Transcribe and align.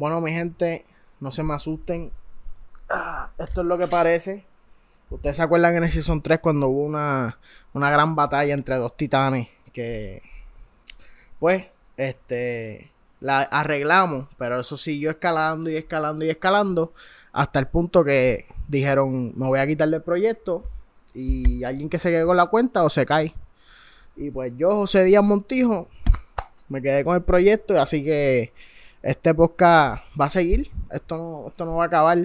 Bueno, 0.00 0.22
mi 0.22 0.32
gente, 0.32 0.86
no 1.20 1.30
se 1.30 1.42
me 1.42 1.52
asusten. 1.52 2.10
Ah, 2.88 3.28
esto 3.36 3.60
es 3.60 3.66
lo 3.66 3.76
que 3.76 3.86
parece. 3.86 4.46
Ustedes 5.10 5.36
se 5.36 5.42
acuerdan 5.42 5.76
en 5.76 5.84
el 5.84 5.90
Season 5.90 6.22
3 6.22 6.38
cuando 6.38 6.68
hubo 6.68 6.84
una, 6.84 7.38
una 7.74 7.90
gran 7.90 8.16
batalla 8.16 8.54
entre 8.54 8.76
dos 8.76 8.96
titanes 8.96 9.48
que, 9.74 10.22
pues, 11.38 11.66
este, 11.98 12.90
la 13.20 13.40
arreglamos, 13.40 14.26
pero 14.38 14.60
eso 14.60 14.78
siguió 14.78 15.10
escalando 15.10 15.68
y 15.68 15.76
escalando 15.76 16.24
y 16.24 16.30
escalando 16.30 16.94
hasta 17.30 17.58
el 17.58 17.66
punto 17.66 18.02
que 18.02 18.46
dijeron, 18.68 19.38
me 19.38 19.48
voy 19.48 19.58
a 19.58 19.66
quitar 19.66 19.90
del 19.90 20.00
proyecto 20.00 20.62
y 21.12 21.62
alguien 21.62 21.90
que 21.90 21.98
se 21.98 22.08
quede 22.08 22.24
con 22.24 22.38
la 22.38 22.46
cuenta 22.46 22.84
o 22.84 22.88
se 22.88 23.04
cae. 23.04 23.34
Y 24.16 24.30
pues 24.30 24.50
yo, 24.56 24.70
José 24.70 25.04
Díaz 25.04 25.22
Montijo, 25.22 25.88
me 26.70 26.80
quedé 26.80 27.04
con 27.04 27.16
el 27.16 27.22
proyecto, 27.22 27.78
así 27.78 28.02
que 28.02 28.54
este 29.02 29.34
podcast 29.34 30.02
va 30.20 30.26
a 30.26 30.28
seguir. 30.28 30.70
Esto 30.90 31.16
no, 31.16 31.48
esto 31.48 31.64
no 31.64 31.76
va 31.76 31.84
a 31.84 31.86
acabar. 31.86 32.18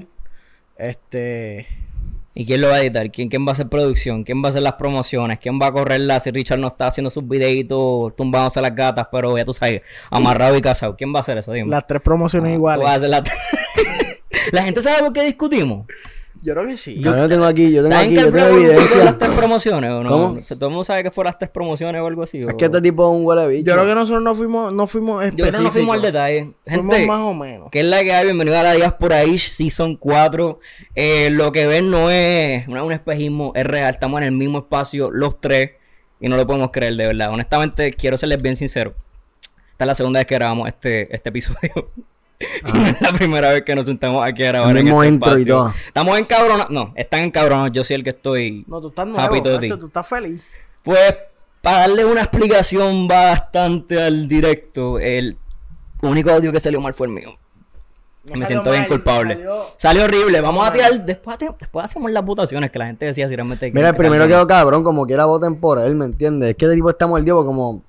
Este. 0.77 1.67
¿Y 2.37 2.45
quién 2.45 2.59
lo 2.59 2.67
va 2.67 2.75
a 2.75 2.81
editar? 2.81 3.09
¿Quién, 3.11 3.29
¿Quién 3.29 3.45
va 3.45 3.51
a 3.51 3.53
hacer 3.53 3.69
producción? 3.69 4.25
¿Quién 4.25 4.43
va 4.43 4.47
a 4.47 4.49
hacer 4.49 4.61
las 4.61 4.73
promociones? 4.73 5.39
¿Quién 5.39 5.57
va 5.61 5.67
a 5.67 5.71
correrla 5.71 6.19
si 6.19 6.31
Richard 6.31 6.59
no 6.59 6.67
está 6.67 6.87
haciendo 6.87 7.09
sus 7.09 7.25
videitos 7.25 8.13
tumbándose 8.17 8.59
las 8.61 8.75
gatas, 8.75 9.07
pero 9.09 9.37
ya 9.37 9.45
tú 9.45 9.53
sabes, 9.53 9.83
amarrado 10.09 10.57
y 10.57 10.61
casado? 10.61 10.97
¿Quién 10.97 11.13
va 11.13 11.19
a 11.19 11.21
hacer 11.21 11.37
eso? 11.37 11.53
Dime. 11.53 11.69
Las 11.69 11.87
tres 11.87 12.01
promociones 12.01 12.51
Tú 12.51 12.55
iguales. 12.55 12.83
vas 12.83 12.91
a 12.91 12.95
hacer 12.95 13.09
las- 13.09 13.23
la 14.51 14.63
gente 14.63 14.81
sabe 14.81 14.99
por 14.99 15.13
qué 15.13 15.23
discutimos. 15.23 15.87
Yo 16.45 16.53
creo 16.53 16.67
que 16.67 16.77
sí. 16.77 17.01
Yo, 17.01 17.17
yo 17.17 17.27
tengo 17.27 17.43
aquí, 17.45 17.71
yo 17.71 17.81
tengo 17.81 17.95
¿Saben 17.95 18.05
aquí, 18.07 18.15
que 18.17 18.21
yo 18.21 18.31
tengo 18.31 18.47
fue 18.47 18.59
las 18.59 18.69
evidencia. 18.69 19.17
tres 19.17 19.31
promociones 19.31 19.89
o 19.91 20.03
no? 20.03 20.09
¿Cómo? 20.09 20.37
¿Todo 20.47 20.65
el 20.67 20.69
mundo 20.69 20.83
sabe 20.83 21.01
que 21.01 21.09
fueron 21.09 21.31
las 21.31 21.39
tres 21.39 21.49
promociones 21.49 21.99
o 22.01 22.05
algo 22.05 22.21
así? 22.21 22.43
Es 22.43 22.53
o- 22.53 22.57
que 22.57 22.65
este 22.65 22.81
tipo 22.83 23.03
es 23.11 23.19
un 23.19 23.25
huele 23.25 23.47
bicho. 23.47 23.65
Yo 23.65 23.73
creo 23.73 23.85
que 23.87 23.95
nosotros 23.95 24.21
no 24.21 24.35
fuimos, 24.35 24.71
no 24.71 24.85
fuimos 24.85 25.25
Yo 25.25 25.31
creo 25.31 25.45
que 25.47 25.51
no 25.63 25.71
fuimos 25.71 25.97
al 25.97 26.05
específicos. 26.05 26.13
detalle. 26.13 26.53
Fuimos 26.65 26.95
Gente, 26.95 27.07
más 27.07 27.19
o 27.21 27.33
menos. 27.33 27.69
¿Qué 27.71 27.79
es 27.79 27.85
la 27.87 28.03
que 28.03 28.13
hay? 28.13 28.25
Bienvenido 28.25 28.57
a 28.59 28.63
la 28.63 28.73
Diáspora 28.73 29.23
Ish 29.25 29.49
Season 29.49 29.95
4. 29.95 30.59
Eh, 30.93 31.29
lo 31.31 31.51
que 31.51 31.65
ven 31.65 31.89
no 31.89 32.11
es, 32.11 32.67
no 32.67 32.77
es 32.77 32.83
un 32.83 32.91
espejismo, 32.91 33.51
es 33.55 33.65
real. 33.65 33.89
Estamos 33.91 34.19
en 34.21 34.25
el 34.27 34.31
mismo 34.33 34.59
espacio, 34.59 35.09
los 35.09 35.41
tres, 35.41 35.71
y 36.19 36.29
no 36.29 36.37
lo 36.37 36.45
podemos 36.45 36.69
creer, 36.71 36.95
de 36.95 37.07
verdad. 37.07 37.31
Honestamente, 37.31 37.91
quiero 37.93 38.17
serles 38.19 38.41
bien 38.43 38.55
sincero. 38.55 38.93
Esta 39.71 39.83
es 39.83 39.87
la 39.87 39.95
segunda 39.95 40.19
vez 40.19 40.27
que 40.27 40.35
grabamos 40.35 40.67
este, 40.67 41.13
este 41.13 41.29
episodio. 41.29 41.89
Y 42.65 42.71
no 42.77 42.85
es 42.87 43.01
la 43.01 43.11
primera 43.13 43.49
vez 43.51 43.63
que 43.63 43.75
nos 43.75 43.85
sentamos 43.85 44.25
aquí 44.25 44.43
a 44.43 44.47
grabar. 44.47 44.69
El 44.71 44.77
en 44.77 44.87
este 44.87 45.07
intro 45.07 45.37
y 45.37 45.41
espacio. 45.41 45.55
todo. 45.57 45.73
Estamos 45.87 46.19
encabronados. 46.19 46.71
No, 46.71 46.93
están 46.95 47.21
encabronados. 47.23 47.71
Yo 47.71 47.83
soy 47.83 47.95
el 47.95 48.03
que 48.03 48.09
estoy. 48.11 48.63
No, 48.67 48.81
tú 48.81 48.89
estás 48.89 49.07
nuevo, 49.07 49.41
tú 49.77 49.85
estás 49.87 50.07
feliz. 50.07 50.43
Pues, 50.83 51.15
para 51.61 51.79
darle 51.79 52.05
una 52.05 52.21
explicación 52.21 53.07
bastante 53.07 54.01
al 54.01 54.27
directo, 54.27 54.99
el 54.99 55.37
único 56.01 56.29
audio 56.31 56.51
que 56.51 56.59
salió 56.59 56.79
mal 56.79 56.93
fue 56.93 57.07
el 57.07 57.13
mío. 57.13 57.37
Me 58.33 58.43
siento 58.45 58.71
bien 58.71 58.85
culpable. 58.85 59.35
salió- 59.35 59.65
Salió 59.77 60.03
horrible. 60.05 60.41
Vamos 60.41 60.67
a 60.67 60.71
tirar. 60.73 61.05
Después, 61.05 61.37
después 61.59 61.83
hacemos 61.85 62.09
las 62.11 62.25
votaciones 62.25 62.71
que 62.71 62.79
la 62.79 62.87
gente 62.87 63.05
decía 63.05 63.27
si 63.27 63.35
realmente. 63.35 63.71
Mira, 63.71 63.89
el 63.89 63.95
primero 63.95 64.27
quedó 64.27 64.47
cabrón, 64.47 64.83
como 64.83 65.05
quiera 65.05 65.25
voten 65.25 65.55
por 65.57 65.77
él, 65.79 65.93
¿me 65.95 66.05
entiendes? 66.05 66.49
Es 66.51 66.55
que 66.55 66.65
el 66.65 66.73
tipo 66.73 66.89
está 66.89 67.05
mordido 67.05 67.35
porque 67.37 67.47
como... 67.47 67.83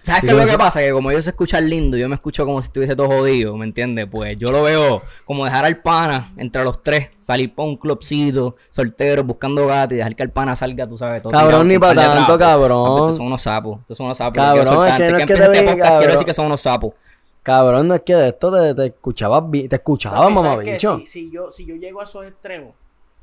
¿Sabes 0.00 0.20
Sí, 0.22 0.26
qué 0.26 0.32
es 0.32 0.38
lo 0.38 0.46
que 0.50 0.58
pasa? 0.58 0.80
Que 0.80 0.90
como 0.90 1.10
ellos 1.10 1.24
se 1.24 1.30
escuchan 1.30 1.68
lindo, 1.68 1.96
yo 1.96 2.08
me 2.08 2.14
escucho 2.14 2.44
como 2.46 2.60
si 2.62 2.66
estuviese 2.66 2.96
todo 2.96 3.08
jodido, 3.08 3.56
¿me 3.56 3.64
entiendes? 3.66 4.06
Pues 4.10 4.36
yo 4.38 4.48
lo 4.50 4.62
veo 4.62 5.02
como 5.26 5.44
dejar 5.44 5.64
al 5.64 5.76
pana 5.82 6.32
entre 6.36 6.64
los 6.64 6.82
tres, 6.82 7.10
salir 7.18 7.54
para 7.54 7.68
un 7.68 7.76
clubcito, 7.76 8.56
soltero, 8.70 9.22
buscando 9.22 9.66
gato 9.66 9.94
y 9.94 9.98
dejar 9.98 10.16
que 10.16 10.22
el 10.22 10.30
pana 10.30 10.56
salga, 10.56 10.86
tú 10.88 10.96
sabes, 10.98 11.22
todo. 11.22 11.30
Cabrón, 11.32 11.48
tirado 11.48 11.64
ni 11.64 11.74
con 11.78 11.88
un 11.90 11.94
par 11.94 11.96
pa' 11.96 12.10
de 12.10 12.16
tanto, 12.16 12.38
cabrón. 12.38 12.98
Estos 13.00 13.16
son 13.16 13.26
unos 13.26 13.42
sapos, 13.42 13.80
estos 13.80 13.96
son 13.96 14.06
unos 14.06 14.18
sapos. 14.18 14.34
Cabrón, 14.34 14.64
Yo 14.66 14.84
es 14.86 14.94
que 14.96 15.10
no 15.10 15.18
es 15.18 15.26
que 15.26 15.34
te 15.34 15.42
este 15.42 15.50
diga, 15.60 15.62
podcast, 15.72 15.76
quiero 15.76 15.84
cabrón. 15.94 16.10
decir 16.12 16.26
que 16.26 16.34
son 16.34 16.46
unos 16.46 16.60
sapos. 16.62 16.94
Cabrón, 17.42 17.88
no 17.88 17.94
es 17.94 18.00
que 18.00 18.14
de 18.14 18.28
esto 18.28 18.52
te, 18.52 18.74
te 18.74 18.86
escuchabas 18.86 19.50
bien, 19.50 19.68
te 19.68 19.76
escuchabas, 19.76 20.20
mamá 20.32 20.50
¿sabes 20.50 20.64
qué? 20.64 20.72
bicho. 20.74 20.98
Si, 20.98 21.06
si 21.06 21.30
yo, 21.32 21.50
si 21.50 21.66
yo 21.66 21.74
llego 21.76 22.00
a 22.00 22.04
esos 22.04 22.24
extremos. 22.24 22.72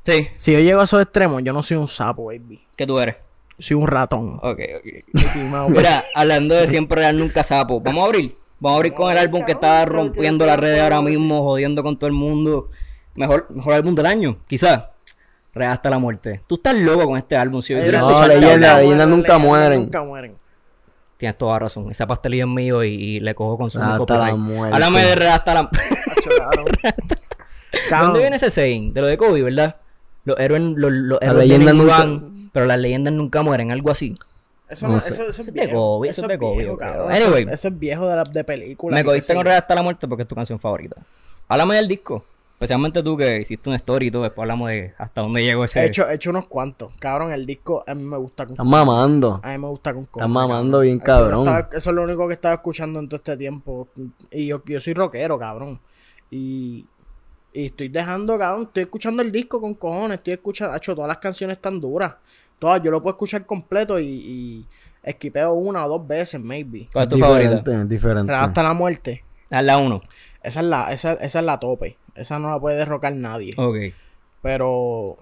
Sí, 0.06 0.28
Si 0.38 0.54
yo 0.54 0.60
llego 0.60 0.82
a 0.82 0.86
esos 0.86 1.02
extremos, 1.02 1.42
yo 1.44 1.52
no 1.54 1.62
soy 1.64 1.78
un 1.78 1.88
sapo, 1.88 2.26
baby. 2.26 2.62
que 2.76 2.86
tú 2.88 3.00
eres. 3.00 3.16
Soy 3.60 3.76
un 3.76 3.88
ratón. 3.88 4.40
Ok, 4.42 4.60
ok. 4.78 5.70
Mira, 5.70 6.04
hablando 6.16 6.56
de 6.56 6.68
siempre 6.68 7.02
real 7.02 7.20
nunca 7.20 7.44
sapo, 7.44 7.80
vamos 7.82 8.04
a 8.04 8.06
abrir. 8.08 8.36
Vamos 8.60 8.76
a 8.76 8.78
abrir 8.78 8.94
con 8.94 9.12
el 9.12 9.18
álbum 9.18 9.46
que 9.46 9.54
está 9.54 9.86
rompiendo 9.86 10.46
las 10.46 10.58
redes 10.60 10.82
ahora 10.82 11.02
mismo, 11.02 11.44
jodiendo 11.44 11.82
con 11.84 11.98
todo 11.98 12.08
el 12.08 12.14
mundo. 12.16 12.70
Mejor, 13.16 13.48
mejor 13.50 13.74
álbum 13.74 13.96
del 13.96 14.06
año, 14.06 14.38
quizás. 14.48 14.84
Real 15.54 15.72
hasta 15.74 15.90
la 15.90 15.98
muerte. 16.00 16.42
Tú 16.48 16.56
estás 16.56 16.78
loco 16.78 17.06
con 17.06 17.18
este 17.18 17.36
álbum. 17.36 17.62
Si 17.62 17.74
yo 17.74 17.82
quiero 17.82 18.00
no, 18.00 18.10
escucharte 18.12 18.40
leyenda, 18.40 18.78
leyenda. 18.80 19.06
nunca 19.06 19.38
mueren. 19.38 19.80
Nunca 19.82 20.04
mueren. 20.04 20.36
Tienes 21.18 21.38
toda 21.38 21.60
razón. 21.60 21.90
Esa 21.92 22.06
pastelilla 22.08 22.44
es 22.44 22.50
mío 22.50 22.84
y, 22.84 22.90
y 22.94 23.20
le 23.20 23.34
cojo 23.36 23.58
con 23.58 23.70
su 23.70 23.82
Hasta 23.82 24.18
la 24.28 24.36
muerte. 24.36 24.74
Háblame 24.76 25.04
de 25.04 25.16
Real 25.16 25.34
hasta 25.34 25.54
la 25.54 25.64
Macho, 25.72 26.30
cabrón. 26.38 26.66
¿De 26.66 27.80
Cabrón. 27.90 28.08
dónde 28.08 28.20
viene 28.22 28.36
ese 28.38 28.52
saying? 28.52 28.94
De 28.94 29.02
lo 29.02 29.08
de 29.08 29.18
Kobe, 29.18 29.42
¿verdad? 29.42 29.76
Los 30.24 30.40
héroes, 30.40 30.62
los, 30.62 30.92
los 30.92 31.20
héroes 31.22 31.38
leyendas 31.40 31.74
vienen 31.74 31.76
y 31.76 31.80
nunca- 31.80 31.98
van, 31.98 32.39
pero 32.52 32.66
las 32.66 32.80
leyendas 32.80 33.14
nunca 33.14 33.42
mueren, 33.44 33.72
algo 33.72 33.92
así. 33.92 34.18
Eso, 34.70 34.88
No 34.88 34.98
eso, 34.98 35.14
eso 35.14 35.30
Eso 35.30 35.42
es 35.42 35.52
viejo. 35.52 36.06
Eso 36.06 36.22
es 36.22 36.28
de 36.28 36.38
viejo, 36.38 36.78
cabrón. 36.78 37.12
Anyway. 37.12 37.48
Eso, 37.50 37.70
es 37.70 37.80
viejo 37.80 38.08
de, 38.08 38.16
la, 38.16 38.24
de 38.24 38.44
película. 38.44 38.96
Me 38.96 39.04
cogiste 39.04 39.34
con 39.34 39.48
hasta 39.48 39.76
la 39.76 39.82
muerte 39.82 40.08
porque 40.08 40.24
es 40.24 40.28
tu 40.28 40.36
canción 40.36 40.60
favorita. 40.60 40.98
Háblame 41.48 41.76
del 41.76 41.88
disco. 41.88 42.24
Especialmente 42.54 43.02
tú 43.02 43.16
que 43.16 43.40
hiciste 43.40 43.70
una 43.70 43.78
story 43.78 44.08
y 44.08 44.12
todo. 44.12 44.24
Después 44.24 44.44
hablamos 44.44 44.70
de 44.70 44.94
hasta 44.98 45.22
dónde 45.22 45.42
llegó 45.44 45.64
ese. 45.64 45.80
He 45.80 45.86
hecho, 45.86 46.10
he 46.10 46.16
hecho 46.16 46.30
unos 46.30 46.46
cuantos. 46.48 46.92
Cabrón, 47.00 47.32
el 47.32 47.46
disco 47.46 47.86
a 47.88 47.96
mí 47.96 48.04
me 48.04 48.18
gusta 48.18 48.46
con 48.46 48.56
Estás 48.56 48.66
mamando. 48.68 49.40
A 49.42 49.52
mí 49.52 49.58
me 49.58 49.68
gusta 49.70 49.94
con 49.94 50.04
Estás 50.04 50.30
mamando 50.30 50.82
bien, 50.82 51.00
cabrón. 51.00 51.48
estaba- 51.48 51.70
eso 51.72 51.90
es 51.90 51.96
lo 51.96 52.04
único 52.04 52.28
que 52.28 52.34
estaba 52.34 52.56
escuchando 52.56 53.00
en 53.00 53.08
todo 53.08 53.16
este 53.16 53.38
tiempo. 53.38 53.88
Y 54.30 54.48
yo, 54.48 54.62
yo 54.66 54.82
soy 54.82 54.94
rockero, 54.94 55.40
cabrón. 55.40 55.80
Y, 56.30 56.86
y 57.54 57.66
estoy 57.66 57.90
dejando, 57.90 58.38
cabrón. 58.38 58.64
Estoy 58.64 58.84
escuchando 58.84 59.22
el 59.22 59.32
disco 59.32 59.60
con 59.60 59.74
cojones. 59.74 60.18
Estoy 60.18 60.34
escuchando, 60.34 60.76
hecho 60.76 60.96
todas 60.96 61.08
las 61.08 61.18
canciones 61.18 61.60
tan 61.60 61.80
duras. 61.80 62.16
Todas, 62.60 62.82
yo 62.82 62.92
lo 62.92 63.02
puedo 63.02 63.14
esquipeo 63.14 63.46
completo 63.46 64.00
y, 64.00 64.06
y 64.06 64.66
esquipeo 65.04 65.54
una 65.54 65.86
o 65.86 65.90
dos 65.90 66.08
veces, 66.08 66.40
maybe. 66.40 66.90
¿Cuál 66.92 67.04
es 67.06 67.10
tu 67.10 67.18
favorita? 67.18 67.56
Diferente, 67.56 67.94
diferente. 67.94 68.32
Pero 68.32 68.38
hasta 68.38 68.64
la 68.64 68.74
muerte. 68.74 69.24
Haz 69.50 69.64
la 69.64 69.78
uno. 69.78 69.98
Esa 70.44 70.60
es 70.60 70.66
la, 70.66 70.94
esa, 70.94 71.14
esa 71.14 71.40
es 71.40 71.46
la 71.46 71.60
tope. 71.60 71.98
Esa 72.16 72.38
no 72.40 72.50
la 72.52 72.60
puede 72.60 72.78
derrocar 72.78 73.14
nadie. 73.14 73.56
Ok. 73.58 73.94
Pero 74.42 75.18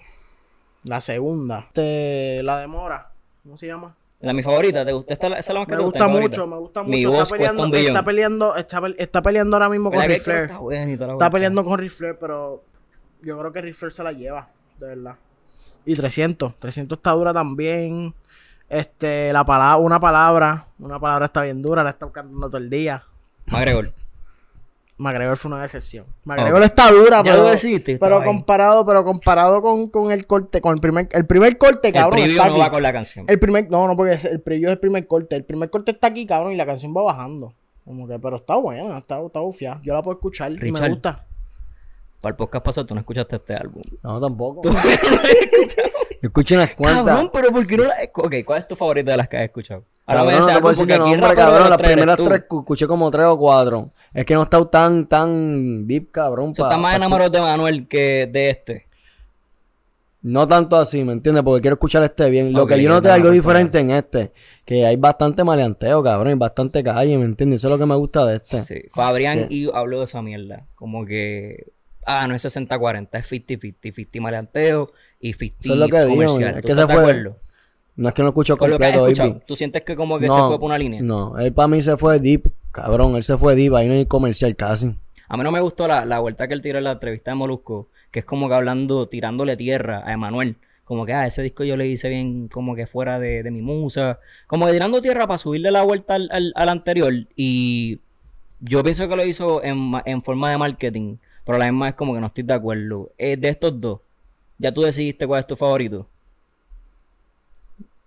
la 0.83 1.01
segunda, 1.01 1.59
este, 1.67 2.41
la 2.43 2.59
demora. 2.59 3.11
¿Cómo 3.43 3.57
se 3.57 3.67
llama? 3.67 3.95
La 4.27 4.33
mi 4.33 4.43
favorita, 4.43 4.85
¿te 4.85 4.91
gusta? 4.91 5.13
Esta, 5.13 5.27
esa 5.27 5.37
es 5.39 5.47
la 5.49 5.59
más 5.59 5.67
que 5.67 5.71
Me 5.73 5.77
te 5.79 5.83
gusta 5.83 5.99
favorita? 5.99 6.21
mucho, 6.21 6.47
me 6.47 6.57
gusta 6.57 6.83
Mi 6.83 6.97
mucho. 6.97 7.11
voz 7.11 7.23
Está 7.23 7.35
peleando, 7.37 7.63
un 7.63 7.75
está 7.75 8.03
peleando, 8.05 8.55
está, 8.55 8.81
está 8.97 9.21
peleando 9.21 9.55
ahora 9.55 9.69
mismo 9.69 9.89
con 9.89 9.99
¿Verdad 9.99 10.07
que 10.07 10.13
Ric 10.15 10.23
Flair. 10.23 10.43
está 10.43 10.57
buena 10.59 11.13
Está 11.13 11.29
peleando 11.29 11.63
con 11.63 11.79
Ric 11.79 11.91
Flair, 11.91 12.17
pero 12.19 12.63
yo 13.21 13.39
creo 13.39 13.51
que 13.51 13.61
Ric 13.61 13.73
Flair 13.75 13.93
se 13.93 14.03
la 14.03 14.11
lleva, 14.11 14.49
de 14.79 14.87
verdad. 14.87 15.15
Y 15.85 15.95
300, 15.95 16.55
300 16.57 16.97
está 16.97 17.11
dura 17.11 17.33
también. 17.33 18.13
Este, 18.69 19.31
la 19.31 19.45
palabra, 19.45 19.77
una 19.77 19.99
palabra, 19.99 20.67
una 20.79 20.99
palabra 20.99 21.25
está 21.27 21.41
bien 21.43 21.61
dura, 21.61 21.83
la 21.83 21.91
está 21.91 22.11
cantando 22.11 22.47
todo 22.49 22.57
el 22.57 22.69
día. 22.69 23.03
McGregor. 23.47 23.89
McGregor 24.99 25.37
fue 25.37 25.51
una 25.51 25.61
decepción. 25.61 26.05
McGregor 26.23 26.63
está 26.63 26.91
dura, 26.91 27.17
Ya 27.17 27.31
pero, 27.31 27.43
lo 27.43 27.49
deciste, 27.49 27.97
pero 27.99 28.15
estaba 28.15 28.21
ahí. 28.21 28.27
comparado, 28.27 28.85
pero 28.85 29.03
comparado 29.03 29.61
con, 29.61 29.89
con 29.89 30.11
el 30.11 30.25
corte, 30.25 30.59
con 30.59 30.73
el 30.73 30.81
primer, 30.81 31.07
el 31.11 31.25
primer 31.27 31.57
corte, 31.57 31.89
El 31.89 31.93
cabrón, 31.93 32.11
preview 32.19 32.31
está 32.37 32.47
no 32.47 32.53
aquí. 32.53 32.61
va 32.61 32.71
con 32.71 32.81
la 32.83 32.91
canción. 32.93 33.25
El 33.29 33.37
primer, 33.39 33.69
no, 33.69 33.87
no, 33.87 33.95
porque 33.95 34.13
es- 34.13 34.25
el 34.25 34.41
preview 34.41 34.69
es 34.69 34.73
el 34.73 34.79
primer 34.79 35.05
corte. 35.05 35.35
El 35.35 35.43
primer 35.45 35.69
corte 35.69 35.91
está 35.91 36.07
aquí, 36.07 36.25
cabrón, 36.25 36.51
y 36.53 36.55
la 36.55 36.65
canción 36.65 36.93
va 36.97 37.03
bajando. 37.03 37.53
Como 37.85 38.07
que, 38.07 38.17
pero 38.19 38.37
está 38.37 38.55
buena, 38.55 38.97
está, 38.97 39.21
está 39.23 39.39
bufiada. 39.39 39.79
Yo 39.83 39.93
la 39.93 40.01
puedo 40.01 40.17
escuchar 40.17 40.51
y 40.51 40.55
Richard. 40.57 40.81
me 40.81 40.89
gusta. 40.89 41.25
Para 42.19 42.31
el 42.31 42.35
podcast 42.35 42.65
pasado 42.65 42.87
tú 42.87 42.95
no 42.95 42.99
escuchaste 43.01 43.35
este 43.35 43.53
álbum. 43.55 43.83
No, 44.01 44.19
tampoco. 44.19 44.61
Escuché 46.21 46.55
unas 46.55 46.73
cuantas. 46.73 47.05
Cabrón, 47.05 47.29
pero 47.31 47.51
¿por 47.51 47.67
qué 47.67 47.77
no 47.77 47.83
la 47.83 47.93
Ok, 48.15 48.35
¿cuál 48.43 48.59
es 48.59 48.67
tu 48.67 48.75
favorita 48.75 49.11
de 49.11 49.17
las 49.17 49.27
que 49.27 49.37
has 49.37 49.43
escuchado? 49.43 49.83
Cabrón, 50.07 50.27
Háblame 50.29 50.31
de 50.31 50.39
no 50.39 50.47
te 50.55 50.61
puedo 50.61 50.73
decir 50.73 50.87
que 50.87 50.97
nombre, 50.97 51.35
cabrón. 51.35 51.69
Las 51.69 51.81
primeras 51.81 52.17
tres 52.17 52.43
cu- 52.47 52.59
escuché 52.59 52.87
como 52.87 53.11
tres 53.11 53.25
o 53.25 53.37
cuatro. 53.37 53.91
Es 54.13 54.25
que 54.25 54.33
no 54.35 54.39
he 54.39 54.43
estado 54.43 54.67
tan, 54.67 55.05
tan 55.05 55.85
deep, 55.85 56.11
cabrón. 56.11 56.53
Pa- 56.53 56.63
estás 56.63 56.79
más 56.79 56.95
enamorado 56.95 57.29
de 57.29 57.41
Manuel 57.41 57.87
que 57.89 58.27
de 58.31 58.49
este. 58.49 58.87
No 60.21 60.47
tanto 60.47 60.75
así, 60.77 61.03
¿me 61.03 61.13
entiendes? 61.13 61.43
Porque 61.43 61.61
quiero 61.61 61.75
escuchar 61.75 62.03
este 62.03 62.29
bien. 62.29 62.51
Lo 62.51 62.65
que 62.65 62.81
yo 62.81 62.89
noté 62.89 63.09
no, 63.09 63.13
algo 63.13 63.31
diferente 63.31 63.79
en 63.79 63.91
este. 63.91 64.31
Que 64.65 64.85
hay 64.85 64.95
bastante 64.95 65.43
maleanteo, 65.43 66.01
cabrón. 66.03 66.31
Y 66.33 66.35
bastante 66.35 66.83
calle, 66.83 67.17
¿me 67.17 67.25
entiendes? 67.25 67.59
Eso 67.61 67.67
es 67.67 67.71
lo 67.71 67.77
que 67.77 67.85
me 67.85 67.95
gusta 67.95 68.25
de 68.25 68.37
este. 68.37 68.61
Sí. 68.61 68.81
Fabrián 68.93 69.47
y 69.49 69.69
habló 69.73 69.99
de 69.99 70.05
esa 70.05 70.21
mierda. 70.21 70.65
Como 70.75 71.05
que. 71.05 71.71
Ah, 72.05 72.25
no 72.27 72.33
es 72.35 72.45
60-40, 72.45 73.09
es 73.19 73.29
50-50. 73.31 73.75
50 73.93 74.21
maleanteo 74.21 74.91
y 75.19 75.33
50 75.33 75.57
Eso 75.61 75.73
es 75.73 75.79
lo 75.79 75.87
que 75.89 75.97
digo, 76.05 76.09
comercial. 76.15 76.55
es 76.55 76.61
¿Tú 76.61 76.67
que 76.69 76.75
se 76.75 76.85
fue 76.85 76.93
acuerdo? 76.95 77.35
No 77.97 78.07
es 78.09 78.13
que 78.13 78.21
no 78.21 78.29
escucho 78.29 78.55
Con 78.57 78.69
lo 78.69 78.75
completo, 78.77 79.07
escuchado. 79.07 79.41
¿Tú 79.45 79.55
sientes 79.55 79.81
que 79.81 79.95
como 79.95 80.17
que 80.19 80.29
se 80.29 80.35
fue 80.35 80.57
por 80.59 80.63
una 80.67 80.77
línea? 80.77 81.01
No, 81.01 81.37
él 81.39 81.51
para 81.51 81.67
mí 81.67 81.81
se 81.81 81.97
fue 81.97 82.19
deep, 82.19 82.49
cabrón. 82.71 83.15
Él 83.15 83.23
se 83.23 83.35
fue 83.37 83.55
deep. 83.55 83.75
Ahí 83.75 83.87
no 83.87 83.93
hay 83.95 84.05
comercial 84.05 84.55
casi. 84.55 84.95
A 85.27 85.35
mí 85.35 85.43
no 85.43 85.51
me 85.51 85.59
gustó 85.59 85.87
la, 85.87 86.05
la 86.05 86.19
vuelta 86.19 86.47
que 86.47 86.53
él 86.53 86.61
tiró 86.61 86.77
en 86.77 86.85
la 86.85 86.93
entrevista 86.93 87.31
de 87.31 87.35
Molusco, 87.35 87.89
que 88.11 88.19
es 88.19 88.25
como 88.25 88.47
que 88.47 88.55
hablando, 88.55 89.07
tirándole 89.09 89.57
tierra 89.57 90.03
a 90.05 90.13
Emanuel. 90.13 90.55
Como 90.85 91.05
que, 91.05 91.11
ah, 91.13 91.25
ese 91.25 91.41
disco 91.41 91.65
yo 91.65 91.75
le 91.75 91.85
hice 91.87 92.07
bien 92.07 92.47
como 92.47 92.73
que 92.75 92.87
fuera 92.87 93.19
de, 93.19 93.43
de 93.43 93.51
mi 93.51 93.61
musa. 93.61 94.19
Como 94.45 94.67
que 94.67 94.71
tirando 94.73 95.01
tierra 95.01 95.27
para 95.27 95.37
subirle 95.37 95.69
la 95.71 95.81
vuelta 95.83 96.15
al, 96.15 96.29
al, 96.31 96.53
al 96.55 96.69
anterior. 96.69 97.13
Y 97.35 97.99
Yo 98.59 98.83
pienso 98.83 99.09
que 99.09 99.15
lo 99.15 99.25
hizo 99.25 99.63
en, 99.63 99.91
en 100.05 100.21
forma 100.23 100.49
de 100.51 100.57
marketing, 100.57 101.17
pero 101.45 101.57
la 101.57 101.65
misma 101.65 101.87
vez 101.87 101.95
como 101.95 102.13
que 102.13 102.21
no 102.21 102.27
estoy 102.27 102.43
de 102.43 102.53
acuerdo. 102.53 103.11
Eh, 103.17 103.35
de 103.37 103.49
estos 103.49 103.81
dos, 103.81 103.99
¿ya 104.59 104.71
tú 104.71 104.81
decidiste 104.83 105.27
cuál 105.27 105.41
es 105.41 105.47
tu 105.47 105.55
favorito? 105.55 106.07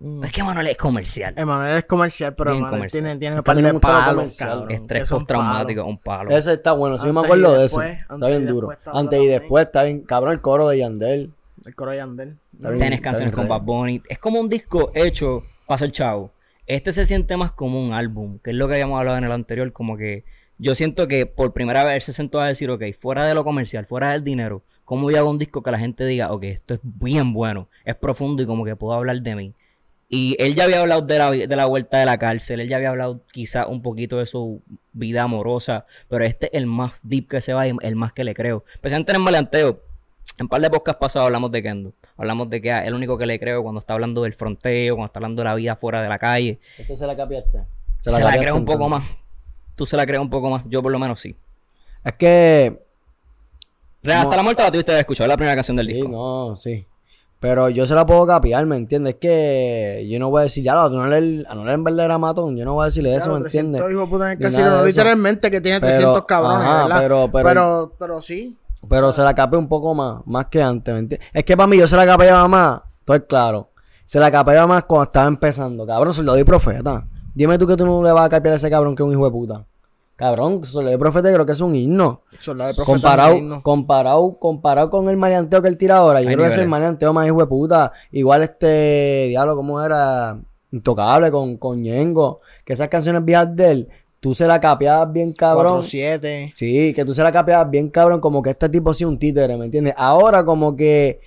Mm. 0.01 0.25
Es 0.25 0.33
que 0.33 0.43
Manuel 0.43 0.67
es 0.67 0.77
comercial. 0.79 1.35
Emanuel 1.37 1.79
es 1.79 1.85
comercial, 1.85 2.35
pero 2.35 2.53
Bien 2.53 2.63
Emanuel 2.63 2.79
comercial. 2.79 3.05
tiene, 3.05 3.19
tiene 3.19 3.43
par 3.43 3.57
de 3.57 3.75
palos, 3.81 4.37
cabrón. 4.37 4.71
Estrés 4.71 5.11
postraumático, 5.11 5.85
un 5.85 5.99
palo. 5.99 6.31
Ese 6.35 6.55
está 6.55 6.73
bueno, 6.73 6.97
sí 6.97 7.13
me 7.13 7.21
acuerdo 7.21 7.59
de 7.59 7.67
eso. 7.67 7.81
después, 7.81 8.01
Está 8.11 8.29
bien 8.29 8.47
duro. 8.47 8.71
Antes 8.87 9.23
y 9.23 9.27
después 9.27 9.67
está 9.67 9.83
bien, 9.83 10.01
cabrón, 10.01 10.33
el 10.33 10.41
coro 10.41 10.69
de 10.69 10.79
Yandel. 10.79 11.33
El 11.67 11.75
coro 11.75 11.91
de 11.91 11.99
Yandel. 11.99 12.39
Tienes 12.79 13.01
canciones 13.01 13.35
con. 13.35 13.47
Bad 13.47 13.63
Bunny. 13.63 14.03
Es 14.09 14.19
como 14.19 14.41
un 14.41 14.49
disco 14.49 14.91
hecho 14.95 15.45
para 15.67 15.79
ser 15.79 15.93
chavo. 15.93 16.33
Este 16.67 16.93
se 16.93 17.05
siente 17.05 17.37
más 17.37 17.53
como 17.53 17.83
un 17.83 17.93
álbum, 17.93 18.39
que 18.39 18.51
es 18.51 18.57
lo 18.57 18.69
que 18.69 18.75
habíamos 18.75 18.99
hablado 18.99 19.19
en 19.19 19.25
el 19.25 19.33
anterior, 19.33 19.73
como 19.73 19.97
que 19.97 20.25
yo 20.57 20.75
siento 20.75 21.09
que 21.09 21.27
por 21.27 21.53
primera 21.53 21.85
vez 21.85 22.05
se 22.05 22.13
sentó 22.13 22.41
a 22.41 22.47
decir, 22.47 22.71
ok, 22.71 22.85
fuera 22.99 23.27
de 23.27 23.35
lo 23.35 23.45
comercial, 23.45 23.87
fuera 23.87 24.13
del 24.13 24.23
dinero, 24.23 24.63
¿cómo 24.85 25.11
yo 25.11 25.19
hago 25.19 25.31
un 25.31 25.39
disco 25.39 25.63
que 25.63 25.71
la 25.73 25.79
gente 25.79 26.05
diga, 26.07 26.31
ok, 26.33 26.45
esto 26.45 26.75
es 26.75 26.81
bien 26.83 27.33
bueno, 27.33 27.69
es 27.85 27.97
profundo 27.97 28.43
y 28.43 28.47
como 28.47 28.65
que 28.65 28.77
puedo 28.77 28.95
hablar 28.95 29.21
de 29.21 29.35
mí? 29.35 29.55
Y 30.13 30.35
él 30.41 30.57
ya 30.57 30.65
había 30.65 30.81
hablado 30.81 31.03
de 31.03 31.19
la, 31.19 31.31
de 31.31 31.57
la 31.57 31.67
vuelta 31.67 31.99
de 31.99 32.05
la 32.05 32.19
cárcel, 32.19 32.59
él 32.61 32.69
ya 32.69 32.77
había 32.79 32.89
hablado 32.91 33.23
quizá 33.31 33.67
un 33.69 33.81
poquito 33.81 34.17
de 34.19 34.27
su 34.27 34.61
vida 34.93 35.23
amorosa, 35.23 35.87
pero 36.09 36.25
este 36.25 36.47
es 36.47 36.55
el 36.55 36.67
más 36.67 36.95
deep 37.05 37.29
que 37.29 37.41
se 37.41 37.53
va 37.53 37.69
y 37.69 37.73
el 37.81 37.95
más 37.95 38.13
que 38.13 38.25
le 38.25 38.35
creo. 38.35 38.65
Especialmente 38.75 39.13
en 39.13 39.17
el 39.17 39.23
maleanteo. 39.23 39.81
En 40.37 40.45
un 40.45 40.49
par 40.49 40.61
de 40.63 40.69
podcasts 40.69 40.99
pasados 40.99 41.27
hablamos 41.27 41.53
de 41.53 41.63
Kendo. 41.63 41.93
Hablamos 42.17 42.51
de 42.51 42.61
que 42.61 42.71
es 42.71 42.85
el 42.87 42.95
único 42.95 43.17
que 43.17 43.25
le 43.27 43.39
creo 43.39 43.63
cuando 43.63 43.79
está 43.81 43.95
hablando 43.95 44.23
del 44.23 44.33
fronteo, 44.33 44.97
cuando 44.97 45.07
está 45.07 45.19
hablando 45.21 45.43
de 45.43 45.49
la 45.49 45.55
vida 45.55 45.77
fuera 45.77 46.03
de 46.03 46.09
la 46.09 46.19
calle. 46.19 46.59
¿Este 46.77 46.97
se 46.97 47.07
la 47.07 47.17
capiaste? 47.17 47.61
Se 48.03 48.11
la, 48.11 48.17
capiaste 48.19 48.41
creo 48.41 48.57
un 48.57 48.65
poco 48.65 48.89
más. 48.89 49.05
Tú 49.77 49.87
se 49.87 49.97
la 49.97 50.07
crees 50.07 50.21
un 50.21 50.31
poco 50.31 50.51
más. 50.51 50.65
Yo 50.67 50.83
por 50.83 50.91
lo 50.91 50.99
menos 50.99 51.21
sí. 51.21 51.37
Es 52.05 52.15
que 52.15 52.83
Real, 54.03 54.17
No. 54.19 54.23
Hasta 54.25 54.37
la 54.37 54.43
muerte 54.43 54.63
la 54.63 54.73
tuviste 54.73 54.93
de 54.93 54.99
escuchar, 55.01 55.29
la 55.29 55.37
primera 55.37 55.55
canción 55.55 55.77
del 55.77 55.87
Sí, 55.87 55.93
disco. 55.93 56.09
no, 56.11 56.57
sí. 56.57 56.85
Pero 57.41 57.71
yo 57.71 57.87
se 57.87 57.95
la 57.95 58.05
puedo 58.05 58.27
capiar, 58.27 58.67
¿me 58.67 58.77
entiendes? 58.77 59.15
Es 59.15 59.21
que 59.21 60.07
yo 60.11 60.19
no 60.19 60.29
voy 60.29 60.41
a 60.41 60.43
decir, 60.45 60.63
ya, 60.63 60.75
a 60.75 60.85
Anuel, 60.85 61.47
Anuel 61.49 61.69
en 61.71 61.85
verdad 61.85 62.05
era 62.05 62.19
matón. 62.19 62.55
Yo 62.57 62.67
no 62.67 62.75
voy 62.75 62.83
a 62.83 62.87
decirle 62.87 63.15
eso, 63.17 63.31
¿me 63.33 63.39
entiendes? 63.47 63.83
hijo 63.91 64.09
puta 64.09 64.27
en 64.27 64.39
el 64.39 64.39
casino, 64.39 64.71
no 64.77 64.85
literalmente 64.85 65.51
que 65.51 65.61
tiene 65.63 65.81
Pero, 65.81 65.93
300 65.93 66.25
cabrones, 66.27 66.67
ajá, 66.67 66.83
¿verdad? 66.85 67.01
pero- 67.01 67.31
pero- 67.33 67.49
pero, 67.49 67.93
pero 67.99 68.23
sí. 68.23 68.59
Pero 68.89 69.13
se 69.13 69.23
la 69.23 69.35
capé 69.35 69.57
un 69.57 69.69
poco 69.69 69.95
más, 69.95 70.21
más 70.27 70.47
que 70.47 70.63
antes, 70.63 70.93
¿me 70.93 71.01
entiendes? 71.01 71.29
Es 71.33 71.45
que 71.45 71.57
para 71.57 71.67
mí 71.67 71.79
yo 71.79 71.89
se 71.89 71.97
la 71.97 72.05
capeaba 72.05 72.47
más, 72.47 72.83
estoy 73.01 73.21
claro. 73.23 73.71
Se 74.05 74.19
la 74.21 74.31
capeaba 74.31 74.67
más 74.67 74.85
cuando 74.85 75.05
estaba 75.05 75.27
empezando. 75.29 75.87
Cabrón, 75.87 76.13
soldado 76.13 76.39
y 76.39 76.45
profeta. 76.45 77.07
Dime 77.35 77.57
tú 77.59 77.67
que 77.67 77.77
tú 77.77 77.87
no 77.87 78.03
le 78.03 78.11
vas 78.13 78.27
a 78.27 78.29
capear 78.29 78.55
a 78.55 78.57
ese 78.57 78.69
cabrón 78.69 78.95
que 78.97 79.03
es 79.03 79.07
un 79.07 79.13
hijo 79.13 79.25
de 79.25 79.31
puta. 79.31 79.65
Cabrón, 80.21 80.63
soldado 80.67 80.95
y 80.95 80.99
profeta 80.99 81.33
creo 81.33 81.47
que 81.47 81.53
es 81.53 81.61
un 81.63 81.75
himno. 81.75 82.25
Soldado 82.39 82.69
de 82.69 82.75
profeta 82.75 82.93
Comparado, 82.93 83.31
Marino. 83.31 83.63
comparado, 83.63 84.39
comparado 84.39 84.91
con 84.91 85.09
el 85.09 85.17
maleanteo 85.17 85.63
que 85.63 85.69
él 85.69 85.79
tira 85.79 85.97
ahora, 85.97 86.21
yo 86.21 86.27
creo 86.27 86.45
que 86.45 86.53
es 86.53 86.59
el 86.59 86.69
maleanteo 86.69 87.15
más 87.15 87.27
hijo 87.27 87.41
de 87.41 87.47
puta. 87.47 87.91
Igual 88.13 88.43
este, 88.43 89.29
diablo, 89.29 89.57
¿cómo 89.57 89.83
era? 89.83 90.39
Intocable 90.73 91.31
con, 91.31 91.57
con 91.57 91.81
Ñengo. 91.81 92.43
Que 92.67 92.75
esas 92.75 92.89
canciones 92.89 93.25
viejas 93.25 93.57
de 93.57 93.71
él, 93.71 93.89
tú 94.21 94.35
se 94.35 94.47
la 94.47 94.61
capeabas 94.61 95.11
bien 95.11 95.33
cabrón. 95.33 95.85
4-7. 95.85 96.53
Sí, 96.55 96.93
que 96.93 97.03
tú 97.07 97.15
se 97.15 97.23
la 97.23 97.33
capeabas 97.33 97.71
bien 97.71 97.89
cabrón, 97.89 98.21
como 98.21 98.43
que 98.43 98.51
este 98.51 98.69
tipo 98.69 98.93
sí 98.93 99.05
es 99.05 99.09
un 99.09 99.19
títere, 99.19 99.57
¿me 99.57 99.65
entiendes? 99.65 99.95
Ahora 99.97 100.45
como 100.45 100.77
que 100.77 101.23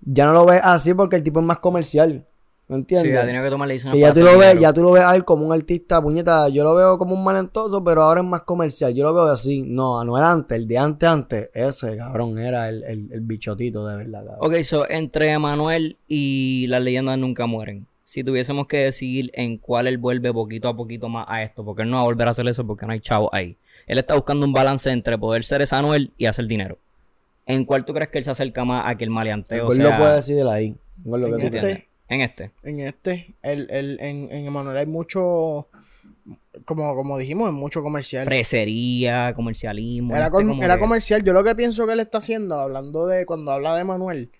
ya 0.00 0.26
no 0.26 0.32
lo 0.32 0.44
ves 0.46 0.60
así 0.64 0.94
porque 0.94 1.14
el 1.14 1.22
tipo 1.22 1.38
es 1.38 1.46
más 1.46 1.60
comercial, 1.60 2.26
¿me 2.72 2.78
Sí, 2.78 2.94
entiendes? 2.94 3.18
ha 3.18 3.26
tenido 3.26 3.44
que 3.44 3.50
tomar 3.50 3.68
decisiones 3.68 3.94
que 3.94 4.00
ya 4.00 4.12
tú 4.12 4.20
lo 4.20 4.38
ves, 4.38 4.58
ya 4.58 4.72
tú 4.72 4.82
lo 4.82 4.92
ves 4.92 5.04
a 5.04 5.14
él 5.14 5.24
como 5.24 5.46
un 5.46 5.52
artista, 5.52 6.02
puñeta, 6.02 6.48
yo 6.48 6.64
lo 6.64 6.74
veo 6.74 6.98
como 6.98 7.14
un 7.14 7.22
malentoso, 7.22 7.82
pero 7.84 8.02
ahora 8.02 8.20
es 8.20 8.26
más 8.26 8.42
comercial, 8.42 8.92
yo 8.94 9.04
lo 9.04 9.14
veo 9.14 9.24
así, 9.24 9.62
no, 9.62 10.02
no 10.04 10.16
era 10.18 10.32
antes, 10.32 10.56
el 10.58 10.66
de 10.66 10.78
antes 10.78 11.08
antes, 11.08 11.50
ese 11.54 11.96
cabrón 11.96 12.38
era 12.38 12.68
el, 12.68 12.82
el, 12.84 13.12
el 13.12 13.20
bichotito 13.20 13.86
de 13.86 13.96
verdad, 13.96 14.24
cabrón. 14.26 14.38
Ok, 14.40 14.62
so, 14.62 14.88
entre 14.90 15.38
Manuel 15.38 15.96
y 16.08 16.66
las 16.68 16.82
leyendas 16.82 17.18
nunca 17.18 17.46
mueren. 17.46 17.86
Si 18.04 18.24
tuviésemos 18.24 18.66
que 18.66 18.78
decidir 18.78 19.30
en 19.32 19.56
cuál 19.58 19.86
él 19.86 19.96
vuelve 19.96 20.32
poquito 20.32 20.68
a 20.68 20.76
poquito 20.76 21.08
más 21.08 21.24
a 21.28 21.42
esto, 21.42 21.64
porque 21.64 21.82
él 21.82 21.90
no 21.90 21.96
va 21.96 22.02
a 22.02 22.06
volver 22.06 22.28
a 22.28 22.32
hacer 22.32 22.46
eso 22.46 22.66
porque 22.66 22.84
no 22.84 22.92
hay 22.92 23.00
chavo 23.00 23.30
ahí. 23.32 23.56
Él 23.86 23.98
está 23.98 24.14
buscando 24.14 24.44
un 24.44 24.52
balance 24.52 24.90
entre 24.90 25.16
poder 25.16 25.44
ser 25.44 25.62
ese 25.62 25.74
Anuel 25.76 26.12
y 26.18 26.26
hacer 26.26 26.46
dinero. 26.46 26.78
¿En 27.46 27.64
cuál 27.64 27.84
tú 27.84 27.92
crees 27.94 28.10
que 28.10 28.18
él 28.18 28.24
se 28.24 28.30
acerca 28.30 28.64
más 28.64 28.84
a 28.86 28.96
que 28.96 29.04
el 29.04 29.10
maleanteo 29.10 29.66
gol 29.66 29.76
sea... 29.76 29.90
lo 29.90 29.96
puede 29.98 30.16
decir 30.16 30.36
de 30.36 30.50
ahí, 30.50 30.76
el 31.04 31.10
gol 31.10 31.20
lo 31.22 31.36
que 31.36 31.50
tú. 31.50 31.91
En 32.08 32.20
este. 32.20 32.50
En 32.62 32.80
este, 32.80 33.34
el, 33.42 33.70
el, 33.70 33.98
en, 34.00 34.30
en 34.30 34.46
Emanuel 34.46 34.76
hay 34.76 34.86
mucho, 34.86 35.68
como, 36.64 36.94
como 36.94 37.16
dijimos, 37.18 37.48
es 37.48 37.54
mucho 37.54 37.82
comercial. 37.82 38.24
Fresería, 38.26 39.32
comercialismo. 39.34 40.14
Era, 40.14 40.26
este 40.26 40.64
era 40.64 40.74
que- 40.74 40.80
comercial. 40.80 41.22
Yo 41.24 41.32
lo 41.32 41.42
que 41.42 41.54
pienso 41.54 41.86
que 41.86 41.94
él 41.94 42.00
está 42.00 42.18
haciendo, 42.18 42.60
hablando 42.60 43.06
de 43.06 43.24
cuando 43.24 43.50
habla 43.52 43.76
de 43.76 43.84
Manuel, 43.84 44.30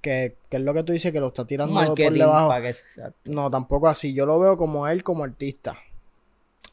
que, 0.00 0.36
que 0.50 0.56
es 0.58 0.62
lo 0.62 0.74
que 0.74 0.82
tú 0.82 0.92
dices, 0.92 1.12
que 1.12 1.20
lo 1.20 1.28
está 1.28 1.46
tirando 1.46 1.74
por 1.74 1.86
marketing 1.86 2.18
debajo. 2.18 2.50
que... 2.60 2.68
exacto. 2.68 3.16
No, 3.24 3.50
tampoco 3.50 3.88
así. 3.88 4.12
Yo 4.14 4.26
lo 4.26 4.38
veo 4.38 4.56
como 4.56 4.86
él 4.88 5.02
como 5.02 5.24
artista. 5.24 5.76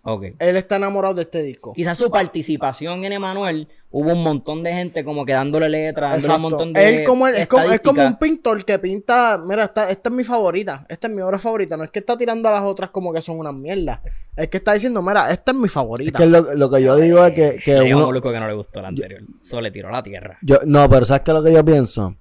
Ok. 0.01 0.23
Él 0.39 0.55
está 0.55 0.77
enamorado 0.77 1.15
de 1.15 1.23
este 1.23 1.43
disco. 1.43 1.73
Quizás 1.73 1.97
su 1.97 2.09
participación 2.09 3.03
en 3.03 3.11
Emanuel 3.13 3.67
hubo 3.91 4.13
un 4.13 4.23
montón 4.23 4.63
de 4.63 4.71
gente 4.73 5.03
como 5.03 5.25
que 5.25 5.33
dándole 5.33 5.67
letras, 5.67 6.11
dándole 6.13 6.35
un 6.35 6.41
montón 6.41 6.73
de 6.73 6.89
Él 6.89 7.03
como, 7.03 7.27
es, 7.27 7.47
como, 7.47 7.71
es 7.71 7.81
como 7.81 8.05
un 8.05 8.17
pintor 8.17 8.63
que 8.63 8.79
pinta, 8.79 9.37
mira, 9.43 9.65
esta, 9.65 9.89
esta 9.89 10.09
es 10.09 10.15
mi 10.15 10.23
favorita, 10.23 10.85
esta 10.87 11.07
es 11.07 11.13
mi 11.13 11.21
obra 11.21 11.37
favorita. 11.37 11.75
No 11.75 11.83
es 11.83 11.91
que 11.91 11.99
está 11.99 12.17
tirando 12.17 12.47
a 12.47 12.53
las 12.53 12.61
otras 12.61 12.91
como 12.91 13.11
que 13.11 13.21
son 13.21 13.39
unas 13.39 13.53
mierdas. 13.53 13.99
Es 14.37 14.47
que 14.47 14.57
está 14.57 14.73
diciendo, 14.73 15.01
mira, 15.01 15.31
esta 15.31 15.51
es 15.51 15.57
mi 15.57 15.65
Es 15.65 15.71
favorita. 15.73 16.17
que 16.17 16.25
lo, 16.25 16.55
lo 16.55 16.69
que 16.69 16.81
yo 16.81 16.95
digo 16.95 17.25
es 17.25 17.33
que, 17.33 17.57
que 17.63 17.73
Le 17.73 17.93
uno, 17.93 18.21
que 18.21 18.39
no 18.39 18.47
le 18.47 18.53
gustó 18.53 18.81
la 18.81 18.87
anterior. 18.87 19.21
Solo 19.41 19.63
le 19.63 19.71
tiró 19.71 19.89
a 19.89 19.91
la 19.91 20.03
tierra. 20.03 20.37
Yo, 20.41 20.59
no, 20.65 20.87
pero 20.89 21.03
¿sabes 21.05 21.23
qué 21.23 21.31
es 21.31 21.37
lo 21.37 21.43
que 21.43 21.53
yo 21.53 21.65
pienso? 21.65 22.15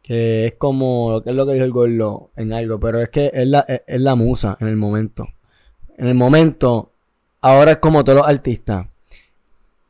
Que 0.00 0.46
es 0.46 0.54
como, 0.54 1.20
que 1.24 1.30
es 1.30 1.36
lo 1.36 1.46
que 1.46 1.54
dijo 1.54 1.64
el 1.64 1.72
gordo 1.72 2.30
en 2.36 2.52
algo, 2.52 2.78
pero 2.78 3.00
es 3.00 3.08
que 3.08 3.30
es 3.34 3.48
la, 3.48 3.60
es, 3.66 3.82
es 3.86 4.00
la 4.00 4.14
musa 4.14 4.56
en 4.60 4.68
el 4.68 4.76
momento. 4.76 5.26
En 5.96 6.06
el 6.06 6.14
momento, 6.14 6.93
ahora 7.44 7.72
es 7.72 7.76
como 7.78 8.02
todos 8.04 8.20
los 8.20 8.26
artistas. 8.28 8.86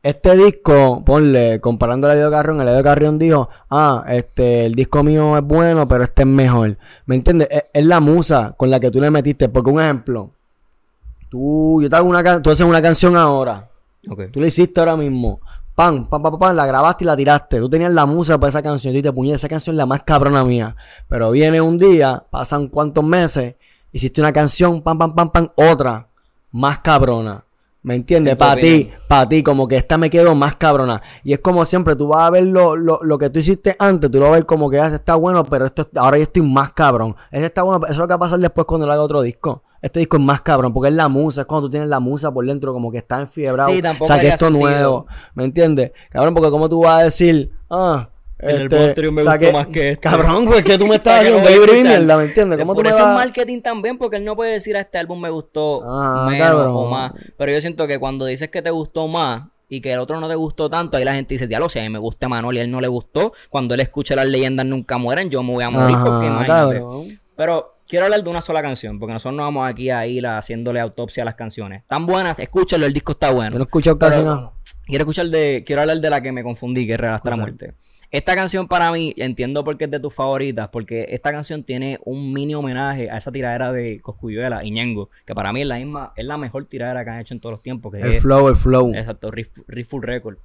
Este 0.03 0.35
disco, 0.35 1.03
ponle, 1.03 1.59
comparando 1.61 2.07
a 2.07 2.13
Eladio 2.13 2.29
Carrión, 2.29 2.61
Eladio 2.61 2.83
Carrión 2.83 3.17
dijo, 3.17 3.49
ah, 3.69 4.05
este, 4.09 4.65
el 4.65 4.75
disco 4.75 5.03
mío 5.03 5.35
es 5.37 5.43
bueno, 5.43 5.87
pero 5.87 6.03
este 6.03 6.23
es 6.23 6.27
mejor. 6.27 6.77
¿Me 7.05 7.15
entiendes? 7.15 7.47
Es, 7.49 7.63
es 7.73 7.85
la 7.85 7.99
musa 7.99 8.53
con 8.55 8.69
la 8.69 8.79
que 8.79 8.91
tú 8.91 8.99
le 8.99 9.09
metiste. 9.09 9.49
Porque 9.49 9.71
un 9.71 9.81
ejemplo, 9.81 10.31
tú, 11.29 11.81
yo 11.81 11.89
te 11.89 11.95
hago 11.95 12.07
una, 12.07 12.41
tú 12.41 12.51
haces 12.51 12.65
una 12.65 12.81
canción 12.81 13.15
ahora. 13.15 13.69
Tú 14.31 14.39
lo 14.39 14.45
hiciste 14.45 14.79
ahora 14.79 14.95
mismo. 14.95 15.39
Pam, 15.73 16.07
pam, 16.07 16.21
pam, 16.21 16.33
pam, 16.33 16.39
pam, 16.39 16.55
la 16.55 16.65
grabaste 16.67 17.03
y 17.03 17.07
la 17.07 17.15
tiraste. 17.15 17.57
Tú 17.57 17.69
tenías 17.69 17.91
la 17.91 18.05
musa 18.05 18.37
para 18.37 18.49
esa 18.49 18.61
canción. 18.61 18.93
Y 18.95 19.01
te 19.01 19.11
puñet, 19.11 19.35
esa 19.35 19.47
canción 19.47 19.75
es 19.75 19.77
la 19.77 19.87
más 19.87 20.03
cabrona 20.03 20.43
mía. 20.43 20.75
Pero 21.07 21.31
viene 21.31 21.61
un 21.61 21.79
día, 21.79 22.23
pasan 22.29 22.67
cuantos 22.67 23.03
meses, 23.03 23.55
hiciste 23.91 24.21
una 24.21 24.31
canción, 24.31 24.81
pam, 24.81 24.99
pam, 24.99 25.15
pam, 25.15 25.31
pam, 25.31 25.47
otra, 25.55 26.09
más 26.55 26.79
cabrona. 26.79 27.43
¿Me 27.83 27.93
entiendes? 27.93 28.35
Para 28.35 28.59
ti, 28.59 28.89
para 29.07 29.29
ti, 29.29 29.43
como 29.43 29.67
que 29.67 29.77
esta 29.77 29.99
me 29.99 30.09
quedó 30.09 30.33
más 30.33 30.55
cabrona. 30.55 31.03
Y 31.23 31.33
es 31.33 31.39
como 31.39 31.65
siempre, 31.65 31.95
tú 31.95 32.07
vas 32.07 32.21
a 32.25 32.29
ver 32.31 32.43
lo, 32.45 32.75
lo, 32.75 32.97
lo 33.03 33.17
que 33.19 33.29
tú 33.29 33.37
hiciste 33.37 33.75
antes, 33.77 34.09
tú 34.09 34.17
lo 34.17 34.23
vas 34.23 34.31
a 34.31 34.35
ver 34.37 34.45
como 34.47 34.71
que 34.71 34.79
"Ah, 34.79 34.87
ese 34.87 34.95
está 34.95 35.13
bueno, 35.15 35.43
pero 35.43 35.67
esto 35.67 35.87
ahora 35.95 36.17
yo 36.17 36.23
estoy 36.23 36.41
más 36.41 36.73
cabrón. 36.73 37.15
Ese 37.31 37.45
está 37.45 37.61
bueno, 37.61 37.85
eso 37.85 37.91
es 37.93 37.97
lo 37.99 38.07
que 38.07 38.11
va 38.13 38.15
a 38.15 38.19
pasar 38.19 38.39
después 38.39 38.65
cuando 38.65 38.87
le 38.87 38.93
haga 38.93 39.03
otro 39.03 39.21
disco. 39.21 39.61
Este 39.83 39.99
disco 39.99 40.17
es 40.17 40.23
más 40.23 40.41
cabrón, 40.41 40.73
porque 40.73 40.89
es 40.89 40.95
la 40.95 41.09
musa, 41.09 41.41
es 41.41 41.47
cuando 41.47 41.67
tú 41.67 41.71
tienes 41.71 41.87
la 41.89 41.99
musa 41.99 42.31
por 42.31 42.43
dentro, 42.43 42.73
como 42.73 42.91
que 42.91 42.97
está 42.97 43.21
enfiebrado. 43.21 43.69
Sí, 43.69 43.83
tampoco 43.83 44.07
saqué 44.07 44.19
haría 44.21 44.33
esto 44.33 44.47
sentido. 44.47 44.67
nuevo. 44.67 45.05
¿Me 45.35 45.43
entiendes? 45.43 45.91
Cabrón, 46.09 46.33
porque 46.33 46.49
como 46.49 46.67
tú 46.67 46.81
vas 46.85 47.01
a 47.01 47.03
decir, 47.03 47.51
ah, 47.69 48.09
El 48.37 48.63
este, 48.63 48.89
anterior 48.89 49.13
me 49.13 49.23
gustó 49.23 49.51
más 49.53 49.67
que 49.67 49.89
este. 49.91 49.97
Cabrón, 50.01 50.45
pues 50.45 50.63
que 50.63 50.77
tú 50.77 50.85
me 50.87 50.95
estás 50.95 51.19
haciendo 51.21 51.39
delivery 51.47 51.83
mierda, 51.83 52.17
¿me 52.17 52.23
entiendes? 52.25 52.57
¿Cómo 52.59 52.73
tú 52.73 52.77
Por 52.77 52.83
me 52.85 52.89
eso 52.89 52.99
es 52.99 53.05
marketing 53.13 53.61
también, 53.61 53.97
porque 53.97 54.17
él 54.17 54.25
no 54.25 54.35
puede 54.35 54.51
decir 54.51 54.75
a 54.75 54.81
este 54.81 54.97
álbum 54.97 55.19
me 55.21 55.29
gustó 55.29 55.81
Ah, 55.85 56.27
menos 56.29 56.47
cabrón. 56.47 56.71
o 56.75 56.85
más. 56.89 57.13
Pero 57.37 57.51
yo 57.51 57.61
siento 57.61 57.87
que 57.87 57.97
cuando 57.97 58.25
dices 58.25 58.49
que 58.49 58.61
te 58.61 58.69
gustó 58.71 59.07
más 59.07 59.43
y 59.69 59.81
que 59.81 59.93
el 59.93 59.99
otro 59.99 60.19
no 60.19 60.27
te 60.27 60.35
gustó 60.35 60.69
tanto, 60.69 60.97
ahí 60.97 61.05
la 61.05 61.13
gente 61.15 61.33
dice, 61.33 61.47
ya 61.47 61.59
lo 61.59 61.69
sé, 61.69 61.79
a 61.79 61.83
mí 61.83 61.89
me 61.89 61.97
gusta 61.99 62.27
Manuel 62.27 62.57
y 62.57 62.59
a 62.59 62.63
él 62.63 62.71
no 62.71 62.81
le 62.81 62.87
gustó. 62.87 63.31
Cuando 63.49 63.73
él 63.73 63.79
escuche 63.79 64.15
las 64.15 64.25
leyendas 64.27 64.65
nunca 64.65 64.97
mueren, 64.97 65.29
yo 65.29 65.41
me 65.41 65.53
voy 65.53 65.63
a 65.63 65.69
morir 65.69 65.95
porque 66.03 66.27
imagínate. 66.27 66.47
cabrón. 66.47 67.19
Pero 67.37 67.77
quiero 67.87 68.05
hablar 68.05 68.23
de 68.23 68.29
una 68.29 68.41
sola 68.41 68.61
canción, 68.61 68.99
porque 68.99 69.13
nosotros 69.13 69.35
no 69.37 69.43
vamos 69.43 69.67
aquí 69.67 69.89
a 69.89 70.05
ir 70.05 70.25
haciéndole 70.27 70.79
autopsia 70.81 71.23
a 71.23 71.25
las 71.25 71.35
canciones. 71.35 71.83
Tan 71.87 72.05
buenas, 72.05 72.37
escúchalo, 72.39 72.85
el 72.85 72.93
disco 72.93 73.13
está 73.13 73.31
bueno. 73.31 73.51
Yo 73.51 73.57
no 73.59 73.63
he 73.63 73.67
escuchado 73.67 73.97
casi 73.97 74.21
nada. 74.21 74.51
Quiero 74.85 75.03
escuchar 75.03 75.27
de, 75.29 75.63
quiero 75.65 75.81
hablar 75.81 75.99
de 75.99 76.09
la 76.11 76.21
que 76.21 76.31
me 76.31 76.43
confundí, 76.43 76.85
que 76.85 76.93
es 76.93 76.99
Real 76.99 77.15
hasta 77.15 77.31
la 77.31 77.37
muerte. 77.37 77.73
Esta 78.15 78.33
canción 78.33 78.65
para 78.69 78.93
mí, 78.93 79.13
entiendo 79.17 79.65
por 79.65 79.77
qué 79.77 79.83
es 79.83 79.91
de 79.91 79.99
tus 79.99 80.15
favoritas, 80.15 80.69
porque 80.69 81.05
esta 81.09 81.33
canción 81.33 81.63
tiene 81.63 81.99
un 82.05 82.31
mini 82.31 82.55
homenaje 82.55 83.11
a 83.11 83.17
esa 83.17 83.29
tiradera 83.29 83.73
de 83.73 83.99
Coscuyuela 83.99 84.63
y 84.63 84.71
Ñengo, 84.71 85.09
que 85.25 85.35
para 85.35 85.51
mí 85.51 85.63
es 85.63 85.67
la 85.67 85.75
misma, 85.75 86.13
es 86.15 86.23
la 86.23 86.37
mejor 86.37 86.63
tiradera 86.63 87.03
que 87.03 87.09
han 87.09 87.19
hecho 87.19 87.33
en 87.33 87.41
todos 87.41 87.51
los 87.51 87.61
tiempos, 87.61 87.91
que 87.91 87.99
El 87.99 88.13
es, 88.13 88.21
flow, 88.21 88.47
el 88.47 88.55
flow. 88.55 88.93
exacto, 88.95 89.31
Riff, 89.31 89.49
Riff 89.67 89.89
Full 89.89 90.01
Record. 90.01 90.37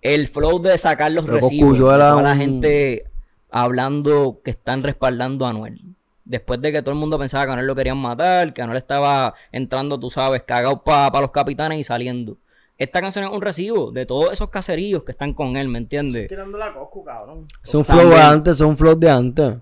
El 0.00 0.26
flow 0.26 0.60
de 0.60 0.76
sacar 0.76 1.12
los 1.12 1.24
Pero 1.24 1.36
recibos, 1.36 1.78
la 1.78 2.34
gente 2.34 3.04
hablando 3.48 4.40
que 4.44 4.50
están 4.50 4.82
respaldando 4.82 5.46
a 5.46 5.50
Anuel. 5.50 5.80
Después 6.24 6.60
de 6.60 6.72
que 6.72 6.82
todo 6.82 6.94
el 6.94 6.98
mundo 6.98 7.16
pensaba 7.16 7.44
que 7.46 7.52
Anuel 7.52 7.68
lo 7.68 7.76
querían 7.76 7.98
matar, 7.98 8.52
que 8.52 8.60
Anuel 8.60 8.78
estaba 8.78 9.34
entrando, 9.52 10.00
tú 10.00 10.10
sabes, 10.10 10.42
cagado 10.42 10.82
para 10.82 11.20
los 11.20 11.30
capitanes 11.30 11.78
y 11.78 11.84
saliendo. 11.84 12.38
Esta 12.78 13.00
canción 13.00 13.24
es 13.24 13.30
un 13.30 13.40
recibo 13.42 13.92
de 13.92 14.06
todos 14.06 14.32
esos 14.32 14.48
caserillos 14.50 15.04
que 15.04 15.12
están 15.12 15.34
con 15.34 15.56
él, 15.56 15.68
¿me 15.68 15.78
entiendes? 15.78 16.28
Tirando 16.28 16.58
la 16.58 16.72
Coscu, 16.74 17.04
cabrón. 17.04 17.46
Es 17.62 17.74
un 17.74 17.84
flow 17.84 18.08
de 18.08 18.20
antes, 18.20 18.54
es 18.54 18.60
un 18.60 18.76
flow 18.76 18.94
de 18.98 19.10
antes. 19.10 19.54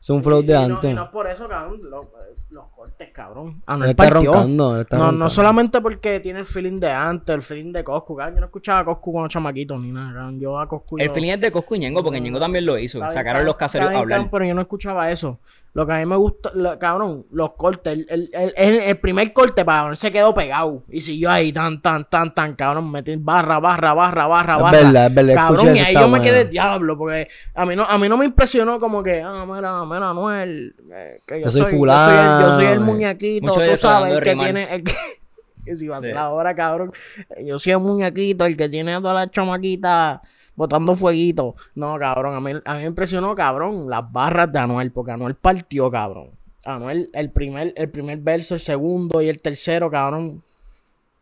Es 0.00 0.10
un 0.10 0.22
flow 0.22 0.42
de 0.42 0.52
y 0.52 0.56
no- 0.68 0.74
antes. 0.76 0.90
Y 0.90 0.94
no 0.94 1.04
es 1.04 1.08
por 1.08 1.28
eso, 1.28 1.48
cabrón. 1.48 1.80
Los, 1.88 2.08
los 2.50 2.68
cortes, 2.68 3.08
cabrón. 3.12 3.62
Ah, 3.66 3.74
Él 3.74 3.80
no, 3.80 3.86
está 3.86 4.10
roncando, 4.10 4.74
él 4.76 4.80
está 4.82 4.98
no, 4.98 5.02
roncando. 5.04 5.24
no 5.24 5.30
solamente 5.30 5.80
porque 5.80 6.20
tiene 6.20 6.40
el 6.40 6.44
feeling 6.44 6.78
de 6.78 6.90
antes, 6.92 7.34
el 7.34 7.42
feeling 7.42 7.72
de 7.72 7.82
Coscu, 7.82 8.14
cabrón. 8.14 8.34
Yo 8.36 8.40
no 8.40 8.46
escuchaba 8.46 8.80
a 8.80 8.84
Coscu 8.84 9.12
con 9.14 9.22
los 9.22 9.32
chamaquitos 9.32 9.80
ni 9.80 9.90
nada, 9.90 10.12
cabrón. 10.12 10.38
Yo 10.38 10.58
a 10.60 10.68
Coscu. 10.68 10.98
El 10.98 11.08
yo- 11.08 11.14
feeling 11.14 11.30
es 11.30 11.40
de 11.40 11.50
Coscu 11.50 11.74
y 11.76 11.78
Ñengo, 11.80 12.04
porque 12.04 12.20
Ñengo 12.20 12.38
también 12.38 12.66
lo 12.66 12.78
hizo. 12.78 12.98
Está 12.98 13.10
Sacaron 13.12 13.44
los 13.46 13.56
caseros 13.56 13.90
a 13.92 13.98
hablar. 13.98 14.28
Pero 14.30 14.44
yo 14.44 14.54
no 14.54 14.60
escuchaba 14.60 15.10
eso. 15.10 15.40
Lo 15.76 15.86
que 15.86 15.92
a 15.92 15.98
mí 15.98 16.06
me 16.06 16.16
gusta, 16.16 16.50
lo- 16.54 16.78
cabrón, 16.78 17.26
los 17.32 17.52
cortes. 17.52 17.92
El, 17.92 18.06
el, 18.08 18.30
el, 18.32 18.52
el- 18.56 18.80
el 18.80 18.96
primer 18.98 19.30
corte, 19.34 19.62
cabrón, 19.62 19.94
se 19.94 20.10
quedó 20.10 20.34
pegado. 20.34 20.84
Y 20.88 21.02
siguió 21.02 21.30
ahí, 21.30 21.52
tan, 21.52 21.82
tan, 21.82 22.08
tan, 22.08 22.34
tan, 22.34 22.54
cabrón. 22.54 22.90
Metí 22.90 23.14
barra, 23.16 23.58
barra, 23.60 23.92
barra, 23.92 24.26
barra, 24.26 24.54
Es 24.56 24.62
barra. 24.62 24.78
verdad, 24.78 25.06
es 25.08 25.14
verdad, 25.14 25.34
Cabrón, 25.34 25.66
escuché 25.66 25.82
y 25.82 25.84
ahí 25.84 25.94
yo 25.94 26.08
me 26.08 26.22
quedé 26.22 26.44
diablo, 26.46 26.96
porque 26.96 27.28
a 27.54 27.66
mí 27.66 27.76
no, 27.76 27.84
a 27.84 27.98
mí 27.98 28.08
no 28.08 28.16
me 28.16 28.24
impresionó 28.24 28.80
como 28.80 29.02
que, 29.02 29.20
ah, 29.22 29.44
mira, 29.46 29.84
mira, 29.84 30.08
Anuel, 30.10 30.74
eh, 30.90 31.20
que 31.26 31.40
yo, 31.40 31.44
Yo 31.44 31.50
soy 31.50 31.60
soy, 31.60 31.72
yo 31.72 31.98
soy 31.98 32.16
el, 32.16 32.40
yo 32.40 32.54
soy 32.56 32.64
el 32.64 32.70
fulano, 32.76 32.84
muñequito, 32.86 33.46
Mucho 33.48 33.60
tú 33.70 33.76
sabes, 33.76 34.14
el 34.14 34.20
que 34.22 34.30
rimar. 34.30 34.44
tiene, 34.46 34.74
el 34.76 34.82
que, 34.82 34.94
que 35.66 35.76
si 35.76 35.88
va 35.88 35.98
a 35.98 36.00
ser 36.00 36.12
Sí. 36.12 36.16
ahora, 36.18 36.54
cabrón, 36.56 36.90
yo 37.44 37.58
soy 37.58 37.72
el 37.72 37.80
muñequito, 37.80 38.46
el 38.46 38.56
que 38.56 38.70
tiene 38.70 38.94
a 38.94 39.00
todas 39.00 39.16
las 39.16 39.30
chamaquitas 39.30 40.20
botando 40.56 40.96
fueguito. 40.96 41.54
No, 41.74 41.96
cabrón, 41.98 42.34
a 42.34 42.40
mí, 42.40 42.52
a 42.64 42.74
mí 42.74 42.80
me 42.80 42.86
impresionó, 42.86 43.34
cabrón, 43.34 43.88
las 43.88 44.10
barras 44.10 44.50
de 44.52 44.58
Anuel, 44.58 44.90
porque 44.90 45.12
Anuel 45.12 45.36
partió, 45.36 45.90
cabrón. 45.90 46.30
Anuel, 46.64 47.10
el 47.12 47.30
primer, 47.30 47.72
el 47.76 47.88
primer 47.90 48.18
verso, 48.18 48.54
el 48.54 48.60
segundo 48.60 49.22
y 49.22 49.28
el 49.28 49.40
tercero, 49.40 49.90
cabrón. 49.90 50.42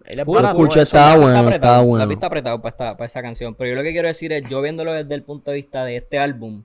Él 0.06 0.10
es 0.10 0.16
la 0.16 0.24
pista 0.24 1.16
bueno, 1.16 1.38
apretado, 1.38 1.50
estaba 1.50 1.82
bueno. 1.82 2.04
La 2.04 2.08
pista 2.08 2.26
apretado 2.26 2.60
para, 2.60 2.70
esta, 2.70 2.96
para 2.96 3.06
esa 3.06 3.22
canción. 3.22 3.54
Pero 3.54 3.70
yo 3.70 3.76
lo 3.76 3.82
que 3.82 3.92
quiero 3.92 4.08
decir 4.08 4.32
es, 4.32 4.44
yo 4.48 4.60
viéndolo 4.60 4.92
desde 4.92 5.14
el 5.14 5.22
punto 5.22 5.50
de 5.50 5.56
vista 5.56 5.84
de 5.84 5.96
este 5.96 6.18
álbum, 6.18 6.62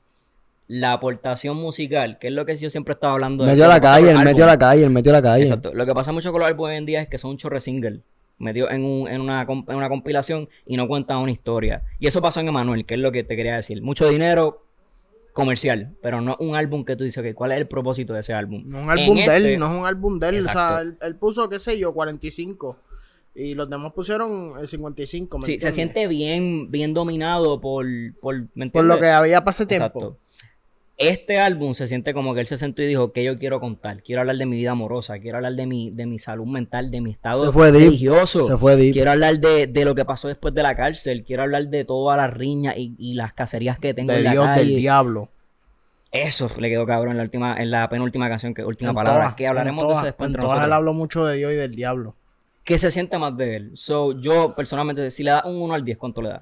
la 0.67 0.91
aportación 0.91 1.57
musical, 1.57 2.19
que 2.19 2.27
es 2.27 2.33
lo 2.33 2.45
que 2.45 2.55
yo 2.55 2.69
siempre 2.69 2.93
estaba 2.93 3.13
hablando. 3.13 3.43
de 3.43 3.51
Metió 3.51 3.65
a 3.65 3.67
lo 3.67 3.73
la 3.73 3.81
calle, 3.81 4.11
él 4.11 4.19
metió 4.19 4.43
a 4.43 4.47
la 4.47 4.57
calle, 4.57 4.83
él 4.83 4.89
metió 4.89 5.11
a 5.11 5.15
la 5.15 5.21
calle. 5.21 5.43
Exacto. 5.43 5.73
Lo 5.73 5.85
que 5.85 5.93
pasa 5.93 6.11
mucho 6.11 6.31
con 6.31 6.41
los 6.41 6.49
álbumes 6.49 6.71
hoy 6.71 6.77
en 6.77 6.85
día 6.85 7.01
es 7.01 7.07
que 7.07 7.17
son 7.17 7.31
un 7.31 7.38
chorre 7.38 7.59
single. 7.59 8.01
Metió 8.39 8.72
en, 8.72 8.84
un, 8.84 9.08
en, 9.08 9.22
una, 9.22 9.41
en 9.43 9.75
una 9.75 9.89
compilación 9.89 10.50
y 10.65 10.77
no 10.77 10.88
cuentan 10.88 11.17
una 11.17 11.31
historia. 11.31 11.84
Y 12.00 12.08
eso 12.08 12.22
pasó 12.22 12.39
en 12.39 12.48
Emanuel, 12.48 12.86
que 12.86 12.96
es 12.96 13.00
lo 13.00 13.12
que 13.12 13.24
te 13.24 13.36
quería 13.36 13.55
decir. 13.55 13.81
Mucho 13.81 14.08
dinero 14.10 14.65
comercial, 15.34 15.96
pero 16.01 16.22
no 16.22 16.36
un 16.39 16.55
álbum 16.55 16.84
que 16.84 16.96
tú 16.96 17.03
dices, 17.03 17.24
que 17.24 17.34
¿cuál 17.34 17.51
es 17.51 17.60
el 17.60 17.67
propósito 17.67 18.13
de 18.13 18.22
ese 18.22 18.34
álbum? 18.34 18.63
No 18.67 18.79
es 18.79 18.84
un 18.84 18.89
álbum 18.89 19.17
En 19.17 19.25
de 19.27 19.36
él, 19.36 19.46
este- 19.46 19.58
no 19.58 19.74
es 19.74 19.79
un 19.81 19.86
álbum 19.86 20.19
de 20.19 20.29
él. 20.29 20.38
O 20.39 20.41
sea, 20.41 20.81
él, 20.81 20.98
él 21.01 21.15
puso, 21.15 21.48
qué 21.50 21.60
sé 21.60 21.77
yo, 21.77 21.93
45. 21.93 22.77
Y 23.36 23.53
los 23.53 23.69
demás 23.69 23.93
pusieron 23.93 24.53
el 24.60 24.67
55. 24.67 25.38
¿me 25.38 25.46
Sí, 25.46 25.60
se 25.60 25.72
siente 25.72 26.08
bien, 26.08 26.72
bien 26.72 26.93
dominado 26.93 27.62
por, 27.62 27.86
por, 28.19 28.48
¿me 28.53 28.69
Por 28.69 28.84
lo 28.84 29.00
que 29.00 29.08
había 29.08 29.43
pasado 29.43 29.67
tiempo. 29.67 29.86
Exacto. 29.86 30.17
Este 31.01 31.39
álbum 31.39 31.74
se 31.74 31.88
siente 31.88 32.13
como 32.13 32.34
que 32.34 32.41
él 32.41 32.46
se 32.46 32.58
sentó 32.58 32.82
y 32.82 32.86
dijo 32.86 33.13
que 33.13 33.24
yo 33.24 33.38
quiero 33.39 33.62
contar, 33.62 34.03
quiero 34.03 34.20
hablar 34.20 34.36
de 34.36 34.46
mi 34.46 34.58
vida 34.58 34.72
amorosa, 34.72 35.18
quiero 35.20 35.38
hablar 35.38 35.53
de 35.53 35.65
mi, 35.65 35.91
de 35.91 36.06
mi 36.06 36.20
salud 36.20 36.46
mental, 36.46 36.91
de 36.91 37.00
mi 37.00 37.10
estado 37.12 37.46
Se 37.46 37.51
fue 37.53 37.72
religioso, 37.72 38.41
se 38.44 38.58
fue 38.58 38.75
deep. 38.75 38.91
quiero 38.91 39.12
hablar 39.12 39.39
de, 39.39 39.68
de 39.68 39.86
lo 39.86 39.96
que 39.96 40.03
pasó 40.03 40.27
después 40.27 40.53
de 40.53 40.62
la 40.62 40.75
cárcel, 40.75 41.24
quiero 41.25 41.44
hablar 41.44 41.68
de 41.70 41.86
todas 41.86 42.18
las 42.18 42.34
riñas 42.34 42.75
y, 42.77 42.96
y 42.98 43.13
las 43.13 43.32
cacerías 43.32 43.79
que 43.79 43.94
tengo 43.94 44.12
De 44.12 44.18
en 44.18 44.24
la 44.25 44.32
Dios, 44.34 44.46
calle. 44.46 44.65
del 44.65 44.75
diablo. 44.75 45.29
Eso 46.12 46.50
le 46.60 46.68
quedó 46.70 46.86
cabrón 46.86 47.12
en 47.12 47.18
la 47.18 47.24
última, 47.24 47.56
en 47.62 47.72
la 47.72 47.88
penúltima 47.88 48.27
canción, 48.27 48.53
que 48.53 48.65
última 48.65 48.89
En 48.91 48.96
palabra, 48.96 49.22
todas, 49.22 49.36
que 49.36 49.48
hablaremos 49.48 49.88
de 49.88 49.94
eso 49.94 50.03
después 50.06 50.29
En 50.32 50.36
todas 50.36 50.65
él 50.65 50.74
habló 50.74 50.94
mucho 50.94 51.25
de 51.25 51.38
Dios 51.38 51.53
y 51.53 51.56
del 51.56 51.72
diablo. 51.72 52.15
¿Qué 52.65 52.77
se 52.77 52.91
siente 52.91 53.18
más 53.18 53.38
de 53.38 53.56
él? 53.56 53.72
So, 53.75 54.20
yo 54.20 54.53
personalmente, 54.53 55.12
si 55.12 55.24
le 55.24 55.32
das 55.32 55.46
un 55.46 55.62
1 55.62 55.74
al 55.74 55.86
10, 55.86 55.98
¿cuánto 55.98 56.22
le 56.22 56.29
das? 56.29 56.41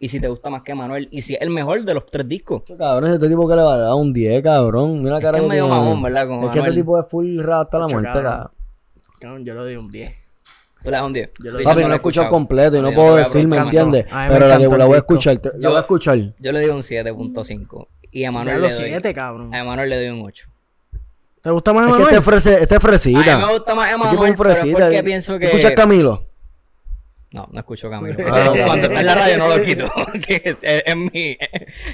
Y 0.00 0.08
si 0.08 0.20
te 0.20 0.28
gusta 0.28 0.48
más 0.48 0.62
que 0.62 0.74
Manuel, 0.76 1.08
y 1.10 1.22
si 1.22 1.34
es 1.34 1.40
el 1.40 1.50
mejor 1.50 1.82
de 1.84 1.92
los 1.94 2.06
tres 2.06 2.26
discos. 2.28 2.62
Cabrón, 2.78 3.12
este 3.12 3.28
tipo 3.28 3.48
que 3.48 3.56
le 3.56 3.62
va 3.62 3.74
a 3.74 3.78
dar 3.78 3.94
un 3.94 4.12
10, 4.12 4.42
cabrón. 4.44 4.98
Mira 5.02 5.12
la 5.14 5.18
Es 5.18 5.24
cara 5.24 5.38
que 5.38 5.40
que, 5.40 5.44
es 5.46 5.48
medio 5.50 5.64
tiene. 5.64 5.80
mamón, 5.80 6.02
¿verdad? 6.02 6.28
Como 6.28 6.46
es 6.46 6.50
que 6.52 6.58
este 6.60 6.72
tipo 6.72 7.00
es 7.00 7.06
full 7.08 7.38
rap 7.40 7.62
hasta 7.66 7.78
la 7.80 7.86
muerte, 7.88 8.10
cabrón. 8.12 8.50
cabrón. 9.18 9.44
Yo 9.44 9.54
le 9.54 9.60
doy 9.60 9.76
un 9.76 9.90
10. 9.90 10.12
Tú 10.84 10.90
le 10.90 10.96
das 10.96 11.02
un 11.02 11.12
10. 11.12 11.30
Yo 11.42 11.50
le- 11.50 11.58
Yo 11.58 11.64
Papi, 11.64 11.76
lo 11.76 11.82
no 11.82 11.88
lo 11.88 11.94
he 11.94 11.96
escuchado 11.96 12.28
completo 12.28 12.76
y 12.76 12.80
no 12.82 12.90
Yo 12.90 12.94
puedo 12.96 13.16
decir, 13.16 13.48
¿me 13.48 13.56
entiendes? 13.58 14.06
no. 14.08 14.16
Mí 14.16 14.22
me 14.22 14.28
Pero 14.34 14.46
la, 14.46 14.58
la 14.58 14.84
voy 14.84 14.94
a 14.94 14.98
escuchar, 14.98 15.38
te- 15.38 15.48
la 15.48 15.58
Yo- 15.58 15.68
voy 15.70 15.76
a 15.78 15.80
escuchar. 15.80 16.18
Yo 16.38 16.52
le 16.52 16.60
doy 16.60 16.70
un 16.70 16.82
7.5. 16.82 17.88
Y 18.12 18.24
a 18.24 18.30
Manuel 18.30 18.62
le 18.62 18.70
doy. 18.70 18.84
7, 18.88 19.12
cabrón. 19.12 19.52
A 19.52 19.64
Manuel 19.64 19.90
le 19.90 19.96
doy 19.96 20.08
un 20.20 20.24
8. 20.24 20.48
¿Te 21.42 21.50
gusta 21.50 21.72
más 21.72 21.82
Es 21.82 21.86
que 21.88 22.14
Emanuel? 22.14 22.36
este 22.36 22.52
este 22.62 22.62
es 22.62 22.70
A 22.72 22.74
mí 22.74 22.80
fresita. 22.80 23.38
me 23.38 23.52
gusta 23.52 23.74
más 23.74 23.86
Este 23.90 23.94
Emanuel, 23.96 24.34
pero 24.38 24.50
es 24.50 24.58
fresita. 24.60 24.78
porque 24.84 25.02
pienso 25.02 25.38
que... 25.40 25.46
¿Escuchas 25.46 25.72
Camilo? 25.72 26.24
No, 27.38 27.48
no 27.52 27.60
escucho 27.60 27.88
Camilo. 27.88 28.16
Cuando 28.26 28.88
está 28.88 29.00
en 29.00 29.06
la 29.06 29.14
radio 29.14 29.38
no 29.38 29.48
lo 29.48 29.64
quito. 29.64 29.88
que 30.26 30.42
es, 30.44 30.64
es, 30.64 30.82
es 30.84 30.96
mi, 30.96 31.38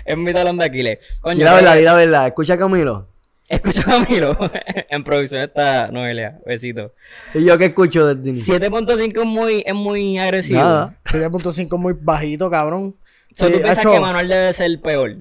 es 0.07 0.17
mi 0.17 0.33
talón 0.33 0.57
de 0.57 0.65
Aquiles. 0.65 0.99
Coño, 1.21 1.41
Y 1.41 1.45
la 1.45 1.53
verdad, 1.53 1.77
y 1.77 1.83
la 1.83 1.95
verdad. 1.95 2.27
¿Escucha 2.29 2.57
Camilo? 2.57 3.09
Escucho 3.47 3.83
a 3.83 3.85
Camilo. 3.85 4.39
en 4.89 5.05
producción 5.05 5.43
está 5.43 5.89
Noelia. 5.89 6.41
Besito. 6.47 6.95
¿Y 7.35 7.45
yo 7.45 7.59
qué 7.59 7.67
escucho 7.67 8.11
inicio? 8.13 8.55
7.5 8.59 9.21
es 9.21 9.27
muy, 9.27 9.63
es 9.67 9.75
muy 9.75 10.19
agresivo. 10.19 10.61
Nada. 10.61 10.99
7.5 11.05 11.77
muy 11.77 11.95
bajito, 12.01 12.51
cabrón. 12.51 12.97
So, 13.35 13.47
¿Tú 13.51 13.61
piensas 13.61 13.85
que 13.85 14.01
Manuel 14.01 14.29
debe 14.29 14.53
ser 14.55 14.67
el 14.67 14.81
peor? 14.81 15.17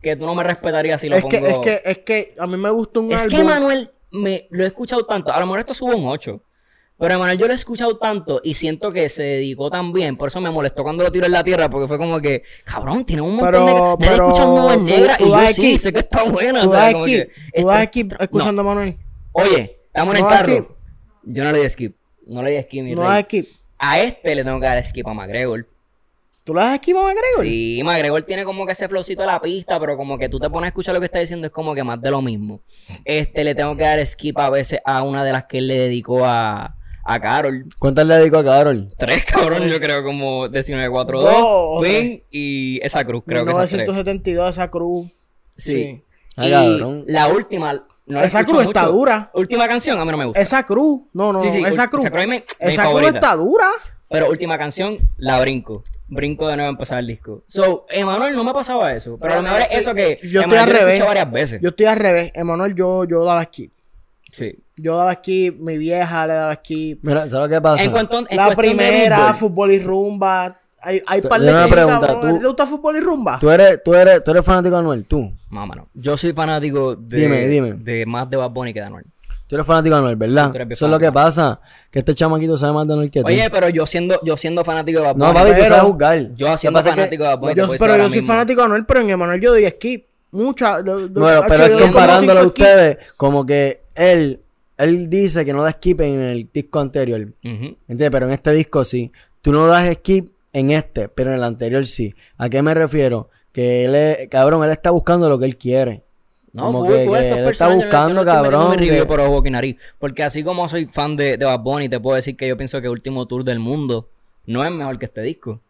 Que 0.00 0.14
tú 0.14 0.24
no 0.24 0.36
me 0.36 0.44
respetarías 0.44 1.00
si 1.00 1.08
lo 1.08 1.16
es 1.16 1.22
pongo... 1.22 1.30
que, 1.30 1.48
es 1.48 1.58
que, 1.58 1.90
es 1.90 1.98
que 1.98 2.34
a 2.38 2.46
mí 2.46 2.56
me 2.56 2.70
gusta 2.70 3.00
un 3.00 3.10
Es 3.10 3.22
álbum. 3.22 3.38
que 3.38 3.44
Manuel 3.44 3.90
me 4.12 4.46
lo 4.50 4.62
he 4.62 4.68
escuchado 4.68 5.04
tanto. 5.04 5.32
A 5.32 5.40
lo 5.40 5.46
mejor 5.46 5.58
esto 5.58 5.74
sube 5.74 5.96
un 5.96 6.06
8. 6.06 6.40
Pero 7.00 7.14
a 7.14 7.18
Manuel 7.18 7.38
yo 7.38 7.46
lo 7.46 7.52
he 7.54 7.56
escuchado 7.56 7.96
tanto 7.96 8.40
y 8.44 8.54
siento 8.54 8.92
que 8.92 9.08
se 9.08 9.22
dedicó 9.22 9.70
tan 9.70 9.90
bien. 9.90 10.16
Por 10.18 10.28
eso 10.28 10.40
me 10.40 10.50
molestó 10.50 10.82
cuando 10.82 11.02
lo 11.02 11.10
tiró 11.10 11.24
en 11.26 11.32
la 11.32 11.42
tierra. 11.42 11.70
Porque 11.70 11.88
fue 11.88 11.96
como 11.98 12.20
que, 12.20 12.42
cabrón, 12.64 13.04
tiene 13.06 13.22
un 13.22 13.36
montón 13.36 13.52
Pero- 13.52 13.64
de. 13.66 13.72
Nadie 13.72 13.96
pero 14.10 14.26
escucha 14.28 14.44
tú- 14.44 14.84
Negras 14.84 15.18
tú 15.18 15.24
y 15.24 15.28
yo 15.28 15.32
das 15.36 15.54
sí, 15.54 15.62
aquí- 15.62 15.78
sé 15.78 15.92
que 15.92 15.98
está 16.00 16.22
buena. 16.24 16.62
Tú 16.62 16.68
o 16.68 16.72
sea, 16.72 16.92
como 16.92 17.04
aquí, 17.04 17.12
que 17.14 17.28
tú 17.62 17.70
aquí 17.70 18.04
no. 18.04 18.16
escuchando 18.20 18.60
a 18.60 18.64
Manuel. 18.64 18.96
Oye, 19.32 19.80
estamos 19.86 20.14
en 20.14 20.16
el 20.18 20.22
No 20.24 20.28
carro. 20.28 20.52
skip. 20.52 20.66
Yo 21.24 21.44
no 21.44 21.52
le 21.52 21.62
di 21.62 21.68
skip. 21.70 21.96
No 22.26 22.42
le 22.42 22.50
di 22.52 22.62
skip, 22.62 22.84
mi 22.84 22.94
No 22.94 23.00
rey. 23.02 23.08
das 23.10 23.18
aquí. 23.18 23.48
A 23.78 24.00
este 24.00 24.34
le 24.34 24.44
tengo 24.44 24.60
que 24.60 24.66
dar 24.66 24.84
skip 24.84 25.08
a 25.08 25.14
McGregor. 25.14 25.66
¿Tú 26.44 26.54
le 26.54 26.60
das 26.60 26.74
aquí, 26.74 26.92
Mamá 26.94 27.10
Gregor? 27.12 27.44
Sí, 27.44 27.80
McGregor 27.84 28.22
tiene 28.22 28.44
como 28.44 28.64
que 28.66 28.72
ese 28.72 28.88
flowcito 28.88 29.20
de 29.22 29.26
la 29.26 29.40
pista, 29.40 29.78
pero 29.78 29.96
como 29.96 30.18
que 30.18 30.28
tú 30.28 30.38
te 30.40 30.48
pones 30.50 30.66
a 30.66 30.68
escuchar 30.68 30.94
lo 30.94 31.00
que 31.00 31.04
está 31.06 31.18
diciendo, 31.18 31.46
es 31.46 31.52
como 31.52 31.74
que 31.74 31.82
más 31.84 32.00
de 32.00 32.10
lo 32.10 32.20
mismo. 32.22 32.60
Este 33.04 33.44
le 33.44 33.54
tengo 33.54 33.76
que 33.76 33.84
dar 33.84 34.04
skip 34.04 34.38
a 34.38 34.48
veces 34.50 34.80
a 34.84 35.02
una 35.02 35.22
de 35.24 35.32
las 35.32 35.44
que 35.44 35.58
él 35.58 35.68
le 35.68 35.78
dedicó 35.78 36.24
a, 36.24 36.76
a 37.12 37.20
Carol. 37.20 37.64
¿Cuántas 37.78 38.06
le 38.06 38.14
dedico 38.14 38.38
a 38.38 38.44
Carol? 38.44 38.88
Tres, 38.96 39.24
cabrón, 39.24 39.64
yo 39.68 39.80
creo 39.80 40.02
como 40.04 40.42
1942, 40.48 41.24
Dos, 41.24 41.82
Queen 41.84 42.22
y 42.30 42.78
esa 42.84 43.04
cruz, 43.04 43.22
creo 43.26 43.44
que 43.44 43.50
esas 43.50 43.68
tres. 43.68 43.82
1972, 43.88 44.50
esa 44.50 44.70
cruz. 44.70 45.06
Sí. 45.56 45.74
sí. 45.74 46.02
Ah, 46.36 46.46
Y 46.46 46.50
cabrón. 46.50 47.04
la 47.06 47.28
última, 47.28 47.72
no 48.06 48.20
la 48.20 48.24
Esa 48.24 48.44
cruz 48.44 48.62
está 48.62 48.86
dura. 48.86 49.30
Última 49.34 49.66
canción, 49.68 49.98
a 49.98 50.04
mí 50.04 50.10
no 50.12 50.16
me 50.18 50.24
gusta. 50.26 50.40
Esa 50.40 50.64
cruz. 50.64 51.02
No, 51.12 51.32
no, 51.32 51.42
Sí, 51.42 51.50
sí, 51.50 51.62
esa 51.66 51.88
cruz. 51.90 52.04
esa 52.04 52.10
cruz 52.12 53.02
esa 53.02 53.08
está 53.08 53.34
dura. 53.34 53.68
Pero 54.08 54.28
última 54.28 54.58
canción, 54.58 54.96
la 55.18 55.40
brinco. 55.40 55.84
Brinco 56.08 56.48
de 56.48 56.56
nuevo 56.56 56.68
a 56.68 56.72
empezar 56.72 56.98
el 56.98 57.06
disco. 57.06 57.44
So, 57.46 57.86
Emanuel 57.90 58.34
no 58.34 58.42
me 58.42 58.52
pasaba 58.52 58.92
eso. 58.92 59.16
Pero 59.20 59.34
a 59.34 59.36
lo 59.36 59.42
mejor 59.42 59.60
es 59.62 59.68
eso 59.78 59.94
que 59.94 60.18
Yo 60.24 60.40
estoy 60.40 60.58
al 60.58 60.68
lo 60.68 60.74
he 60.74 60.78
revés. 60.80 61.04
varias 61.04 61.30
veces. 61.30 61.60
Yo 61.62 61.68
estoy 61.68 61.86
al 61.86 61.96
revés. 61.96 62.32
Emanuel, 62.34 62.74
yo, 62.74 63.04
yo 63.04 63.24
daba 63.24 63.44
skip. 63.44 63.72
Sí. 64.32 64.56
Yo 64.76 64.96
daba 64.96 65.14
skip. 65.14 65.58
Mi 65.60 65.76
vieja 65.78 66.26
le 66.26 66.34
daba 66.34 66.54
skip. 66.54 67.00
Mira, 67.02 67.28
¿sabes 67.28 67.48
lo 67.48 67.48
que 67.48 67.60
pasa? 67.60 67.82
En 67.84 67.90
cuanto, 67.90 68.18
en 68.28 68.36
La 68.36 68.54
primera, 68.54 69.32
fútbol 69.34 69.72
y 69.72 69.78
rumba. 69.78 70.56
Hay, 70.82 71.02
hay 71.06 71.20
par 71.20 71.38
de 71.42 71.52
pregunta, 71.68 72.18
tú- 72.20 72.26
¿A 72.26 72.32
ti 72.32 72.38
¿Te 72.38 72.46
gusta 72.46 72.66
fútbol 72.66 72.96
y 72.96 73.00
rumba? 73.00 73.38
Tú 73.38 73.50
eres, 73.50 73.82
tú 73.84 73.92
eres, 73.94 74.24
tú 74.24 74.30
eres 74.30 74.42
fanático 74.42 74.74
de 74.76 74.80
Anuel, 74.80 75.04
tú. 75.04 75.30
No, 75.50 75.66
mano. 75.66 75.88
Yo 75.92 76.16
soy 76.16 76.32
fanático 76.32 76.96
de, 76.96 77.16
Dime, 77.18 77.46
dime. 77.48 77.74
de 77.74 78.06
más 78.06 78.30
de 78.30 78.38
Bad 78.38 78.48
Bunny 78.50 78.72
que 78.72 78.80
de 78.80 78.86
Anuel. 78.86 79.04
Tú 79.46 79.56
eres 79.56 79.66
fanático 79.66 79.94
de 79.96 79.98
Anuel, 80.00 80.16
¿verdad? 80.16 80.52
Eso 80.70 80.86
es 80.86 80.90
lo 80.90 80.98
que 80.98 81.12
pasa. 81.12 81.60
Que 81.90 81.98
este 81.98 82.14
chamaquito 82.14 82.56
sabe 82.56 82.72
más 82.72 82.86
de 82.86 82.94
Anuel 82.94 83.10
que 83.10 83.20
tú. 83.20 83.26
Oye, 83.26 83.50
pero 83.50 83.68
yo 83.68 83.84
siendo, 83.84 84.18
yo 84.22 84.38
siendo 84.38 84.64
fanático 84.64 85.00
de 85.00 85.06
Bad 85.06 85.16
Bunny. 85.16 85.26
no, 85.26 85.34
papi, 85.34 85.50
tú 85.60 85.66
sabes 85.66 85.82
jugar. 85.82 86.34
Yo 86.34 86.56
siendo 86.56 86.82
fanático 86.82 87.22
de 87.24 87.28
Bad 87.28 87.38
Bunny. 87.40 87.54
Yo- 87.56 87.68
pero 87.78 87.96
yo 87.98 88.02
soy 88.08 88.12
mismo. 88.20 88.26
fanático 88.32 88.60
de 88.62 88.64
Anuel, 88.64 88.86
pero 88.86 89.00
en 89.00 89.10
Emanuel 89.10 89.40
yo 89.40 89.50
doy 89.50 89.68
skip. 89.68 90.06
Mucha. 90.32 90.78
lo- 90.78 91.00
lo- 91.00 91.08
Bueno, 91.08 91.42
pero 91.46 91.64
es 91.64 91.82
comparándolo 91.82 92.40
a 92.40 92.44
ustedes, 92.46 92.98
como 93.18 93.44
que 93.44 93.80
él, 94.00 94.40
él 94.78 95.08
dice 95.10 95.44
que 95.44 95.52
no 95.52 95.62
da 95.62 95.72
skip 95.72 96.00
en 96.00 96.20
el 96.20 96.48
disco 96.52 96.80
anterior. 96.80 97.32
Pero 97.86 98.26
en 98.26 98.32
este 98.32 98.52
disco 98.52 98.84
sí. 98.84 99.12
Tú 99.42 99.52
no 99.52 99.66
das 99.66 99.92
skip 99.94 100.32
en 100.52 100.70
este, 100.70 101.08
pero 101.08 101.30
en 101.30 101.36
el 101.36 101.44
anterior 101.44 101.86
sí. 101.86 102.14
¿A 102.36 102.48
qué 102.48 102.62
me 102.62 102.74
refiero? 102.74 103.28
Que 103.52 103.84
él 103.84 103.94
es, 103.94 104.28
cabrón, 104.28 104.64
él 104.64 104.70
está 104.70 104.90
buscando 104.90 105.28
lo 105.28 105.38
que 105.38 105.44
él 105.46 105.56
quiere. 105.56 106.02
No, 106.52 106.64
Como 106.66 106.80
full, 106.86 106.94
que- 106.94 107.04
full, 107.06 107.16
que 107.18 107.28
él 107.38 107.48
está 107.48 107.68
buscando, 107.74 108.24
cabrón, 108.24 108.76
que- 108.78 109.06
por 109.06 109.20
ojo 109.20 109.42
nariz. 109.50 109.76
Porque 109.98 110.22
así 110.24 110.42
como 110.42 110.68
soy 110.68 110.86
fan 110.86 111.14
de, 111.16 111.36
de 111.36 111.44
Bad 111.44 111.60
Bunny, 111.60 111.88
te 111.88 112.00
puedo 112.00 112.16
decir 112.16 112.36
que 112.36 112.48
yo 112.48 112.56
pienso 112.56 112.80
que 112.80 112.86
el 112.88 112.92
último 112.92 113.26
tour 113.26 113.44
del 113.44 113.60
mundo 113.60 114.08
no 114.46 114.64
es 114.64 114.70
mejor 114.72 114.98
que 114.98 115.04
este 115.06 115.22
disco. 115.22 115.60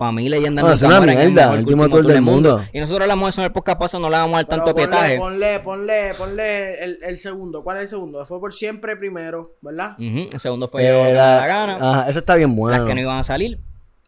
Para 0.00 0.12
mí, 0.12 0.30
Leyenda 0.30 0.62
No, 0.62 0.68
nunca 0.68 0.74
es 0.76 0.82
una 0.82 0.98
mejor 0.98 1.52
el 1.52 1.58
último 1.60 1.88
tour 1.90 2.06
del 2.06 2.22
mundo. 2.22 2.64
Y 2.72 2.80
nosotros 2.80 3.02
hablamos 3.02 3.26
de 3.26 3.30
eso 3.32 3.40
en 3.42 3.44
el 3.44 3.52
podcast 3.52 3.78
pasado, 3.78 4.00
no 4.00 4.08
le 4.08 4.16
vamos 4.16 4.32
a 4.32 4.36
dar 4.38 4.46
Pero 4.46 4.62
tanto 4.64 4.74
ponle, 4.74 4.88
pietaje. 4.88 5.18
Ponle, 5.18 5.60
ponle, 5.60 6.10
ponle 6.16 6.84
el, 6.84 6.98
el 7.02 7.18
segundo. 7.18 7.62
¿Cuál 7.62 7.76
es 7.76 7.82
el 7.82 7.88
segundo? 7.90 8.24
Fue 8.24 8.40
por 8.40 8.54
siempre 8.54 8.96
primero, 8.96 9.56
¿verdad? 9.60 9.96
El 9.98 10.30
segundo 10.40 10.68
fue 10.68 10.84
Eh, 10.84 10.88
Yo, 10.88 10.94
lo 10.96 11.02
que 11.04 11.08
me 11.10 11.12
la- 11.16 11.22
da 11.22 11.40
la 11.42 11.46
gana. 11.46 11.76
Ajá, 11.76 12.08
eso 12.08 12.18
está 12.20 12.34
bien 12.36 12.56
bueno. 12.56 12.78
Las 12.78 12.86
que 12.88 12.94
no 12.94 13.00
iban 13.02 13.18
a 13.18 13.22
salir. 13.24 13.58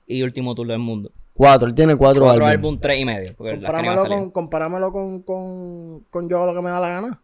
Y 0.07 0.23
último 0.23 0.55
tour 0.55 0.67
del 0.67 0.79
mundo. 0.79 1.11
Cuatro, 1.35 1.69
él 1.69 1.75
tiene 1.75 1.95
cuatro, 1.97 2.23
Cuatro 2.23 2.47
álbumes. 2.47 2.57
álbum, 2.57 2.79
tres 2.81 2.99
y 2.99 3.05
medio. 3.05 3.35
No 3.39 3.67
salir. 3.67 4.09
con, 4.09 4.31
compáramelo 4.31 4.93
con, 4.93 5.21
con, 5.23 6.01
con 6.09 6.27
yo 6.27 6.47
lo 6.47 6.55
que 6.55 6.63
me 6.63 6.71
da 6.71 6.81
la 6.81 6.89
gana. 6.89 7.22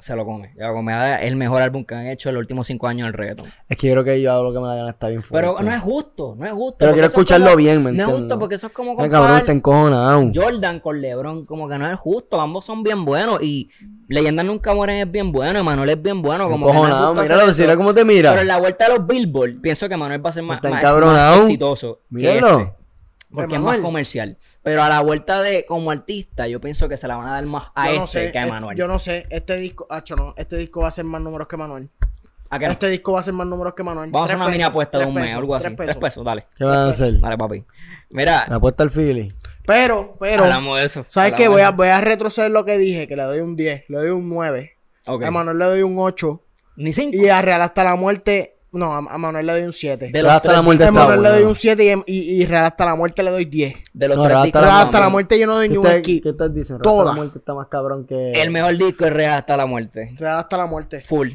Se 0.00 0.16
lo 0.16 0.24
come. 0.24 0.52
Ya 0.58 0.72
come 0.72 1.16
es 1.16 1.28
el 1.28 1.36
mejor 1.36 1.62
álbum 1.62 1.84
que 1.84 1.94
han 1.94 2.06
hecho 2.06 2.28
en 2.30 2.34
los 2.36 2.40
últimos 2.40 2.66
cinco 2.66 2.86
años 2.88 3.06
del 3.06 3.12
reggaeton. 3.12 3.46
Es 3.68 3.76
que 3.76 3.86
yo 3.86 3.92
creo 3.92 4.04
que 4.04 4.20
yo 4.20 4.32
hago 4.32 4.44
lo 4.44 4.52
que 4.52 4.58
me 4.60 4.66
da 4.66 4.72
la 4.74 4.78
gana 4.80 4.90
está 4.90 5.08
bien 5.08 5.22
fuerte. 5.22 5.46
Pero 5.46 5.62
no 5.62 5.72
es 5.74 5.80
justo, 5.82 6.34
no 6.38 6.46
es 6.46 6.52
justo. 6.52 6.76
Pero 6.78 6.92
quiero 6.92 7.06
es 7.06 7.12
escucharlo 7.12 7.46
como- 7.46 7.56
bien, 7.56 7.84
¿me 7.84 7.92
No 7.92 8.04
es 8.04 8.10
justo 8.10 8.38
porque 8.38 8.54
eso 8.54 8.66
es 8.68 8.72
como 8.72 8.90
Ay, 8.92 8.96
cabrón, 8.96 9.10
comparar 9.10 9.38
está 9.40 9.52
encojonado. 9.52 10.30
Jordan 10.34 10.80
con 10.80 11.00
LeBron, 11.00 11.44
como 11.44 11.68
que 11.68 11.78
no 11.78 11.90
es 11.90 11.98
justo. 11.98 12.40
Ambos 12.40 12.64
son 12.64 12.82
bien 12.82 13.04
buenos 13.04 13.42
y 13.42 13.70
Leyendas 14.08 14.44
Nunca 14.46 14.74
Mueren 14.74 14.96
es 15.06 15.10
bien 15.10 15.30
bueno, 15.32 15.58
Emanuel 15.60 15.90
es 15.90 16.02
bien 16.02 16.22
bueno. 16.22 16.48
Como 16.48 16.66
que 16.66 16.72
no 16.72 16.78
es 16.78 16.84
Encojonado, 16.86 17.06
justo 17.08 17.20
hacer 17.22 17.36
míralo, 17.36 17.52
mira 17.58 17.76
cómo 17.76 17.94
te 17.94 18.04
mira. 18.04 18.30
Pero 18.30 18.42
en 18.42 18.48
la 18.48 18.58
vuelta 18.58 18.88
de 18.88 18.96
los 18.96 19.06
Billboard, 19.06 19.60
pienso 19.60 19.88
que 19.88 19.96
Manuel 19.96 20.24
va 20.24 20.30
a 20.30 20.32
ser 20.32 20.42
más, 20.42 20.56
Está 20.56 20.70
más- 20.70 20.82
más 20.82 21.38
exitoso. 21.42 22.00
que 22.08 22.14
Míralo. 22.16 22.79
Porque 23.32 23.54
es 23.56 23.60
más 23.60 23.78
comercial. 23.78 24.38
Pero 24.62 24.82
a 24.82 24.88
la 24.88 25.00
vuelta 25.00 25.40
de 25.40 25.64
como 25.64 25.90
artista, 25.90 26.48
yo 26.48 26.60
pienso 26.60 26.88
que 26.88 26.96
se 26.96 27.08
la 27.08 27.16
van 27.16 27.28
a 27.28 27.32
dar 27.32 27.46
más 27.46 27.70
a 27.74 27.86
yo 27.86 27.90
este 27.90 28.00
no 28.00 28.06
sé, 28.06 28.32
que 28.32 28.38
a 28.38 28.44
eh, 28.44 28.48
Emanuel. 28.48 28.76
yo 28.76 28.88
no 28.88 28.98
sé, 28.98 29.26
este 29.30 29.56
disco, 29.56 29.86
hacho, 29.90 30.16
no, 30.16 30.34
este 30.36 30.56
disco 30.56 30.80
va 30.80 30.88
a 30.88 30.90
ser 30.90 31.04
más 31.04 31.20
números 31.20 31.48
que 31.48 31.56
Manuel. 31.56 31.88
¿A 32.52 32.58
qué 32.58 32.66
no? 32.66 32.72
Este 32.72 32.88
disco 32.88 33.12
va 33.12 33.20
a 33.20 33.22
ser 33.22 33.32
más 33.32 33.46
números 33.46 33.74
que 33.74 33.84
Manuel. 33.84 34.10
Vamos 34.10 34.22
a 34.28 34.32
hacer 34.32 34.36
una 34.36 34.48
mini 34.48 34.64
apuesta 34.64 34.98
de 34.98 35.06
un 35.06 35.14
mes, 35.14 35.24
pesos, 35.24 35.38
algo 35.38 35.54
así. 35.54 35.64
tres 35.64 35.76
Tres 35.76 35.96
pesos. 35.96 36.24
dale. 36.24 36.46
¿Qué 36.58 36.64
van 36.64 36.78
a 36.78 36.88
hacer? 36.88 37.20
Dale, 37.20 37.38
papi. 37.38 37.64
Mira, 38.10 38.44
La 38.48 38.56
apuesta 38.56 38.82
al 38.82 38.90
Philly. 38.90 39.28
Pero, 39.64 40.16
pero, 40.18 40.42
hablamos 40.42 40.78
de 40.78 40.84
eso. 40.84 41.04
¿sabes 41.06 41.34
qué? 41.34 41.46
Voy 41.46 41.62
a, 41.62 41.70
voy 41.70 41.88
a 41.88 42.00
retroceder 42.00 42.50
lo 42.50 42.64
que 42.64 42.76
dije, 42.76 43.06
que 43.06 43.14
le 43.14 43.22
doy 43.22 43.38
un 43.38 43.54
10, 43.54 43.84
le 43.88 43.98
doy 43.98 44.10
un 44.10 44.28
9. 44.28 44.76
Ok. 45.06 45.22
A 45.22 45.30
Manuel 45.30 45.58
le 45.58 45.64
doy 45.66 45.82
un 45.82 45.96
8. 45.96 46.42
Ni 46.76 46.92
cinco. 46.92 47.16
Y 47.16 47.28
a 47.28 47.40
Real 47.40 47.62
hasta 47.62 47.84
la 47.84 47.94
muerte, 47.94 48.56
no, 48.72 48.92
a, 48.92 48.98
a 48.98 49.18
Manuel 49.18 49.46
le 49.46 49.52
doy 49.52 49.62
un 49.62 49.72
7. 49.72 50.10
De 50.12 50.22
los 50.22 50.30
Hasta 50.32 50.52
la 50.52 50.62
muerte 50.62 50.84
A 50.84 50.90
Manuel 50.92 51.22
le 51.22 51.28
doy 51.30 51.42
un 51.44 51.54
7 51.54 52.04
y, 52.06 52.12
y, 52.14 52.42
y 52.42 52.46
Real 52.46 52.66
hasta 52.66 52.84
la 52.86 52.94
muerte 52.94 53.22
le 53.22 53.30
doy 53.30 53.44
10. 53.44 53.74
De 53.92 54.08
los 54.08 54.16
No, 54.16 54.22
tres 54.22 54.32
Real 54.34 54.44
discos. 54.44 54.62
hasta 54.62 54.70
Real 54.72 54.86
hasta 54.86 55.00
la 55.00 55.08
muerte 55.08 55.38
yo 55.38 55.46
no 55.46 55.54
doy 55.54 55.68
ni 55.68 55.74
¿Qué 55.74 55.78
un 55.80 55.86
esqui. 55.86 56.20
¿Qué 56.20 56.28
estás 56.30 56.54
diciendo? 56.54 56.82
Toda. 56.82 57.06
La 57.06 57.12
muerte 57.16 57.38
está 57.38 57.54
más 57.54 57.68
cabrón 57.68 58.06
que... 58.06 58.32
El 58.32 58.50
mejor 58.50 58.76
disco 58.76 59.04
es 59.06 59.12
Real 59.12 59.38
hasta 59.38 59.56
la 59.56 59.66
muerte. 59.66 60.14
Real 60.18 60.38
hasta 60.38 60.56
la 60.56 60.66
muerte. 60.66 61.02
Full. 61.06 61.30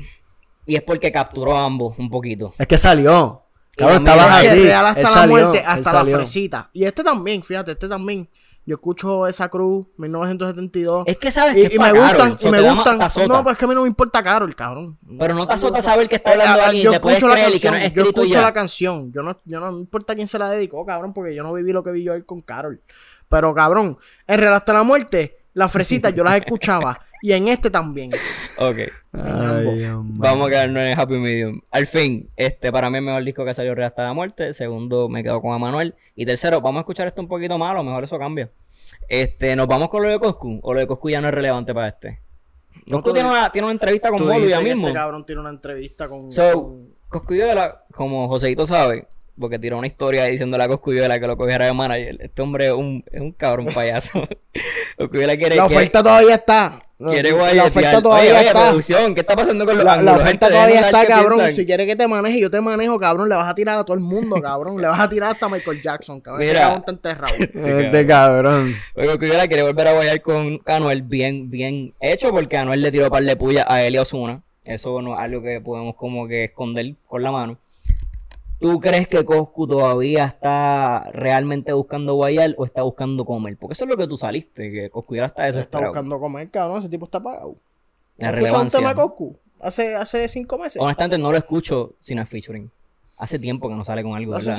Y 0.65 0.75
es 0.75 0.82
porque 0.84 1.12
capturó 1.12 1.56
a 1.56 1.65
ambos 1.65 1.98
un 2.00 2.10
poquito. 2.10 2.54
Es 2.58 2.68
que 2.68 2.77
salió. 2.77 3.44
Cabrón, 3.77 4.01
Y 4.01 4.06
también 4.06 4.25
estabas 4.25 4.38
Es 4.38 4.42
que 4.51 4.58
así. 4.58 4.63
Real 4.63 4.86
hasta 4.86 5.00
Él 5.00 5.06
la 5.06 5.12
salió, 5.12 5.36
muerte, 5.36 5.63
hasta 5.65 5.94
la 5.94 6.06
fresita. 6.06 6.70
Y 6.74 6.84
este 6.86 7.04
también, 7.04 7.44
fíjate, 7.44 7.72
este 7.74 7.88
también. 7.89 8.30
Yo 8.68 8.76
escucho 8.76 9.28
esa 9.28 9.48
cruz, 9.50 9.86
1972. 9.98 11.04
Es 11.06 11.20
que 11.20 11.30
sabes 11.30 11.56
y, 11.56 11.62
que 11.62 11.68
es 11.68 11.76
y 11.76 11.80
me 11.80 11.92
gustan, 11.92 12.40
so 12.40 12.48
y 12.48 12.52
me 12.52 12.62
gustan. 12.62 12.98
No, 12.98 13.44
pues 13.44 13.54
es 13.54 13.60
que 13.60 13.66
a 13.66 13.68
mí 13.68 13.76
no 13.76 13.84
me 13.84 13.88
importa 13.88 14.24
Carol, 14.24 14.56
cabrón. 14.56 14.98
Pero 15.20 15.36
no 15.36 15.48
te 15.48 15.54
azota 15.54 15.82
saber 15.82 16.10
que 16.10 16.16
está 16.16 16.32
hablando 16.32 16.60
Eh, 16.60 16.66
alguien 16.66 16.84
yo 16.86 16.90
y 16.90 16.94
te 16.94 17.00
puedes 17.00 17.18
escucho 17.18 17.36
la 17.36 17.42
no 17.42 17.52
canción, 17.52 17.94
yo 17.94 18.04
escucho 18.04 18.28
ya. 18.28 18.42
la 18.42 18.54
canción. 18.54 19.12
Yo 19.12 19.22
no, 19.22 19.40
yo 19.46 19.60
no 19.60 19.72
me 19.72 19.80
importa 19.80 20.16
quién 20.16 20.28
se 20.28 20.40
la 20.40 20.50
dedicó, 20.50 20.84
cabrón, 20.84 21.14
porque 21.14 21.36
yo 21.36 21.44
no 21.44 21.54
viví 21.54 21.72
lo 21.74 21.84
que 21.84 21.92
vivió 21.92 22.14
él 22.14 22.26
con 22.26 22.42
Carol. 22.42 22.82
Pero, 23.30 23.54
cabrón, 23.54 23.98
en 24.28 24.40
Real 24.40 24.54
hasta 24.54 24.74
la 24.74 24.84
muerte, 24.84 25.35
las 25.56 25.72
fresitas 25.72 26.14
yo 26.14 26.24
las 26.24 26.36
escuchaba. 26.38 27.00
y 27.22 27.32
en 27.34 27.48
este 27.48 27.72
también. 27.72 28.12
Ok. 28.58 28.78
Ay. 29.14 29.88
Vamos 30.04 30.48
a 30.48 30.50
quedarnos 30.52 30.80
en 30.82 30.88
el 30.90 31.00
Happy 31.00 31.18
Medium. 31.18 31.62
Al 31.72 31.88
fin, 31.88 32.28
este 32.36 32.72
para 32.72 32.90
mí 32.92 32.98
es 32.98 33.00
el 33.00 33.06
mejor 33.06 33.24
disco 33.24 33.44
que 33.44 33.54
salió 33.54 33.74
Real 33.74 33.88
hasta 33.88 34.04
la 34.04 34.14
muerte. 34.14 34.54
Segundo, 34.54 35.10
me 35.10 35.24
quedo 35.24 35.42
con 35.42 35.56
Emanuel. 35.56 35.96
Y 36.16 36.26
tercero, 36.26 36.62
vamos 36.62 36.80
a 36.80 36.82
escuchar 36.82 37.08
esto 37.08 37.22
un 37.22 37.28
poquito 37.28 37.58
malo, 37.58 37.84
mejor 37.84 38.04
eso 38.04 38.20
cambia. 38.20 38.50
Este, 39.10 39.56
nos 39.56 39.66
vamos 39.68 39.90
con 39.90 40.04
lo 40.04 40.10
de 40.10 40.20
Coscu. 40.20 40.60
O 40.62 40.74
lo 40.74 40.80
de 40.80 40.86
Coscu 40.88 41.10
ya 41.10 41.20
no 41.22 41.30
es 41.30 41.34
relevante 41.34 41.74
para 41.74 41.88
este. 41.88 42.20
No, 42.86 42.98
Coscu 42.98 43.14
tiene 43.14 43.30
una, 43.30 43.50
tiene 43.52 43.66
una 43.66 43.72
entrevista 43.74 44.10
con 44.12 44.20
Bolu 44.20 44.48
ya 44.48 44.62
mismo. 44.62 44.88
Este 44.88 44.94
cabrón 45.00 45.26
tiene 45.26 45.42
una 45.42 45.50
entrevista 45.50 46.08
con. 46.08 46.32
So, 46.32 46.52
con- 46.54 46.96
Coscuyuela, 47.08 47.86
como 47.94 48.28
Joseito 48.28 48.66
sabe, 48.68 49.08
porque 49.39 49.60
tiró 49.60 49.77
una 49.77 49.88
historia 49.88 50.25
diciéndole 50.25 50.63
a 50.63 50.68
Coscuyuela 50.68 51.20
que 51.20 51.27
lo 51.27 51.36
cogiera 51.38 51.65
de 51.65 51.74
manager. 51.74 52.18
Este 52.22 52.42
hombre 52.42 52.68
es 52.68 52.74
un, 52.74 53.04
es 53.12 53.22
un 53.22 53.32
cabrón 53.32 53.68
payaso. 53.74 54.27
Coscuyuela 54.98 55.36
quiere 55.38 55.56
la 55.56 55.68
que- 55.68 55.75
oferta 55.75 56.01
todavía 56.04 56.36
está. 56.36 56.82
quiere 56.98 57.31
la 57.31 57.66
oferta 57.66 58.01
todavía 58.01 58.29
Oye, 58.31 58.40
oye, 58.40 58.48
está. 58.48 58.68
producción, 58.68 59.14
¿qué 59.16 59.22
está 59.22 59.36
pasando 59.36 59.66
con 59.66 59.75
los 59.75 59.83
La, 59.86 60.01
la 60.01 60.14
oferta 60.14 60.29
Gente, 60.29 60.48
todavía 60.48 60.79
está, 60.81 61.05
cabrón. 61.05 61.33
piensan. 61.36 61.53
Si 61.55 61.66
quieres 61.66 61.88
que 61.88 61.96
te 61.98 62.07
maneje, 62.07 62.40
yo 62.40 62.50
te 62.50 62.62
manejo, 62.62 62.98
cabrón. 63.00 63.27
Le 63.27 63.36
vas 63.36 63.50
a 63.50 63.55
tirar 63.55 63.77
a 63.77 63.83
todo 63.83 63.96
el 63.96 64.00
mundo, 64.03 64.38
cabrón. 64.42 64.79
Le 64.81 64.88
vas 64.88 65.00
a 65.00 65.10
tirar 65.10 65.33
hasta 65.33 65.48
a 65.48 65.50
Michael 65.50 65.81
Jackson, 65.81 66.22
cabrón. 66.22 66.42
Ese 66.44 66.51
Mira. 66.53 66.62
cabrón 66.62 66.79
está 66.79 66.92
enterrado. 66.92 67.36
Este 67.86 68.07
cabrón. 68.07 68.75
Oye, 68.96 69.07
Coscuyuela 69.07 69.48
quiere 69.48 69.64
volver 69.64 69.88
a 69.90 69.94
guayar 69.94 70.22
con 70.22 70.62
Anuel 70.66 71.01
bien, 71.01 71.50
bien 71.50 71.94
hecho, 72.00 72.29
porque 72.31 72.55
Anuel 72.57 72.81
le 72.81 72.92
tiró 72.92 73.05
un 73.05 73.10
par 73.12 73.24
de 73.24 73.36
pullas 73.36 73.66
a 73.68 73.83
Eli 73.83 73.98
Osuna. 73.98 74.42
Eso 74.64 75.00
no 75.01 75.14
es 75.14 75.20
algo 75.20 75.44
que 75.44 75.60
podemos 75.62 75.96
como 75.96 76.27
que 76.27 76.46
esconder 76.46 76.96
con 77.05 77.22
la 77.22 77.31
mano. 77.31 77.57
¿Tú 78.59 78.79
crees 78.79 79.07
que 79.07 79.24
Coscu 79.25 79.68
todavía 79.68 80.25
está 80.25 81.09
realmente 81.11 81.74
buscando 81.74 82.13
guayar 82.15 82.55
o 82.57 82.65
está 82.65 82.81
buscando 82.83 83.25
comer? 83.25 83.57
Porque 83.57 83.74
eso 83.74 83.83
es 83.85 83.89
lo 83.89 83.98
que 83.98 84.07
tú 84.07 84.18
saliste, 84.18 84.72
que 84.72 84.89
Coscu 84.89 85.15
ya 85.15 85.25
está 85.25 85.44
Se 85.44 85.50
está 85.50 85.57
desesperado. 85.59 85.91
buscando 85.91 86.20
comer, 86.20 86.50
cabrón. 86.50 86.79
Ese 86.79 86.89
tipo 86.89 87.05
está 87.05 87.22
pagado. 87.22 87.55
La 88.18 88.29
¿Has 88.29 88.35
escuchado 88.35 88.37
un 88.37 88.44
relevancia. 88.70 88.79
tema 88.79 88.89
de 88.89 88.96
Coscu? 88.96 89.37
Hace, 89.59 89.96
hace 89.96 90.27
cinco 90.29 90.57
meses. 90.57 90.81
Honestamente 90.81 91.18
no 91.18 91.31
lo 91.31 91.37
escucho 91.37 91.94
sin 92.00 92.20
el 92.20 92.27
featuring. 92.27 92.72
Hace 93.18 93.39
tiempo 93.39 93.70
que 93.70 93.75
no 93.75 93.85
sale 93.85 94.03
con 94.03 94.13
algo, 94.13 94.35
¿Hace, 94.35 94.51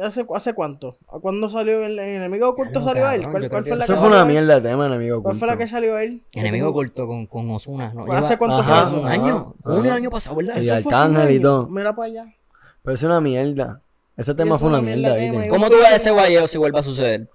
hace, 0.00 0.26
hace 0.34 0.52
cuánto? 0.54 0.96
¿A 1.12 1.20
¿Cuándo 1.20 1.48
salió 1.48 1.84
el, 1.84 1.96
el 1.96 2.16
enemigo 2.16 2.48
oculto? 2.48 2.80
Claro, 2.80 2.86
¿Salió 2.88 3.08
él? 3.10 3.22
cabrón, 3.22 3.30
¿Cuál, 3.32 3.42
yo 3.44 3.50
cuál 3.50 3.64
fue 3.64 3.76
la 3.76 3.84
Eso 3.84 3.92
que 3.94 3.98
fue 4.00 4.08
una 4.08 4.16
salió 4.18 4.30
él? 4.38 4.44
mierda 4.44 4.60
de 4.60 4.68
tema, 4.68 4.86
enemigo. 4.86 5.22
¿Cuál 5.22 5.36
fue 5.36 5.46
la 5.46 5.52
que 5.56 5.62
oculto. 5.62 5.70
salió 5.76 5.98
él? 5.98 6.22
Enemigo 6.32 6.68
oculto 6.70 7.06
con, 7.06 7.26
con 7.26 7.50
Osuna, 7.52 7.94
¿no? 7.94 8.12
¿Hace 8.12 8.36
cuánto 8.36 8.56
Ajá, 8.58 8.86
fue 8.86 8.88
eso? 8.88 9.00
un 9.00 9.06
año. 9.08 9.54
Ajá. 9.64 9.80
Del 9.82 9.92
año 9.92 10.10
pasado, 10.10 10.34
¿verdad? 10.36 10.56
Y 10.56 10.60
Eso 10.68 10.68
fue 10.68 10.76
hace 10.78 10.88
un 10.88 10.94
Arcángel 10.94 11.30
y 11.30 11.34
año. 11.36 11.42
todo. 11.42 11.68
Mira 11.68 11.94
para 11.94 12.06
allá. 12.06 12.34
Pero 12.82 12.94
es 12.94 13.02
una 13.02 13.20
mierda. 13.20 13.82
Ese 14.16 14.34
tema 14.34 14.58
fue 14.58 14.68
una 14.68 14.80
mierda. 14.80 15.14
¿Cómo 15.48 15.68
tú 15.70 15.76
ves 15.78 15.92
ese 15.96 16.10
guayeo 16.10 16.46
si 16.46 16.58
vuelve 16.58 16.78
a 16.78 16.82
suceder? 16.82 17.28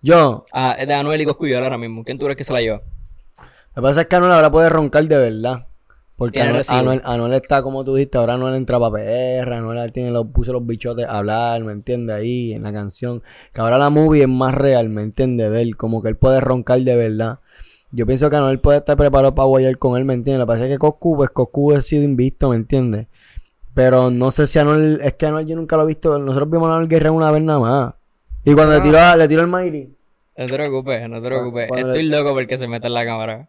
Yo, 0.00 0.44
Ah, 0.52 0.74
es 0.78 0.88
de 0.88 0.94
Anuel 0.94 1.20
y 1.20 1.24
Coscuyola 1.24 1.64
ahora 1.66 1.78
mismo. 1.78 2.02
¿Quién 2.04 2.18
tú 2.18 2.24
crees 2.24 2.36
que 2.36 2.44
se 2.44 2.52
la 2.52 2.60
lleva? 2.60 2.82
Lo 3.74 3.82
que 3.82 3.82
pasa 3.82 4.00
es 4.02 4.06
que 4.08 4.16
Anuel 4.16 4.32
ahora 4.32 4.50
puede 4.50 4.68
roncar 4.68 5.04
de 5.04 5.16
verdad. 5.16 5.66
Porque. 6.16 6.40
Anuel- 6.80 7.00
Anuel 7.04 7.32
está 7.34 7.62
como 7.62 7.84
tú 7.84 7.94
dijiste, 7.94 8.18
ahora 8.18 8.34
Anuel 8.34 8.54
entra 8.54 8.78
para 8.78 8.92
PR, 8.94 9.52
Anuel 9.54 9.92
tiene 9.92 10.10
los, 10.10 10.26
puso 10.26 10.52
los 10.52 10.66
bichotes 10.66 11.06
a 11.06 11.18
hablar, 11.18 11.62
¿me 11.64 11.72
entiendes? 11.72 12.16
Ahí 12.16 12.52
en 12.52 12.64
la 12.64 12.72
canción. 12.72 13.22
Que 13.52 13.60
ahora 13.60 13.78
la 13.78 13.90
movie 13.90 14.22
es 14.22 14.28
más 14.28 14.54
real, 14.54 14.88
¿me 14.88 15.02
entiendes? 15.02 15.50
De 15.50 15.62
él, 15.62 15.76
como 15.76 16.02
que 16.02 16.08
él 16.08 16.16
puede 16.16 16.40
roncar 16.40 16.80
de 16.80 16.96
verdad. 16.96 17.38
Yo 17.92 18.06
pienso 18.06 18.28
que 18.30 18.36
Anuel 18.36 18.58
puede 18.60 18.78
estar 18.78 18.96
preparado 18.96 19.34
para 19.34 19.46
guayar 19.46 19.78
con 19.78 19.96
él, 19.98 20.04
¿me 20.04 20.14
entiendes? 20.14 20.40
Lo 20.40 20.46
que 20.46 20.52
pasa 20.52 20.64
es 20.66 20.70
que 20.70 20.78
Coscu, 20.78 21.16
pues 21.16 21.30
Coscu 21.30 21.72
ha 21.74 21.82
sido 21.82 22.02
invisto, 22.04 22.50
¿me 22.50 22.56
entiendes? 22.56 23.06
Pero 23.74 24.10
no 24.10 24.30
sé 24.30 24.46
si 24.46 24.58
Anuel, 24.58 25.00
es 25.02 25.14
que 25.14 25.26
Anuel 25.26 25.46
yo 25.46 25.56
nunca 25.56 25.76
lo 25.76 25.84
he 25.84 25.86
visto, 25.86 26.18
nosotros 26.18 26.50
vimos 26.50 26.68
a 26.68 26.74
Anuel 26.74 26.88
guerrero 26.88 27.14
una 27.14 27.30
vez 27.30 27.42
nada 27.42 27.58
más. 27.58 27.94
Y 28.44 28.52
cuando 28.54 28.74
le 28.74 28.80
tiró, 28.80 29.16
le 29.16 29.28
tiró 29.28 29.40
el 29.42 29.46
Mayri. 29.48 29.94
No 30.36 30.46
te 30.46 30.52
preocupes, 30.54 31.08
no 31.08 31.20
te 31.22 31.28
preocupes. 31.28 31.68
cuando 31.68 31.88
Estoy 31.88 32.02
le- 32.04 32.16
loco 32.18 32.34
porque 32.34 32.58
se 32.58 32.66
mete 32.68 32.86
en 32.88 32.94
la 32.94 33.04
cámara. 33.04 33.48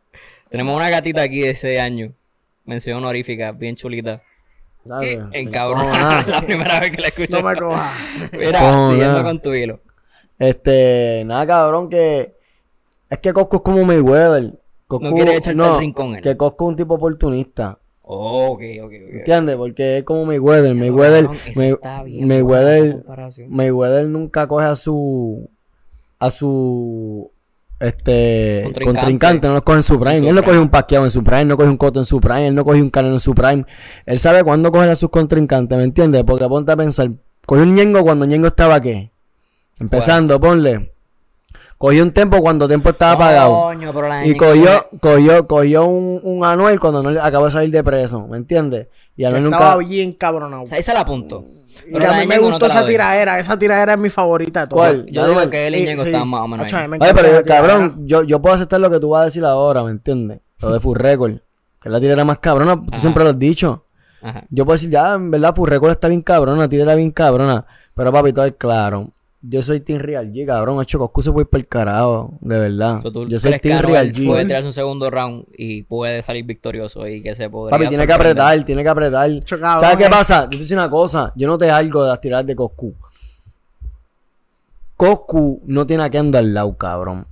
Tenemos 0.50 0.76
una 0.76 0.90
gatita 0.90 1.24
aquí 1.24 1.42
de 1.42 1.56
6 1.56 1.80
años. 1.80 2.12
Mención 2.66 2.98
honorífica, 3.00 3.52
bien 3.52 3.76
chulita. 3.76 4.22
¿sabes? 4.88 5.18
En 5.32 5.50
cabrón. 5.50 5.88
La 6.28 6.42
primera 6.42 6.80
vez 6.80 6.92
que 6.92 7.02
la 7.02 7.08
escucho. 7.08 7.42
No 7.42 7.50
me 7.50 7.56
cojas. 7.56 7.92
Mira, 8.34 8.90
siguiendo 8.90 9.24
con 9.24 9.40
tu 9.42 9.54
hilo. 9.54 9.80
Este, 10.40 11.24
nada 11.26 11.46
cabrón 11.48 11.90
que 11.90 12.34
es 13.10 13.20
que 13.20 13.34
Cosco 13.34 13.58
es 13.58 13.62
como 13.62 13.84
Mayweather. 13.84 14.60
Coscu, 14.88 15.06
No 15.06 15.16
quiere 15.16 15.36
echarte 15.38 15.62
al 15.62 15.80
rincón 15.80 16.16
él. 16.16 16.22
Que 16.22 16.36
Cosco 16.38 16.66
es 16.66 16.70
un 16.70 16.76
tipo 16.76 16.96
oportunista. 16.96 17.80
Oh, 18.06 18.52
ok, 18.52 18.62
ok, 18.84 18.86
ok. 18.86 19.14
¿Entiendes? 19.14 19.56
Porque 19.56 19.98
es 20.00 20.04
como 20.04 20.26
Mayweather. 20.26 20.76
Mayweather, 20.76 21.30
May- 21.56 21.70
está 21.70 22.04
bien 22.04 22.28
Mayweather. 22.28 23.04
Mayweather 23.48 24.06
nunca 24.08 24.46
coge 24.48 24.66
a 24.66 24.76
su 24.76 25.50
a 26.20 26.30
su 26.30 27.32
este 27.80 28.62
Contrincante. 28.64 29.00
contrincante, 29.02 29.48
no 29.48 29.54
lo 29.56 29.64
coge 29.64 29.78
en 29.78 29.84
su 29.84 30.00
prime. 30.00 30.16
En 30.18 30.20
su 30.24 30.30
él 30.30 30.36
no 30.36 30.42
prime. 30.42 30.54
coge 30.54 30.64
un 30.64 30.70
Pacquiao 30.70 31.04
en 31.06 31.12
su 31.12 31.24
prime, 31.24 31.46
no 31.46 31.58
coge 31.58 31.70
un 31.70 31.78
Cotto 31.78 32.00
en 32.00 32.06
su 32.06 32.20
prime, 32.22 32.48
él 32.48 32.56
no 32.56 32.64
coge 32.64 32.82
un 32.82 32.90
Canelo 32.90 33.16
en 33.16 33.20
su 33.20 33.34
prime. 33.34 33.66
Él 34.06 34.20
sabe 34.20 34.44
cuándo 34.44 34.72
coger 34.72 34.90
a 34.90 34.96
sus 34.96 35.10
contrincantes, 35.10 35.78
¿me 35.78 35.84
entiendes? 35.84 36.24
Porque 36.24 36.48
ponte 36.48 36.72
a 36.72 36.78
pensar, 36.78 37.10
cogió 37.46 37.64
un 37.64 37.76
Ñengo 37.76 38.04
cuando 38.04 38.26
Ñengo 38.26 38.48
estaba 38.48 38.80
qué? 38.80 39.12
Empezando, 39.80 40.40
ponle. 40.40 40.93
Cogió 41.84 42.02
un 42.02 42.12
Tempo 42.12 42.40
cuando 42.40 42.66
Tempo 42.66 42.92
estaba 42.92 43.12
apagado. 43.12 43.64
Coño, 43.64 43.92
pero 43.94 44.08
la 44.08 44.26
Y 44.26 44.38
cogió, 44.38 44.88
cogió, 45.02 45.46
cogió 45.46 45.86
un, 45.86 46.22
un 46.24 46.46
Anuel 46.46 46.80
cuando 46.80 47.00
Anuel 47.02 47.20
acabó 47.20 47.48
de 47.48 47.52
salir 47.52 47.72
de 47.72 47.84
preso, 47.84 48.26
¿me 48.26 48.38
entiendes? 48.38 48.88
Y 49.18 49.24
Que 49.24 49.26
Anuel 49.28 49.44
estaba 49.44 49.76
nunca... 49.76 49.90
bien 49.90 50.14
cabronado. 50.14 50.64
O 50.64 50.66
sea, 50.66 50.78
ahí 50.78 50.82
se 50.82 50.94
la 50.94 51.02
apunto. 51.02 51.44
Y 51.86 52.02
a 52.02 52.22
mí 52.22 52.28
me 52.28 52.38
gustó 52.40 52.68
esa 52.68 52.86
tiradera. 52.86 53.38
Esa 53.38 53.60
tiradera 53.60 53.96
es 53.96 54.00
mi 54.00 54.10
favorita 54.10 54.62
de 54.62 54.68
todas. 54.68 54.94
¿Cuál? 54.94 55.06
Yo 55.08 55.24
digo 55.24 55.34
Anuel. 55.34 55.50
que 55.50 55.68
él 55.68 55.76
y 55.76 55.84
Ñengo 55.84 56.06
sí. 56.06 56.12
más 56.12 56.24
o 56.42 56.48
menos 56.48 56.72
Oye, 56.72 56.84
encanta 56.86 57.06
pero 57.14 57.28
tiradera. 57.28 57.44
cabrón, 57.44 58.08
yo, 58.08 58.24
yo 58.24 58.42
puedo 58.42 58.56
aceptar 58.56 58.80
lo 58.80 58.90
que 58.90 59.02
tú 59.02 59.10
vas 59.10 59.24
a 59.24 59.26
decir 59.26 59.44
ahora, 59.44 59.84
¿me 59.84 59.92
entiendes? 59.92 60.40
Lo 60.60 60.72
de 60.72 60.80
Full 60.80 60.96
Record. 60.98 61.34
Que 61.82 61.90
es 61.90 61.92
la 61.92 62.00
tirera 62.00 62.24
más 62.24 62.40
cabrona, 62.40 62.78
tú 62.78 62.92
Ajá. 62.94 63.02
siempre 63.02 63.26
lo 63.26 63.32
has 63.32 63.38
dicho. 63.40 63.84
Ajá. 64.22 64.46
Yo 64.52 64.64
puedo 64.64 64.76
decir, 64.78 64.90
ya, 64.90 65.16
en 65.16 65.32
verdad, 65.32 65.54
Full 65.54 65.68
Record 65.68 65.92
está 65.92 66.08
bien 66.08 66.22
cabrona, 66.22 66.70
tirera 66.70 66.96
bien 66.96 67.12
cabrona. 67.12 67.66
Pero 67.94 68.14
papi, 68.14 68.32
todo 68.32 68.46
es 68.46 68.54
claro. 68.58 69.10
Yo 69.46 69.62
soy 69.62 69.82
Team 69.82 70.00
Real 70.00 70.32
G, 70.32 70.46
cabrón. 70.46 70.82
Hecho, 70.82 70.98
Coscu 71.00 71.22
se 71.22 71.32
puede 71.32 71.44
ir 71.44 71.50
para 71.50 71.60
el 71.62 71.68
carajo, 71.68 72.34
de 72.40 72.60
verdad. 72.60 73.02
¿Tú- 73.02 73.12
tú 73.12 73.28
Yo 73.28 73.40
soy 73.40 73.60
Team 73.60 73.82
Real 73.84 74.14
G. 74.14 74.26
Puede 74.26 74.46
tirarse 74.46 74.68
un 74.68 74.72
segundo 74.74 75.10
round 75.10 75.46
y 75.58 75.84
puede 75.84 76.24
salir 76.24 76.46
victorioso 76.46 77.06
y 77.08 77.22
que 77.22 77.36
se 77.36 77.50
podría. 77.50 77.78
Papi, 77.78 77.90
tiene 77.90 78.08
que 78.08 78.14
apretar, 78.14 78.64
tiene 78.64 78.84
que 78.84 78.90
apretar. 78.90 79.30
¿Sabes 79.46 79.98
qué 79.98 80.06
es- 80.06 80.10
pasa? 80.10 80.48
Yo 80.50 80.66
te 80.66 80.74
una 80.74 80.90
cosa. 80.90 81.34
Yo 81.36 81.48
no 81.48 81.58
te 81.58 81.70
algo 81.70 82.04
de 82.04 82.10
las 82.10 82.22
tiradas 82.22 82.46
de 82.46 82.56
Coscu. 82.56 82.94
Coscu 84.96 85.62
no 85.66 85.86
tiene 85.86 86.04
a 86.04 86.10
Kendo 86.10 86.38
al 86.38 86.54
lado, 86.54 86.78
cabrón. 86.78 87.26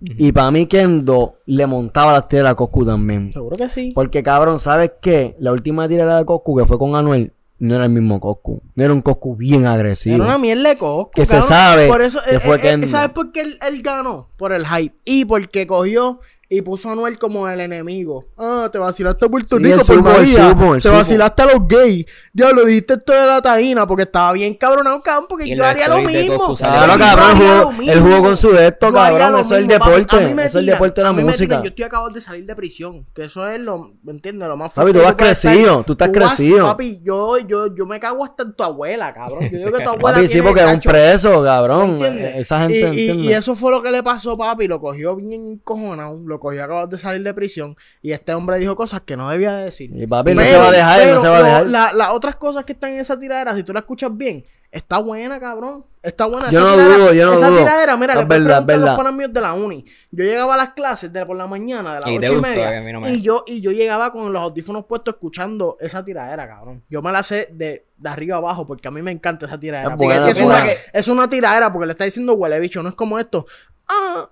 Y 0.00 0.32
para 0.32 0.50
mí 0.50 0.66
Kendo 0.66 1.36
le 1.46 1.66
montaba 1.66 2.12
las 2.12 2.28
tiradas 2.28 2.52
a 2.52 2.54
Coscu 2.56 2.84
también. 2.84 3.32
Seguro 3.32 3.56
que 3.56 3.68
sí. 3.68 3.92
Porque, 3.94 4.22
cabrón, 4.22 4.58
¿sabes 4.58 4.92
qué? 5.00 5.34
La 5.38 5.52
última 5.52 5.88
tirada 5.88 6.18
de 6.18 6.24
Coscu 6.24 6.56
que 6.58 6.66
fue 6.66 6.78
con 6.78 6.94
Anuel 6.96 7.32
no 7.58 7.74
era 7.74 7.84
el 7.84 7.90
mismo 7.90 8.20
Coscu. 8.20 8.62
No 8.74 8.84
era 8.84 8.92
un 8.92 9.02
Coscu 9.02 9.36
bien 9.36 9.66
agresivo. 9.66 10.16
Era 10.16 10.24
una 10.24 10.38
mierda 10.38 10.70
de 10.70 10.76
Coscu. 10.76 11.10
Que 11.12 11.24
se 11.24 11.32
cabrón. 11.32 11.48
sabe 11.48 11.88
Por 11.88 12.02
eso, 12.02 12.20
que 12.28 12.36
eh, 12.36 12.40
fue 12.40 12.56
eh. 12.62 12.86
¿Sabes 12.86 13.10
por 13.10 13.32
qué 13.32 13.42
él, 13.42 13.58
él 13.66 13.82
ganó? 13.82 14.30
Por 14.36 14.52
el 14.52 14.66
hype. 14.66 14.96
Y 15.04 15.24
porque 15.24 15.66
cogió 15.66 16.20
y 16.56 16.62
puso 16.62 16.88
a 16.88 16.92
Anuel 16.92 17.18
como 17.18 17.48
el 17.48 17.60
enemigo. 17.60 18.24
Ah, 18.38 18.68
te 18.70 18.78
vacilaste 18.78 19.26
a 19.26 19.28
Puerto 19.28 19.56
Sí, 19.56 19.64
Rico 19.64 19.74
él 19.74 20.02
por 20.02 20.26
supo, 20.26 20.74
él 20.74 20.82
te 20.82 20.88
vacilaste 20.88 21.42
a 21.42 21.46
los 21.46 21.66
gays. 21.68 22.06
Ya 22.32 22.50
lo 22.50 22.64
dijiste 22.64 22.94
esto 22.94 23.12
de 23.12 23.26
la 23.26 23.42
taína 23.42 23.86
porque 23.86 24.04
estaba 24.04 24.32
bien 24.32 24.54
cabronado, 24.54 25.00
cabrón. 25.02 25.26
Porque 25.28 25.54
yo 25.54 25.64
haría 25.64 25.88
lo 25.88 25.98
mismo. 26.02 26.54
Claro, 26.54 26.98
cabrón, 26.98 27.74
haría 27.80 28.00
jugó, 28.00 28.22
con 28.22 28.36
su 28.36 28.52
de 28.52 28.68
esto, 28.68 28.92
cabrón. 28.92 29.40
Eso 29.40 29.56
es 29.56 29.62
el 29.62 29.78
papi. 29.78 29.90
Deporte. 29.90 30.16
Eso 30.30 30.42
es 30.44 30.54
el 30.54 30.66
deporte 30.66 31.00
de 31.00 31.04
la 31.04 31.12
música. 31.12 31.60
Yo 31.62 31.68
estoy 31.68 31.84
acabado 31.84 32.10
de 32.10 32.20
salir 32.20 32.46
de 32.46 32.54
prisión. 32.54 33.06
Que 33.14 33.24
eso 33.24 33.48
es 33.48 33.60
lo, 33.60 33.92
¿me 34.02 34.12
entiendes? 34.12 34.48
Lo 34.48 34.56
más 34.56 34.72
Papi, 34.72 34.92
tú 34.92 34.98
fuerte 35.00 35.04
vas 35.04 35.14
que 35.14 35.24
puede 35.24 35.54
crecido, 35.58 35.82
tú 35.84 35.92
estás 35.92 36.10
crecido. 36.10 36.66
Papi, 36.66 37.00
yo, 37.02 37.38
yo, 37.38 37.74
yo 37.74 37.86
me 37.86 37.98
cago 37.98 38.24
hasta 38.24 38.44
en 38.44 38.52
tu 38.54 38.62
abuela, 38.62 39.12
cabrón. 39.12 39.48
Yo 39.50 39.58
digo 39.58 39.72
que 39.72 39.82
tu 39.82 39.90
abuela 39.90 40.18
Papi, 40.18 40.28
sí, 40.28 40.40
porque 40.42 40.60
es 40.62 40.72
un 40.72 40.80
preso, 40.80 41.40
¿Me 41.40 41.46
cabrón. 41.46 41.98
Esa 42.04 42.60
gente 42.60 42.78
y, 42.78 42.82
y- 42.82 42.84
entiende. 42.84 43.22
y 43.24 43.32
eso 43.32 43.54
fue 43.54 43.70
lo 43.70 43.82
que 43.82 43.90
le 43.90 44.02
pasó, 44.02 44.36
papi. 44.36 44.66
Lo 44.68 44.80
cogió 44.80 45.16
bien 45.16 45.58
cojonado. 45.58 46.20
Lo 46.24 46.38
cogió 46.44 46.62
acabado 46.62 46.86
de 46.86 46.96
salir 46.98 47.22
de 47.24 47.34
prisión. 47.34 47.76
Y 48.02 48.12
este 48.12 48.32
hombre 48.34 48.58
dijo 48.60 48.76
cosas 48.76 49.00
que 49.00 49.16
no 49.16 49.28
debía 49.28 49.56
decir. 49.56 49.90
Y 49.92 50.06
papi, 50.06 50.32
no 50.34 50.42
se 50.42 50.56
va 50.56 50.68
a 50.68 50.70
dejar, 50.70 51.08
no 51.08 51.20
se 51.20 51.28
va 51.28 51.38
a 51.38 51.42
dejar. 51.42 51.66
la- 51.66 51.92
las 51.92 52.10
otras 52.10 52.36
cosas 52.36 52.64
que 52.64 52.72
están 52.74 52.92
en 52.92 53.00
esa 53.00 53.18
tiradera, 53.18 53.56
si 53.56 53.64
tú 53.64 53.72
la 53.72 53.80
escuchas 53.80 54.16
bien, 54.16 54.44
está 54.70 54.98
buena, 54.98 55.40
cabrón. 55.40 55.84
Está 56.02 56.26
buena. 56.26 56.50
Yo 56.50 56.58
Esa 56.60 56.68
no 56.68 56.74
tiradera- 56.74 56.96
dudo, 56.98 57.14
yo 57.14 57.26
no 57.26 57.32
esa 57.34 57.48
dudo. 57.48 57.58
tiradera, 57.60 57.96
mira, 57.96 58.20
Es 58.20 58.28
verdad, 58.28 58.58
es 58.60 58.66
los 58.66 58.66
verdad. 58.66 58.96
panas 58.96 59.14
míos 59.14 59.32
de 59.32 59.40
la 59.40 59.54
uni. 59.54 59.84
Yo 60.10 60.24
llegaba 60.24 60.52
a 60.54 60.56
las 60.58 60.68
clases 60.74 61.10
de 61.12 61.24
por 61.24 61.34
la 61.36 61.46
mañana, 61.46 61.94
de 61.94 62.00
las 62.00 62.10
Y 62.10 62.18
ocho 62.18 62.32
y 62.34 62.40
media. 62.42 62.80
no 62.92 63.00
me- 63.00 63.10
Y 63.12 63.22
yo, 63.22 63.42
y 63.46 63.60
yo 63.62 63.70
llegaba 63.72 64.12
con 64.12 64.30
los 64.30 64.42
audífonos 64.42 64.84
puestos 64.84 65.14
escuchando 65.14 65.78
esa 65.80 66.04
tiradera, 66.04 66.46
cabrón. 66.46 66.82
Yo 66.90 67.00
me 67.00 67.10
la 67.10 67.22
sé 67.22 67.48
de, 67.52 67.86
de 67.96 68.08
arriba 68.10 68.36
abajo 68.36 68.66
porque 68.66 68.86
a 68.88 68.90
mí 68.90 69.00
me 69.00 69.12
encanta 69.12 69.46
esa 69.46 69.58
tiradera. 69.58 69.94
Es 69.94 70.00
buena, 70.00 70.28
es, 70.28 70.40
una, 70.40 70.64
es 70.92 71.08
una 71.08 71.28
tiradera 71.28 71.72
porque 71.72 71.86
le 71.86 71.92
está 71.92 72.04
diciendo 72.04 72.34
huele 72.34 72.60
bicho, 72.60 72.82
no 72.82 72.90
es 72.90 72.94
como 72.94 73.18
esto. 73.18 73.46
Ah, 73.88 74.28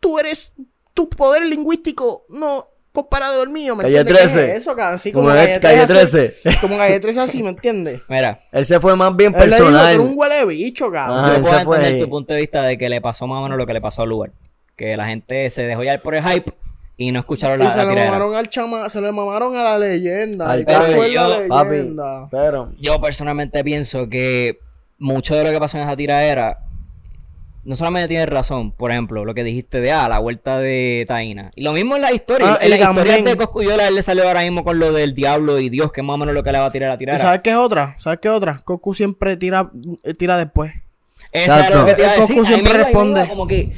tú 0.00 0.18
eres, 0.18 0.52
tu 0.94 1.08
poder 1.08 1.44
lingüístico 1.46 2.24
no 2.28 2.66
comparado 2.92 3.42
al 3.42 3.50
mío, 3.50 3.76
¿me 3.76 3.84
Calle 3.84 3.98
entiendes? 4.00 4.22
¿Qué 4.26 4.32
13. 4.34 4.52
es 4.52 4.58
eso, 4.58 4.74
cabrón? 4.74 4.94
Así 4.94 5.12
Como 5.12 5.28
como, 5.28 5.38
es 5.38 5.60
calle 5.60 5.60
Calle 5.60 5.86
13. 5.86 6.28
13. 6.42 6.58
Como 6.60 6.76
calle 6.76 6.98
13 7.00 7.20
así, 7.20 7.42
¿me 7.42 7.50
entiendes? 7.50 8.00
Mira, 8.08 8.40
Él 8.50 8.64
se 8.64 8.80
fue 8.80 8.96
más 8.96 9.14
bien 9.14 9.32
Él 9.34 9.40
le 9.40 9.46
dijo, 9.46 9.56
"Tú 9.58 9.62
personal. 9.64 9.88
eres 9.94 10.00
un 10.00 10.12
huele 10.16 10.44
bicho, 10.46 10.90
cabrón. 10.90 11.18
Ah, 11.24 11.28
yo 11.28 11.34
él 11.36 11.40
puedo 11.42 11.54
se 11.54 11.60
entender 11.62 11.92
ahí. 11.94 12.00
tu 12.00 12.08
punto 12.08 12.34
de 12.34 12.40
vista 12.40 12.62
de 12.64 12.76
que 12.76 12.88
le 12.88 13.00
pasó 13.00 13.26
más 13.28 13.38
o 13.38 13.42
menos 13.42 13.58
lo 13.58 13.66
que 13.66 13.72
le 13.74 13.80
pasó 13.80 14.02
a 14.02 14.06
Lugar. 14.06 14.32
Que 14.76 14.96
la 14.96 15.06
gente 15.06 15.48
se 15.50 15.62
dejó 15.62 15.82
llevar 15.82 16.02
por 16.02 16.14
el 16.16 16.24
hype 16.26 16.50
y 16.96 17.12
no 17.12 17.20
escucharon 17.20 17.60
y 17.60 17.64
la, 17.64 17.70
se 17.70 17.78
la 17.78 17.84
le 17.94 18.04
mamaron 18.06 18.34
al 18.34 18.48
chama, 18.48 18.88
se 18.90 19.00
le 19.00 19.12
mamaron 19.12 19.56
a 19.56 19.62
la 19.62 19.78
leyenda. 19.78 20.50
Al 20.50 20.60
¿Y 20.62 20.64
papi, 20.64 20.94
fue 20.94 21.12
yo- 21.12 21.40
la 21.42 21.48
Papi, 21.48 21.96
pero 22.30 22.72
Yo 22.80 23.00
personalmente 23.00 23.62
pienso 23.62 24.08
que 24.08 24.58
mucho 24.98 25.36
de 25.36 25.44
lo 25.44 25.50
que 25.50 25.58
pasó 25.60 25.76
en 25.78 25.84
esa 25.84 25.96
tiradera 25.96 26.58
no 27.62 27.74
solamente 27.74 28.08
tienes 28.08 28.28
razón, 28.28 28.72
por 28.72 28.90
ejemplo, 28.90 29.24
lo 29.24 29.34
que 29.34 29.44
dijiste 29.44 29.80
de 29.80 29.92
ah, 29.92 30.08
la 30.08 30.18
vuelta 30.18 30.58
de 30.58 31.04
Taina. 31.06 31.50
Y 31.54 31.62
lo 31.62 31.72
mismo 31.72 31.96
en 31.96 32.02
la 32.02 32.12
historia. 32.12 32.54
Ah, 32.54 32.58
en 32.60 32.70
la 32.70 32.76
historia 32.76 33.22
de 33.22 33.36
Coscuyola 33.36 33.86
él 33.88 33.94
le 33.94 34.02
salió 34.02 34.26
ahora 34.26 34.40
mismo 34.40 34.64
con 34.64 34.78
lo 34.78 34.92
del 34.92 35.12
diablo 35.14 35.58
y 35.58 35.68
Dios, 35.68 35.92
que 35.92 36.00
es 36.00 36.06
más 36.06 36.14
o 36.14 36.18
menos 36.18 36.34
lo 36.34 36.42
que 36.42 36.52
le 36.52 36.58
va 36.58 36.66
a 36.66 36.72
tirar 36.72 36.88
a 36.88 36.92
la 36.92 36.94
¿Y 36.96 36.98
tiradera. 36.98 37.22
sabes 37.22 37.40
qué 37.42 37.50
es 37.50 37.56
otra? 37.56 37.94
¿Sabes 37.98 38.18
qué 38.20 38.28
es 38.28 38.34
otra? 38.34 38.62
Cocu 38.64 38.94
siempre 38.94 39.36
tira, 39.36 39.70
eh, 40.04 40.14
tira 40.14 40.36
después. 40.38 40.72
Eso 41.32 41.54
era 41.54 41.70
lo 41.70 41.86
Exacto. 41.88 41.96
que. 42.14 42.20
Coscu 42.20 42.44
siempre 42.44 42.72
responde. 42.72 43.28
Como 43.28 43.46
que 43.46 43.72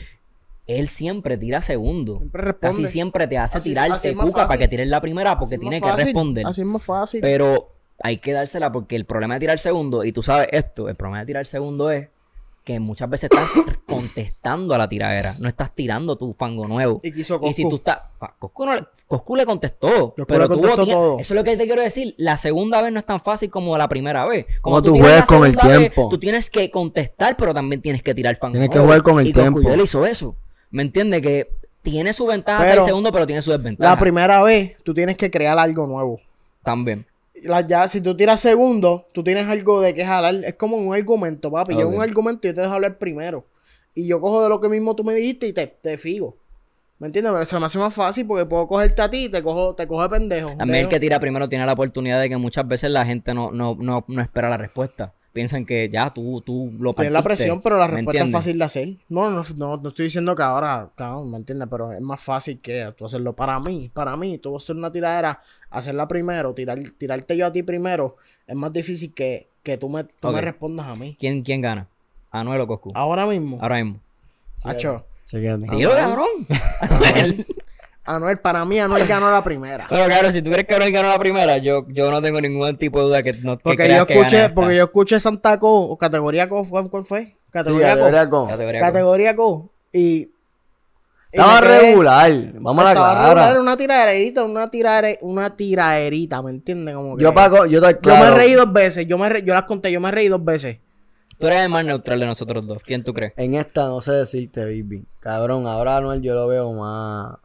él 0.67 0.89
siempre 0.89 1.37
tira 1.37 1.61
segundo. 1.61 2.17
Siempre 2.19 2.43
responde. 2.43 2.83
Casi 2.83 2.87
siempre 2.87 3.27
te 3.27 3.37
hace 3.39 3.59
Así- 3.59 3.71
tirarte 3.71 4.11
es 4.11 4.17
cuca 4.17 4.47
para 4.47 4.59
que 4.59 4.69
tires 4.69 4.87
la 4.89 5.01
primera 5.01 5.39
porque 5.39 5.57
Así 5.57 5.65
es 5.67 5.71
tiene 5.71 5.81
que 5.81 5.93
responder. 5.93 6.47
Así 6.47 6.61
es 6.61 6.67
más 6.67 6.83
fácil. 6.83 7.21
Pero 7.21 7.73
hay 8.01 8.19
que 8.19 8.33
dársela 8.33 8.73
porque 8.73 8.97
el 8.97 9.05
problema 9.05 9.35
de 9.35 9.41
tirar 9.41 9.59
segundo, 9.59 10.05
y 10.05 10.13
tú 10.13 10.23
sabes 10.23 10.49
esto, 10.53 10.89
el 10.89 10.95
problema 10.95 11.21
de 11.21 11.27
tirar 11.27 11.47
segundo 11.47 11.91
es 11.91 12.09
que 12.65 12.79
muchas 12.81 13.09
veces 13.11 13.31
estás 13.33 13.51
contestando 13.87 14.75
a 14.75 14.79
la 14.79 14.89
tiradera, 14.89 15.35
no 15.39 15.49
estás 15.49 15.75
tirando 15.75 16.17
tu 16.17 16.33
fango 16.33 16.67
nuevo. 16.69 17.01
Y 17.03 17.13
quiso 17.13 17.41
Y 17.45 17.53
si 17.53 17.63
Coscu. 17.63 17.71
tú 17.71 17.77
estás. 17.77 17.99
Coscu, 18.39 18.67
no 18.67 18.75
le- 18.75 18.85
Coscu 19.09 19.37
le 19.37 19.45
contestó. 19.47 19.89
Coscu 20.15 20.27
pero 20.27 20.43
le 20.45 20.49
contestó 20.49 20.87
todo. 20.87 21.19
Eso 21.19 21.35
es 21.35 21.37
lo 21.39 21.45
que 21.45 21.57
te 21.57 21.65
quiero 21.67 21.83
decir. 21.83 22.15
La 22.19 22.37
segunda 22.37 22.81
vez 22.83 22.93
no 22.93 22.99
es 23.01 23.07
tan 23.07 23.21
fácil 23.21 23.51
como 23.51 23.77
la 23.77 23.89
primera 23.89 24.25
vez. 24.27 24.47
Como 24.61 24.83
tú 24.83 24.97
juegas 24.99 25.27
con 25.27 25.45
el 25.45 25.57
vez, 25.57 25.63
tiempo. 25.79 26.09
tú 26.09 26.19
tienes 26.19 26.51
que 26.51 26.71
contestar, 26.71 27.37
pero 27.37 27.53
también 27.53 27.83
tienes 27.83 28.03
que 28.03 28.15
tirar 28.15 28.37
fango 28.37 28.53
Tienes 28.53 28.71
que 28.71 28.79
jugar 28.79 29.03
con 29.03 29.19
el 29.21 29.27
y 29.27 29.33
Coscu 29.33 29.43
tiempo. 29.53 29.63
ya 29.71 29.77
le 29.77 29.83
hizo 29.83 30.07
eso. 30.07 30.37
¿Me 30.71 30.83
entiendes? 30.83 31.21
Que 31.21 31.49
tiene 31.83 32.13
su 32.13 32.27
ventaja 32.27 32.63
Pero 32.63 32.75
6 32.77 32.85
segundos, 32.87 33.11
pero 33.13 33.27
tiene 33.27 33.43
su 33.43 33.51
desventaja. 33.51 33.91
La 33.95 33.99
primera 33.99 34.41
vez, 34.43 34.77
tú 34.85 34.95
tienes 34.95 35.17
que 35.17 35.31
crear 35.31 35.59
algo 35.59 35.87
nuevo. 35.87 36.21
También. 36.63 37.05
La, 37.45 37.61
ya, 37.61 37.87
si 37.89 38.01
tú 38.01 38.17
tiras 38.17 38.41
segundo, 38.41 39.07
tú 39.13 39.23
tienes 39.25 39.47
algo 39.49 39.81
de 39.81 39.95
que 39.95 40.05
jalar. 40.05 40.35
Es 40.45 40.55
como 40.55 40.77
un 40.77 40.95
argumento, 40.95 41.51
papi. 41.51 41.75
Yo 41.77 41.89
Ok. 41.89 41.95
un 41.95 42.03
argumento 42.03 42.49
yo 42.49 42.55
te 42.55 42.61
dejo 42.61 42.73
hablar 42.75 42.99
primero. 42.99 43.45
Y 43.95 44.07
yo 44.07 44.21
cojo 44.21 44.43
de 44.43 44.49
lo 44.49 44.61
que 44.61 44.69
mismo 44.69 44.95
tú 44.97 45.05
me 45.05 45.15
dijiste 45.15 45.47
y 45.49 45.53
te, 45.53 45.67
te 45.67 45.99
figo. 45.99 46.37
¿Me 46.99 47.07
entiendes? 47.09 47.49
Se 47.49 47.59
me 47.59 47.67
hace 47.67 47.79
más 47.79 47.93
fácil 47.93 48.27
porque 48.27 48.47
puedo 48.47 48.67
cogerte 48.69 49.03
a 49.03 49.11
ti 49.11 49.25
y 49.25 49.29
te 49.29 49.43
cojo, 49.43 49.75
te 49.75 49.87
cojo 49.89 50.03
de 50.03 50.09
pendejo. 50.09 50.51
También 50.57 50.85
el 50.85 50.89
que 50.89 51.01
tira 51.01 51.19
primero 51.19 51.49
tiene 51.49 51.67
la 51.67 51.73
oportunidad 51.73 52.21
de 52.21 52.29
que 52.29 52.37
muchas 52.37 52.67
veces 52.69 52.91
la 52.91 53.05
gente 53.05 53.35
no, 53.35 53.51
no, 53.51 53.77
no, 53.79 54.05
no 54.07 54.23
espera 54.23 54.49
la 54.49 54.57
respuesta. 54.57 55.13
Piensan 55.33 55.65
que 55.65 55.89
ya 55.91 56.13
tú, 56.13 56.43
tú 56.43 56.71
lo 56.79 56.93
Tienes 56.93 57.13
la 57.13 57.23
presión, 57.23 57.63
pero 57.63 57.79
la 57.79 57.89
¿me 57.89 57.95
respuesta 57.97 58.25
es 58.25 58.31
fácil 58.31 58.59
de 58.59 58.65
hacer. 58.65 58.89
No, 59.09 59.31
no, 59.31 59.43
no, 59.57 59.77
no 59.79 59.89
estoy 59.89 60.05
diciendo 60.05 60.37
que 60.37 60.43
ahora, 60.43 60.91
cabrón, 60.95 61.31
¿me 61.31 61.39
entiendes? 61.39 61.69
Pero 61.71 61.93
es 61.93 62.01
más 62.03 62.21
fácil 62.21 62.61
que 62.61 62.93
tú 62.97 63.07
hacerlo. 63.07 63.35
Para 63.35 63.59
mí, 63.59 63.91
para 63.95 64.15
mí, 64.17 64.37
tú 64.37 64.55
hacer 64.57 64.77
una 64.77 64.93
tiradera, 64.93 65.41
hacerla 65.71 66.07
primero, 66.07 66.53
tirar, 66.53 66.79
tirarte 66.99 67.37
yo 67.37 67.47
a 67.47 67.53
ti 67.53 67.63
primero, 67.63 68.17
es 68.47 68.57
más 68.57 68.73
difícil 68.75 69.15
que, 69.15 69.49
que 69.63 69.79
tú, 69.79 69.89
me, 69.89 70.05
tú 70.05 70.29
me 70.29 70.41
respondas 70.43 70.87
a 70.87 70.95
mí. 70.95 71.17
¿Quién, 71.19 71.43
¿Quién 71.43 71.63
gana? 71.63 71.89
¿Anuel 72.31 72.61
o 72.61 72.67
Coscu? 72.67 72.91
Ahora 72.95 73.27
mismo, 73.27 73.59
Ahora 73.61 73.83
mismo. 73.83 74.01
Acho, 74.65 75.07
Chequéate. 75.27 75.67
Dilo, 75.75 75.91
cabrón. 75.93 76.27
Anuel. 78.05 78.39
Para 78.39 78.65
mí, 78.65 78.79
Anuel 78.79 79.07
ganó 79.07 79.31
la 79.31 79.45
primera. 79.45 79.87
Pero 79.89 80.05
claro, 80.07 80.31
si 80.31 80.43
tú 80.43 80.51
crees 80.51 80.67
que 80.67 80.75
Anuel 80.75 80.93
ganó 80.93 81.09
la 81.09 81.19
primera, 81.19 81.59
yo, 81.59 81.87
yo 81.89 82.11
no 82.11 82.21
tengo 82.23 82.41
ningún 82.41 82.77
tipo 82.77 82.99
de 82.99 83.05
duda 83.05 83.23
que 83.23 83.33
no 83.35 83.57
que 83.59 83.63
Porque 83.63 83.77
creas 83.85 84.07
yo 84.09 84.15
escuché, 84.15 84.49
porque 84.51 84.77
yo 84.77 84.85
escuché 84.85 85.21
Santa 85.21 85.59
Co, 85.59 85.81
o 85.83 85.97
categoría 85.99 86.49
Co, 86.49 86.65
¿cuál, 86.69 86.91
cuál 86.91 87.05
fue? 87.05 87.27
Sí, 87.27 87.37
Categoría 87.51 87.89
Co. 87.95 88.01
categoría 88.01 88.29
con- 88.31 88.49
Categoría 88.81 89.37
Co. 89.37 89.71
Y. 89.93 90.01
y 90.01 90.31
Estaba 91.33 91.61
quedé- 91.61 91.81
regular. 91.81 92.31
Vamos 92.55 92.83
a 92.83 92.85
la 92.85 92.93
Estaba 92.93 93.25
regular, 93.25 93.61
una 93.61 93.77
tiraderita, 93.77 94.43
una 94.45 94.71
tirare, 94.71 95.19
una 95.23 95.57
tiraderita, 95.57 96.43
¿me 96.43 96.51
entiendes? 96.51 96.95
Como 96.95 97.17
que- 97.17 97.23
Yo 97.23 97.33
pago, 97.35 97.67
yo 97.67 97.81
te 97.81 97.99
Yo 98.03 98.17
me 98.17 98.31
reí 98.31 98.53
dos 98.55 98.73
veces, 98.73 99.07
yo 99.07 99.17
me 99.19 99.29
re- 99.29 99.43
yo 99.43 99.55
las 99.55 99.65
conté, 99.65 99.93
yo 99.93 100.01
me 100.01 100.11
reí 100.11 100.29
dos 100.29 100.45
veces. 100.45 100.79
Tú 101.39 101.47
eres 101.49 101.61
el 101.61 101.71
más 101.71 101.85
neutral 101.85 102.21
de 102.21 102.27
nosotros 102.27 102.67
dos. 102.67 102.83
¿Quién 102.85 103.03
tú 103.03 103.13
crees? 103.13 103.33
En 103.37 103.55
esta 103.55 103.87
no 103.87 104.01
sé 104.01 104.13
decirte, 104.13 104.61
baby. 104.65 105.05
Cabrón, 105.21 105.67
ahora 105.67 105.97
Anuel 105.97 106.21
yo 106.23 106.35
lo 106.35 106.47
veo 106.47 106.73
más. 106.73 107.37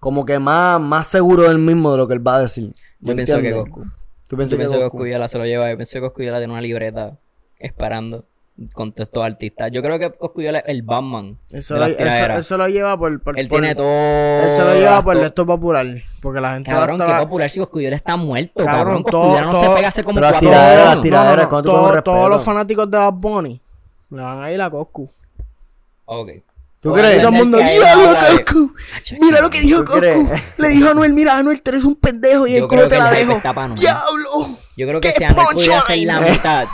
Como 0.00 0.24
que 0.24 0.38
más, 0.38 0.80
más 0.80 1.06
seguro 1.06 1.44
del 1.44 1.58
mismo 1.58 1.92
de 1.92 1.98
lo 1.98 2.08
que 2.08 2.14
él 2.14 2.26
va 2.26 2.36
a 2.36 2.40
decir. 2.40 2.72
Yo 3.00 3.08
¿Me 3.08 3.14
pienso 3.14 3.38
que? 3.40 3.52
Coscu. 3.52 3.84
¿Tú 4.26 4.36
Yo 4.36 4.38
que 4.38 4.56
pienso 4.56 4.56
que 4.74 4.80
Coscu? 4.82 4.96
Coscu 4.98 5.06
ya 5.06 5.28
se 5.28 5.38
lo 5.38 5.44
lleva. 5.44 5.70
Yo 5.70 5.76
pienso 5.76 5.92
que 5.94 6.00
Coscu 6.00 6.22
ya 6.22 6.38
tiene 6.38 6.52
una 6.52 6.60
libreta 6.62 7.18
esperando 7.58 8.24
contextos 8.74 9.22
artistas. 9.24 9.70
Yo 9.72 9.82
creo 9.82 9.98
que 9.98 10.10
Coscu 10.10 10.40
es 10.42 10.62
el 10.66 10.82
Batman 10.82 11.38
Eso, 11.50 11.74
de 11.74 11.80
lo, 11.80 11.86
las 11.86 11.90
eso, 11.90 11.98
tiraderas. 11.98 12.38
eso 12.40 12.56
lo 12.58 12.68
lleva 12.68 12.98
por, 12.98 13.22
por 13.22 13.38
Él 13.38 13.48
por- 13.48 13.60
tiene 13.60 13.74
todo. 13.74 13.86
Él 13.86 14.50
se 14.56 14.64
lo 14.64 14.74
lleva 14.74 15.02
por 15.02 15.16
el 15.16 15.24
esto- 15.24 15.46
popular. 15.46 15.86
Porque 16.22 16.40
la 16.40 16.54
gente 16.54 16.70
Cabrón, 16.70 16.98
va 17.00 17.04
a 17.04 17.06
qué 17.06 17.12
estar- 17.12 17.22
popular 17.24 17.50
si 17.50 17.60
Coscuyuela 17.60 17.96
está 17.96 18.16
muerto, 18.16 18.64
Cabrón, 18.64 19.02
cabrón. 19.02 19.04
todo- 19.04 19.40
no 19.40 19.52
se 19.60 19.66
todo- 19.66 19.74
pega 19.76 19.88
hace 19.88 20.04
como 20.04 20.20
cuatro 20.20 20.40
tiraderas, 20.40 20.78
años. 20.84 20.94
las 20.94 21.02
tiraderas, 21.02 21.48
con 21.48 21.62
todo 21.64 21.90
todo- 21.90 22.02
todos 22.02 22.30
los 22.30 22.42
fanáticos 22.42 22.90
de 22.90 22.96
Bad 22.98 23.12
Bunny 23.14 23.60
le 24.10 24.22
van 24.22 24.42
a 24.42 24.52
ir 24.52 24.60
a 24.62 24.68
Coscu. 24.70 25.10
Ok. 26.06 26.30
¿Tú 26.80 26.94
crees? 26.94 27.18
Todo 27.18 27.28
el 27.28 27.34
mundo, 27.34 27.58
¡Diablo! 27.58 28.16
Hacho, 28.96 29.14
Mira 29.20 29.42
lo 29.42 29.50
que 29.50 29.60
dijo. 29.60 29.84
Coscu. 29.84 30.30
Le 30.56 30.68
dijo 30.68 30.88
a 30.88 30.92
Anuel, 30.92 31.12
mira, 31.12 31.36
Anuel, 31.36 31.60
tú 31.60 31.70
eres 31.72 31.84
un 31.84 31.94
pendejo 31.94 32.46
y 32.46 32.56
él 32.56 32.66
cómo 32.66 32.82
te 32.88 32.96
la 32.96 33.10
dejo. 33.10 33.40
¡Diablo! 33.78 34.58
Yo 34.78 34.86
creo 34.88 35.00
que 35.00 35.08
¡Qué 35.08 35.18
si 35.18 35.24
Anuel 35.24 35.46
pudiera 35.52 35.82
ser 35.82 35.98
la 35.98 36.20
mitad, 36.20 36.66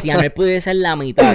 si 0.00 0.10
Anuel 0.10 0.32
pudiera 0.32 0.60
ser 0.60 0.76
la 0.76 0.96
mitad 0.96 1.34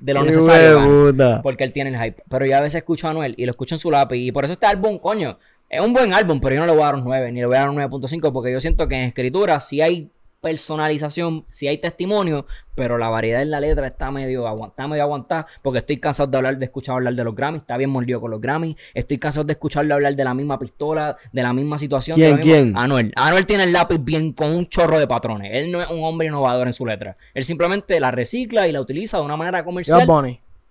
de 0.00 0.14
lo 0.14 0.22
necesario, 0.24 1.14
porque 1.40 1.62
él 1.62 1.72
tiene 1.72 1.90
el 1.90 2.02
hype. 2.02 2.20
Pero 2.28 2.46
yo 2.46 2.56
a 2.56 2.60
veces 2.60 2.78
escucho 2.78 3.06
a 3.06 3.10
Anuel 3.10 3.34
y 3.36 3.44
lo 3.44 3.50
escucho 3.50 3.76
en 3.76 3.78
su 3.78 3.92
lápiz. 3.92 4.16
Y 4.18 4.32
por 4.32 4.44
eso 4.44 4.54
este 4.54 4.66
álbum, 4.66 4.98
coño, 4.98 5.38
es 5.68 5.80
un 5.80 5.92
buen 5.92 6.12
álbum, 6.12 6.40
pero 6.40 6.56
yo 6.56 6.60
no 6.62 6.66
le 6.66 6.72
voy 6.72 6.82
a 6.82 6.86
dar 6.86 6.94
un 6.96 7.04
9, 7.04 7.30
ni 7.30 7.40
le 7.40 7.46
voy 7.46 7.56
a 7.56 7.60
dar 7.60 7.70
un 7.70 7.76
9.5, 7.76 8.32
porque 8.32 8.50
yo 8.50 8.58
siento 8.58 8.88
que 8.88 8.96
en 8.96 9.02
escritura 9.02 9.60
sí 9.60 9.80
hay 9.80 10.10
personalización, 10.40 11.44
si 11.50 11.66
hay 11.66 11.78
testimonio, 11.78 12.46
pero 12.74 12.96
la 12.96 13.08
variedad 13.08 13.42
en 13.42 13.50
la 13.50 13.60
letra 13.60 13.88
está 13.88 14.10
medio 14.10 14.46
aguantada, 14.46 14.88
medio 14.88 15.02
aguantada, 15.02 15.46
porque 15.62 15.78
estoy 15.78 15.98
cansado 15.98 16.30
de 16.30 16.36
hablar, 16.36 16.58
de 16.58 16.64
escuchar 16.64 16.96
hablar 16.96 17.14
de 17.14 17.24
los 17.24 17.34
Grammys, 17.34 17.62
está 17.62 17.76
bien 17.76 17.90
mordido 17.90 18.20
con 18.20 18.30
los 18.30 18.40
Grammys, 18.40 18.76
estoy 18.94 19.18
cansado 19.18 19.44
de 19.44 19.52
escucharlo 19.52 19.94
hablar 19.94 20.14
de 20.14 20.24
la 20.24 20.34
misma 20.34 20.58
pistola, 20.58 21.16
de 21.32 21.42
la 21.42 21.52
misma 21.52 21.78
situación. 21.78 22.16
¿Quién, 22.16 22.38
quién? 22.38 22.76
Anuel. 22.76 23.12
Anuel 23.16 23.46
tiene 23.46 23.64
el 23.64 23.72
lápiz 23.72 23.98
bien 23.98 24.32
con 24.32 24.52
un 24.52 24.68
chorro 24.68 24.98
de 24.98 25.08
patrones. 25.08 25.50
Él 25.52 25.72
no 25.72 25.82
es 25.82 25.90
un 25.90 26.04
hombre 26.04 26.28
innovador 26.28 26.66
en 26.66 26.72
su 26.72 26.86
letra. 26.86 27.16
Él 27.34 27.44
simplemente 27.44 27.98
la 27.98 28.10
recicla 28.10 28.68
y 28.68 28.72
la 28.72 28.80
utiliza 28.80 29.18
de 29.18 29.24
una 29.24 29.36
manera 29.36 29.64
comercial. 29.64 30.06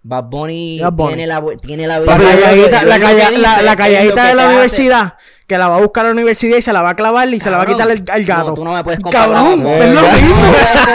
Bad 0.09 0.23
Bunny, 0.25 0.79
Bad 0.81 0.93
Bunny. 0.93 1.09
tiene 1.15 1.27
la 1.27 1.43
tiene 1.61 1.87
la 1.87 1.99
La 1.99 2.17
calladita, 2.17 2.81
yo- 2.81 2.87
la, 2.87 2.99
calla- 2.99 3.31
la- 3.31 3.61
la 3.61 3.75
calladita 3.75 4.23
de 4.25 4.33
la 4.35 4.41
te 4.43 4.47
universidad, 4.47 5.13
que 5.45 5.57
la 5.57 5.67
va 5.67 5.75
a 5.75 5.81
buscar 5.81 6.05
a 6.05 6.07
la 6.09 6.13
universidad 6.13 6.57
y 6.57 6.61
se 6.61 6.71
la 6.71 6.81
va 6.81 6.91
a 6.91 6.95
clavar 6.95 7.27
y 7.33 7.39
se 7.41 7.49
la 7.49 7.57
va 7.57 7.63
a 7.63 7.65
quitar 7.65 7.89
el, 7.91 8.03
al 8.09 8.23
gato. 8.23 8.47
no, 8.47 8.53
tú 8.53 8.63
no 8.63 8.73
me 8.73 8.83
puedes 8.85 8.99
comparar 9.01 9.29
Cabrón, 9.33 9.63
la- 9.65 9.77
es 9.77 9.93
lo 9.93 10.01
mismo. 10.01 10.45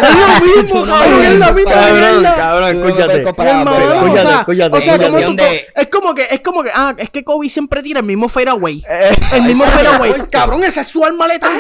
es 0.03 0.41
lo 0.41 0.47
mismo, 0.63 0.87
cabrón, 0.87 1.25
es 1.25 1.39
la 1.39 1.53
misma. 1.53 1.73
Cabrón, 1.73 2.25
cabrón, 2.25 2.77
escúchate. 2.77 3.23
Escúchate, 3.23 4.35
escúchate, 4.41 4.77
o 4.77 4.81
sea, 4.81 4.99
como 4.99 5.21
tú, 5.37 5.43
es 5.77 5.87
como 5.89 6.15
que, 6.15 6.27
es 6.31 6.41
como 6.41 6.63
que, 6.63 6.71
ah, 6.75 6.95
es 6.97 7.11
que 7.11 7.23
Kobe 7.25 7.49
siempre 7.49 7.83
tira 7.83 8.01
el 8.01 8.07
mismo 8.07 8.29
fadeaway. 8.29 8.83
Eh, 8.89 9.11
El 9.35 9.43
mismo 9.43 9.65
fadeaway. 9.67 10.15
Cabrón, 10.31 10.63
ese 10.65 10.81
es 10.81 10.87
su 10.87 11.05
arma 11.05 11.27
letal. 11.27 11.51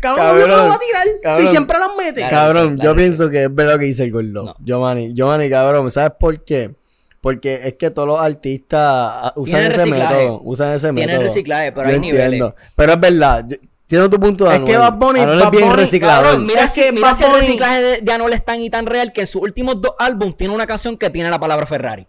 Cabrón, 0.00 0.26
obvio 0.30 0.44
que 0.46 0.50
lo 0.50 0.56
va 0.68 0.74
a 0.74 0.78
tirar. 0.78 1.06
Cabrón. 1.22 1.42
Si 1.42 1.48
siempre 1.50 1.78
las 1.78 1.88
mete. 1.98 2.28
Cabrón, 2.28 2.78
yo 2.82 2.96
pienso 2.96 3.28
que 3.30 3.44
es 3.44 3.54
verdad 3.54 3.74
lo 3.74 3.78
que 3.80 3.84
dice 3.86 4.04
el 4.04 4.12
gordo. 4.12 4.54
Giovanni, 4.60 5.14
Giovanni, 5.14 5.50
cabrón, 5.50 5.90
¿sabes 5.90 6.12
por 6.18 6.42
qué? 6.44 6.74
Porque 7.22 7.60
es 7.68 7.74
que 7.74 7.90
todos 7.90 8.06
los 8.08 8.20
artistas 8.20 8.80
ah, 8.82 9.32
usan 9.36 9.54
Tienen 9.60 9.70
ese 9.70 9.78
reciclaje. 9.78 10.14
método. 10.16 10.40
Usan 10.42 10.68
ese 10.70 10.80
Tienen 10.92 11.06
método. 11.06 11.22
reciclaje, 11.22 11.72
pero 11.72 11.88
Yo 11.88 11.94
hay 11.94 12.00
niveles. 12.00 12.42
Pero 12.76 12.92
es 12.92 13.00
verdad. 13.00 13.44
yo- 13.48 13.56
Tiene 13.86 14.08
tu 14.08 14.18
punto 14.18 14.44
de 14.48 14.56
Es 14.56 14.62
que. 14.64 14.76
Bad 14.76 14.94
Bunny- 14.94 15.20
Anuel 15.20 15.38
Bad 15.38 15.44
es 15.44 15.50
bien 15.52 15.68
Bunny, 15.70 15.76
reciclador. 15.82 16.24
Cabrón, 16.24 16.46
mira, 16.46 16.64
Es 16.64 16.72
si, 16.72 16.80
que 16.82 16.92
mira 16.92 17.06
Bad 17.08 17.14
si 17.16 17.24
el 17.24 17.30
Bunny- 17.30 17.40
reciclaje 17.40 17.80
de, 17.82 18.00
de 18.00 18.12
Anuel 18.12 18.32
es 18.32 18.44
tan 18.44 18.60
y 18.60 18.70
tan 18.70 18.86
real 18.86 19.12
que 19.12 19.20
en 19.22 19.26
sus 19.28 19.40
últimos 19.42 19.80
dos 19.80 19.94
álbumes 20.00 20.36
tiene 20.36 20.52
una 20.54 20.66
canción 20.66 20.96
que 20.96 21.10
tiene 21.10 21.30
la 21.30 21.38
palabra 21.38 21.64
Ferrari. 21.66 22.06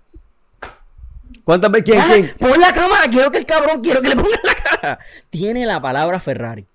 ¿Cuántas 1.44 1.70
veces? 1.72 1.86
¿Quién? 1.92 2.00
Ah, 2.02 2.08
¿Quién? 2.14 2.32
Pon 2.40 2.60
la 2.60 2.74
cámara, 2.74 3.04
quiero 3.12 3.30
que 3.32 3.38
el 3.38 3.46
cabrón, 3.46 3.82
quiero 3.82 4.02
que 4.02 4.10
le 4.10 4.16
ponga 4.16 4.38
la 4.44 4.56
cara. 4.56 5.00
Tiene 5.30 5.66
la 5.66 5.82
palabra 5.82 6.20
Ferrari. 6.20 6.66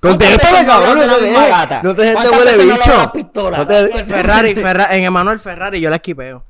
Contéstale, 0.00 0.38
veces 0.52 0.62
no 0.66 0.72
cabrón. 0.72 0.90
hablas 0.92 1.06
No 1.08 1.12
de 1.14 1.18
te 1.18 1.20
la 1.20 1.28
misma 1.28 1.44
dejes. 1.44 1.58
gata? 1.60 1.80
No 1.82 1.94
te 1.94 2.02
dejes 2.02 2.14
de 2.14 2.14
¿Cuántas 2.28 2.38
huele 2.38 2.50
veces 2.52 2.66
no 2.66 2.72
hablas 2.72 2.86
de 2.86 2.92
bicho. 2.92 3.02
la 3.02 3.12
pistola? 3.12 3.58
No 3.58 3.66
te- 3.66 4.04
Ferrari, 4.06 4.54
Ferrari, 4.54 4.96
en 4.98 5.04
Emanuel 5.04 5.38
Ferrari 5.40 5.80
yo 5.80 5.90
la 5.90 5.96
esquipeo. 5.96 6.44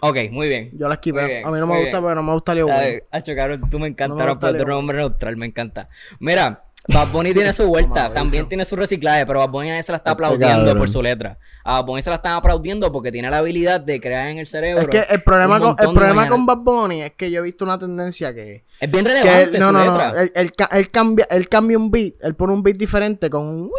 Ok, 0.00 0.16
muy 0.30 0.48
bien. 0.48 0.70
Yo 0.74 0.88
la 0.88 1.00
bien, 1.26 1.44
A 1.44 1.50
mí 1.50 1.58
no 1.58 1.66
me 1.66 1.74
gusta 1.80 1.98
bien. 1.98 2.02
porque 2.02 2.14
no 2.14 2.22
me 2.22 2.32
gusta 2.32 2.54
Leo 2.54 2.66
A 2.70 2.76
Wayne. 2.76 2.90
ver, 2.90 3.06
Hacho, 3.10 3.34
cabrón, 3.34 3.68
tú 3.70 3.78
me 3.78 3.88
encantas, 3.88 4.08
No 4.10 4.16
me 4.16 4.24
no, 4.26 4.30
gusta 4.34 4.46
pero 4.46 4.52
tú 4.52 4.56
Leo 4.58 4.62
eres 4.62 4.64
un 4.64 4.68
Wayne. 4.70 4.78
hombre 4.80 4.96
neutral, 4.98 5.36
me 5.36 5.46
encanta. 5.46 5.88
Mira, 6.20 6.64
Bad 6.86 7.08
Bunny 7.08 7.34
tiene 7.34 7.52
su 7.52 7.66
vuelta, 7.68 8.12
también 8.14 8.48
tiene 8.48 8.64
su 8.64 8.76
reciclaje, 8.76 9.26
pero 9.26 9.40
Bad 9.40 9.50
Bunny 9.50 9.70
a 9.72 9.82
se 9.82 9.92
la 9.92 9.96
está 9.98 10.12
aplaudiendo 10.12 10.74
por 10.76 10.88
su 10.88 11.02
letra. 11.02 11.38
A 11.64 11.74
Bad 11.80 11.84
Bunny 11.86 12.02
se 12.02 12.10
la 12.10 12.16
están 12.16 12.32
aplaudiendo 12.32 12.90
porque 12.92 13.10
tiene 13.12 13.28
la 13.28 13.38
habilidad 13.38 13.80
de 13.80 14.00
crear 14.00 14.28
en 14.28 14.38
el 14.38 14.46
cerebro. 14.46 14.82
Es 14.82 14.88
que 14.88 15.04
el 15.12 15.22
problema, 15.22 15.58
con, 15.60 15.76
el 15.78 15.94
problema 15.94 16.28
con 16.28 16.46
Bad 16.46 16.58
Bunny 16.58 17.02
es 17.02 17.12
que 17.12 17.30
yo 17.30 17.40
he 17.40 17.42
visto 17.42 17.64
una 17.64 17.78
tendencia 17.78 18.32
que... 18.34 18.64
Es 18.80 18.90
bien 18.90 19.04
que 19.04 19.10
relevante 19.12 19.42
él, 19.56 19.58
no, 19.60 19.66
su 19.66 19.72
no, 19.72 19.78
letra. 19.80 20.12
no. 20.12 20.18
Él, 20.20 20.32
él 20.34 20.52
ca- 20.52 20.68
él 20.72 20.90
cambia, 20.90 21.26
él 21.30 21.48
cambia 21.48 21.76
un 21.78 21.90
beat, 21.90 22.14
él 22.22 22.34
pone 22.34 22.52
un 22.52 22.62
beat 22.62 22.76
diferente 22.76 23.28
con 23.28 23.46
un 23.46 23.70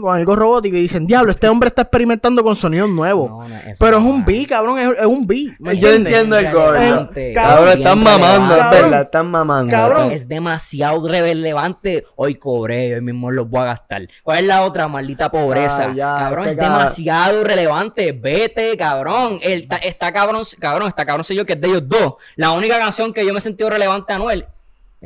con 0.00 0.16
algo 0.16 0.36
robótico 0.36 0.76
y 0.76 0.82
dicen, 0.82 1.06
diablo, 1.06 1.32
este 1.32 1.48
hombre 1.48 1.68
está 1.68 1.82
experimentando 1.82 2.42
con 2.44 2.54
sonidos 2.54 2.88
nuevos. 2.90 3.30
No, 3.30 3.48
no, 3.48 3.56
eso 3.56 3.76
Pero 3.80 3.98
es 3.98 4.04
un 4.04 4.24
beat, 4.24 4.48
cabrón, 4.48 4.78
es, 4.78 4.90
es 4.98 5.06
un 5.06 5.26
beat. 5.26 5.54
¿me 5.58 5.76
Yo 5.76 5.92
entiendo 5.92 6.38
el 6.38 6.52
gordo. 6.52 7.10
Cabrón, 7.34 7.68
están 7.78 8.02
mamando, 8.02 8.54
es 8.56 8.70
verdad, 8.70 9.02
están 9.02 9.30
mamando. 9.30 9.70
Cabrón. 9.70 10.12
Es 10.12 10.28
demasiado 10.28 11.06
relevante. 11.08 12.04
Hoy 12.16 12.34
cobré, 12.36 12.94
hoy 12.94 13.00
mismo 13.00 13.30
los 13.30 13.48
voy 13.48 13.62
a 13.62 13.64
gastar. 13.66 14.02
¿Cuál 14.22 14.38
es 14.38 14.44
la 14.44 14.62
otra 14.62 14.88
maldita 14.88 15.30
pobreza? 15.30 15.88
Ah, 15.90 15.94
ya, 15.94 16.16
cabrón, 16.18 16.46
este 16.46 16.50
es 16.50 16.56
cabrón. 16.56 16.78
demasiado 16.78 17.44
relevante. 17.44 18.12
Vete, 18.12 18.76
cabrón. 18.76 19.38
El, 19.42 19.66
ta- 19.68 19.76
está 19.76 20.12
cabrón, 20.12 20.42
cabrón, 20.58 20.88
está 20.88 21.04
cabrón 21.04 21.24
sé 21.24 21.34
yo 21.34 21.44
que 21.44 21.54
es 21.54 21.60
de 21.60 21.68
ellos 21.68 21.88
dos. 21.88 22.14
La 22.36 22.52
única 22.52 22.78
canción 22.78 23.12
que 23.12 23.24
yo 23.26 23.32
me 23.32 23.38
he 23.38 23.42
sentido 23.42 23.70
relevante 23.70 24.12
a 24.12 24.18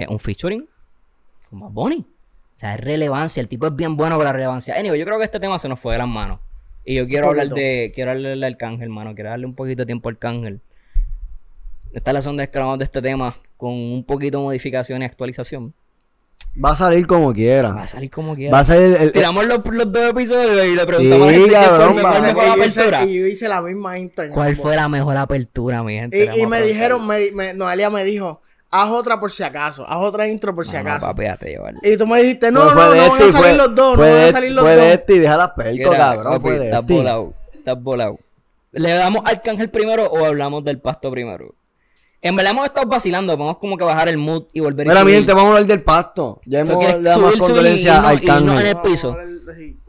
Un 0.08 0.18
featuring 0.18 0.66
con 1.50 1.60
Bad 1.60 1.70
Bunny. 1.70 2.06
O 2.56 2.58
sea, 2.58 2.74
es 2.74 2.80
relevancia. 2.80 3.40
El 3.40 3.48
tipo 3.48 3.66
es 3.66 3.74
bien 3.76 3.96
bueno 3.96 4.16
con 4.16 4.24
la 4.24 4.32
relevancia. 4.32 4.74
Anyway, 4.78 4.98
yo 4.98 5.04
creo 5.04 5.18
que 5.18 5.24
este 5.24 5.40
tema 5.40 5.58
se 5.58 5.68
nos 5.68 5.80
fue 5.80 5.94
de 5.94 5.98
las 5.98 6.08
manos. 6.08 6.40
Y 6.84 6.96
yo 6.96 7.04
quiero 7.06 7.28
hablar 7.28 7.48
de, 7.48 7.92
quiero 7.94 8.10
hablarle 8.10 8.32
al 8.32 8.44
Arcángel, 8.52 8.82
hermano. 8.84 9.14
Quiero 9.14 9.30
darle 9.30 9.46
un 9.46 9.54
poquito 9.54 9.82
de 9.82 9.86
tiempo 9.86 10.08
al 10.08 10.14
Arcángel. 10.16 10.60
Esta 11.92 12.10
es 12.10 12.14
la 12.14 12.22
sonda 12.22 12.46
de 12.46 12.76
de 12.78 12.84
este 12.84 13.02
tema 13.02 13.36
con 13.56 13.72
un 13.72 14.04
poquito 14.04 14.38
de 14.38 14.44
modificación 14.44 15.02
y 15.02 15.04
actualización. 15.04 15.74
Va 16.62 16.70
a 16.72 16.76
salir 16.76 17.06
como 17.06 17.28
Va 17.28 17.34
quiera. 17.34 17.70
a 17.82 17.86
salir 17.86 18.10
como 18.10 18.34
quiera. 18.34 18.52
Va 18.52 18.60
a 18.60 18.64
salir 18.64 18.84
el. 18.96 19.02
el- 19.02 19.12
Tiramos 19.12 19.44
los, 19.46 19.60
los 19.64 19.92
dos 19.92 20.10
episodios 20.10 20.66
y 20.66 20.74
le 20.74 20.86
preguntamos 20.86 21.28
Sí, 21.28 21.34
a 21.34 21.36
la 21.36 21.38
gente 21.38 21.52
cabrón, 21.54 21.96
va- 21.96 22.12
fue 22.12 22.12
la 22.12 22.20
mejor 22.34 22.48
apertura. 22.58 23.04
Y 23.04 23.18
yo 23.20 23.26
hice 23.26 23.48
la 23.48 23.62
misma 23.62 23.98
intro. 23.98 24.28
¿Cuál 24.30 24.56
fue 24.56 24.76
la 24.76 24.88
mejor 24.88 25.16
apertura, 25.16 25.82
mi 25.82 25.94
gente? 25.94 26.30
Y, 26.36 26.46
me 26.46 26.62
dijeron, 26.62 27.06
me, 27.06 27.30
me- 27.32 27.54
Noelia 27.54 27.88
me 27.90 28.04
dijo, 28.04 28.42
haz 28.72 28.90
otra 28.90 29.20
por 29.20 29.30
si 29.30 29.42
acaso, 29.44 29.86
haz 29.88 29.98
otra 29.98 30.26
intro 30.28 30.54
por 30.54 30.66
si 30.66 30.76
No, 30.76 30.82
no, 30.82 30.90
acaso. 30.90 31.06
papi, 31.06 31.24
llevar. 31.46 31.74
y 31.82 31.96
tú 31.96 32.06
me 32.06 32.20
dijiste, 32.22 32.50
no, 32.50 32.64
no, 32.64 32.74
no 32.74 32.90
van 32.90 32.98
a 32.98 33.06
salir 33.18 33.30
fue- 33.32 33.54
los 33.56 33.74
dos, 33.74 33.96
no 33.96 34.02
van 34.02 34.12
a 34.18 34.32
salir 34.32 34.52
los 34.52 34.64
Fue 34.64 34.74
dos. 34.76 34.84
de 34.84 34.92
este 34.94 35.14
y 35.14 35.18
deja 35.20 35.36
las 35.36 35.50
Mira, 35.56 35.90
cabrón. 35.96 36.24
papi, 36.32 36.40
Fue 36.40 36.58
de 36.58 36.64
estás 36.66 36.80
este. 36.80 36.94
volado. 36.94 37.34
Estás 37.54 37.82
volado. 37.82 38.18
¿Le 38.72 38.90
damos 38.90 39.22
al 39.26 39.36
Arcángel 39.36 39.70
primero 39.70 40.06
o 40.06 40.24
hablamos 40.24 40.64
del 40.64 40.80
pasto 40.80 41.10
primero? 41.10 41.54
En 42.22 42.34
verdad 42.36 42.52
hemos 42.52 42.64
estado 42.66 42.86
vacilando, 42.88 43.36
podemos 43.36 43.58
como 43.58 43.76
que 43.76 43.84
bajar 43.84 44.08
el 44.08 44.16
mood 44.16 44.44
y 44.52 44.60
volver 44.60 44.86
Mira, 44.86 45.00
a 45.00 45.04
mi 45.04 45.12
gente, 45.12 45.32
vamos 45.32 45.50
a 45.50 45.52
hablar 45.54 45.66
del 45.66 45.82
pasto. 45.82 46.40
Ya 46.46 46.64
¿Tú 46.64 46.70
hemos 46.72 46.84
le 46.86 47.02
damos 47.02 47.12
subir, 47.12 47.30
subir 47.32 47.38
condolencia 47.40 47.96
y 47.96 48.00
no- 48.00 48.06
al 48.08 48.22
y 48.22 48.26
no 48.26 48.32
en 48.38 48.46
Cángel. 48.46 48.66
el 48.68 48.76
piso? 48.78 49.16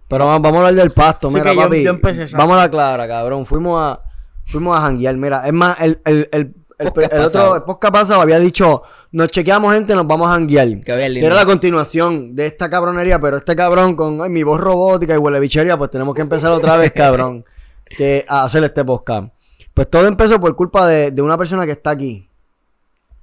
Pero 0.08 0.26
vamos, 0.26 0.42
vamos 0.42 0.56
a 0.58 0.60
hablar 0.68 0.74
del 0.84 0.92
pasto. 0.92 1.30
Sí, 1.30 1.36
Mira, 1.36 1.54
yo- 1.54 1.62
papi. 1.62 1.84
yo 1.84 1.90
empecé 1.92 2.24
esa. 2.24 2.38
vamos 2.38 2.58
a 2.58 2.62
la 2.62 2.70
clara, 2.72 3.08
cabrón. 3.08 3.46
Fuimos 3.46 3.80
a, 3.80 4.00
fuimos 4.46 4.78
a 4.78 4.82
janguear. 4.82 5.16
Mira, 5.16 5.44
es 5.48 5.54
más, 5.54 5.78
el, 5.80 6.02
el, 6.06 6.30
el, 6.32 6.54
el, 6.88 6.94
Podcast 6.94 7.14
el 7.14 7.22
otro 7.22 7.56
el 7.56 7.64
podcast 7.64 7.94
pasado 7.94 8.22
había 8.22 8.40
dicho, 8.40 8.84
nos 9.12 9.30
chequeamos 9.30 9.74
gente, 9.74 9.96
nos 9.96 10.08
vamos 10.08 10.28
a 10.28 10.34
janguear. 10.34 10.82
Que 10.82 10.92
era 10.92 11.36
la 11.36 11.46
continuación 11.46 12.36
de 12.36 12.46
esta 12.48 12.70
cabronería, 12.70 13.20
pero 13.20 13.38
este 13.38 13.56
cabrón 13.56 13.96
con 13.96 14.22
ay, 14.22 14.30
mi 14.30 14.44
voz 14.44 14.60
robótica 14.60 15.14
y 15.14 15.18
huele 15.18 15.40
bichería, 15.40 15.78
pues 15.78 15.92
tenemos 15.92 16.14
que 16.14 16.22
empezar 16.22 16.52
otra 16.52 16.78
vez, 16.78 16.92
cabrón, 16.92 17.46
que 17.86 18.26
a 18.28 18.44
hacer 18.44 18.64
este 18.64 18.84
podcast. 18.84 19.34
Pues 19.74 19.90
todo 19.90 20.08
empezó 20.08 20.40
por 20.40 20.56
culpa 20.56 20.88
de, 20.88 21.12
de 21.12 21.22
una 21.22 21.38
persona 21.38 21.66
que 21.66 21.72
está 21.72 21.92
aquí. 21.92 22.30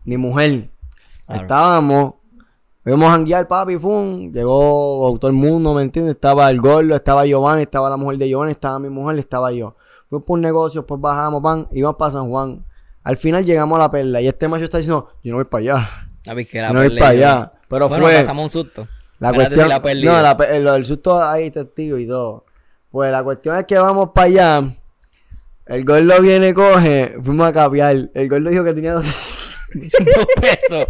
Mi 0.05 0.16
mujer. 0.16 0.68
Claro. 1.27 1.42
Estábamos, 1.42 2.14
íbamos 2.85 3.09
a 3.09 3.12
janguear, 3.12 3.46
papi, 3.46 3.77
fum. 3.77 4.33
Llegó 4.33 5.16
todo 5.20 5.31
el 5.31 5.37
mundo, 5.37 5.75
¿me 5.75 5.83
entiendes? 5.83 6.16
Estaba 6.16 6.51
el 6.51 6.61
gordo, 6.61 6.96
estaba 6.96 7.25
Giovanni, 7.25 7.62
estaba 7.62 7.88
la 7.88 7.96
mujer 7.96 8.18
de 8.18 8.29
Giovanni, 8.29 8.53
estaba 8.53 8.79
mi 8.81 8.88
mujer, 8.88 9.18
estaba 9.18 9.53
yo. 9.53 9.77
Fuimos 10.09 10.27
por 10.27 10.35
un 10.35 10.40
negocio, 10.40 10.85
pues 10.85 11.01
bajamos, 11.01 11.40
pan, 11.40 11.68
íbamos 11.70 11.96
para 11.96 12.11
San 12.11 12.29
Juan. 12.29 12.64
Al 13.02 13.16
final 13.16 13.44
llegamos 13.44 13.76
a 13.76 13.82
la 13.82 13.90
perla 13.90 14.20
y 14.20 14.28
este 14.28 14.48
macho 14.48 14.64
está 14.64 14.78
diciendo, 14.78 15.12
yo 15.22 15.32
no 15.32 15.38
voy 15.38 15.46
para 15.46 15.60
allá. 15.60 16.08
Papi, 16.24 16.44
que 16.44 16.58
Yo 16.58 16.62
la 16.62 16.72
no 16.72 16.80
voy 16.80 16.98
para 16.98 17.10
allá. 17.10 17.52
Pero 17.68 17.88
bueno, 17.88 18.04
fue... 18.04 18.16
pasamos 18.16 18.44
un 18.44 18.50
susto. 18.50 18.88
La 19.18 19.32
cuestión, 19.32 19.60
si 19.60 19.68
la 19.68 19.78
no, 19.78 20.22
la 20.22 20.72
del 20.72 20.84
susto 20.84 21.22
hay 21.22 21.50
testigo 21.50 21.98
y 21.98 22.06
todo. 22.06 22.46
Pues 22.90 23.12
la 23.12 23.22
cuestión 23.22 23.56
es 23.58 23.64
que 23.64 23.78
vamos 23.78 24.10
para 24.14 24.26
allá. 24.26 24.76
El 25.66 25.84
gordo 25.84 26.20
viene, 26.20 26.52
coge, 26.52 27.16
fuimos 27.22 27.46
a 27.46 27.52
capiar. 27.52 28.10
El 28.14 28.28
gordo 28.28 28.50
dijo 28.50 28.64
que 28.64 28.74
tenía 28.74 28.94
dos... 28.94 29.36
Dos 29.74 30.26
pesos. 30.40 30.87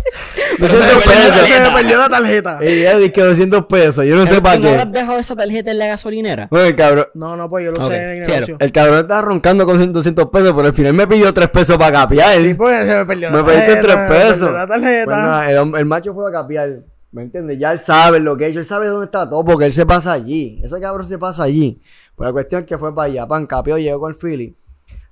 Pero 0.59 0.69
se 0.69 0.81
me 0.81 0.89
Se 0.89 1.09
perdió- 1.09 1.71
me- 1.71 1.77
perdió 1.83 1.99
la 1.99 2.09
tarjeta. 2.09 2.59
Y 2.63 2.67
dice 2.67 3.13
que 3.13 3.23
200 3.23 3.67
pesos. 3.67 4.05
Yo 4.05 4.17
no 4.17 4.27
sé 4.27 4.37
¿Tú 4.37 4.43
para 4.43 4.57
no 4.57 4.63
qué. 4.63 4.69
habrás 4.71 4.93
dejado 4.93 5.19
esa 5.19 5.37
tarjeta 5.37 5.71
en 5.71 5.79
la 5.79 5.87
gasolinera? 5.89 6.49
Bueno, 6.51 6.67
el 6.67 6.77
cabrón, 6.77 7.07
No, 7.15 7.37
no, 7.37 7.51
pues 7.51 7.65
yo 7.67 7.73
lo 7.73 7.85
Ok, 7.85 7.91
sé 7.93 7.97
en 8.03 8.09
el 8.11 8.19
negocio. 8.27 8.57
el 8.59 8.73
cabrón 8.73 8.99
estaba 9.01 9.23
roncando 9.23 9.67
con 9.67 9.93
200 9.93 10.27
pesos, 10.31 10.53
pero 10.55 10.67
al 10.69 10.75
final 10.75 10.93
me 10.95 11.07
pidió 11.07 11.33
3 11.35 11.49
pesos 11.51 11.77
para 11.77 11.93
capiar. 12.01 12.39
Sí, 12.39 12.55
pues 12.55 12.89
se 12.89 12.97
me 12.97 13.05
perdió 13.07 13.31
me 13.31 13.39
la 13.39 13.45
pediste 13.45 13.75
tarjeta. 13.77 14.07
3 14.07 14.09
me 14.09 14.25
pesos. 14.27 14.53
la 14.53 14.67
tarjeta. 14.67 15.05
Pues 15.05 15.17
nada, 15.17 15.51
el, 15.51 15.75
el 15.77 15.85
macho 15.85 16.15
fue 16.15 16.29
a 16.29 16.33
capiar. 16.33 16.71
¿Me 17.13 17.23
entiendes? 17.23 17.59
Ya 17.59 17.73
él 17.73 17.79
sabe 17.81 18.21
lo 18.21 18.37
que 18.37 18.45
ha 18.45 18.49
hecho. 18.49 18.61
Él 18.61 18.65
sabe 18.65 18.87
dónde 18.87 19.07
está 19.07 19.29
todo 19.29 19.45
porque 19.45 19.65
él 19.67 19.73
se 19.73 19.85
pasa 19.85 20.13
allí. 20.13 20.61
Ese 20.63 20.81
cabrón 20.81 21.07
se 21.09 21.19
pasa 21.19 21.43
allí. 21.43 21.81
Pues 22.15 22.29
la 22.29 22.33
cuestión 22.33 22.61
es 22.61 22.67
que 22.69 22.79
fue 22.79 22.95
para 22.95 23.11
allá. 23.11 23.27
Pan, 23.27 23.47
capió, 23.47 23.77
llegó 23.79 23.99
con 23.99 24.13
el 24.13 24.17
Philly. 24.17 24.57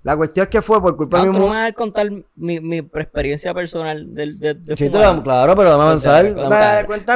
La 0.04 0.16
cuestión 0.16 0.44
es 0.44 0.48
que 0.50 0.62
fue 0.62 0.80
por 0.80 0.96
culpa 0.96 1.18
de 1.18 1.26
¿Tú 1.26 1.32
mi 1.32 1.38
mujer. 1.40 1.54
vas 1.54 1.68
a 1.68 1.72
contar 1.72 2.08
mi, 2.36 2.60
mi 2.60 2.78
experiencia 2.78 3.52
personal 3.52 4.14
del 4.14 4.38
de, 4.38 4.54
de 4.54 4.76
Sí, 4.76 4.88
fumar? 4.88 5.16
lo- 5.16 5.22
claro, 5.24 5.56
pero 5.56 5.70
vamos 5.76 6.06
a 6.06 6.18
avanzar. 6.18 6.24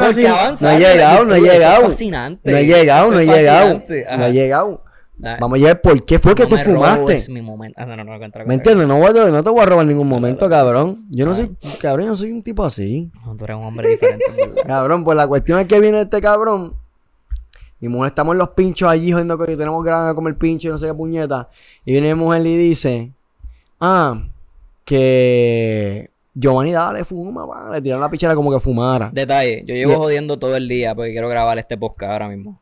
Porque 0.00 0.04
así. 0.04 0.22
No 0.22 0.68
he 0.70 0.72
dale, 0.72 0.78
llegado, 0.94 1.24
no 1.24 1.34
es 1.34 1.42
llegado. 1.42 1.82
fascinante. 1.86 2.50
No 2.50 2.56
he 2.58 2.64
llegado, 2.66 3.10
no 3.12 3.18
he 3.20 3.22
es 3.24 3.28
llegado. 3.30 3.74
No 3.88 3.94
he 3.94 4.04
Ajá. 4.06 4.28
llegado. 4.30 4.82
Vamos 5.18 5.52
a 5.54 5.58
llegar 5.58 5.80
por 5.80 6.04
qué 6.04 6.18
fue 6.18 6.34
que 6.34 6.46
tú 6.46 6.56
fumaste. 6.56 7.00
robes 7.02 7.28
mi 7.28 7.40
momento. 7.40 7.80
Ah, 7.80 7.86
no, 7.86 7.96
no, 7.96 8.02
no, 8.02 8.18
cuéntalo, 8.18 8.44
¿Me 8.44 8.54
entiendes? 8.54 8.88
No, 8.88 8.98
voy 8.98 9.12
no 9.14 9.44
te 9.44 9.50
voy 9.50 9.60
a 9.60 9.66
robar 9.66 9.82
en 9.84 9.88
ningún 9.90 10.08
momento, 10.08 10.50
cabrón. 10.50 11.06
Yo 11.10 11.24
no 11.24 11.34
soy, 11.34 11.56
cabrón, 11.80 12.06
yo 12.06 12.10
no 12.10 12.16
soy 12.16 12.32
un 12.32 12.42
tipo 12.42 12.64
así. 12.64 13.08
No, 13.24 13.36
tú 13.36 13.44
eres 13.44 13.56
un 13.56 13.62
hombre 13.62 13.88
diferente. 13.90 14.24
Cabrón, 14.66 15.04
pues 15.04 15.16
la 15.16 15.28
cuestión 15.28 15.60
es 15.60 15.66
que 15.66 15.78
viene 15.78 16.00
este 16.00 16.20
cabrón. 16.20 16.74
Mi 17.82 17.88
mujer 17.88 18.08
estamos 18.08 18.32
en 18.34 18.38
los 18.38 18.50
pinchos 18.50 18.88
allí 18.88 19.10
jodiendo 19.12 19.36
que 19.36 19.56
tenemos 19.56 19.84
ganas 19.84 20.08
de 20.08 20.14
comer 20.14 20.36
pincho 20.38 20.68
y 20.68 20.70
no 20.70 20.78
sé 20.78 20.86
qué 20.86 20.94
puñeta. 20.94 21.48
Y 21.84 21.92
viene 21.92 22.14
mi 22.14 22.20
mujer 22.20 22.46
y 22.46 22.56
dice, 22.56 23.10
ah, 23.80 24.22
que 24.84 26.10
Giovanni 26.34 26.72
dale, 26.72 27.04
fuma. 27.04 27.70
Le 27.72 27.82
tiraron 27.82 28.00
la 28.02 28.08
pichera 28.10 28.34
como 28.34 28.52
que 28.52 28.60
fumara. 28.60 29.10
Detalle, 29.12 29.64
yo 29.66 29.74
llevo 29.74 29.92
Y- 29.92 29.96
jodiendo 29.96 30.38
todo 30.38 30.56
el 30.56 30.68
día 30.68 30.94
porque 30.94 31.10
quiero 31.12 31.28
grabar 31.28 31.58
este 31.58 31.76
podcast 31.76 32.12
ahora 32.12 32.28
mismo. 32.28 32.60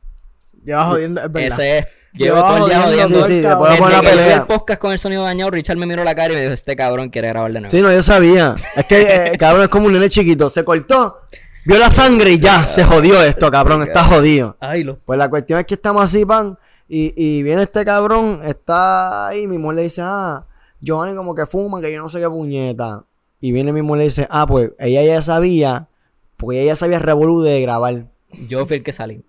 Lleva 0.64 0.87
jodiendo, 0.87 1.20
es 1.20 1.30
verdad. 1.33 1.48
Ese 1.61 1.78
es. 1.78 1.87
Lleva 2.12 2.37
Llevo 2.38 2.48
todo 2.48 2.64
el 2.64 2.70
día 2.70 2.83
jodiendo 2.83 3.04
jodiendo. 3.20 3.26
Sí, 3.26 3.33
el 3.35 3.38
sí, 3.42 3.46
después 3.48 3.78
poner 3.78 4.00
vi 4.00 4.06
pelea. 4.06 4.37
el 4.37 4.46
podcast 4.46 4.80
con 4.80 4.92
el 4.92 4.98
sonido 4.98 5.22
dañado, 5.22 5.50
Richard 5.52 5.76
me 5.76 5.87
miró 5.87 6.02
la 6.02 6.14
cara 6.14 6.33
y 6.33 6.37
me 6.37 6.42
dijo, 6.42 6.54
este 6.54 6.74
cabrón 6.74 7.09
quiere 7.11 7.28
grabar 7.28 7.52
de 7.52 7.61
nuevo. 7.61 7.70
Sí, 7.70 7.80
no, 7.83 7.92
yo 7.92 8.02
sabía. 8.02 8.56
Es 8.74 8.85
que, 8.87 9.00
eh, 9.33 9.38
cabrón, 9.38 9.62
es 9.64 9.68
como 9.68 9.87
un 9.87 9.92
nene 9.92 10.09
chiquito. 10.09 10.50
Se 10.50 10.64
cortó, 10.64 11.18
vio 11.64 11.79
la 11.79 11.90
sangre 11.90 12.33
y 12.33 12.38
ya, 12.38 12.64
se 12.64 12.85
jodió 12.85 13.23
esto, 13.23 13.51
cabrón. 13.51 13.83
Está 13.83 14.05
jodido. 14.05 14.57
Ay, 14.61 14.85
lo... 14.85 14.99
Pues 14.99 15.18
la 15.18 15.29
cuestión 15.29 15.59
es 15.61 15.66
que 15.66 15.75
estamos 15.75 16.03
así, 16.03 16.25
pan. 16.25 16.59
Y, 16.88 17.12
y 17.16 17.42
viene 17.42 17.62
este 17.62 17.85
cabrón, 17.85 18.40
está 18.44 19.29
ahí. 19.29 19.46
Mi 19.46 19.59
mujer 19.59 19.77
le 19.77 19.83
dice, 19.83 20.03
ah, 20.05 20.44
Giovanni 20.81 21.14
como 21.14 21.35
que 21.35 21.46
fuma, 21.46 21.81
que 21.81 21.92
yo 21.92 22.03
no 22.03 22.11
sé 22.11 22.20
qué 22.20 22.29
puñeta. 22.29 23.05
Y 23.40 23.53
viene 23.53 23.73
mi 23.73 23.83
mujer 23.83 23.96
y 23.96 24.01
le 24.01 24.05
dice, 24.05 24.27
ah, 24.31 24.46
pues 24.46 24.73
ella 24.79 25.03
ya 25.03 25.23
sabía, 25.23 25.88
porque 26.37 26.61
ella 26.61 26.73
ya 26.73 26.77
sabía 26.77 26.99
revolú 26.99 27.42
de 27.42 27.61
grabar. 27.61 28.07
Yo 28.49 28.66
fui 28.66 28.79
el 28.79 28.83
que 28.83 28.92
salí. 28.92 29.25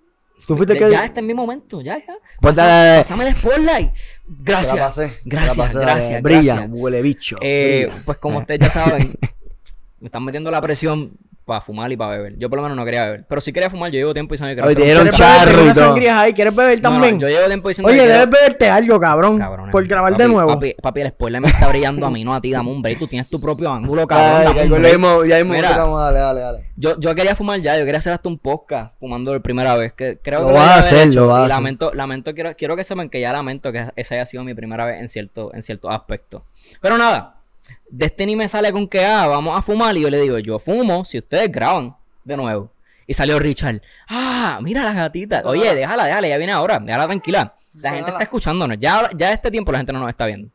Tú 0.47 0.55
fuiste 0.57 0.73
el 0.73 0.79
que. 0.79 0.91
Ya, 0.91 1.05
este 1.05 1.19
es 1.19 1.25
mi 1.25 1.33
momento, 1.33 1.81
ya, 1.81 1.97
ya. 1.99 2.15
Pues 2.39 2.55
Pasa-. 2.55 2.97
Pásame 2.99 3.27
el 3.27 3.35
spotlight. 3.35 3.91
Gracias. 4.27 4.75
la 4.75 4.85
pasé, 4.87 5.07
la 5.07 5.13
Gracias, 5.25 5.57
pasé, 5.57 5.79
gracias, 5.79 6.21
Brilla, 6.21 6.55
gracias. 6.55 6.69
huele 6.71 7.01
bicho. 7.01 7.37
Eh, 7.41 7.85
brilla. 7.87 8.03
pues 8.05 8.17
como 8.17 8.39
ustedes 8.39 8.59
ya 8.61 8.69
saben, 8.69 9.11
me 9.99 10.07
están 10.07 10.25
metiendo 10.25 10.49
la 10.49 10.61
presión 10.61 11.11
para 11.51 11.61
fumar 11.61 11.91
y 11.91 11.97
para 11.97 12.11
beber. 12.17 12.35
Yo 12.37 12.49
por 12.49 12.57
lo 12.57 12.63
menos 12.63 12.77
no 12.77 12.85
quería 12.85 13.03
beber. 13.05 13.25
Pero 13.27 13.41
sí 13.41 13.51
quería 13.51 13.69
fumar, 13.69 13.91
yo 13.91 13.99
llevo 13.99 14.13
tiempo 14.13 14.33
diciendo 14.33 14.51
que 14.51 14.55
quiero 14.55 14.67
Oye, 14.67 14.75
te 14.75 14.83
dieron 14.83 15.09
charro 15.11 15.65
y 15.69 15.73
todo. 15.73 15.95
ahí, 16.19 16.33
¿quieres 16.33 16.55
beber 16.55 16.81
No, 16.81 16.89
no, 16.89 16.95
también? 16.95 17.19
yo 17.19 17.27
llevo 17.27 17.47
tiempo 17.47 17.67
diciendo 17.67 17.89
Oye, 17.89 17.99
que 17.99 18.07
debes 18.07 18.27
quiero- 18.27 18.31
beberte 18.31 18.69
algo, 18.69 18.99
cabrón. 18.99 19.37
Cabrones, 19.37 19.71
por 19.71 19.85
grabar 19.85 20.13
papi, 20.13 20.23
de 20.23 20.29
nuevo. 20.29 20.53
Papi, 20.53 20.75
papi, 20.81 21.01
el 21.01 21.09
spoiler 21.09 21.41
me 21.41 21.49
está 21.49 21.67
brillando 21.67 22.05
a 22.05 22.09
mí, 22.11 22.23
no 22.23 22.33
a 22.33 22.39
ti, 22.39 22.51
dame 22.51 22.69
un 22.71 22.81
break. 22.81 22.99
Tú 22.99 23.07
tienes 23.07 23.27
tu 23.29 23.39
propio 23.41 23.69
ángulo, 23.71 24.07
cabrón. 24.07 24.55
Ay, 24.57 24.69
mismo- 24.69 25.25
ya 25.25 25.37
mismo 25.37 25.53
Mira. 25.53 25.67
entramos, 25.69 25.99
dale, 26.01 26.19
dale, 26.19 26.39
dale. 26.41 26.65
Yo, 26.77 26.99
yo 26.99 27.13
quería 27.13 27.35
fumar 27.35 27.59
ya, 27.61 27.77
yo 27.77 27.85
quería 27.85 27.99
hacer 27.99 28.13
hasta 28.13 28.27
un 28.29 28.39
podcast 28.39 28.93
fumando 28.99 29.31
por 29.31 29.41
primera 29.41 29.75
vez. 29.75 29.93
Que 29.93 30.17
creo 30.19 30.41
Lo 30.41 30.47
que 30.47 30.53
vas 30.53 30.67
a 30.67 30.79
hacer, 30.79 31.07
hecho, 31.09 31.21
lo 31.21 31.27
vas 31.27 31.37
a 31.37 31.45
hacer. 31.45 31.49
lamento, 31.57 31.93
lamento, 31.93 32.33
quiero, 32.33 32.55
quiero 32.55 32.75
que 32.75 32.83
sepan 32.83 33.09
que 33.09 33.19
ya 33.21 33.31
lamento 33.33 33.71
que 33.71 33.87
esa 33.95 34.15
haya 34.15 34.25
sido 34.25 34.43
mi 34.43 34.53
primera 34.53 34.85
vez 34.85 34.99
en 35.01 35.09
cierto, 35.09 35.51
en 35.53 35.61
cierto 35.61 35.91
aspecto. 35.91 36.45
Pero 36.81 36.97
nada, 36.97 37.40
Destiny 37.89 38.35
me 38.35 38.47
sale 38.47 38.71
con 38.71 38.87
que 38.87 39.05
ah, 39.05 39.27
vamos 39.27 39.57
a 39.57 39.61
fumar. 39.61 39.95
Y 39.97 40.01
yo 40.01 40.09
le 40.09 40.21
digo, 40.21 40.39
yo 40.39 40.59
fumo 40.59 41.05
si 41.05 41.17
ustedes 41.17 41.51
graban 41.51 41.95
de 42.23 42.37
nuevo. 42.37 42.71
Y 43.07 43.13
salió 43.13 43.39
Richard. 43.39 43.81
Ah, 44.07 44.59
mira 44.61 44.83
la 44.83 44.93
gatita. 44.93 45.41
Oye, 45.45 45.73
déjala, 45.75 46.05
déjala, 46.05 46.27
ya 46.27 46.37
viene 46.37 46.53
ahora. 46.53 46.79
Déjala 46.79 47.05
tranquila. 47.05 47.55
La 47.79 47.91
gente 47.91 48.09
está 48.09 48.23
escuchándonos. 48.23 48.77
Ya, 48.79 49.09
ya 49.15 49.29
a 49.29 49.33
este 49.33 49.51
tiempo 49.51 49.71
la 49.71 49.79
gente 49.79 49.91
no 49.91 49.99
nos 49.99 50.09
está 50.09 50.25
viendo. 50.25 50.49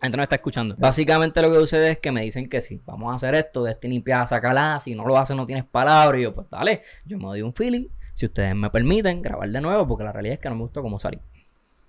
La 0.00 0.06
gente 0.06 0.16
no 0.16 0.22
está 0.22 0.36
escuchando. 0.36 0.76
Básicamente 0.78 1.42
lo 1.42 1.50
que 1.50 1.56
sucede 1.56 1.90
es 1.90 1.98
que 1.98 2.12
me 2.12 2.22
dicen 2.22 2.46
que 2.46 2.60
sí, 2.60 2.80
vamos 2.86 3.12
a 3.12 3.16
hacer 3.16 3.34
esto, 3.34 3.64
Destiny 3.64 3.96
empieza 3.96 4.22
a 4.22 4.26
sacarla, 4.28 4.78
si 4.78 4.94
no 4.94 5.04
lo 5.04 5.18
haces 5.18 5.36
no 5.36 5.44
tienes 5.44 5.64
palabra, 5.64 6.16
y 6.16 6.22
yo, 6.22 6.32
pues 6.32 6.46
dale, 6.48 6.82
yo 7.04 7.18
me 7.18 7.24
doy 7.24 7.42
un 7.42 7.52
feeling, 7.52 7.88
si 8.14 8.26
ustedes 8.26 8.54
me 8.54 8.70
permiten 8.70 9.22
grabar 9.22 9.48
de 9.50 9.60
nuevo, 9.60 9.88
porque 9.88 10.04
la 10.04 10.12
realidad 10.12 10.34
es 10.34 10.38
que 10.38 10.48
no 10.50 10.54
me 10.54 10.60
gustó 10.62 10.82
cómo 10.82 11.00
salí. 11.00 11.18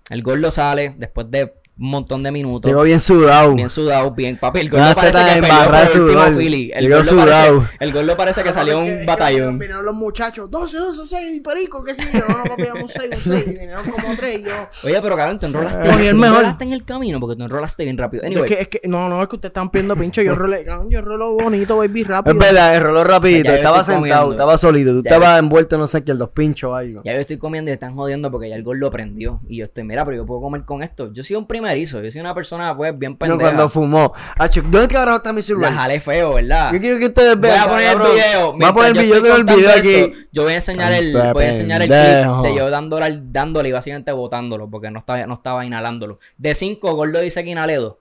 El 0.08 0.22
gordo 0.22 0.50
sale 0.50 0.96
después 0.98 1.30
de 1.30 1.54
un 1.80 1.88
montón 1.88 2.22
de 2.22 2.30
minutos. 2.30 2.68
Llegó 2.70 2.82
bien 2.82 3.00
sudado. 3.00 3.54
Bien 3.54 3.70
sudado, 3.70 4.10
bien 4.10 4.36
papel. 4.36 4.66
El 4.66 4.70
gordo 4.70 4.84
Una 4.84 4.94
parece 4.94 5.18
que 5.18 5.40
peleó 5.40 5.64
por 5.64 5.74
el 5.74 6.00
último. 6.00 6.38
Philly. 6.38 6.72
El 6.74 6.90
gordo, 6.90 7.04
sudado. 7.04 7.58
parece, 7.60 7.76
el 7.80 7.92
gordo 7.92 8.16
parece 8.16 8.42
que 8.42 8.52
salió 8.52 8.80
un 8.80 9.06
batallón. 9.06 9.58
Vinieron 9.58 9.86
los 9.86 9.94
muchachos, 9.94 10.50
12, 10.50 10.76
12, 10.76 11.02
6, 11.06 11.40
perico, 11.42 11.82
qué 11.82 11.94
sé 11.94 12.02
yo. 12.12 12.20
No, 12.28 12.44
papi, 12.44 12.64
un 12.64 12.88
6, 12.88 13.10
un 13.26 13.32
6. 13.32 13.46
Y 13.46 13.50
vinieron 13.50 13.90
como 13.90 14.14
3 14.14 14.38
y 14.38 14.42
yo. 14.42 14.68
Oye, 14.84 15.00
pero 15.00 15.16
cabrón, 15.16 15.38
te 15.38 15.46
enrolaste. 15.46 15.88
El 15.88 16.10
tú 16.10 16.16
mejor. 16.16 16.36
enrolaste 16.36 16.64
en 16.64 16.72
el 16.72 16.84
camino 16.84 17.18
porque 17.18 17.36
tú 17.36 17.44
enrolaste 17.44 17.84
bien 17.84 17.96
rápido. 17.96 18.26
Anyway, 18.26 18.44
Es 18.44 18.56
que, 18.56 18.62
es 18.62 18.68
que, 18.68 18.80
no, 18.86 19.08
no, 19.08 19.22
es 19.22 19.28
que 19.28 19.36
ustedes 19.36 19.50
están 19.50 19.70
pidiendo 19.70 19.96
pincho. 19.96 20.20
Yo 20.20 20.34
rolé, 20.34 20.64
cabrón, 20.64 20.90
yo 20.90 21.00
rolo 21.00 21.32
bonito, 21.32 21.78
baby, 21.78 22.04
rápido. 22.04 22.34
Es 22.34 22.38
verdad, 22.38 22.76
el 22.76 22.82
roló 22.82 23.04
rapidito. 23.04 23.52
Estaba 23.52 23.82
sentado, 23.82 24.32
estaba 24.32 24.58
solito. 24.58 24.92
Tú 24.92 24.98
estabas 24.98 25.38
envuelto, 25.38 25.78
no 25.78 25.86
sé 25.86 26.04
qué, 26.04 26.12
en 26.12 26.18
los 26.18 26.28
pinchos 26.28 26.70
o 26.70 26.74
algo. 26.74 27.00
Ya 27.04 27.14
yo 27.14 27.20
estoy 27.20 27.38
comiendo 27.38 27.70
y 27.70 27.72
están 27.72 27.94
jodiendo 27.94 28.30
porque 28.30 28.50
ya 28.50 28.56
el 28.56 28.62
gordo 28.62 28.90
prendió. 28.90 29.40
Y 29.48 29.56
yo 29.56 29.64
estoy, 29.64 29.84
mira, 29.84 30.04
pero 30.04 30.18
yo 30.18 30.26
puedo 30.26 30.42
comer 30.42 30.64
con 30.66 30.82
esto. 30.82 31.10
Yo 31.12 31.22
soy 31.22 31.36
un 31.36 31.46
primerizo. 31.70 32.02
Yo 32.02 32.10
soy 32.10 32.20
una 32.20 32.34
persona, 32.34 32.76
pues, 32.76 32.98
bien 32.98 33.12
No, 33.12 33.18
pendeja. 33.18 33.40
cuando 33.40 33.68
fumó. 33.68 34.12
Acho, 34.38 34.62
¿Dónde 34.62 34.88
cabrón 34.88 35.14
está 35.16 35.32
mi 35.32 35.40
La 35.40 35.46
celular? 35.46 35.72
jalé 35.74 36.00
feo, 36.00 36.34
¿verdad? 36.34 36.72
Yo 36.72 36.80
quiero 36.80 36.98
que 36.98 37.06
ustedes 37.06 37.34
Voy 37.36 37.50
vean. 37.50 37.60
a 37.60 37.68
poner 37.68 37.86
cabrón. 37.92 38.06
el 38.08 38.14
video. 38.14 38.52
Voy 38.52 38.64
a 38.64 38.72
poner 38.72 38.96
el 38.96 39.02
video, 39.02 39.36
el 39.36 39.44
video 39.44 39.70
aquí. 39.70 39.94
esto, 39.94 40.18
Yo 40.32 40.42
voy 40.44 40.52
a 40.52 40.56
enseñar 40.56 40.92
el, 40.92 41.12
voy 41.32 41.44
a 41.44 41.48
enseñar 41.48 41.82
el 41.82 41.88
clip 41.88 42.42
de 42.44 42.54
yo 42.54 42.70
dándole, 42.70 43.20
dándole 43.24 43.68
y 43.68 43.72
básicamente 43.72 44.12
botándolo 44.12 44.68
porque 44.68 44.90
no 44.90 44.98
estaba, 44.98 45.24
no 45.26 45.34
estaba 45.34 45.64
inhalándolo. 45.64 46.18
De 46.38 46.54
5, 46.54 46.94
gordo 46.94 47.20
dice 47.20 47.42
que 47.44 47.50
inhalé 47.50 47.76
2. 47.76 47.94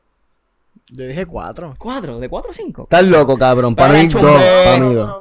Yo 0.91 1.05
dije 1.05 1.25
4. 1.25 1.75
4, 1.77 2.19
de 2.19 2.29
4 2.29 2.49
a 2.49 2.53
5. 2.53 2.83
Estás 2.83 3.03
loco, 3.05 3.37
cabrón. 3.37 3.75
Para 3.75 3.93
mí, 3.93 3.99
en 3.99 4.09
dos. 4.09 4.21
Chumbe- 4.23 4.63
Para 4.65 4.77
mí, 4.79 4.93
dos. 4.95 5.15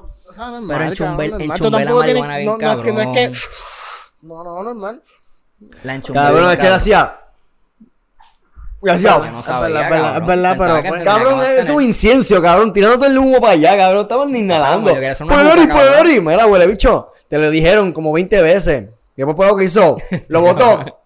Pero 0.69 0.83
en 0.85 0.93
Chumbel- 0.93 1.41
en 1.43 1.51
Chumbel 1.53 1.85
la 1.85 1.93
marihuana 1.93 2.37
bien 2.39 2.47
No, 2.47 2.59
no, 2.59 2.73
es 2.73 2.77
que 2.85 2.93
no 2.93 3.01
es 3.01 3.09
que. 3.09 3.33
No, 4.23 4.43
no, 4.43 4.63
normal. 4.65 5.01
La 5.83 6.01
Cabrón, 6.01 6.51
es 6.53 6.59
que 6.59 6.67
él 6.67 6.73
hacía. 6.73 7.19
Yo 8.81 9.19
no 9.31 9.41
Es 9.41 9.47
sabía, 9.47 9.89
verdad, 9.89 10.17
es 10.19 10.27
verdad, 10.27 10.57
pero, 10.59 10.81
pues, 10.89 11.03
Cabrón, 11.03 11.41
es 11.59 11.69
un 11.69 11.83
incienso, 11.83 12.41
cabrón. 12.41 12.73
Tirando 12.73 12.97
todo 12.99 13.09
el 13.09 13.19
humo 13.19 13.41
para 13.41 13.55
allá, 13.55 13.77
cabrón. 13.77 14.03
Estaban 14.03 14.33
ni 14.33 14.39
inhalando. 14.41 14.93
Polori, 15.29 15.67
polori. 15.67 16.21
Mira, 16.21 16.47
huele 16.47 16.67
bicho. 16.67 17.13
Te 17.29 17.39
lo 17.39 17.51
dijeron 17.51 17.93
como 17.93 18.13
20 18.13 18.41
veces. 18.41 18.85
¿Y 19.17 19.25
después 19.25 19.49
lo 19.49 19.57
que 19.57 19.65
hizo? 19.65 19.97
Lo 20.29 20.41
botó. 20.43 21.01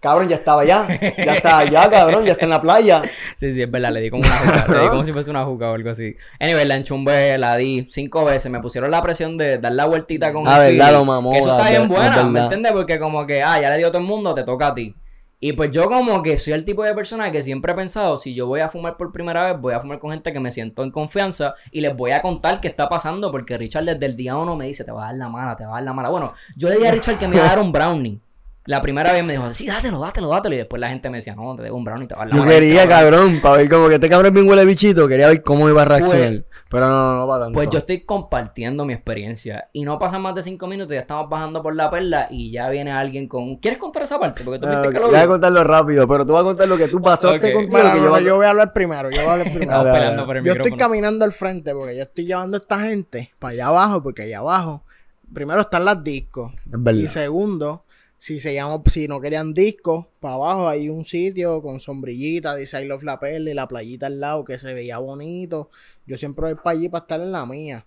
Cabrón, 0.00 0.28
ya 0.28 0.36
estaba 0.36 0.62
allá. 0.62 0.86
Ya 1.24 1.34
está 1.34 1.58
allá, 1.58 1.88
cabrón. 1.90 2.24
Ya 2.24 2.32
está 2.32 2.44
en 2.46 2.50
la 2.50 2.60
playa. 2.60 3.02
Sí, 3.36 3.52
sí, 3.54 3.62
es 3.62 3.70
verdad, 3.70 3.90
le 3.90 4.00
di 4.00 4.10
como 4.10 4.22
una 4.24 4.36
juca, 4.36 4.66
le 4.72 4.80
di 4.80 4.88
como 4.88 5.04
si 5.04 5.12
fuese 5.12 5.30
una 5.30 5.44
juca 5.44 5.70
o 5.70 5.74
algo 5.74 5.90
así. 5.90 6.14
Anyway, 6.40 6.64
la 6.66 6.76
enchumbé, 6.76 7.36
la 7.38 7.56
di 7.56 7.86
cinco 7.90 8.24
veces, 8.24 8.50
me 8.50 8.60
pusieron 8.60 8.90
la 8.90 9.02
presión 9.02 9.36
de 9.36 9.58
dar 9.58 9.72
la 9.72 9.86
vueltita 9.86 10.32
con 10.32 10.46
Ah, 10.46 10.66
el 10.68 10.76
verdad, 10.76 10.92
lo 10.92 11.04
mamó, 11.04 11.32
Eso 11.32 11.56
está 11.56 11.70
bien 11.70 11.88
buena, 11.88 12.22
¿me 12.24 12.40
entiendes? 12.40 12.72
Porque 12.72 12.98
como 12.98 13.26
que, 13.26 13.42
ah, 13.42 13.60
ya 13.60 13.70
le 13.70 13.78
dio 13.78 13.88
a 13.88 13.90
todo 13.90 14.00
el 14.00 14.06
mundo, 14.06 14.34
te 14.34 14.44
toca 14.44 14.68
a 14.68 14.74
ti. 14.74 14.94
Y 15.40 15.52
pues 15.52 15.70
yo 15.70 15.88
como 15.88 16.22
que 16.22 16.36
soy 16.36 16.52
el 16.52 16.64
tipo 16.64 16.82
de 16.82 16.94
persona 16.94 17.30
que 17.30 17.42
siempre 17.42 17.72
he 17.72 17.74
pensado, 17.76 18.16
si 18.16 18.34
yo 18.34 18.48
voy 18.48 18.60
a 18.60 18.68
fumar 18.68 18.96
por 18.96 19.12
primera 19.12 19.44
vez, 19.44 19.60
voy 19.60 19.72
a 19.72 19.80
fumar 19.80 20.00
con 20.00 20.10
gente 20.10 20.32
que 20.32 20.40
me 20.40 20.50
siento 20.50 20.82
en 20.82 20.90
confianza 20.90 21.54
y 21.70 21.80
les 21.80 21.96
voy 21.96 22.10
a 22.10 22.20
contar 22.20 22.60
qué 22.60 22.66
está 22.66 22.88
pasando, 22.88 23.30
porque 23.30 23.56
Richard 23.56 23.84
desde 23.84 24.06
el 24.06 24.16
día 24.16 24.36
uno 24.36 24.56
me 24.56 24.66
dice, 24.66 24.82
te 24.82 24.90
va 24.90 25.04
a 25.04 25.06
dar 25.06 25.16
la 25.16 25.28
mala, 25.28 25.54
te 25.54 25.64
va 25.64 25.70
a 25.70 25.74
dar 25.74 25.84
la 25.84 25.92
mala. 25.92 26.08
Bueno, 26.08 26.32
yo 26.56 26.68
le 26.68 26.74
dije 26.76 26.88
a 26.88 26.92
Richard 26.92 27.18
que 27.18 27.28
me 27.28 27.36
iba 27.36 27.44
a 27.44 27.48
dar 27.50 27.60
un 27.60 27.70
brownie. 27.70 28.20
La 28.68 28.82
primera 28.82 29.14
vez 29.14 29.24
me 29.24 29.32
dijo, 29.32 29.50
sí, 29.54 29.66
dátelo, 29.66 29.98
dátelo, 29.98 30.28
dátelo. 30.28 30.54
Y 30.54 30.58
después 30.58 30.78
la 30.78 30.90
gente 30.90 31.08
me 31.08 31.16
decía, 31.16 31.34
no, 31.34 31.56
te 31.56 31.62
dejo 31.62 31.74
un 31.74 31.84
brownie, 31.84 32.06
te 32.06 32.14
va 32.14 32.24
a 32.24 32.28
Yo 32.28 32.44
quería, 32.44 32.86
cabrón, 32.86 33.40
para 33.40 33.56
ver 33.56 33.70
como 33.70 33.88
que 33.88 33.94
este 33.94 34.10
cabrón 34.10 34.34
bien 34.34 34.46
huele 34.46 34.66
bichito. 34.66 35.08
Quería 35.08 35.28
ver 35.28 35.42
cómo 35.42 35.70
iba 35.70 35.80
a 35.80 35.84
reaccionar. 35.86 36.44
Pero 36.68 36.86
no, 36.86 37.12
no, 37.12 37.16
no 37.20 37.26
va 37.26 37.38
tanto. 37.38 37.54
Pues 37.54 37.70
yo 37.70 37.78
estoy 37.78 38.00
compartiendo 38.02 38.84
mi 38.84 38.92
experiencia. 38.92 39.70
Y 39.72 39.84
no 39.84 39.98
pasan 39.98 40.20
más 40.20 40.34
de 40.34 40.42
cinco 40.42 40.66
minutos, 40.66 40.92
ya 40.92 41.00
estamos 41.00 41.30
bajando 41.30 41.62
por 41.62 41.74
la 41.74 41.90
perla 41.90 42.28
y 42.30 42.50
ya 42.52 42.68
viene 42.68 42.90
alguien 42.92 43.26
con. 43.26 43.56
¿Quieres 43.56 43.78
contar 43.78 44.02
esa 44.02 44.20
parte? 44.20 44.44
Porque 44.44 44.58
tú 44.58 44.66
Ah, 44.66 44.70
viste 44.82 44.88
ok, 44.88 44.92
que 44.92 45.00
lo 45.00 45.06
Voy 45.08 45.16
a 45.16 45.26
contarlo 45.26 45.64
rápido, 45.64 46.06
pero 46.06 46.26
tú 46.26 46.34
vas 46.34 46.42
a 46.42 46.44
contar 46.44 46.68
lo 46.68 46.76
que 46.76 46.88
tú 46.88 47.00
pasaste 47.00 47.48
Ok. 47.48 47.52
contigo. 47.54 47.70
Bueno, 47.72 47.92
que 47.94 47.96
no, 47.96 47.96
yo, 47.96 48.04
no, 48.04 48.10
voy 48.10 48.20
a- 48.20 48.22
yo 48.24 48.36
voy 48.36 48.46
a 48.46 48.50
hablar 48.50 48.72
primero, 48.74 49.10
yo 49.10 49.20
voy 49.22 49.30
a 49.30 49.32
hablar 49.32 49.46
primero. 49.50 49.62
Estamos 49.62 49.84
Dale, 49.86 49.88
dale. 49.98 50.00
peleando 50.04 50.26
por 50.26 50.36
el 50.36 50.44
Yo 50.44 50.52
estoy 50.52 50.72
caminando 50.76 51.24
al 51.24 51.32
frente 51.32 51.72
porque 51.72 51.96
yo 51.96 52.02
estoy 52.02 52.26
llevando 52.26 52.58
a 52.58 52.60
esta 52.60 52.78
gente 52.80 53.32
para 53.38 53.52
allá 53.54 53.66
abajo, 53.68 54.02
porque 54.02 54.22
allá 54.24 54.38
abajo, 54.40 54.84
primero 55.32 55.62
están 55.62 55.86
las 55.86 56.04
discos. 56.04 56.52
Es 56.54 56.60
verdad. 56.82 57.00
Y 57.00 57.08
segundo, 57.08 57.84
si 58.18 58.40
se 58.40 58.52
llama, 58.52 58.82
si 58.86 59.06
no 59.06 59.20
querían 59.20 59.54
discos, 59.54 60.06
para 60.18 60.34
abajo 60.34 60.68
hay 60.68 60.88
un 60.88 61.04
sitio 61.04 61.62
con 61.62 61.78
sombrillita, 61.78 62.56
dice 62.56 62.82
I 62.82 62.84
love 62.84 63.04
la 63.04 63.20
perla 63.20 63.50
y 63.50 63.54
la 63.54 63.68
playita 63.68 64.06
al 64.06 64.18
lado 64.18 64.44
que 64.44 64.58
se 64.58 64.74
veía 64.74 64.98
bonito. 64.98 65.70
Yo 66.04 66.18
siempre 66.18 66.46
voy 66.46 66.54
para 66.56 66.70
allí 66.70 66.88
para 66.88 67.02
estar 67.02 67.20
en 67.20 67.30
la 67.30 67.46
mía. 67.46 67.86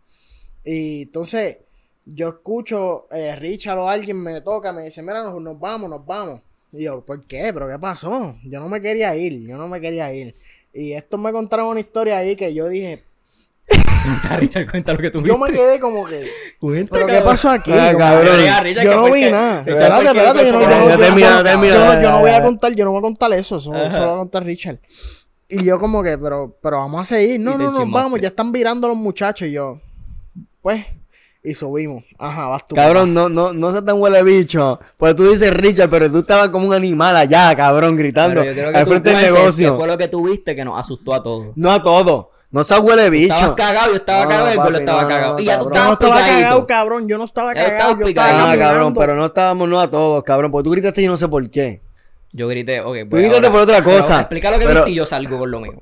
Y 0.63 1.03
entonces, 1.03 1.57
yo 2.05 2.29
escucho, 2.29 3.07
eh, 3.11 3.35
Richard 3.35 3.77
o 3.77 3.89
alguien 3.89 4.17
me 4.21 4.39
toca, 4.39 4.71
me 4.71 4.83
dice, 4.83 5.01
mira, 5.01 5.21
nos, 5.21 5.39
nos 5.41 5.59
vamos, 5.59 5.89
nos 5.89 6.05
vamos. 6.05 6.41
Y 6.71 6.83
yo, 6.83 7.05
¿por 7.05 7.25
qué? 7.27 7.51
¿Pero 7.53 7.67
qué 7.67 7.77
pasó? 7.77 8.37
Yo 8.45 8.61
no 8.61 8.69
me 8.69 8.81
quería 8.81 9.13
ir, 9.15 9.45
yo 9.45 9.57
no 9.57 9.67
me 9.67 9.81
quería 9.81 10.13
ir. 10.13 10.33
Y 10.73 10.93
estos 10.93 11.19
me 11.19 11.33
contaron 11.33 11.67
una 11.67 11.81
historia 11.81 12.17
ahí 12.17 12.37
que 12.37 12.53
yo 12.53 12.69
dije, 12.69 13.03
Richard, 14.39 14.69
cuenta 14.69 14.93
lo 14.93 14.99
que 14.99 15.11
tú 15.11 15.23
yo 15.23 15.37
me 15.37 15.51
quedé 15.51 15.79
como 15.79 16.05
que, 16.05 16.27
Cuenta, 16.59 16.91
¿pero 16.91 17.07
qué 17.07 17.21
pasó 17.21 17.49
aquí? 17.49 17.71
Ah, 17.71 17.93
cabrón. 17.97 18.35
yo 18.83 18.95
no 18.95 19.11
vi 19.11 19.29
nada. 19.29 19.59
Espérate, 19.59 20.05
espérate, 20.05 20.45
yo 20.45 20.51
no, 22.11 22.19
voy 22.19 22.31
a 22.31 22.41
contar, 22.41 22.73
yo 22.73 22.85
no 22.85 22.91
voy 22.91 22.99
a 22.99 23.01
contar 23.01 23.33
eso, 23.33 23.57
eso, 23.57 23.75
eso 23.75 23.99
lo 23.99 24.07
va 24.07 24.13
a 24.13 24.17
contar 24.17 24.43
Richard. 24.43 24.79
Y 25.51 25.65
yo 25.65 25.79
como 25.79 26.01
que, 26.01 26.17
pero, 26.17 26.57
pero 26.61 26.77
vamos 26.77 27.01
a 27.01 27.03
seguir. 27.03 27.39
No, 27.39 27.57
no, 27.57 27.71
no, 27.71 27.85
vamos, 27.89 28.21
ya 28.21 28.29
están 28.29 28.53
virando 28.53 28.87
los 28.87 28.95
muchachos. 28.95 29.49
Y 29.49 29.51
yo, 29.51 29.81
pues, 30.61 30.85
y 31.43 31.53
subimos. 31.53 32.05
Ajá, 32.17 32.47
vas 32.47 32.65
tú. 32.65 32.75
Cabrón, 32.75 33.13
no, 33.13 33.27
no, 33.27 33.51
no 33.51 33.71
seas 33.71 33.83
tan 33.83 33.99
huele 33.99 34.23
bicho. 34.23 34.79
Pues 34.95 35.13
tú 35.13 35.29
dices 35.29 35.53
Richard, 35.53 35.89
pero 35.89 36.09
tú 36.09 36.19
estabas 36.19 36.49
como 36.49 36.67
un 36.67 36.73
animal 36.73 37.17
allá, 37.17 37.53
cabrón, 37.53 37.97
gritando. 37.97 38.41
Al 38.41 38.87
frente 38.87 39.09
del 39.09 39.33
negocio. 39.33 39.75
fue 39.75 39.87
lo 39.87 39.97
que 39.97 40.07
tú 40.07 40.29
viste 40.29 40.55
que 40.55 40.63
nos 40.63 40.79
asustó 40.79 41.13
a 41.13 41.21
todos. 41.21 41.47
No 41.55 41.69
a 41.69 41.83
todo. 41.83 42.31
No 42.51 42.63
seas 42.65 42.81
huele 42.81 43.09
bicho. 43.09 43.33
Estabas 43.33 43.55
cagado, 43.55 43.87
yo 43.91 43.95
estaba 43.95 44.23
No, 44.23 44.29
cagado 44.29 44.47
y 44.47 44.51
el 44.51 44.57
papi, 44.57 44.73
estaba 44.75 45.01
no, 45.03 45.07
cagado. 45.07 45.33
no, 45.33 45.39
y 45.39 45.45
ya 45.45 45.57
tú. 45.57 45.63
Yo 45.63 45.69
no 45.69 45.73
estabas 45.75 45.91
estaba 45.93 46.15
picadito. 46.17 46.41
cagado, 46.43 46.67
cabrón. 46.67 47.07
Yo 47.07 47.17
no 47.17 47.23
estaba 47.23 47.53
Ya 47.53 47.63
cagado. 47.63 47.77
estabas 47.77 47.99
Yo 47.99 48.07
estaba. 48.07 48.51
Ah, 48.51 48.57
cabrón, 48.57 48.93
pero 48.93 49.15
no 49.15 49.25
estábamos 49.25 49.69
no 49.69 49.79
a 49.79 49.89
todos, 49.89 50.23
cabrón. 50.23 50.51
Porque 50.51 50.63
tú 50.65 50.71
gritaste 50.71 51.01
y 51.01 51.05
yo 51.05 51.11
no 51.11 51.17
sé 51.17 51.27
por 51.29 51.49
qué. 51.49 51.81
Yo 52.33 52.47
grité, 52.47 52.81
ok. 52.81 52.95
Tú 53.03 53.09
pues 53.09 53.21
gritaste 53.23 53.45
ahora- 53.47 53.51
por 53.51 53.61
otra 53.61 53.83
pero 53.83 53.97
cosa, 53.97 54.19
Explica 54.21 54.51
lo 54.51 54.59
que 54.59 54.65
pero- 54.65 54.79
viste 54.81 54.91
y 54.91 54.95
yo 54.95 55.05
salgo 55.05 55.39
con 55.39 55.51
lo 55.51 55.59
mío. 55.61 55.73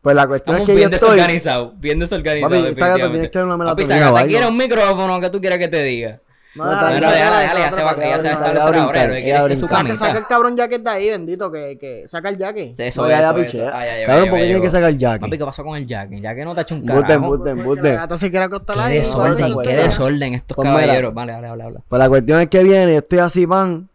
Pues 0.00 0.14
la 0.16 0.26
cuestión 0.26 0.56
Estamos 0.56 0.60
es 0.60 0.66
que 0.66 0.72
yo 0.72 0.76
bien 0.88 0.94
estoy. 0.94 1.10
desorganizados, 1.10 1.80
bien 1.80 1.98
desorganizados. 1.98 2.56
Papi, 2.58 2.68
esta 2.68 2.88
gata 2.88 3.12
que 3.12 3.28
dar 3.28 3.44
una 3.44 3.56
melatonina 3.56 4.24
quiere 4.26 4.46
un 4.46 4.56
micrófono 4.56 5.20
que 5.20 5.30
tú 5.30 5.40
quieres 5.40 5.58
que 5.58 5.68
te 5.68 5.82
diga. 5.82 6.18
No, 6.56 6.70
déjala, 6.70 6.90
déjala, 7.12 7.38
déjala, 7.40 7.60
ya 7.60 7.72
se 7.72 7.82
va, 7.82 7.96
ya 7.96 8.18
se 8.18 8.28
va 8.28 8.30
a 8.30 8.32
establecer 8.52 8.74
ahora. 8.76 8.92
quiere 8.92 9.18
es 9.18 9.46
que 9.48 9.56
su 9.56 9.66
brincar. 9.66 9.68
Saca, 9.68 9.80
el 9.80 9.98
camisa. 10.14 10.26
cabrón 10.28 10.56
jacket 10.56 10.82
de 10.82 10.90
ahí, 10.90 11.10
bendito, 11.10 11.50
que, 11.50 11.76
que 11.80 12.04
saca 12.06 12.28
el 12.28 12.38
jacket. 12.38 12.78
Eso, 12.78 13.02
No, 13.02 13.08
ya 13.08 13.20
eso, 13.20 13.32
la 13.36 13.44
eso. 13.44 13.66
Ah, 13.72 13.84
Cabrón, 14.06 14.30
¿por 14.30 14.38
qué 14.38 14.44
tiene 14.46 14.60
que 14.60 14.70
sacar 14.70 14.90
el 14.90 14.98
jacket? 14.98 15.20
Papi, 15.22 15.38
¿qué 15.38 15.44
pasó 15.44 15.64
con 15.64 15.76
el 15.76 15.86
jacket? 15.86 16.20
Ya 16.20 16.34
que 16.34 16.44
no 16.44 16.54
te 16.54 16.60
ha 16.60 16.62
hecho 16.62 16.74
un 16.76 16.82
Buten, 16.82 17.00
carajo. 17.02 17.26
buten, 17.26 17.56
Porque 17.56 17.68
buten. 17.68 17.84
la 17.94 18.00
gata 18.02 18.18
se 18.18 18.30
quiere 18.30 18.44
acostar 18.46 18.76
Qué 18.76 18.82
ahí. 18.82 18.98
desorden, 18.98 19.38
¿sabes? 19.52 19.68
qué 19.68 19.76
desorden 19.76 20.34
estos 20.34 20.54
Pues 20.56 20.68
caballeros. 20.68 21.12
Vale, 21.14 21.32
vale, 21.32 21.48
habla, 21.48 21.64
habla. 21.64 21.80
Pues 21.88 21.98
la 21.98 22.08
cuestión 22.08 22.40
es 22.40 22.48
que 22.48 22.62
viene, 22.62 22.92
yo 22.92 22.98
estoy 22.98 23.18
así, 23.18 23.46
pan, 23.46 23.88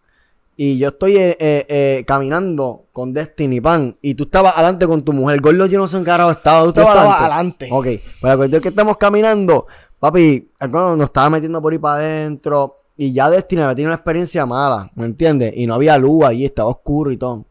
y 0.57 0.77
yo 0.77 0.89
estoy 0.89 1.15
eh, 1.15 1.37
eh, 1.39 1.65
eh, 1.69 2.03
caminando 2.05 2.87
con 2.91 3.13
Destiny, 3.13 3.61
pan, 3.61 3.95
y 4.01 4.15
tú 4.15 4.23
estabas 4.25 4.55
adelante 4.55 4.85
con 4.85 5.03
tu 5.05 5.13
mujer. 5.13 5.39
Gordo, 5.39 5.65
yo 5.67 5.79
no 5.79 5.87
sé 5.87 5.95
en 5.95 6.03
qué 6.03 6.07
carajo 6.11 6.31
estaba. 6.31 6.59
¿Tú 6.65 6.73
Yo 6.73 6.81
estabas 6.81 6.95
estaba 6.97 7.17
adelante? 7.19 7.65
adelante. 7.67 7.99
Ok, 7.99 8.03
pues 8.19 8.29
la 8.31 8.35
cuestión 8.35 8.57
es 8.59 8.63
que 8.63 8.67
estamos 8.69 8.97
caminando, 8.97 9.67
papi, 9.99 10.49
algo 10.59 10.95
nos 10.95 11.05
estaba 11.05 11.29
metiendo 11.29 11.61
por 11.61 11.73
ahí 11.73 11.79
para 11.79 11.95
adentro, 11.95 12.77
y 12.97 13.13
ya 13.13 13.29
Destiny 13.29 13.61
había 13.61 13.75
tenido 13.75 13.89
una 13.89 13.95
experiencia 13.95 14.45
mala, 14.45 14.89
¿me 14.95 15.05
entiendes? 15.05 15.53
Y 15.55 15.65
no 15.67 15.75
había 15.75 15.97
luz 15.97 16.25
allí, 16.25 16.45
estaba 16.45 16.69
oscuro 16.69 17.11
y 17.11 17.17
todo. 17.17 17.45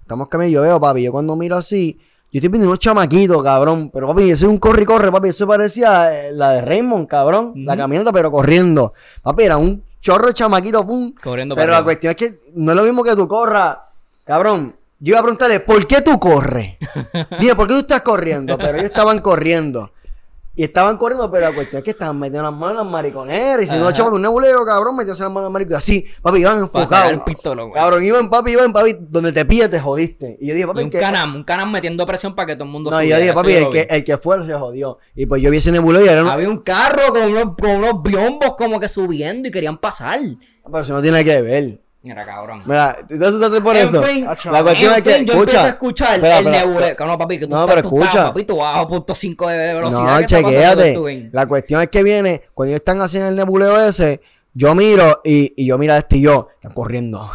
Estamos 0.00 0.28
caminando, 0.28 0.54
yo 0.54 0.62
veo, 0.62 0.80
papi, 0.80 1.02
yo 1.02 1.12
cuando 1.12 1.36
miro 1.36 1.56
así, 1.56 1.98
yo 2.32 2.38
estoy 2.38 2.48
viendo 2.48 2.66
unos 2.66 2.78
chamaquitos, 2.78 3.42
cabrón, 3.42 3.90
pero 3.92 4.08
papi, 4.08 4.30
eso 4.30 4.46
es 4.46 4.50
un 4.52 4.58
corre 4.58 4.82
y 4.82 4.86
corre, 4.86 5.12
papi, 5.12 5.28
eso 5.28 5.46
parecía 5.46 6.28
eh, 6.28 6.32
la 6.32 6.52
de 6.52 6.62
Raymond, 6.62 7.06
cabrón, 7.06 7.52
la 7.56 7.72
Ujú. 7.74 7.78
caminata, 7.82 8.12
pero 8.12 8.30
corriendo. 8.30 8.92
Papi, 9.22 9.44
era 9.44 9.56
un 9.56 9.82
chorro 10.00 10.26
de 10.28 10.34
chamaquitos, 10.34 10.84
pum. 10.84 11.12
Corriendo 11.22 11.54
Pero 11.54 11.68
para 11.68 11.78
la 11.78 11.84
cuestión 11.84 12.10
es 12.10 12.16
que 12.16 12.40
no 12.54 12.72
es 12.72 12.76
lo 12.76 12.82
mismo 12.84 13.02
que 13.04 13.14
tú 13.14 13.28
corras, 13.28 13.78
cabrón. 14.24 14.74
Yo 15.00 15.10
iba 15.12 15.20
a 15.20 15.22
preguntarle, 15.22 15.60
¿por 15.60 15.86
qué 15.86 16.02
tú 16.02 16.18
corres? 16.18 16.76
Dije, 17.38 17.54
¿por 17.54 17.68
qué 17.68 17.74
tú 17.74 17.80
estás 17.80 18.00
corriendo? 18.00 18.58
Pero 18.58 18.78
ellos 18.78 18.90
estaban 18.90 19.20
corriendo. 19.20 19.92
Y 20.58 20.64
estaban 20.64 20.96
corriendo, 20.96 21.30
pero 21.30 21.48
la 21.48 21.54
cuestión 21.54 21.78
es 21.78 21.84
que 21.84 21.92
estaban 21.92 22.18
metiendo 22.18 22.42
las 22.42 22.52
manos 22.52 22.70
en 22.72 22.76
las 22.78 22.86
mariconeras. 22.86 23.62
Y 23.64 23.68
si 23.68 23.76
no, 23.76 23.84
Ajá. 23.84 23.92
chaval, 23.92 24.14
un 24.14 24.22
nebuleo, 24.22 24.64
cabrón, 24.66 24.96
metiéndose 24.96 25.22
las 25.22 25.30
manos 25.30 25.42
en 25.42 25.44
las 25.44 25.52
mariconeras. 25.52 25.84
Así, 25.84 26.04
papi, 26.20 26.38
iban 26.40 26.66
sacar 26.66 26.80
el 26.80 26.82
enfocados. 27.12 27.22
pistolo, 27.24 27.68
güey. 27.68 27.80
Cabrón, 27.80 28.04
iban, 28.04 28.28
papi, 28.28 28.50
iban, 28.50 28.72
papi, 28.72 28.96
donde 28.98 29.30
te 29.30 29.44
pille 29.44 29.68
te 29.68 29.78
jodiste. 29.78 30.36
Y 30.40 30.48
yo 30.48 30.54
dije, 30.54 30.66
papi, 30.66 30.82
un 30.82 30.90
que- 30.90 30.98
canam, 30.98 31.36
un 31.36 31.44
canam 31.44 31.70
metiendo 31.70 32.04
presión 32.04 32.34
para 32.34 32.46
que 32.46 32.54
todo 32.56 32.64
el 32.64 32.70
mundo 32.70 32.90
No, 32.90 33.00
y 33.00 33.08
yo 33.08 33.16
dije, 33.18 33.32
papi, 33.32 33.52
el 33.52 33.68
que, 33.70 33.86
el 33.88 34.02
que 34.02 34.18
fue 34.18 34.44
se 34.44 34.52
jodió. 34.54 34.98
Y 35.14 35.26
pues 35.26 35.40
yo 35.40 35.48
vi 35.52 35.58
ese 35.58 35.70
nebuleo 35.70 36.04
y 36.04 36.08
era. 36.08 36.28
Había 36.32 36.48
un 36.50 36.58
carro 36.58 37.12
con 37.12 37.22
unos, 37.30 37.54
con 37.56 37.70
unos 37.70 38.02
biombos 38.02 38.56
como 38.56 38.80
que 38.80 38.88
subiendo 38.88 39.46
y 39.46 39.52
querían 39.52 39.78
pasar. 39.78 40.18
Pero 40.64 40.80
eso 40.80 40.92
no 40.92 41.00
tiene 41.00 41.24
que 41.24 41.40
ver. 41.40 41.80
Mira, 42.00 42.24
cabrón. 42.24 42.62
Mira, 42.64 42.96
¿tú 43.08 43.18
te 43.18 43.26
asustaste 43.26 43.60
por 43.60 43.76
En 43.76 43.88
eso? 43.88 44.02
fin, 44.02 44.24
la 44.24 44.62
cuestión 44.62 44.92
en 44.92 44.98
es 44.98 45.02
que, 45.02 45.14
fin, 45.14 45.26
yo 45.26 45.32
escucha. 45.32 45.40
empiezo 45.42 45.66
a 45.66 45.68
escuchar 45.68 46.14
Espera, 46.14 46.38
el. 46.38 46.96
Que 46.96 47.04
no, 47.04 47.18
papi, 47.18 47.38
que 47.38 47.46
tú, 47.46 47.54
No, 47.54 47.60
estás, 47.64 47.74
pero 47.74 47.88
escucha. 47.88 48.24
papi, 48.28 48.44
tú 48.44 48.64
a 48.64 48.86
punto 48.88 49.14
5 49.14 49.48
de 49.48 49.74
velocidad. 49.74 50.00
No, 50.00 50.16
¿qué 50.18 50.24
está 50.24 50.42
pasando, 50.42 50.82
chequéate. 50.82 51.30
La 51.32 51.46
cuestión 51.46 51.82
es 51.82 51.88
que 51.88 52.02
viene, 52.04 52.42
cuando 52.54 52.70
ellos 52.70 52.80
están 52.80 53.00
haciendo 53.02 53.28
el 53.30 53.36
nebuleo 53.36 53.84
ese, 53.84 54.20
yo 54.54 54.74
miro 54.76 55.20
y, 55.24 55.52
y 55.56 55.66
yo 55.66 55.76
miro 55.76 55.94
a 55.94 55.98
este 55.98 56.18
y 56.18 56.22
yo, 56.22 56.48
están 56.54 56.72
corriendo. 56.72 57.30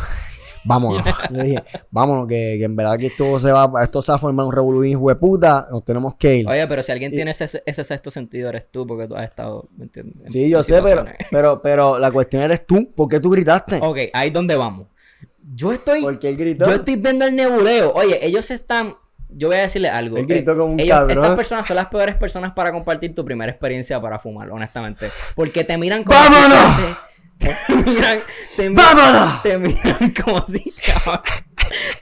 Vámonos. 0.65 1.03
Dije, 1.29 1.63
vámonos, 1.91 2.27
que, 2.27 2.55
que 2.57 2.63
en 2.63 2.75
verdad 2.75 2.97
que 2.97 3.07
esto 3.07 3.37
se 3.39 3.51
va, 3.51 3.69
esto 3.83 4.01
se 4.01 4.11
va 4.11 4.15
a 4.15 4.19
formar 4.19 4.45
un 4.45 4.51
revolú 4.53 4.83
hijo 4.83 5.09
de 5.09 5.15
puta, 5.15 5.67
nos 5.71 5.83
tenemos 5.83 6.15
que 6.15 6.37
ir. 6.37 6.47
Oye, 6.47 6.65
pero 6.67 6.81
si 6.83 6.91
alguien 6.91 7.11
Y- 7.11 7.15
tiene 7.15 7.31
ese, 7.31 7.61
ese 7.65 7.83
sexto 7.83 8.09
sentido 8.11 8.49
eres 8.49 8.69
tú, 8.71 8.85
porque 8.87 9.07
tú 9.07 9.15
has 9.15 9.25
estado, 9.25 9.67
¿me 9.75 9.83
entiendes? 9.85 10.15
En- 10.25 10.31
sí, 10.31 10.49
yo 10.49 10.63
sé, 10.63 10.81
pero, 10.81 11.05
pero, 11.31 11.61
pero 11.61 11.99
la 11.99 12.11
cuestión 12.11 12.43
eres 12.43 12.65
tú, 12.65 12.91
¿por 12.95 13.09
qué 13.09 13.19
tú 13.19 13.29
gritaste? 13.29 13.79
Ok, 13.81 13.97
ahí 14.13 14.27
es 14.29 14.33
donde 14.33 14.55
vamos. 14.55 14.87
Yo 15.55 15.71
estoy, 15.73 16.01
Porque 16.01 16.29
él 16.29 16.37
gritó. 16.37 16.65
yo 16.65 16.73
estoy 16.75 16.95
viendo 16.95 17.25
el 17.25 17.35
nebuleo. 17.35 17.91
Oye, 17.93 18.25
ellos 18.25 18.49
están, 18.49 18.95
yo 19.29 19.49
voy 19.49 19.57
a 19.57 19.61
decirle 19.61 19.89
algo. 19.89 20.15
Él 20.17 20.25
gritó 20.25 20.53
Eh, 20.53 20.57
como 20.57 20.73
un 20.73 20.79
ellos- 20.79 20.97
cabrón. 20.97 21.17
Estas 21.23 21.35
personas 21.35 21.67
son 21.67 21.75
las 21.75 21.87
peores 21.87 22.15
personas 22.15 22.53
para 22.53 22.71
compartir 22.71 23.13
tu 23.13 23.25
primera 23.25 23.51
experiencia 23.51 23.99
para 24.01 24.17
fumar, 24.17 24.49
honestamente. 24.49 25.09
Porque 25.35 25.63
te 25.65 25.77
miran 25.77 26.03
como 26.05 26.17
¡Vámonos! 26.17 26.75
si 26.75 26.81
fuese- 26.81 26.95
miran, 27.83 28.19
te 28.55 28.69
miran, 28.69 29.41
te 29.43 29.57
miran 29.57 30.13
como 30.23 30.45
si 30.45 30.73
cabrón, 30.85 31.21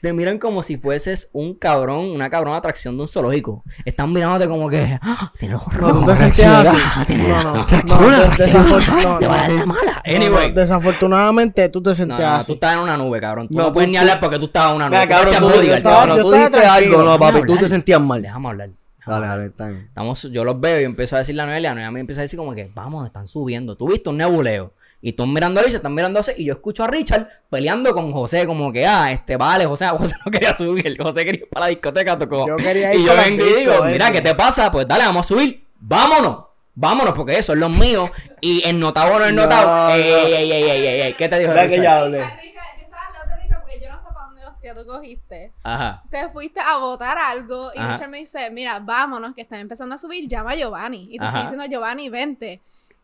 te 0.02 0.14
miran 0.14 0.38
como 0.40 0.64
si 0.64 0.78
fueses 0.78 1.30
un 1.34 1.54
cabrón, 1.56 2.10
una 2.12 2.30
cabrón 2.30 2.56
atracción 2.56 2.96
de 2.98 3.04
un 3.04 3.08
zoológico. 3.08 3.64
Están 3.86 4.12
mirándote 4.12 4.48
como 4.48 4.70
que 4.70 4.98
ah, 5.02 5.32
tiene 5.40 5.54
los 5.54 5.62
ojos 5.64 5.74
No, 5.76 5.88
tú 5.88 5.94
rojos, 6.08 6.32
te 6.36 6.46
ah, 6.46 7.06
No, 7.10 7.18
no, 7.18 7.44
no, 7.44 7.54
no, 7.54 7.54
no, 7.54 9.20
te 9.20 9.28
va 9.28 9.36
a 9.44 9.48
no. 9.48 9.48
dar 9.48 9.52
la 9.52 9.66
mala. 9.66 10.04
No, 10.06 10.16
Anyway. 10.16 10.50
no, 10.50 10.56
desafortunadamente 10.62 11.70
tú 11.70 11.82
te 11.82 11.90
No, 11.90 11.96
sentías 11.96 12.20
no, 12.20 12.36
así. 12.36 12.48
tú 12.48 12.54
estabas 12.54 12.78
en 12.78 12.84
una 12.84 12.98
nube, 12.98 13.20
cabrón. 13.22 13.48
Tú 13.48 13.58
No, 13.58 13.64
no, 13.66 13.74
puedes 13.74 13.90
ni 13.90 13.98
hablar 13.98 14.20
porque 14.20 14.40
tú 14.40 14.46
estabas 14.46 14.72
en 14.72 14.76
una 14.78 14.90
nube. 14.90 15.00
Mira, 15.00 15.16
cabrón, 15.18 15.36
tú, 15.40 15.46
bodyguard, 15.58 15.84
cabrón. 15.84 16.20
tú 16.22 16.32
dijiste 16.32 16.66
algo, 16.66 17.04
no, 17.04 17.20
papi, 17.20 17.42
tú 17.46 17.58
te 17.58 17.70
sentías 17.70 18.02
mal. 18.02 18.22
Déjame 18.22 18.50
hablar. 18.50 18.70
Dale, 19.06 19.28
dale, 19.28 19.46
está 19.48 19.68
bien. 19.68 19.86
Estamos, 19.88 20.24
yo 20.32 20.44
los 20.46 20.60
veo 20.60 20.80
y 20.82 20.84
empiezo 20.84 21.16
a 21.16 21.20
decirle 21.20 21.42
a 21.42 21.46
Noelia, 21.48 21.72
Noelia 21.74 21.90
me 21.92 22.00
empieza 22.02 22.22
a 22.22 22.24
decir 22.24 22.38
como 22.38 22.54
que, 22.54 22.70
vamos, 22.74 23.06
están 23.06 23.26
subiendo. 23.26 23.76
Tú 23.76 23.88
viste 23.90 24.10
un 24.10 24.18
nebuleo. 24.18 24.74
Y 25.04 25.14
tú 25.14 25.26
mirando 25.26 25.60
a 25.60 25.64
Richard, 25.64 25.78
están 25.78 25.96
mirando 25.96 26.20
a 26.20 26.22
José, 26.22 26.36
y 26.38 26.46
yo 26.46 26.54
escucho 26.54 26.84
a 26.84 26.88
Richard 26.88 27.28
peleando 27.50 27.94
con 27.94 28.12
José, 28.12 28.46
como 28.46 28.72
que, 28.72 28.86
ah, 28.86 29.12
este, 29.12 29.36
vale, 29.36 29.66
José, 29.66 29.88
José 29.98 30.16
no 30.24 30.32
quería 30.32 30.54
subir, 30.56 31.02
José 31.02 31.26
quería 31.26 31.42
ir 31.42 31.50
para 31.50 31.66
la 31.66 31.70
discoteca, 31.70 32.18
tocó. 32.18 32.48
Yo 32.48 32.58
quería 32.58 32.94
ir 32.94 33.00
y 33.02 33.06
yo 33.06 33.16
vengo 33.16 33.44
y 33.46 33.54
digo, 33.54 33.84
mira, 33.86 34.06
eso. 34.06 34.14
¿qué 34.14 34.22
te 34.22 34.36
pasa? 34.36 34.72
Pues 34.72 34.88
dale, 34.88 35.04
vamos 35.06 35.26
a 35.26 35.28
subir, 35.28 35.66
vámonos, 35.80 36.46
vámonos, 36.76 37.14
porque 37.16 37.38
eso 37.40 37.54
es 37.54 37.60
los 37.60 37.76
míos, 37.76 38.12
y 38.42 38.62
en 38.68 38.80
notado 38.80 39.16
o 39.16 39.20
no 39.20 39.26
No, 39.32 39.42
notado, 39.44 39.90
no. 39.90 39.96
ey, 39.96 40.02
ey, 40.04 40.34
ey, 40.34 40.52
ey, 40.52 40.64
ey, 40.70 40.88
ey, 40.88 41.02
ey, 41.02 41.14
¿qué 41.16 41.28
te 41.28 41.40
dijo 41.40 41.52
que 41.54 41.62
Richard? 41.64 41.80
ella 41.80 41.98
hable. 42.02 42.18
Richard, 42.20 42.40
Richard, 42.42 42.64
yo 42.78 42.84
estaba 42.84 43.02
al 43.08 43.14
lado 43.14 43.28
de 43.30 43.36
Richard 43.44 43.60
porque 43.62 43.80
yo 43.82 43.90
no 43.92 43.98
sé 43.98 44.04
para 44.14 44.26
dónde 44.28 44.46
hostia 44.46 44.76
tú 44.76 44.86
cogiste. 44.86 45.52
Ajá. 45.64 46.04
Te 46.12 46.30
fuiste 46.30 46.60
a 46.60 46.78
votar 46.78 47.18
algo 47.18 47.72
y 47.74 47.80
Ajá. 47.80 47.94
Richard 47.94 48.10
me 48.10 48.18
dice, 48.20 48.50
mira, 48.52 48.78
vámonos, 48.80 49.34
que 49.34 49.42
están 49.42 49.60
empezando 49.62 49.96
a 49.96 49.98
subir, 49.98 50.28
llama 50.28 50.52
a 50.52 50.56
Giovanni. 50.56 51.08
Y 51.12 51.18
te 51.18 51.24
Ajá. 51.26 51.40
estoy 51.40 51.42
diciendo, 51.58 51.66
Giovanni, 51.76 52.10
vente. 52.10 52.62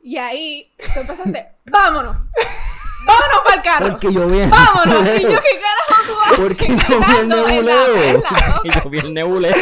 Y 0.07 0.17
ahí 0.17 0.71
tú 0.93 1.01
empezaste, 1.01 1.47
vámonos. 1.65 2.15
Vámonos 3.05 3.41
para 3.43 3.55
el 3.55 3.61
carro. 3.61 3.89
Porque 3.91 4.13
yo 4.13 4.25
vi 4.27 4.39
el 4.39 4.49
Vámonos. 4.49 4.85
Y 4.87 4.93
yo, 4.95 5.01
nebuleo. 5.03 5.41
¿qué 5.41 5.59
carajo 5.59 6.03
tú 6.07 6.13
haces? 6.21 6.39
Porque 6.39 6.67
yo 6.67 6.99
vi 6.99 7.15
el 7.17 7.27
Gritando 7.27 7.47
en 7.49 7.65
la- 7.65 7.73
nebuleo. 7.73 8.03
en 8.15 8.21
la 8.21 8.61
Y 8.63 8.69
yo 8.69 8.89
vi 8.89 8.99
el 8.99 9.13
nebuleo. 9.13 9.55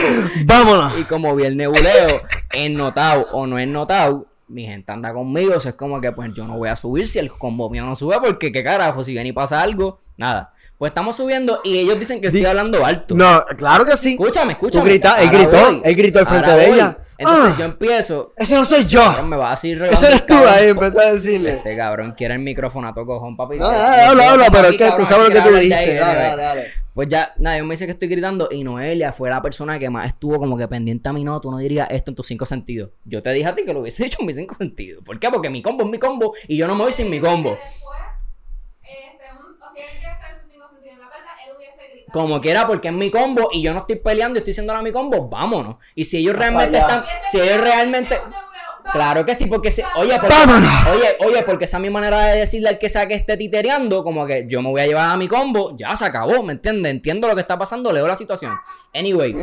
Vámonos. 0.45 0.97
Y 0.99 1.03
como 1.05 1.35
vi 1.35 1.45
el 1.45 1.57
nebuleo, 1.57 2.21
en 2.53 2.73
notado 2.75 3.27
o 3.31 3.47
no 3.47 3.57
en 3.59 3.73
notado, 3.73 4.27
mi 4.47 4.65
gente 4.67 4.91
anda 4.91 5.13
conmigo. 5.13 5.55
Eso 5.55 5.69
es 5.69 5.75
como 5.75 5.99
que, 5.99 6.11
pues 6.11 6.31
yo 6.35 6.45
no 6.45 6.57
voy 6.57 6.69
a 6.69 6.75
subir 6.75 7.07
si 7.07 7.17
el 7.19 7.31
combo 7.31 7.69
mío 7.71 7.83
no 7.85 7.95
sube, 7.95 8.19
porque 8.21 8.51
qué 8.51 8.63
carajo, 8.63 9.03
si 9.03 9.13
viene 9.13 9.29
y 9.29 9.33
pasa 9.33 9.61
algo, 9.61 9.99
nada. 10.17 10.53
Pues 10.77 10.89
estamos 10.89 11.15
subiendo 11.15 11.61
y 11.63 11.77
ellos 11.79 11.97
dicen 11.97 12.19
que 12.19 12.27
estoy 12.27 12.41
Di- 12.41 12.45
hablando 12.47 12.85
alto. 12.85 13.15
No, 13.15 13.43
claro 13.57 13.85
que 13.85 13.95
sí. 13.95 14.11
Escúchame, 14.11 14.53
escúchame. 14.53 14.83
Tú 14.83 14.89
grita- 14.89 15.21
él 15.21 15.29
gritó, 15.29 15.57
voy. 15.57 15.81
él 15.83 15.95
gritó 15.95 16.19
al 16.19 16.25
frente 16.27 16.51
de 16.51 16.65
voy. 16.67 16.75
ella. 16.75 16.97
Entonces 17.17 17.53
Ah. 17.53 17.55
yo 17.59 17.65
empiezo. 17.65 18.33
Ese 18.35 18.55
no 18.55 18.65
soy 18.65 18.85
yo. 18.85 19.01
cabrón, 19.01 19.29
me 19.29 19.37
va 19.37 19.47
a 19.47 19.51
decir 19.51 19.81
Ese 19.83 20.07
eres 20.07 20.25
tú 20.25 20.35
ahí, 20.35 20.67
empecé 20.67 20.99
a 20.99 21.13
decirle. 21.13 21.51
Este 21.51 21.77
cabrón 21.77 22.13
quiere 22.17 22.33
el 22.33 22.41
micrófono 22.41 22.89
a 22.89 22.93
tu 22.93 23.05
cojón, 23.05 23.37
papi. 23.37 23.55
No, 23.57 23.71
Yo- 23.71 23.77
dale, 23.77 24.01
habla, 24.03 24.31
habla, 24.31 24.49
pero 24.51 24.67
es 24.67 24.75
que 24.77 24.91
tú 24.97 25.05
sabes 25.05 25.29
lo 25.29 25.33
que 25.33 25.41
tú 25.41 25.55
dijiste. 25.55 25.75
ahí, 25.75 25.95
Dale, 25.95 26.19
dale, 26.21 26.41
dale. 26.43 26.73
Pues 26.93 27.07
ya, 27.09 27.33
nada, 27.37 27.57
yo 27.57 27.65
me 27.65 27.71
dice 27.73 27.85
que 27.85 27.91
estoy 27.91 28.07
gritando 28.09 28.47
y 28.51 28.63
Noelia 28.65 29.11
fue 29.13 29.29
la 29.29 29.41
persona 29.41 29.77
que 29.79 29.89
más 29.89 30.07
estuvo 30.07 30.39
como 30.39 30.57
que 30.57 30.65
pendiente 30.67 31.07
a 31.09 31.13
mí, 31.13 31.23
no, 31.25 31.39
tú 31.41 31.51
no 31.51 31.57
dirías 31.57 31.87
esto 31.91 32.11
en 32.11 32.15
tus 32.15 32.27
cinco 32.27 32.45
sentidos. 32.45 32.89
Yo 33.05 33.21
te 33.21 33.31
dije 33.31 33.47
a 33.47 33.55
ti 33.55 33.63
que 33.65 33.73
lo 33.73 33.79
hubiese 33.79 34.03
dicho 34.05 34.17
en 34.19 34.25
mis 34.27 34.35
cinco 34.35 34.55
sentidos. 34.55 35.01
¿Por 35.05 35.17
qué? 35.19 35.29
Porque 35.29 35.49
mi 35.49 35.61
combo 35.61 35.83
es 35.85 35.89
mi 35.89 35.99
combo 35.99 36.33
y 36.49 36.57
yo 36.57 36.67
no 36.67 36.75
me 36.75 36.83
voy 36.83 36.91
sin 36.93 37.09
mi 37.09 37.19
combo. 37.21 37.51
Después, 37.51 37.99
este, 38.81 39.25
un- 39.33 39.61
o 39.61 39.73
sea, 39.73 39.83
él 39.91 39.99
ya 40.01 40.11
está 40.13 40.29
en 40.31 40.41
sus 40.41 40.51
cinco 40.51 40.67
sentidos 40.69 40.93
en 40.95 40.99
la 41.01 41.09
perla, 41.09 41.31
él 41.45 41.51
hubiese 41.57 41.91
gritado. 41.91 42.04
Como 42.15 42.39
quiera, 42.39 42.65
porque 42.65 42.87
es 42.87 42.93
mi 42.93 43.11
combo 43.11 43.49
y 43.51 43.61
yo 43.61 43.73
no 43.73 43.81
estoy 43.81 43.97
peleando 43.97 44.37
y 44.37 44.39
estoy 44.39 44.51
haciendo 44.51 44.73
a 44.73 44.81
mi 44.81 44.89
combo, 44.89 45.27
vámonos. 45.27 45.75
Y 45.95 46.05
si 46.05 46.19
ellos 46.19 46.33
realmente 46.33 46.77
están, 46.77 47.03
si 47.25 47.41
ellos 47.41 47.59
realmente... 47.59 48.17
Claro 48.91 49.25
que 49.25 49.33
sí, 49.35 49.45
porque 49.47 49.71
se, 49.71 49.83
oye, 49.95 50.17
porque, 50.19 50.35
oye, 50.93 51.17
oye, 51.27 51.43
porque 51.43 51.65
esa 51.65 51.77
es 51.77 51.81
mi 51.81 51.89
manera 51.89 52.19
de 52.27 52.39
decirle 52.39 52.69
al 52.69 52.77
que 52.77 52.87
sea 52.87 53.07
que 53.07 53.15
esté 53.15 53.35
titereando, 53.35 54.03
como 54.03 54.25
que 54.25 54.45
yo 54.47 54.61
me 54.61 54.69
voy 54.69 54.81
a 54.81 54.85
llevar 54.87 55.09
a 55.09 55.17
mi 55.17 55.27
combo, 55.27 55.75
ya 55.77 55.95
se 55.95 56.05
acabó, 56.05 56.43
¿me 56.43 56.53
entiendes? 56.53 56.91
Entiendo 56.91 57.27
lo 57.27 57.35
que 57.35 57.41
está 57.41 57.57
pasando, 57.57 57.91
leo 57.91 58.07
la 58.07 58.15
situación. 58.15 58.53
Anyway, 58.93 59.33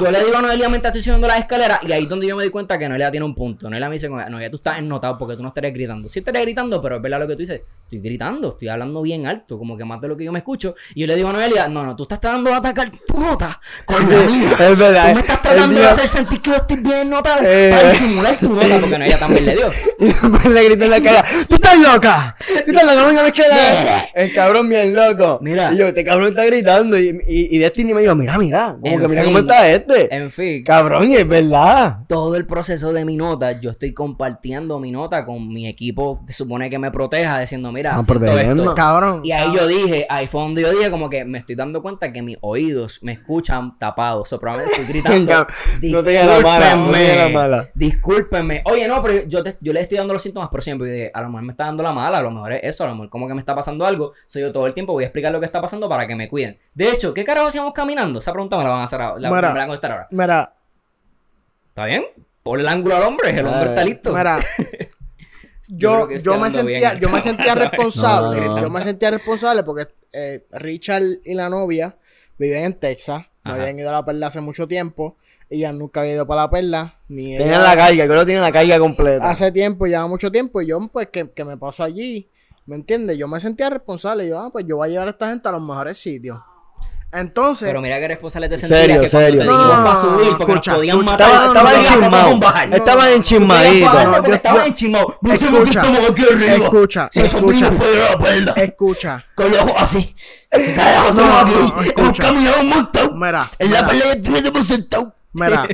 yo 0.00 0.10
le 0.10 0.22
digo 0.24 0.36
a 0.36 0.42
Noelia 0.42 0.68
mientras 0.68 0.90
estoy 0.94 1.02
subiendo 1.02 1.26
las 1.26 1.38
escaleras 1.38 1.80
y 1.82 1.92
ahí 1.92 2.02
es 2.02 2.08
donde 2.08 2.26
yo 2.26 2.36
me 2.36 2.44
di 2.44 2.50
cuenta 2.50 2.78
que 2.78 2.88
Noelia 2.88 3.10
tiene 3.10 3.24
un 3.24 3.34
punto. 3.34 3.68
Noelia 3.70 3.88
me 3.88 3.94
dice, 3.94 4.08
Noelia, 4.08 4.50
tú 4.50 4.56
estás 4.58 4.78
ennotado 4.78 5.16
porque 5.18 5.34
tú 5.36 5.42
no 5.42 5.48
estarías 5.48 5.72
gritando. 5.72 6.08
Sí 6.08 6.18
estarías 6.18 6.44
gritando, 6.44 6.80
pero 6.80 6.96
es 6.96 7.02
verdad 7.02 7.20
lo 7.20 7.26
que 7.26 7.34
tú 7.34 7.40
dices, 7.40 7.62
estoy 7.84 8.00
gritando, 8.00 8.50
estoy 8.50 8.68
hablando 8.68 9.00
bien 9.02 9.26
alto, 9.26 9.58
como 9.58 9.76
que 9.76 9.84
más 9.84 10.00
de 10.00 10.08
lo 10.08 10.16
que 10.16 10.24
yo 10.24 10.32
me 10.32 10.40
escucho. 10.40 10.74
Y 10.94 11.00
yo 11.00 11.06
le 11.06 11.16
digo 11.16 11.30
a 11.30 11.32
Noelia, 11.32 11.68
no, 11.68 11.84
no, 11.84 11.96
tú 11.96 12.02
estás 12.04 12.20
tratando 12.20 12.50
de 12.50 12.56
atacar 12.56 12.90
tu 12.90 13.18
nota 13.18 13.60
con 13.86 14.08
la 14.10 14.16
mía. 14.24 14.50
Es 14.58 14.78
verdad. 14.78 15.08
Tú 15.08 15.14
me 15.14 15.20
estás 15.20 15.36
el 15.36 15.42
tratando 15.42 15.80
de 15.80 15.86
hacer 15.86 16.08
sentir 16.08 16.42
que 16.42 16.50
yo 16.50 16.56
estoy 16.56 16.76
bien 16.76 17.08
notado 17.10 17.40
Eh. 17.44 17.70
para 17.70 17.90
disimular 17.90 18.36
tu 18.36 18.57
porque 18.80 18.98
Noelia 18.98 19.18
también 19.18 19.44
le 19.46 19.54
dio. 19.56 19.70
Y 20.00 20.04
después 20.06 20.46
le 20.46 20.64
grité 20.64 20.84
en 20.84 20.90
la 20.90 21.00
cara, 21.00 21.24
¡tú 21.48 21.56
estás 21.56 21.78
loca! 21.80 22.36
¡Tú 22.64 22.70
estás 22.70 22.84
loca! 22.84 23.06
¡Venga, 23.08 23.22
me 23.24 23.32
queda! 23.32 24.00
El 24.14 24.32
cabrón 24.32 24.68
bien 24.68 24.94
loco. 24.94 25.38
Mira. 25.42 25.72
Y 25.72 25.76
yo, 25.78 25.86
este 25.88 26.04
cabrón 26.04 26.28
está 26.28 26.44
gritando. 26.44 26.98
Y, 26.98 27.08
y, 27.26 27.56
y 27.56 27.58
Destiny 27.58 27.94
me 27.94 28.00
dijo, 28.02 28.14
mira, 28.14 28.38
mira. 28.38 28.76
Como 28.80 28.94
En 28.94 29.00
que 29.00 29.08
mira 29.08 29.22
fin. 29.22 29.30
cómo 29.32 29.38
está 29.40 29.68
este. 29.68 30.14
En 30.14 30.30
fin, 30.30 30.62
Cabrón, 30.64 31.10
y 31.10 31.16
es 31.16 31.26
verdad. 31.26 31.98
todo 32.08 32.36
el 32.36 32.46
proceso 32.46 32.92
de 32.92 33.04
mi 33.04 33.16
nota, 33.16 33.58
yo 33.60 33.70
estoy 33.70 33.92
compartiendo 33.92 34.78
mi 34.78 34.90
nota 34.92 35.24
con 35.26 35.48
mi 35.52 35.66
equipo, 35.68 36.22
se 36.26 36.32
supone 36.34 36.70
que 36.70 36.78
me 36.78 36.90
proteja, 36.90 37.38
diciendo, 37.40 37.72
mira, 37.72 37.98
esto. 37.98 38.74
Cabrón. 38.74 39.22
Y 39.24 39.32
ahí 39.32 39.52
yo 39.54 39.66
dije, 39.66 40.06
ahí 40.08 40.26
fue 40.26 40.42
donde 40.42 40.62
yo 40.62 40.70
dije 40.70 40.90
como 40.90 41.10
que 41.10 41.24
me 41.24 41.38
estoy 41.38 41.56
dando 41.56 41.82
cuenta 41.82 42.12
que 42.12 42.22
mis 42.22 42.38
oídos 42.40 43.00
me 43.02 43.12
escuchan 43.12 43.76
tapados. 43.78 44.28
So, 44.28 44.38
probablemente 44.38 44.80
estoy 44.80 44.92
gritando. 45.00 45.46
No 45.82 46.02
te 46.04 46.14
la 46.14 46.40
mala, 46.40 46.76
no 46.76 46.92
te 46.92 47.32
la 47.48 47.70
"Discúlpenme, 47.74 48.47
mala". 48.48 48.62
me, 48.64 48.72
oye, 48.72 48.88
no, 48.88 49.02
pero 49.02 49.24
yo, 49.26 49.42
te- 49.42 49.56
yo 49.60 49.72
le 49.72 49.80
estoy 49.80 49.98
dando 49.98 50.12
los 50.14 50.22
síntomas, 50.22 50.48
pero 50.50 50.60
siempre 50.62 50.90
dije, 50.90 51.10
a 51.14 51.20
lo 51.22 51.28
mejor 51.28 51.42
me 51.42 51.52
está 51.52 51.64
dando 51.66 51.82
la 51.82 51.92
mala, 51.92 52.18
a 52.18 52.22
lo 52.22 52.30
mejor 52.30 52.52
es 52.54 52.60
eso, 52.64 52.84
a 52.84 52.88
lo 52.88 52.94
mejor 52.94 53.10
como 53.10 53.28
que 53.28 53.34
me 53.34 53.40
está 53.40 53.54
pasando 53.54 53.86
algo. 53.86 54.12
Soy 54.26 54.42
yo 54.42 54.50
todo 54.52 54.66
el 54.66 54.74
tiempo 54.74 54.92
voy 54.92 55.04
a 55.04 55.06
explicar 55.06 55.30
lo 55.32 55.38
que 55.40 55.46
está 55.46 55.60
pasando 55.60 55.88
para 55.88 56.06
que 56.06 56.16
me 56.16 56.28
cuiden. 56.28 56.58
De 56.74 56.90
hecho, 56.90 57.14
¿qué 57.14 57.24
carajo 57.24 57.46
hacíamos 57.48 57.72
caminando? 57.72 58.18
Esa 58.18 58.32
pregunta 58.32 58.56
me 58.56 58.64
la 58.64 58.70
van 58.70 58.80
a 58.80 58.84
hacer 58.84 59.00
ahora. 59.00 59.20
La, 59.20 59.28
Mira. 59.30 59.40
me 59.40 59.46
la 59.46 59.52
van 59.54 59.62
a 59.62 59.66
contestar 59.66 59.90
ahora. 59.92 60.08
Mira, 60.10 60.54
¿Está 61.68 61.84
bien? 61.84 62.04
Por 62.42 62.58
el 62.60 62.66
ángulo 62.68 62.96
al 62.96 63.02
hombre, 63.02 63.30
el 63.38 63.46
hombre 63.46 63.68
está 63.68 63.84
listo. 63.84 64.12
mira. 64.14 64.40
Yo 65.70 66.08
Yo, 66.10 66.38
me 66.38 66.50
sentía, 66.50 66.94
yo 66.94 67.10
me 67.10 67.20
sentía 67.20 67.54
responsable. 67.54 68.40
No, 68.40 68.56
no. 68.56 68.62
Yo 68.62 68.70
me 68.70 68.82
sentía 68.82 69.10
responsable 69.10 69.62
porque 69.62 69.86
eh, 70.12 70.46
Richard 70.52 71.02
y 71.24 71.34
la 71.34 71.50
novia 71.50 71.96
viven 72.38 72.64
en 72.64 72.72
Texas. 72.72 73.26
No 73.44 73.52
Ajá. 73.52 73.62
habían 73.62 73.78
ido 73.78 73.90
a 73.90 73.92
la 73.92 74.04
perla 74.04 74.28
hace 74.28 74.40
mucho 74.40 74.66
tiempo. 74.66 75.18
Ella 75.50 75.72
nunca 75.72 76.00
había 76.00 76.14
ido 76.14 76.26
para 76.26 76.42
la 76.42 76.50
perla. 76.50 76.97
Tenían 77.08 77.42
ella- 77.42 77.58
la 77.62 77.76
carga, 77.76 78.06
que 78.06 78.14
lo 78.14 78.24
tienen 78.26 78.42
la 78.42 78.52
carga 78.52 78.78
completa. 78.78 79.30
hace 79.30 79.50
tiempo, 79.50 79.86
lleva 79.86 80.06
mucho 80.06 80.30
tiempo, 80.30 80.60
y 80.60 80.66
yo, 80.68 80.78
pues, 80.92 81.08
que, 81.10 81.30
que 81.30 81.44
me 81.44 81.56
paso 81.56 81.82
allí, 81.82 82.28
¿me 82.66 82.76
entiendes? 82.76 83.16
Yo 83.18 83.26
me 83.28 83.40
sentía 83.40 83.70
responsable, 83.70 84.28
yo, 84.28 84.38
ah, 84.40 84.50
pues, 84.52 84.66
yo 84.68 84.76
voy 84.76 84.88
a 84.88 84.90
llevar 84.92 85.08
a 85.08 85.10
esta 85.12 85.28
gente 85.30 85.48
a 85.48 85.52
los 85.52 85.62
mejores 85.62 85.96
sitios. 85.98 86.38
Entonces, 87.10 87.66
Pero 87.68 87.80
mira 87.80 87.98
qué 87.98 88.06
responsable 88.08 88.50
te 88.50 88.58
Serio, 88.58 88.76
sentías 88.76 89.00
que 89.00 89.10
cuando 89.10 89.26
serio. 89.28 89.40
te 89.40 89.48
dijimos 89.48 89.76
No, 89.78 89.84
para 89.84 90.00
subir 90.00 90.28
porque 90.36 90.52
escucha, 90.52 90.70
nos 90.72 90.78
podían 90.78 90.96
escucha. 90.98 91.10
matar. 91.10 91.28
Estaba, 91.30 91.46
no, 91.46 91.54
estaba 91.56 91.72
no, 91.72 92.10
no, 92.10 92.10
no, 92.10 92.38
No. 94.90 95.18
No 95.22 95.36
sé 95.36 95.46
por 95.46 95.64
qué 95.64 95.70
Escucha. 95.70 95.80
estamos 95.80 96.10
aquí 96.10 96.22
arriba. 96.30 96.54
escucha, 96.64 97.10
escucha, 97.14 97.70
escucha, 98.56 99.26
Con 99.34 99.50
los 99.50 99.58
ojos 99.60 99.74
así. 99.78 100.14
No, 100.52 100.58
no, 101.44 101.80
escucha. 101.82 102.32
mira, 103.14 103.50
En 103.58 103.72
la 103.72 103.92
ya 103.92 104.12
estuviésemos 104.12 104.68
sentados. 104.68 105.08
Mira, 105.32 105.68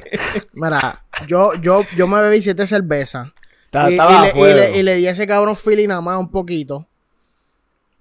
mira, 0.53 1.05
yo, 1.27 1.55
yo, 1.55 1.83
yo 1.97 2.07
me 2.07 2.21
bebí 2.21 2.43
siete 2.43 2.67
cervezas. 2.67 3.29
Estaba- 3.67 3.91
y, 3.91 3.95
estaba 3.95 4.29
y 4.29 4.33
le, 4.33 4.51
y, 4.51 4.55
le, 4.55 4.79
y 4.79 4.83
le 4.83 4.95
di 4.97 5.07
a 5.07 5.11
ese 5.11 5.27
cabrón 5.27 5.57
feeling 5.57 5.89
nada 5.89 6.01
más 6.01 6.19
un 6.19 6.31
poquito. 6.31 6.87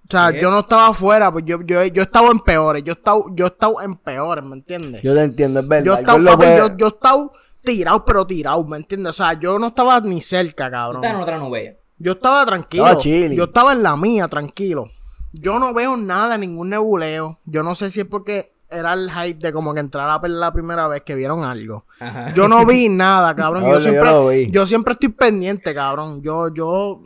O 0.06 0.10
sea, 0.10 0.32
¿Qué? 0.32 0.40
yo 0.40 0.50
no 0.50 0.60
estaba 0.60 0.88
afuera, 0.88 1.32
pues 1.32 1.44
yo, 1.46 1.62
yo, 1.62 1.82
yo 1.86 2.02
estaba 2.02 2.30
en 2.30 2.40
peores, 2.40 2.84
yo 2.84 2.92
estaba, 2.92 3.20
yo 3.32 3.46
estaba 3.46 3.82
en 3.84 3.96
peores, 3.96 4.44
¿me 4.44 4.56
entiendes? 4.56 5.02
Yo 5.02 5.14
te 5.14 5.22
entiendo, 5.22 5.60
es 5.60 5.68
verdad. 5.68 5.84
Yo 5.86 5.94
estaba, 5.98 6.24
papi, 6.24 6.46
yo, 6.58 6.76
yo 6.76 6.86
estaba 6.88 7.30
tirado, 7.62 8.04
pero 8.04 8.26
tirado, 8.26 8.64
¿me 8.64 8.76
entiendes? 8.76 9.10
O 9.10 9.12
sea, 9.14 9.32
yo 9.32 9.58
no 9.58 9.68
estaba 9.68 10.00
ni 10.00 10.20
cerca, 10.20 10.70
cabrón. 10.70 11.02
Está 11.02 11.16
en 11.16 11.22
otra 11.22 11.38
nube. 11.38 11.78
Yo 11.98 12.12
estaba 12.12 12.44
tranquilo. 12.44 12.86
Estaba. 12.86 13.34
Yo 13.34 13.44
estaba 13.44 13.72
en 13.72 13.82
la 13.82 13.96
mía, 13.96 14.28
tranquilo. 14.28 14.90
Yo 15.32 15.58
no 15.58 15.72
veo 15.72 15.96
nada, 15.96 16.36
ningún 16.36 16.68
nebuleo. 16.68 17.40
Yo 17.46 17.62
no 17.62 17.74
sé 17.74 17.90
si 17.90 18.00
es 18.00 18.06
porque 18.06 18.52
era 18.74 18.92
el 18.92 19.10
hype 19.10 19.38
de 19.38 19.52
como 19.52 19.72
que 19.74 19.80
entrar 19.80 20.08
a 20.10 20.20
perder 20.20 20.38
la 20.38 20.52
primera 20.52 20.88
vez 20.88 21.02
que 21.02 21.14
vieron 21.14 21.44
algo. 21.44 21.86
Ajá. 22.00 22.32
Yo 22.34 22.48
no 22.48 22.64
vi 22.66 22.88
nada, 22.90 23.34
cabrón. 23.34 23.64
Yo 23.64 23.80
siempre, 23.80 24.10
lo 24.10 24.28
vi. 24.28 24.50
yo 24.50 24.66
siempre 24.66 24.92
estoy 24.92 25.10
pendiente, 25.10 25.74
cabrón. 25.74 26.22
Yo, 26.22 26.52
yo, 26.52 27.00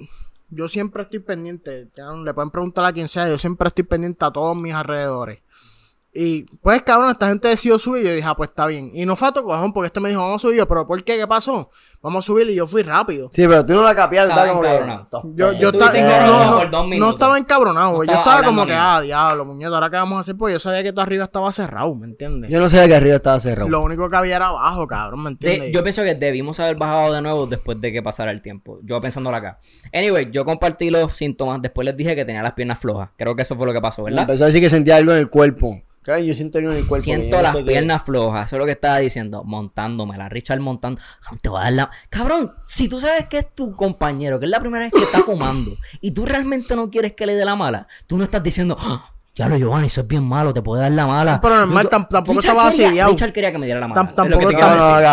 yo 0.51 0.69
siempre 0.69 1.03
estoy 1.03 1.21
pendiente. 1.21 1.89
Cabrón, 1.95 2.25
Le 2.25 2.35
pueden 2.35 2.51
preguntar 2.51 2.85
a 2.85 2.93
quien 2.93 3.09
sea. 3.09 3.29
Yo 3.29 3.39
siempre 3.39 3.69
estoy 3.69 3.85
pendiente 3.85 4.25
a 4.25 4.31
todos 4.31 4.57
mis 4.57 4.75
alrededores. 4.75 5.41
Y 6.12 6.43
pues, 6.62 6.83
cabrón, 6.83 7.11
esta 7.11 7.29
gente 7.29 7.49
decidió 7.49 7.79
subir. 7.79 8.03
Y 8.03 8.07
yo 8.09 8.14
dije, 8.14 8.27
ah, 8.27 8.35
pues 8.35 8.51
está 8.51 8.66
bien. 8.66 8.91
Y 8.95 9.07
no 9.07 9.14
fue 9.14 9.29
a 9.29 9.33
tu 9.33 9.43
cojón 9.43 9.73
porque 9.73 9.87
este 9.89 10.01
me 10.01 10.09
dijo, 10.09 10.21
vamos 10.21 10.43
a 10.43 10.43
subir. 10.43 10.59
Yo, 10.59 10.66
pero 10.66 10.87
¿por 10.87 11.03
qué? 11.05 11.16
¿Qué 11.16 11.27
pasó? 11.27 11.71
Vamos 12.03 12.24
a 12.24 12.26
subir. 12.26 12.49
Y 12.51 12.55
yo 12.55 12.66
fui 12.66 12.82
rápido. 12.82 13.28
Sí, 13.32 13.46
pero 13.49 13.64
tú 13.66 13.74
no 13.74 13.82
la 13.82 13.94
capiaste. 13.94 14.30
Estaba 14.30 14.49
como 14.49 14.64
encabronado. 14.64 15.09
que... 15.22 15.28
Yo, 15.34 15.53
yo 15.53 15.68
estaba, 15.70 15.92
no, 15.92 16.44
no, 16.51 16.59
por 16.59 16.70
dos 16.70 16.82
no, 16.82 16.88
minutos. 16.88 17.14
estaba 17.14 17.38
encabronado, 17.38 17.94
güey. 17.96 18.07
No 18.07 18.12
Yo 18.12 18.18
estaba 18.18 18.42
como 18.42 18.66
que, 18.66 18.72
ah, 18.74 19.01
diablo, 19.01 19.44
muñeca, 19.44 19.74
ahora 19.74 19.90
qué 19.90 19.96
vamos 19.96 20.16
a 20.16 20.20
hacer, 20.20 20.36
porque 20.36 20.53
yo 20.55 20.59
sabía 20.61 20.82
que 20.82 20.92
todo 20.92 21.03
arriba 21.03 21.24
estaba 21.24 21.51
cerrado, 21.53 21.94
¿me 21.94 22.07
entiendes? 22.07 22.51
Yo 22.51 22.61
no 22.61 22.68
sabía 22.68 22.86
que 22.88 22.94
arriba 22.94 23.16
estaba 23.16 23.40
cerrado. 23.40 23.68
Lo 23.68 23.80
único 23.82 24.09
que 24.09 24.16
había 24.16 24.36
era 24.36 24.46
abajo, 24.46 24.86
cabrón, 24.86 25.22
¿me 25.22 25.30
De- 25.30 25.32
entiendes? 25.32 25.72
yo 25.74 25.82
pienso 25.82 26.03
que 26.03 26.14
debimos 26.14 26.61
haber 26.61 26.76
bajado 26.76 27.12
de 27.14 27.22
nuevo 27.22 27.46
después 27.46 27.80
de 27.80 27.92
que 27.92 28.03
pasara 28.03 28.30
el 28.30 28.40
tiempo. 28.42 28.78
Yo 28.82 29.01
pensándolo 29.01 29.36
acá. 29.36 29.59
Anyway, 29.92 30.30
yo 30.30 30.44
compartí 30.44 30.90
los 30.90 31.12
síntomas. 31.12 31.61
Después 31.62 31.84
les 31.84 31.96
dije 31.96 32.14
que 32.14 32.24
tenía 32.24 32.42
las 32.42 32.53
piernas 32.53 32.78
flojas. 32.78 33.11
Creo 33.16 33.34
que 33.34 33.42
eso 33.42 33.57
fue 33.57 33.66
lo 33.66 33.72
que 33.72 33.80
pasó, 33.80 34.03
Me 34.03 34.11
¿verdad? 34.11 34.22
Empezó 34.22 34.44
a 34.44 34.46
decir 34.46 34.61
que 34.62 34.70
sentía 34.70 34.96
algo 34.96 35.12
en 35.12 35.18
el 35.18 35.28
cuerpo. 35.30 35.80
Claro, 36.09 36.23
yo 36.23 36.33
siento 36.33 36.57
algo 36.57 36.71
en 36.73 36.79
el 36.79 36.87
cuerpo. 36.87 37.05
Siento 37.05 37.43
las 37.43 37.55
piernas 37.57 38.03
flojas. 38.03 38.47
Eso 38.47 38.57
es 38.57 38.61
lo 38.61 38.65
que 38.65 38.73
estaba 38.73 38.97
diciendo. 38.97 39.45
Montándomela. 39.45 40.31
Richard 40.31 40.59
montando. 40.61 41.03
Cabrón, 41.21 41.39
Te 41.43 41.49
voy 41.51 41.61
a 41.61 41.65
dar 41.65 41.73
la. 41.75 41.91
Cabrón, 42.09 42.55
si 42.65 42.89
tú 42.89 42.99
sabes 42.99 43.27
que 43.27 43.39
es 43.41 43.55
tu 43.55 43.77
compañero, 43.77 44.39
que 44.41 44.47
es 44.47 44.51
la 44.51 44.59
primera 44.59 44.85
vez 44.85 44.93
que 44.95 45.03
está 45.03 45.19
fumando, 45.19 45.73
y 46.01 46.13
tú 46.13 46.25
realmente 46.25 46.75
no 46.77 46.89
quieres 46.91 47.13
que 47.13 47.27
le 47.27 47.35
dé 47.35 47.45
la 47.45 47.57
mala, 47.57 47.87
tú 48.07 48.17
no 48.17 48.25
estás 48.25 48.43
diciendo. 48.43 48.75
"Ah, 48.81 49.11
Ya 49.35 49.51
lo 49.51 49.59
Giovanni, 49.59 49.89
eso 49.89 50.01
es 50.01 50.09
bien 50.09 50.25
malo, 50.25 50.55
te 50.55 50.63
puede 50.63 50.81
dar 50.83 50.93
la 50.93 51.07
mala. 51.07 51.41
Pero 51.43 51.57
normal, 51.59 51.91
tampoco 51.91 52.33
Richard 52.33 52.53
estaba 52.57 52.71
quería- 52.71 52.87
asediado. 52.87 53.11
Richard 53.11 53.33
quería 53.35 53.53
que 53.53 53.59
me 53.59 53.67
diera 53.67 53.81
la 53.81 53.89
mala. 53.89 54.01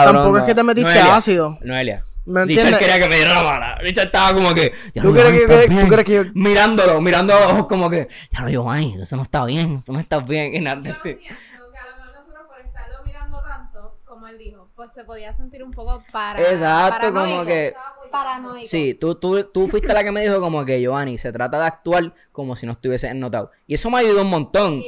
Tampoco, 0.06 0.38
es 0.38 0.44
que 0.46 0.56
te 0.56 0.64
metiste 0.64 0.92
Noelia, 0.94 1.16
ácido. 1.18 1.60
Noelia. 1.62 2.04
¿Me 2.26 2.44
Richard 2.46 2.78
quería 2.80 2.98
que 3.00 3.08
me 3.08 3.16
diera 3.18 3.36
la 3.36 3.44
mala. 3.44 3.76
Richard 3.76 4.06
estaba 4.08 4.34
como 4.34 4.54
que. 4.54 4.74
Ya 4.94 5.02
¿Tú 5.04 5.14
lo, 5.14 5.22
crees 5.22 5.46
que- 5.48 5.76
tú 5.76 5.88
crees 5.88 6.04
que 6.06 6.14
yo- 6.14 6.24
Mirándolo, 6.34 7.00
mirando 7.02 7.36
a 7.36 7.40
los 7.42 7.52
ojos 7.52 7.68
como 7.68 7.90
que. 7.90 8.08
Ya 8.32 8.42
lo 8.42 8.50
Giovanni, 8.50 8.96
eso 9.02 9.16
no 9.16 9.22
está 9.22 9.46
bien. 9.46 9.82
Tú 9.84 9.94
no 9.94 10.00
estás 10.00 10.26
bien. 10.26 10.56
Y 10.56 10.60
nada, 10.62 10.82
Yo 10.82 10.92
este- 10.92 11.16
pienso 11.16 11.38
que 11.72 11.78
a 11.78 11.86
lo 11.86 11.98
mejor 11.98 12.14
nosotros 12.16 12.48
por 12.48 12.60
estarlo 12.66 12.98
mirando 13.06 13.42
tanto, 13.44 13.98
como 14.06 14.28
él 14.28 14.38
dijo, 14.40 14.70
pues 14.76 14.92
se 14.94 15.04
podía 15.04 15.34
sentir 15.34 15.64
un 15.64 15.72
poco 15.72 16.04
para 16.12 16.42
Exacto, 16.42 17.08
como 17.08 17.20
paranoico. 17.20 17.46
que- 17.46 17.74
Paranoico. 18.12 18.66
Sí, 18.68 18.94
tú, 18.94 19.16
tú, 19.16 19.44
tú 19.44 19.68
fuiste 19.68 19.94
la 19.94 20.04
que 20.04 20.12
me 20.12 20.22
dijo 20.22 20.40
como 20.40 20.66
que 20.66 20.80
Giovanni, 20.82 21.18
se 21.18 21.32
trata 21.32 21.60
de 21.60 21.66
actuar 21.68 22.14
como 22.32 22.56
si 22.56 22.66
no 22.66 22.72
estuviese 22.72 23.14
notado. 23.14 23.52
Y 23.68 23.74
eso 23.76 23.90
me 23.92 24.00
ayudó 24.00 24.22
un 24.22 24.30
montón. 24.30 24.82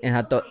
Exacto. 0.00 0.42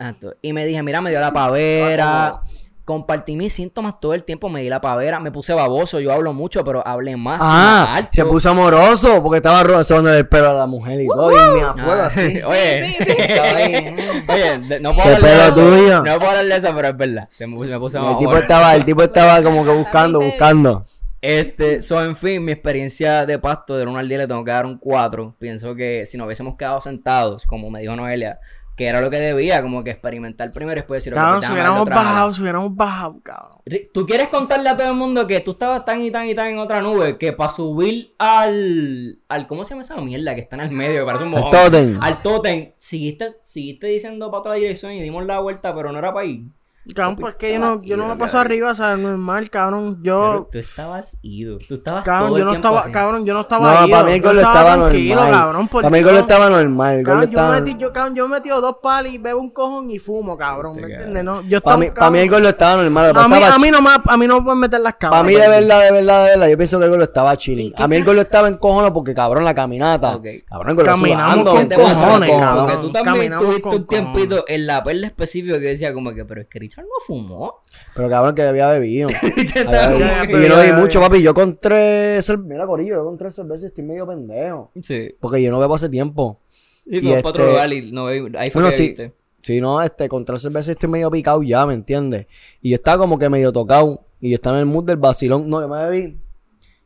Exacto. 0.00 0.36
Y 0.42 0.52
me 0.52 0.64
dije, 0.66 0.82
mira, 0.82 1.00
me 1.00 1.10
dio 1.10 1.20
la 1.20 1.32
pavera. 1.32 2.40
Compartí 2.88 3.36
mis 3.36 3.52
síntomas 3.52 4.00
todo 4.00 4.14
el 4.14 4.24
tiempo, 4.24 4.48
me 4.48 4.62
di 4.62 4.70
la 4.70 4.80
pavera, 4.80 5.20
me 5.20 5.30
puse 5.30 5.52
baboso, 5.52 6.00
yo 6.00 6.10
hablo 6.10 6.32
mucho, 6.32 6.64
pero 6.64 6.82
hablé 6.88 7.18
más. 7.18 7.38
Ah, 7.44 8.08
se 8.10 8.24
puso 8.24 8.48
amoroso 8.48 9.22
porque 9.22 9.36
estaba 9.36 9.62
rozando 9.62 10.10
el 10.10 10.26
pelo 10.26 10.52
a 10.52 10.54
la 10.54 10.66
mujer 10.66 10.98
y 11.02 11.06
todo. 11.06 11.30
Y 11.32 11.58
me 11.58 11.66
Ah, 11.66 11.74
afuera 11.76 12.06
así. 12.06 12.40
Oye, 12.42 12.84
Sí, 12.88 12.94
sí, 12.96 13.04
sí. 13.04 13.10
Estaba 13.18 13.48
ahí, 13.58 13.74
eh. 13.74 14.24
oye, 14.26 14.58
de- 14.68 14.80
no 14.80 14.94
puedo 14.94 15.14
hablar 15.16 15.30
de 15.42 15.48
eso. 15.48 15.60
tuyo. 15.60 16.02
No 16.02 16.16
puedo 16.16 16.30
hablar 16.30 16.46
de 16.46 16.56
eso, 16.56 16.72
pero 16.74 16.88
es 16.88 16.96
verdad. 16.96 17.28
Me 17.38 17.46
puse, 17.78 18.00
me 18.00 18.10
el 18.10 18.16
tipo 18.18 18.36
estaba, 18.38 18.74
el 18.74 18.84
tipo 18.86 19.02
estaba 19.02 19.42
como 19.42 19.66
que 19.66 19.70
buscando, 19.72 20.20
buscando. 20.22 20.82
Este, 21.20 21.82
so, 21.82 22.02
en 22.02 22.16
fin, 22.16 22.42
mi 22.42 22.52
experiencia 22.52 23.26
de 23.26 23.38
pasto 23.38 23.76
del 23.76 23.88
1 23.88 23.98
al 23.98 24.08
10 24.08 24.20
le 24.20 24.26
tengo 24.28 24.42
que 24.46 24.50
dar 24.50 24.64
un 24.64 24.78
4. 24.78 25.34
Pienso 25.38 25.74
que 25.74 26.06
si 26.06 26.16
nos 26.16 26.24
hubiésemos 26.24 26.56
quedado 26.56 26.80
sentados, 26.80 27.44
como 27.44 27.68
me 27.70 27.80
dijo 27.82 27.94
Noelia, 27.96 28.38
que 28.78 28.86
era 28.86 29.00
lo 29.00 29.10
que 29.10 29.18
debía, 29.18 29.60
como 29.60 29.82
que 29.82 29.90
experimentar 29.90 30.52
primero 30.52 30.78
y 30.78 30.82
después 30.82 31.02
decir, 31.02 31.12
Cabrón, 31.12 31.42
si 31.42 31.52
hubiéramos 31.52 31.88
bajado, 31.88 32.32
si 32.32 32.42
hubiéramos 32.42 32.76
bajado, 32.76 33.20
cabrón. 33.24 33.58
¿Tú 33.92 34.06
quieres 34.06 34.28
contarle 34.28 34.68
a 34.68 34.76
todo 34.76 34.88
el 34.88 34.94
mundo 34.94 35.26
que 35.26 35.40
tú 35.40 35.50
estabas 35.50 35.84
tan 35.84 36.00
y 36.00 36.12
tan 36.12 36.28
y 36.28 36.34
tan 36.36 36.46
en 36.46 36.58
otra 36.58 36.80
nube 36.80 37.18
que 37.18 37.32
para 37.32 37.50
subir 37.50 38.14
al, 38.18 39.18
al. 39.28 39.46
¿Cómo 39.48 39.64
se 39.64 39.70
llama 39.70 39.82
esa 39.82 39.96
mierda 39.96 40.36
que 40.36 40.42
está 40.42 40.54
en 40.54 40.62
el 40.62 40.70
medio? 40.70 41.00
Que 41.00 41.06
parece 41.06 41.24
un 41.24 41.34
Al 41.34 41.40
mojón? 41.40 41.98
Al 42.00 42.22
tótem. 42.22 42.72
Seguiste, 42.78 43.26
seguiste 43.42 43.88
diciendo 43.88 44.30
para 44.30 44.38
otra 44.38 44.54
dirección 44.54 44.92
y 44.92 45.02
dimos 45.02 45.26
la 45.26 45.40
vuelta, 45.40 45.74
pero 45.74 45.90
no 45.90 45.98
era 45.98 46.14
para 46.14 46.26
ir. 46.26 46.44
Cabrón, 46.94 47.16
pues 47.16 47.34
que 47.36 47.52
yo 47.52 47.58
no, 47.58 47.82
yo 47.82 47.96
no 47.96 48.08
me 48.08 48.16
paso 48.16 48.38
arriba, 48.38 48.70
o 48.70 48.74
sea, 48.74 48.96
normal, 48.96 49.50
cabrón. 49.50 49.98
Pero 50.02 50.34
Yo, 50.38 50.48
tú 50.50 50.58
estabas 50.58 51.18
ido. 51.22 51.58
Tú 51.68 51.74
estabas 51.74 52.02
cabrón, 52.04 52.28
todo 52.30 52.38
yo 52.38 52.42
el 52.44 52.48
no 52.48 52.54
estaba, 52.54 52.78
así. 52.80 52.92
cabrón, 52.92 53.26
yo 53.26 53.34
no 53.34 53.40
estaba 53.42 53.74
No, 53.80 53.86
ido, 53.86 53.96
para 53.96 54.08
mí 54.08 54.12
el 54.12 54.22
yo 54.22 54.28
gol 54.28 54.38
estaba 54.38 54.76
normal. 54.76 55.30
cabrón, 55.30 55.68
Para 55.68 55.90
mí 55.90 55.98
el 55.98 56.04
gol 56.04 56.16
estaba 56.16 56.48
normal. 56.50 56.94
El 56.94 57.04
gol 57.04 57.12
Cabrón, 57.14 57.30
yo, 57.30 57.38
estaba... 57.38 57.60
metí, 57.60 57.76
yo, 57.78 57.92
cabrón, 57.92 58.14
yo 58.14 58.24
he 58.24 58.28
metido 58.28 58.60
dos 58.60 58.76
palos 58.82 59.12
y 59.12 59.18
bebo 59.18 59.40
un 59.40 59.50
cojón 59.50 59.90
y 59.90 59.98
fumo, 59.98 60.36
cabrón, 60.36 60.76
¿me 60.76 60.86
Sí, 60.86 60.92
entiendes? 60.92 61.24
No, 61.24 61.42
yo 61.42 61.60
Para 61.60 61.76
estaba, 61.76 61.76
mí, 61.78 61.86
para 61.90 62.10
mí 62.10 62.18
el 62.20 62.30
gol 62.30 62.46
estaba 62.46 62.82
normal. 62.82 63.04
a 63.16 63.28
mí, 63.28 63.34
estaba 63.34 63.54
a 63.54 63.58
mí 63.58 63.70
no 63.70 63.82
me, 63.82 63.90
a 64.04 64.16
mí 64.16 64.26
no 64.26 64.36
me 64.38 64.42
pueden 64.44 64.58
meter 64.60 64.80
las 64.80 64.94
cabezas. 64.96 65.20
Para 65.24 65.28
mí, 65.28 65.34
de 65.34 65.48
verdad, 65.48 65.82
de 65.84 65.92
verdad, 65.92 66.24
de 66.24 66.30
verdad, 66.30 66.48
yo 66.48 66.56
pienso 66.56 66.78
que 66.78 66.84
el 66.84 66.90
gol 66.90 67.02
estaba 67.02 67.36
chilling. 67.36 67.72
A 67.76 67.88
mí 67.88 67.96
el 67.96 68.04
gol 68.04 68.18
estaba 68.18 68.48
en 68.48 68.56
cojones 68.56 68.90
porque, 68.92 69.14
cabrón, 69.14 69.44
la 69.44 69.54
caminata. 69.54 70.20
Cabrón, 70.48 70.70
el 70.70 70.76
gol 70.76 70.84
Caminamos 70.86 71.48
con 71.48 71.68
¿me 71.68 71.74
cojones, 71.76 72.30
cabrón. 72.38 72.66
Porque 72.66 72.76
tú 72.82 72.92
también 72.92 73.36
tuviste 73.38 73.68
un 73.68 73.86
tiempito 73.86 74.44
en 74.48 74.66
la 74.66 74.82
perla 74.82 75.06
específico 75.06 75.54
que 75.58 75.66
decía 75.66 75.92
como 75.92 76.14
que, 76.14 76.24
pero 76.24 76.40
es 76.42 76.46
que 76.46 76.58
Richard 76.78 76.84
no 76.84 77.04
fumó. 77.06 77.54
Pero 77.94 78.08
cabrón, 78.08 78.34
que 78.34 78.42
había 78.42 78.68
bebido. 78.68 79.08
Richard 79.36 79.68
Había 79.68 79.88
bebido. 80.22 80.38
ya, 80.38 80.46
Y 80.46 80.48
yo 80.48 80.56
no 80.56 80.62
vi 80.62 80.80
mucho, 80.80 81.00
papi. 81.00 81.22
Yo 81.22 81.34
con 81.34 81.56
tres 81.58 82.24
cervezas. 82.24 82.46
Mira, 82.46 82.66
Corillo, 82.66 82.94
yo 82.96 83.04
con 83.04 83.18
tres 83.18 83.34
cervezas 83.34 83.64
estoy 83.68 83.84
medio 83.84 84.06
pendejo. 84.06 84.70
Sí. 84.82 85.14
Porque 85.20 85.42
yo 85.42 85.50
no 85.50 85.58
bebo 85.58 85.74
hace 85.74 85.88
tiempo. 85.88 86.40
Y 86.86 86.98
Y 86.98 87.00
fuimos 87.00 87.16
para 87.22 87.30
otro 87.30 87.42
este- 87.42 87.52
lugar 87.52 87.72
y 87.72 87.92
no, 87.92 88.06
ahí 88.06 88.20
fue 88.50 88.50
Bueno, 88.54 88.68
que 88.70 88.76
sí. 88.76 88.82
viste. 88.88 89.12
Si 89.42 89.60
no, 89.60 89.80
este, 89.82 90.08
con 90.08 90.24
tres 90.24 90.42
cervezas 90.42 90.68
estoy 90.70 90.88
medio 90.88 91.10
picado 91.10 91.42
ya, 91.42 91.64
¿me 91.66 91.74
entiendes? 91.74 92.26
Y 92.60 92.70
yo 92.70 92.76
estaba 92.76 92.98
como 92.98 93.18
que 93.18 93.28
medio 93.28 93.52
tocado. 93.52 94.04
Y 94.20 94.30
yo 94.30 94.34
estaba 94.34 94.56
en 94.56 94.60
el 94.62 94.66
mood 94.66 94.84
del 94.84 94.96
vacilón. 94.96 95.48
No, 95.48 95.60
yo 95.60 95.68
me 95.68 95.84
bebí. 95.88 96.18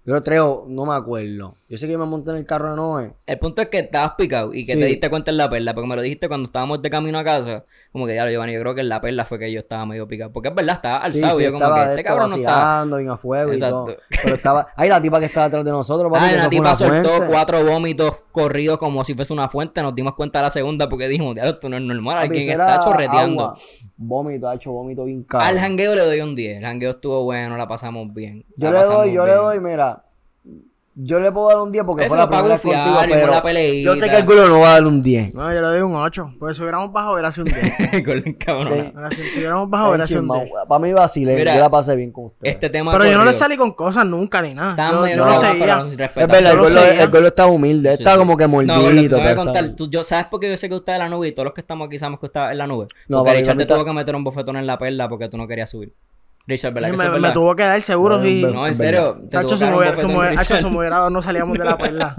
Yo 0.04 0.20
creo 0.22 0.66
no 0.68 0.84
me 0.84 0.94
acuerdo. 0.94 1.54
Yo 1.72 1.78
sé 1.78 1.88
que 1.88 1.96
me 1.96 2.04
monté 2.04 2.32
en 2.32 2.36
el 2.36 2.44
carro 2.44 2.68
de 2.68 2.76
Noé. 2.76 3.14
El 3.24 3.38
punto 3.38 3.62
es 3.62 3.68
que 3.68 3.78
estabas 3.78 4.12
picado 4.18 4.52
y 4.52 4.66
que 4.66 4.74
Sí. 4.74 4.78
te 4.78 4.84
diste 4.84 5.08
cuenta 5.08 5.30
en 5.30 5.38
la 5.38 5.48
perla, 5.48 5.72
porque 5.72 5.88
me 5.88 5.96
lo 5.96 6.02
dijiste 6.02 6.28
cuando 6.28 6.44
estábamos 6.44 6.82
de 6.82 6.90
camino 6.90 7.18
a 7.18 7.24
casa. 7.24 7.64
Como 7.92 8.06
que 8.06 8.14
ya, 8.14 8.28
Giovanni, 8.28 8.52
yo 8.52 8.60
creo 8.60 8.74
que 8.74 8.82
en 8.82 8.90
la 8.90 9.00
perla 9.00 9.24
fue 9.24 9.38
que 9.38 9.50
yo 9.50 9.60
estaba 9.60 9.86
medio 9.86 10.06
picado. 10.06 10.30
Porque 10.34 10.50
es 10.50 10.54
verdad, 10.54 10.74
estaba 10.74 10.98
Sí, 11.10 11.16
alzado 11.22 11.36
sí, 11.38 11.42
y 11.42 11.46
yo 11.46 11.52
como 11.52 11.64
estaba 11.64 11.84
que 11.84 11.90
este 11.92 12.04
cabrón 12.04 12.24
no 12.30 12.36
vacilando, 12.36 12.96
bien 12.98 13.08
a 13.10 13.16
fuego 13.16 13.52
Exacto. 13.52 13.86
y 13.88 13.94
todo. 13.94 14.02
Pero 14.22 14.34
estaba... 14.34 14.66
Ay, 14.76 14.88
la 14.90 15.00
tipa 15.00 15.18
que 15.18 15.24
estaba 15.24 15.46
detrás 15.46 15.64
de 15.64 15.70
nosotros, 15.70 16.12
papi, 16.12 16.24
Ah, 16.28 16.36
la 16.36 16.48
tipa 16.50 16.74
soltó 16.74 17.08
fuente. 17.08 17.26
cuatro 17.32 17.64
vómitos 17.64 18.22
corridos 18.32 18.76
como 18.76 19.02
si 19.04 19.14
fuese 19.14 19.32
una 19.32 19.48
fuente. 19.48 19.80
Nos 19.80 19.94
dimos 19.94 20.14
cuenta 20.14 20.40
a 20.40 20.42
la 20.42 20.50
segunda 20.50 20.90
porque 20.90 21.08
dijimos, 21.08 21.34
diablo, 21.34 21.52
esto 21.52 21.70
no 21.70 21.78
es 21.78 21.82
normal. 21.82 22.16
Papi, 22.16 22.26
Alguien 22.38 22.50
está 22.60 22.80
chorreteando. 22.80 23.44
agua. 23.44 23.54
Vómito, 23.96 24.46
ha 24.46 24.56
hecho 24.56 24.72
vómito 24.72 25.04
bien 25.04 25.22
caro. 25.24 25.42
Al 25.44 25.58
jangueo 25.58 25.94
le 25.94 26.02
doy 26.02 26.20
un 26.20 26.34
10. 26.34 26.58
El 26.58 26.64
jangueo 26.64 26.90
estuvo 26.90 27.24
bueno, 27.24 27.56
la 27.56 27.66
pasamos 27.66 28.12
bien. 28.12 28.44
Yo 28.58 28.70
le 28.70 28.78
doy, 28.82 29.12
yo 29.14 29.24
le 29.26 29.32
doy, 29.32 29.58
mira. 29.58 30.04
Yo 30.94 31.18
le 31.20 31.32
puedo 31.32 31.48
dar 31.48 31.56
un 31.58 31.72
10 31.72 31.84
porque 31.86 32.02
Es 32.02 32.08
fue 32.10 32.18
la 32.18 32.28
para 32.28 32.42
primera 32.42 32.54
vez 32.56 32.62
confiar, 32.62 32.94
contigo, 32.98 33.16
pero 33.18 33.32
la 33.32 33.42
peleita. 33.42 33.84
yo 33.86 33.96
sé 33.96 34.10
que 34.10 34.16
el 34.18 34.24
culo 34.26 34.46
no 34.46 34.60
va 34.60 34.68
a 34.68 34.72
dar 34.74 34.84
un 34.86 35.02
10. 35.02 35.32
No, 35.32 35.42
yo 35.50 35.54
le 35.62 35.66
doy 35.66 35.80
un 35.80 35.94
8. 35.96 36.34
Porque 36.38 36.54
si 36.54 36.60
hubiéramos 36.60 36.92
bajado, 36.92 37.14
hubiera 37.14 37.32
sido 37.32 37.46
un 37.46 37.52
10. 37.54 38.04
Con 38.04 38.18
el 38.26 38.36
cabrón. 38.36 38.92
Sí. 39.10 39.16
Sido- 39.16 39.30
si 39.32 39.38
hubiéramos 39.38 39.70
bajado, 39.70 39.88
hubiera 39.88 40.06
sido 40.06 40.20
un 40.20 40.28
10. 40.28 40.50
Para 40.68 40.78
mí 40.80 40.92
vacilé, 40.92 41.34
Mira, 41.36 41.54
yo 41.54 41.60
la 41.60 41.70
pasé 41.70 41.96
bien 41.96 42.12
con 42.12 42.26
usted. 42.26 42.46
Este 42.46 42.68
tema 42.68 42.92
Pero 42.92 43.06
yo 43.10 43.16
no 43.16 43.24
le 43.24 43.32
salí 43.32 43.56
con 43.56 43.72
cosas 43.72 44.04
nunca 44.04 44.42
ni 44.42 44.52
nada. 44.52 44.90
Yo, 44.92 45.06
yo 45.08 45.16
lo 45.16 45.24
bravo, 45.24 45.40
seguía. 45.40 45.80
es 45.88 45.96
verdad, 45.96 46.38
el 46.38 46.44
yo 46.44 46.54
lo 46.56 46.62
gordo, 46.64 46.78
seguía. 46.82 47.02
el 47.04 47.10
gordo 47.10 47.26
está 47.28 47.46
humilde, 47.46 47.96
Sí, 47.96 48.02
está 48.02 48.12
sí. 48.12 48.18
como 48.18 48.36
que 48.36 48.44
No, 48.44 48.48
mordidito. 48.50 49.16
te 49.16 49.22
voy 49.22 49.30
a 49.32 49.36
contar. 49.36 49.74
Tú, 49.74 49.88
yo, 49.88 50.02
¿Sabes 50.04 50.26
por 50.26 50.40
qué 50.40 50.50
yo 50.50 50.58
sé 50.58 50.68
que 50.68 50.74
usted 50.74 50.92
es 50.92 50.98
la 50.98 51.08
nube 51.08 51.28
y 51.28 51.32
todos 51.32 51.44
los 51.44 51.54
que 51.54 51.62
estamos 51.62 51.86
aquí 51.86 51.96
sabemos 51.96 52.20
que 52.20 52.26
usted 52.26 52.50
es 52.50 52.56
la 52.58 52.66
nube? 52.66 52.86
No, 53.08 53.24
porque 53.24 53.38
Richard 53.38 53.56
te 53.56 53.64
tuvo 53.64 53.82
que 53.86 53.92
meter 53.94 54.14
un 54.14 54.24
bofetón 54.24 54.58
en 54.58 54.66
la 54.66 54.76
perla 54.78 55.08
porque 55.08 55.30
tú 55.30 55.38
no 55.38 55.48
querías 55.48 55.70
subir. 55.70 55.94
Richard, 56.46 56.74
¿verdad 56.74 56.90
Sí, 56.90 56.96
que 56.96 57.20
me, 57.20 57.30
tuvo 57.30 57.54
que 57.54 57.62
dar 57.62 57.80
seguro. 57.82 58.18
No, 58.18 58.24
sí. 58.24 58.42
No, 58.42 58.66
en 58.66 58.74
serio. 58.74 59.16
se 59.20 59.24
que 59.24 59.30
se 59.30 59.36
hacho, 59.38 59.56
se 59.56 61.10
no 61.10 61.22
salíamos 61.22 61.56
de 61.56 61.64
la 61.64 61.78
perla. 61.78 62.16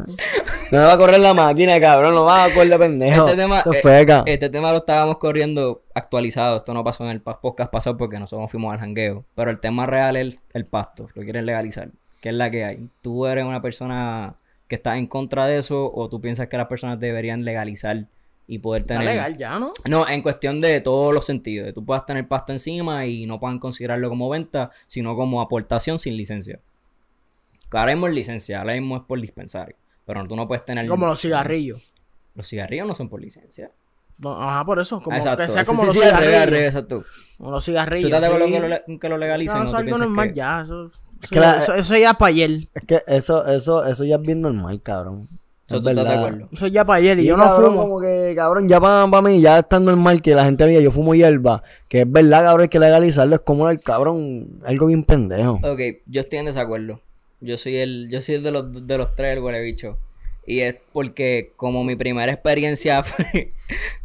No 0.71 0.77
me 0.79 0.85
va 0.85 0.93
a 0.93 0.97
correr 0.97 1.19
la 1.19 1.33
máquina, 1.33 1.79
cabrón, 1.79 2.15
no 2.15 2.25
va 2.25 2.45
a 2.45 2.53
correr 2.53 2.79
pendejo. 2.79 3.27
Este 3.27 3.41
tema, 3.41 3.59
Eso 3.59 3.73
eh, 3.73 3.77
es 3.77 3.83
feca. 3.83 4.23
este 4.25 4.49
tema 4.49 4.71
lo 4.71 4.77
estábamos 4.77 5.17
corriendo 5.17 5.83
actualizado. 5.93 6.57
Esto 6.57 6.73
no 6.73 6.83
pasó 6.83 7.03
en 7.03 7.09
el 7.11 7.21
podcast 7.21 7.71
pasado 7.71 7.97
porque 7.97 8.17
nosotros 8.17 8.49
fuimos 8.49 8.73
al 8.73 8.79
jangueo. 8.79 9.25
Pero 9.35 9.51
el 9.51 9.59
tema 9.59 9.85
real 9.85 10.15
es 10.15 10.21
el, 10.21 10.39
el 10.53 10.65
pasto. 10.65 11.07
Lo 11.15 11.23
quieren 11.23 11.45
legalizar. 11.45 11.89
¿Qué 12.21 12.29
es 12.29 12.35
la 12.35 12.49
que 12.49 12.63
hay? 12.63 12.89
¿Tú 13.01 13.25
eres 13.27 13.43
una 13.43 13.61
persona 13.61 14.35
que 14.69 14.75
está 14.75 14.97
en 14.97 15.07
contra 15.07 15.45
de 15.47 15.57
eso 15.57 15.91
o 15.93 16.07
tú 16.07 16.21
piensas 16.21 16.47
que 16.47 16.57
las 16.57 16.67
personas 16.67 16.99
deberían 16.99 17.43
legalizar 17.43 18.05
y 18.53 18.59
poder 18.59 18.83
Está 18.83 18.95
tener... 18.95 19.09
legal 19.15 19.37
ya, 19.37 19.59
¿no? 19.59 19.73
No, 19.85 20.07
en 20.07 20.21
cuestión 20.21 20.61
de 20.61 20.79
todos 20.81 21.13
los 21.13 21.25
sentidos. 21.25 21.73
Tú 21.73 21.83
puedas 21.83 22.05
tener 22.05 22.27
pasto 22.27 22.51
encima 22.51 23.05
y 23.05 23.25
no 23.25 23.39
puedan 23.39 23.59
considerarlo 23.59 24.09
como 24.09 24.29
venta, 24.29 24.71
sino 24.87 25.15
como 25.15 25.41
aportación 25.41 25.99
sin 25.99 26.15
licencia. 26.17 26.59
Ahora 27.71 27.93
mismo 27.93 28.07
es 28.07 28.13
licencia, 28.13 28.59
ahora 28.59 28.73
mismo 28.73 28.97
es 28.97 29.03
por 29.03 29.19
dispensario. 29.19 29.75
Pero 30.05 30.27
tú 30.27 30.35
no 30.35 30.47
puedes 30.47 30.63
tener... 30.65 30.87
Como 30.87 31.07
los 31.07 31.19
cigarrillos. 31.21 31.93
Los 32.35 32.47
cigarrillos 32.47 32.87
no 32.87 32.93
son 32.95 33.09
por 33.09 33.21
licencia. 33.21 33.71
No, 34.19 34.39
ajá, 34.39 34.63
por 34.63 34.79
eso. 34.79 35.01
Como 35.01 35.17
exacto. 35.17 35.41
que 35.43 35.49
sea 35.49 35.63
como 35.65 35.79
sí, 35.81 35.85
los 35.87 35.95
sí, 35.95 36.01
cigarrillos. 36.01 36.45
revés, 36.45 36.67
exacto. 36.67 37.03
Como 37.37 37.49
los 37.51 37.65
¿Tú 37.65 37.71
cigarrillos. 37.71 38.05
estás 38.05 38.21
de 38.21 38.27
acuerdo 38.27 38.45
sí. 38.45 38.83
que 38.87 38.99
que 38.99 39.09
lo 39.09 39.17
legalicen? 39.17 39.57
No, 39.57 39.63
eso 39.63 39.71
tú 39.71 39.77
es 39.77 39.83
algo 39.85 39.97
normal 39.97 40.27
que- 40.27 40.33
ya. 40.35 40.61
Eso, 40.61 40.85
eso, 40.85 41.29
que 41.31 41.39
la- 41.39 41.57
eso, 41.63 41.73
eso 41.73 41.97
ya 41.97 42.13
para 42.13 42.29
ayer. 42.29 42.67
Es 42.75 42.83
que 42.85 43.01
eso, 43.07 43.47
eso, 43.47 43.85
eso 43.85 44.03
ya 44.03 44.17
es 44.17 44.21
bien 44.21 44.41
normal, 44.41 44.81
cabrón. 44.83 45.27
So, 45.65 45.77
Es 45.77 45.83
¿tú 45.83 45.89
estás 45.89 46.05
de 46.05 46.13
acuerdo? 46.13 46.49
Eso 46.51 46.67
ya 46.67 46.83
para 46.85 46.97
ayer. 46.97 47.19
Y 47.19 47.25
yo 47.25 47.37
no 47.37 47.43
cabrón, 47.45 47.71
fumo. 47.71 47.81
Como 47.83 48.01
que, 48.01 48.33
cabrón, 48.35 48.67
ya 48.67 48.81
para 48.81 49.21
mí, 49.21 49.41
ya 49.41 49.59
es 49.59 49.69
tan 49.69 49.85
normal 49.85 50.21
que 50.21 50.35
la 50.35 50.43
gente 50.45 50.65
diga 50.67 50.81
yo 50.81 50.91
fumo 50.91 51.15
hierba. 51.15 51.63
Que 51.87 52.01
es 52.01 52.11
verdad, 52.11 52.43
cabrón, 52.43 52.63
hay 52.63 52.69
que 52.69 52.79
legalizarlo. 52.79 53.35
Es 53.35 53.41
como 53.41 53.69
el 53.69 53.79
cabrón, 53.79 54.59
algo 54.65 54.87
bien 54.87 55.03
pendejo. 55.03 55.59
Ok, 55.63 55.79
yo 56.05 56.21
estoy 56.21 56.39
en 56.39 56.45
desacuerdo. 56.45 56.99
Yo 57.39 57.57
soy 57.57 57.77
el, 57.77 58.09
yo 58.09 58.19
soy 58.21 58.35
el 58.35 58.43
de 58.43 58.51
los, 58.51 58.87
de 58.87 58.97
los 58.97 59.15
tres, 59.15 59.37
el 59.37 59.43
huele 59.43 59.61
bicho. 59.61 59.97
Y 60.45 60.59
es 60.59 60.75
porque 60.91 61.53
como 61.55 61.85
mi 61.85 61.95
primera 61.95 62.31
experiencia 62.33 63.01
fue- 63.03 63.49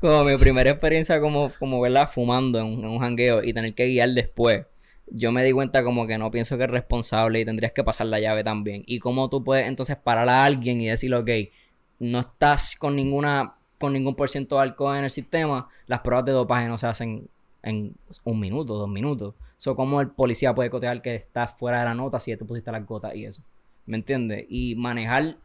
como 0.01 0.23
mi 0.25 0.37
primera 0.37 0.71
experiencia 0.71 1.21
como, 1.21 1.51
como 1.59 1.81
¿verdad? 1.81 2.09
Fumando 2.13 2.61
en 2.61 2.67
un, 2.67 2.79
en 2.81 2.87
un 2.87 2.99
jangueo 3.01 3.43
y 3.43 3.53
tener 3.53 3.75
que 3.75 3.87
guiar 3.87 4.11
después. 4.11 4.65
Yo 5.13 5.33
me 5.33 5.45
di 5.45 5.53
cuenta 5.53 5.83
como 5.83 6.07
que 6.07 6.19
no 6.19 6.31
pienso 6.31 6.57
que 6.59 6.65
es 6.65 6.71
responsable 6.71 7.41
y 7.41 7.45
tendrías 7.45 7.73
que 7.73 7.85
pasar 7.85 8.07
la 8.07 8.21
llave 8.21 8.45
también. 8.45 8.83
Y 8.87 8.99
cómo 8.99 9.29
tú 9.29 9.43
puedes 9.43 9.67
entonces 9.67 9.97
parar 9.97 10.29
a 10.29 10.45
alguien 10.45 10.81
y 10.81 10.89
decirle, 10.89 11.17
ok, 11.17 11.31
no 12.01 12.21
estás 12.21 12.77
con 12.77 12.97
ninguna, 12.97 13.55
con 13.79 13.93
ningún 13.93 14.15
por 14.15 14.29
ciento 14.29 14.57
de 14.57 14.63
alcohol 14.63 14.97
en 14.97 15.05
el 15.05 15.11
sistema, 15.11 15.69
las 15.87 16.01
pruebas 16.01 16.25
de 16.25 16.33
dopaje 16.33 16.69
no 16.69 16.79
se 16.79 16.87
hacen 16.87 17.29
en 17.63 17.95
un 18.25 18.41
minuto, 18.41 18.75
dos 18.75 18.89
minutos. 18.89 19.35
So, 19.57 19.75
como 19.75 20.01
el 20.01 20.09
policía 20.09 20.55
puede 20.55 20.71
cotear 20.71 21.03
que 21.03 21.17
estás 21.17 21.53
fuera 21.59 21.81
de 21.81 21.85
la 21.87 21.95
nota 21.95 22.21
si 22.21 22.37
tú 22.37 22.47
pusiste 22.47 22.71
las 22.71 22.87
gotas 22.87 23.15
y 23.15 23.25
eso. 23.25 23.43
¿Me 23.87 23.97
entiendes? 23.97 24.47
Y 24.49 24.75
manejar, 24.77 25.37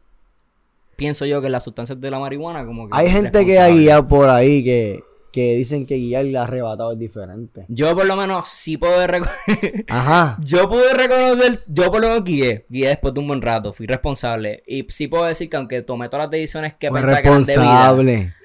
pienso 0.96 1.26
yo 1.26 1.42
que 1.42 1.50
las 1.50 1.64
sustancias 1.64 2.00
de 2.00 2.12
la 2.12 2.20
marihuana 2.20 2.66
como 2.66 2.88
que... 2.88 2.96
Hay 2.96 3.10
gente 3.10 3.46
que 3.46 3.60
ha 3.60 3.70
guiado 3.70 4.08
por 4.08 4.30
ahí 4.30 4.64
que, 4.64 5.04
que 5.34 5.56
dicen 5.56 5.88
que 5.88 5.96
guiar 5.96 6.26
y 6.26 6.36
arrebatado 6.36 6.92
es 6.94 7.00
diferente. 7.00 7.66
Yo 7.68 7.96
por 7.96 8.06
lo 8.06 8.16
menos 8.16 8.48
sí 8.48 8.78
puedo 8.78 9.06
reconocer... 9.08 9.84
Ajá. 9.90 10.38
Yo 10.42 10.70
pude 10.70 10.94
reconocer, 10.94 11.64
yo 11.68 11.92
por 11.92 12.02
lo 12.02 12.10
menos 12.10 12.24
guié, 12.24 12.66
guié 12.70 12.90
después 12.90 13.16
de 13.16 13.20
un 13.20 13.28
buen 13.28 13.42
rato, 13.42 13.74
fui 13.74 13.88
responsable. 13.88 14.64
Y 14.68 14.86
sí 14.90 15.08
puedo 15.08 15.26
decir 15.26 15.50
que 15.50 15.58
aunque 15.58 15.82
tomé 15.82 16.08
todas 16.08 16.28
las 16.28 16.32
decisiones 16.32 16.76
que 16.76 16.92
pensaba 16.92 17.20
que 17.22 17.28
eran 17.28 17.46
debidas... 17.46 17.66
responsable. 17.96 18.34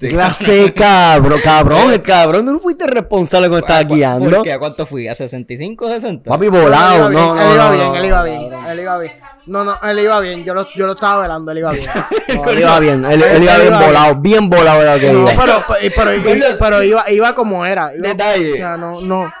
Sí. 0.00 0.08
Clase 0.08 0.52
de 0.52 0.72
cabrón, 0.72 1.40
cabrón, 1.44 1.92
el 1.92 2.00
cabrón, 2.00 2.46
tú 2.46 2.54
no 2.54 2.58
fuiste 2.58 2.86
responsable 2.86 3.48
cuando 3.48 3.66
estabas 3.66 3.84
¿Cu- 3.84 3.96
guiando. 3.96 4.30
¿Por 4.30 4.42
qué? 4.42 4.52
¿A 4.54 4.58
cuánto 4.58 4.86
fui? 4.86 5.08
¿A 5.08 5.14
65 5.14 5.90
60? 5.90 6.30
Papi 6.30 6.48
volado, 6.48 7.10
no, 7.10 7.34
no, 7.34 7.42
él 7.42 7.54
iba 7.54 7.70
bien, 7.72 7.94
él 7.94 8.06
iba 8.06 8.22
bien, 8.22 8.52
él 8.66 8.80
iba 8.80 8.98
bien. 8.98 9.12
No, 9.48 9.64
no, 9.64 9.78
él 9.82 9.98
iba 10.00 10.20
bien. 10.20 10.44
Yo 10.44 10.54
lo, 10.54 10.66
yo 10.74 10.86
lo 10.86 10.92
estaba 10.92 11.22
velando, 11.22 11.50
él 11.52 11.58
iba 11.58 11.70
bien. 11.72 11.90
No, 12.34 12.50
él 12.50 12.58
iba 12.60 12.78
bien, 12.80 13.04
él, 13.04 13.22
él 13.22 13.42
iba 13.42 13.56
bien 13.58 13.78
volado, 13.78 14.14
bien 14.16 14.50
volado 14.50 14.82
era 14.82 14.98
que 15.00 15.10
No, 15.12 15.20
iba. 15.22 15.30
pero, 15.30 15.64
pero, 15.94 16.10
pero, 16.24 16.58
pero 16.58 16.82
iba, 16.82 17.10
iba 17.10 17.34
como 17.34 17.64
era. 17.66 17.92
Iba- 17.94 18.08
Detalle. 18.08 18.52
O 18.52 18.56
sea, 18.56 18.76
no, 18.76 19.00
no. 19.00 19.32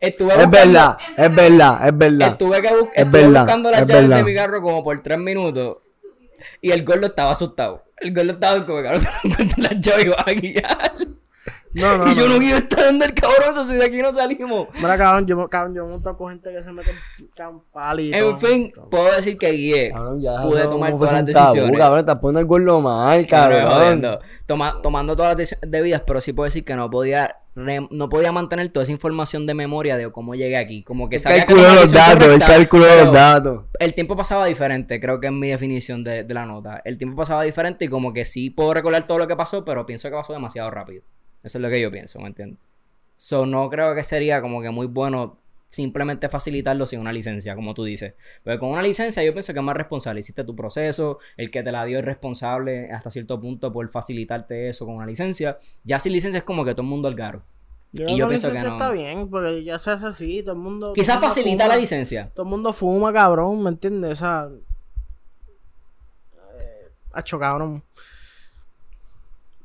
Estuve 0.00 0.30
Es 0.32 0.46
buscando- 0.46 0.56
verdad, 0.72 0.98
es 1.16 1.34
verdad, 1.34 1.88
es 1.88 1.98
verdad. 1.98 2.28
Estuve, 2.28 2.62
que 2.62 2.68
bu- 2.68 2.90
Es 2.94 3.04
estuve 3.04 3.22
verdad, 3.22 3.40
buscando 3.42 3.70
las 3.70 3.80
es 3.80 3.86
llaves 3.88 4.08
de 4.10 4.22
mi 4.24 4.34
carro 4.34 4.62
como 4.62 4.84
por 4.84 5.00
tres 5.00 5.18
minutos. 5.18 5.78
Y 6.60 6.70
el 6.70 6.84
gordo 6.84 7.06
estaba 7.06 7.32
asustado. 7.32 7.84
El 7.96 8.14
gordo 8.14 8.32
estaba 8.32 8.64
como, 8.64 8.82
cabrón, 8.82 9.02
encuentras 9.24 9.58
las 9.58 9.80
llaves 9.80 10.04
y 10.04 10.08
vas 10.08 10.24
a 10.26 10.32
guiar. 10.32 10.92
No, 11.78 11.98
no, 11.98 12.06
y 12.12 12.14
yo 12.14 12.28
no. 12.28 12.34
no 12.34 12.40
quiero 12.40 12.56
estar 12.58 12.84
donde 12.86 13.06
el 13.06 13.14
cabrón, 13.14 13.66
si 13.68 13.74
de 13.74 13.84
aquí 13.84 14.02
no 14.02 14.10
salimos. 14.10 14.68
Mira, 14.74 14.98
cabrón, 14.98 15.26
yo, 15.26 15.48
cabrón, 15.48 15.74
yo 15.74 15.86
monto 15.86 16.16
con 16.16 16.30
gente 16.32 16.52
que 16.52 16.62
se 16.62 16.72
mete 16.72 16.90
en 16.90 16.98
y 18.00 18.12
En 18.14 18.38
fin, 18.38 18.72
puedo 18.90 19.14
decir 19.14 19.38
que 19.38 19.50
guié. 19.52 19.90
Cabrón, 19.92 20.20
ya 20.20 20.42
Pude 20.42 20.62
tomar 20.64 20.92
todas 20.92 21.12
las 21.12 21.20
un 21.22 21.32
tabú, 21.32 21.46
decisiones. 21.54 21.78
cabrón, 21.80 21.98
estás 22.00 22.16
poniendo 22.16 22.40
el 22.40 22.46
gordo 22.46 22.80
mal, 22.80 23.26
cabrón. 23.26 24.18
Toma- 24.46 24.80
tomando 24.82 25.14
todas 25.14 25.30
las 25.32 25.36
decisiones 25.38 25.70
debidas, 25.70 26.02
pero 26.06 26.20
sí 26.20 26.32
puedo 26.32 26.44
decir 26.44 26.64
que 26.64 26.74
no 26.74 26.88
podía 26.90 27.36
re- 27.54 27.86
no 27.90 28.08
podía 28.08 28.30
mantener 28.32 28.68
toda 28.70 28.82
esa 28.84 28.92
información 28.92 29.46
de 29.46 29.52
memoria 29.54 29.96
de 29.96 30.10
cómo 30.10 30.34
llegué 30.34 30.56
aquí. 30.56 30.82
Como 30.82 31.08
que 31.08 31.16
El 31.16 31.22
sabía 31.22 31.44
una 31.50 31.74
los 31.74 31.90
datos, 31.92 32.28
el 32.28 32.38
cálculo 32.40 32.84
de 32.86 33.04
los 33.04 33.12
datos. 33.12 33.64
el 33.78 33.94
tiempo 33.94 34.16
pasaba 34.16 34.46
diferente, 34.46 34.98
creo 35.00 35.20
que 35.20 35.26
es 35.26 35.32
mi 35.32 35.48
definición 35.48 36.02
de, 36.04 36.24
de 36.24 36.34
la 36.34 36.46
nota. 36.46 36.80
El 36.84 36.98
tiempo 36.98 37.16
pasaba 37.16 37.42
diferente 37.42 37.84
y 37.84 37.88
como 37.88 38.12
que 38.12 38.24
sí 38.24 38.50
puedo 38.50 38.72
recordar 38.74 39.06
todo 39.06 39.18
lo 39.18 39.26
que 39.26 39.36
pasó, 39.36 39.64
pero 39.64 39.84
pienso 39.84 40.08
que 40.08 40.14
pasó 40.14 40.32
demasiado 40.32 40.70
rápido. 40.70 41.02
Eso 41.42 41.58
es 41.58 41.62
lo 41.62 41.68
que 41.68 41.80
yo 41.80 41.90
pienso, 41.90 42.20
¿me 42.20 42.28
entiendes? 42.28 42.58
So, 43.16 43.46
no 43.46 43.68
creo 43.68 43.94
que 43.94 44.04
sería 44.04 44.40
como 44.40 44.62
que 44.62 44.70
muy 44.70 44.86
bueno 44.86 45.38
simplemente 45.70 46.28
facilitarlo 46.28 46.86
sin 46.86 47.00
una 47.00 47.12
licencia, 47.12 47.54
como 47.54 47.74
tú 47.74 47.84
dices. 47.84 48.14
Pero 48.42 48.58
con 48.58 48.70
una 48.70 48.82
licencia 48.82 49.22
yo 49.22 49.32
pienso 49.32 49.52
que 49.52 49.58
es 49.58 49.64
más 49.64 49.76
responsable. 49.76 50.20
Hiciste 50.20 50.44
tu 50.44 50.56
proceso, 50.56 51.18
el 51.36 51.50
que 51.50 51.62
te 51.62 51.72
la 51.72 51.84
dio 51.84 51.98
es 51.98 52.04
responsable 52.04 52.90
hasta 52.90 53.10
cierto 53.10 53.40
punto 53.40 53.72
por 53.72 53.88
facilitarte 53.90 54.70
eso 54.70 54.86
con 54.86 54.96
una 54.96 55.06
licencia. 55.06 55.58
Ya 55.84 55.98
sin 55.98 56.12
licencia 56.12 56.38
es 56.38 56.44
como 56.44 56.64
que 56.64 56.72
todo 56.72 56.82
el 56.82 56.88
mundo 56.88 57.08
al 57.08 57.14
garo. 57.14 57.42
Yo 57.92 58.06
Y 58.06 58.16
yo 58.16 58.28
pienso 58.28 58.48
que 58.48 58.54
licencia 58.54 58.68
no. 58.68 58.84
está 58.84 58.90
bien, 58.92 59.30
porque 59.30 59.64
ya 59.64 59.78
se 59.78 59.90
hace 59.90 60.06
así, 60.06 60.42
todo 60.42 60.54
el 60.54 60.60
mundo... 60.60 60.92
Quizás 60.92 61.20
facilita 61.20 61.64
fuma. 61.64 61.74
la 61.74 61.80
licencia. 61.80 62.30
Todo 62.34 62.44
el 62.44 62.50
mundo 62.50 62.72
fuma, 62.72 63.12
cabrón, 63.12 63.62
¿me 63.62 63.70
entiendes? 63.70 64.12
O 64.12 64.16
sea... 64.16 64.48
Eh, 66.60 66.88
hacho, 67.12 67.38
cabrón. 67.38 67.82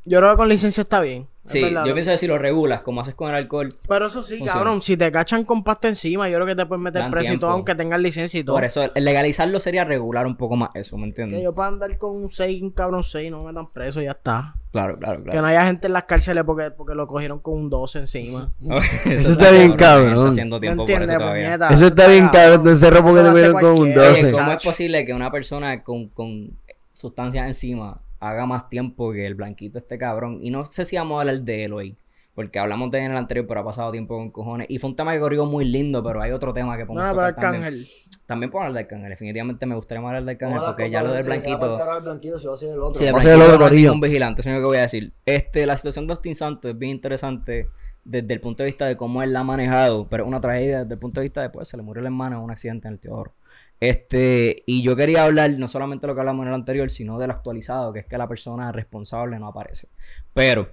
Yo 0.06 0.20
creo 0.20 0.32
que 0.32 0.38
con 0.38 0.50
licencia 0.50 0.82
está 0.82 1.02
bien. 1.02 1.28
Sí, 1.46 1.60
yo 1.60 1.94
pienso 1.94 2.12
que 2.12 2.18
si 2.18 2.26
lo 2.26 2.38
regulas, 2.38 2.82
como 2.82 3.02
haces 3.02 3.16
con 3.16 3.30
el 3.30 3.36
alcohol, 3.36 3.68
Pero 3.88 4.08
eso 4.08 4.24
sí, 4.24 4.38
Funciona. 4.38 4.54
cabrón, 4.54 4.82
si 4.82 4.96
te 4.96 5.12
cachan 5.12 5.44
con 5.44 5.64
pasta 5.64 5.90
encima, 5.90 6.30
yo 6.30 6.36
creo 6.38 6.48
que 6.48 6.56
te 6.56 6.66
pueden 6.66 6.84
meter 6.84 7.02
Dan 7.02 7.12
preso 7.12 7.34
y 7.34 7.38
todo, 7.38 7.52
aunque 7.52 7.76
tengas 7.76 8.00
licencia 8.00 8.40
y 8.40 8.44
todo. 8.46 8.56
por 8.56 8.64
eso 8.64 8.90
legalizarlo 8.96 9.60
sería 9.60 9.84
regular 9.84 10.26
un 10.26 10.38
poco 10.38 10.56
más 10.56 10.70
eso, 10.74 10.98
¿me 10.98 11.04
entiendes? 11.04 11.38
Que 11.38 11.44
yo 11.44 11.54
pueda 11.54 11.68
andar 11.68 11.98
con 11.98 12.16
un 12.16 12.30
6, 12.30 12.62
un 12.62 12.72
cabrón 12.72 13.04
6, 13.04 13.30
no 13.30 13.42
me 13.42 13.48
metan 13.48 13.70
preso 13.72 14.02
y 14.02 14.06
ya 14.06 14.12
está. 14.12 14.56
Claro, 14.72 14.98
claro, 14.98 15.18
Que 15.18 15.24
claro. 15.26 15.42
no 15.42 15.48
haya 15.48 15.66
gente 15.66 15.88
en 15.88 15.94
las 15.94 16.06
cárceles 16.06 16.44
porque, 16.46 16.72
porque 16.72 16.96
lo 16.96 17.08
cogieron 17.08 17.40
con 17.40 17.56
un 17.56 17.70
12 17.70 18.00
encima. 18.00 18.54
eso, 19.06 19.32
está 19.34 19.52
bien, 19.52 19.74
cabrón. 19.74 20.14
Está 20.14 20.30
haciendo 20.30 20.56
¿Me 20.60 20.68
tiempo 20.68 20.86
por 20.86 21.04
eso 21.04 21.20
puñeta? 21.20 21.70
Eso 21.74 21.88
está 21.88 22.08
bien, 22.08 22.30
cabrón, 22.30 22.64
te 22.64 22.70
encerró 22.70 23.04
porque 23.04 23.22
te 23.22 23.32
vieron 23.34 23.54
con 23.54 23.66
un 23.66 23.76
cualquiera. 23.76 24.08
12. 24.10 24.24
Oye, 24.24 24.32
¿cómo 24.32 24.52
es 24.54 24.64
posible 24.64 25.06
que 25.06 25.14
una 25.14 25.30
persona 25.30 25.84
con, 25.84 26.08
con 26.08 26.58
sustancias 26.94 27.48
encima 27.48 28.00
haga 28.30 28.46
más 28.46 28.70
tiempo 28.70 29.12
que 29.12 29.26
el 29.26 29.36
blanquito 29.36 29.78
este 29.78 29.98
cabrón? 29.98 30.40
Y 30.42 30.50
no 30.50 30.66
sé 30.66 30.86
si 30.86 30.98
vamos 30.98 31.18
a 31.18 31.22
hablar 31.22 31.42
de 31.42 31.66
él 31.66 31.74
hoy. 31.74 31.98
Porque 32.36 32.58
hablamos 32.58 32.90
de 32.90 32.98
él 32.98 33.06
en 33.06 33.12
el 33.12 33.18
anterior, 33.18 33.46
pero 33.48 33.60
ha 33.60 33.64
pasado 33.64 33.92
tiempo 33.92 34.18
con 34.18 34.32
cojones. 34.32 34.66
Y 34.68 34.80
fue 34.80 34.90
un 34.90 34.96
tema 34.96 35.14
que 35.14 35.20
corrió 35.20 35.46
muy 35.46 35.66
lindo, 35.66 36.04
pero 36.04 36.20
hay 36.20 36.32
otro 36.32 36.52
tema 36.52 36.76
que 36.76 36.82
No, 36.82 36.88
podemos 36.88 37.12
pero 37.16 37.28
tocar 37.28 37.42
también. 37.42 37.64
Arcángel. 37.66 37.82
Está 37.82 38.26
También 38.26 38.50
puedo 38.50 38.64
hablar 38.64 38.74
de 38.74 38.80
Arcángel. 38.80 39.10
Definitivamente 39.12 39.66
me 39.68 39.76
gustaría 39.76 40.08
hablar 40.08 40.26
de 40.26 40.32
Arcángel 40.32 40.62
porque 40.66 40.90
ya 40.90 41.04
lo 41.04 41.14
del 41.14 41.24
blanquito. 41.24 41.78
para 41.78 42.00
blanquito, 42.00 42.40
si 42.40 42.48
va 42.48 42.54
a 42.54 42.58
ser 42.58 42.70
el 42.72 42.80
otro. 42.80 42.96
Sí, 42.96 43.06
el 43.06 43.14
Va 43.14 43.20
a 43.20 43.22
ser 43.22 43.34
el 43.36 43.42
otro 43.42 43.60
no 43.60 43.68
es 43.68 43.74
ningún 43.74 44.02
vigilante, 44.02 44.42
eso 44.42 44.50
es 44.50 44.56
lo 44.56 44.62
que 44.62 44.66
voy 44.66 44.78
a 44.78 44.82
decir. 44.82 45.14
Este, 45.26 45.68
la 45.68 45.78
situación 45.78 46.08
de 46.08 46.14
Austin 46.14 46.36
Santos 46.36 46.72
es 46.72 46.78
bien 46.78 46.94
interesante 46.94 47.68
desde 48.04 48.34
el 48.34 48.42
punto 48.42 48.64
de 48.64 48.68
vista 48.68 48.86
de 48.86 48.98
cómo 48.98 49.22
él 49.22 49.32
la 49.32 49.42
ha 49.42 49.44
manejado, 49.44 50.08
pero 50.10 50.26
una 50.26 50.42
tragedia 50.42 50.80
desde 50.80 50.96
el 50.96 51.00
punto 51.00 51.22
de 51.22 51.26
vista 51.26 51.42
de, 51.42 51.50
pues, 51.52 51.68
se 51.68 51.78
le 51.78 51.84
murió 51.84 52.00
el 52.02 52.08
hermano 52.08 52.38
en 52.38 52.44
un 52.44 52.52
accidente 52.52 52.88
en 52.88 52.96
el 52.96 53.00
Teodoro. 53.00 53.34
Este, 53.80 54.64
y 54.66 54.82
yo 54.82 54.96
quería 54.96 55.24
hablar 55.26 55.52
no 55.52 55.68
solamente 55.68 56.04
de 56.04 56.08
lo 56.08 56.16
que 56.16 56.22
hablamos 56.22 56.44
en 56.44 56.50
el 56.50 56.54
anterior, 56.56 56.90
sino 56.90 57.20
del 57.20 57.32
actualizado, 57.32 57.92
que 57.92 58.00
es 58.00 58.06
que 58.06 58.18
la 58.18 58.28
persona 58.28 58.72
responsable 58.72 59.38
no 59.40 59.48
aparece. 59.48 59.90
Pero, 60.34 60.70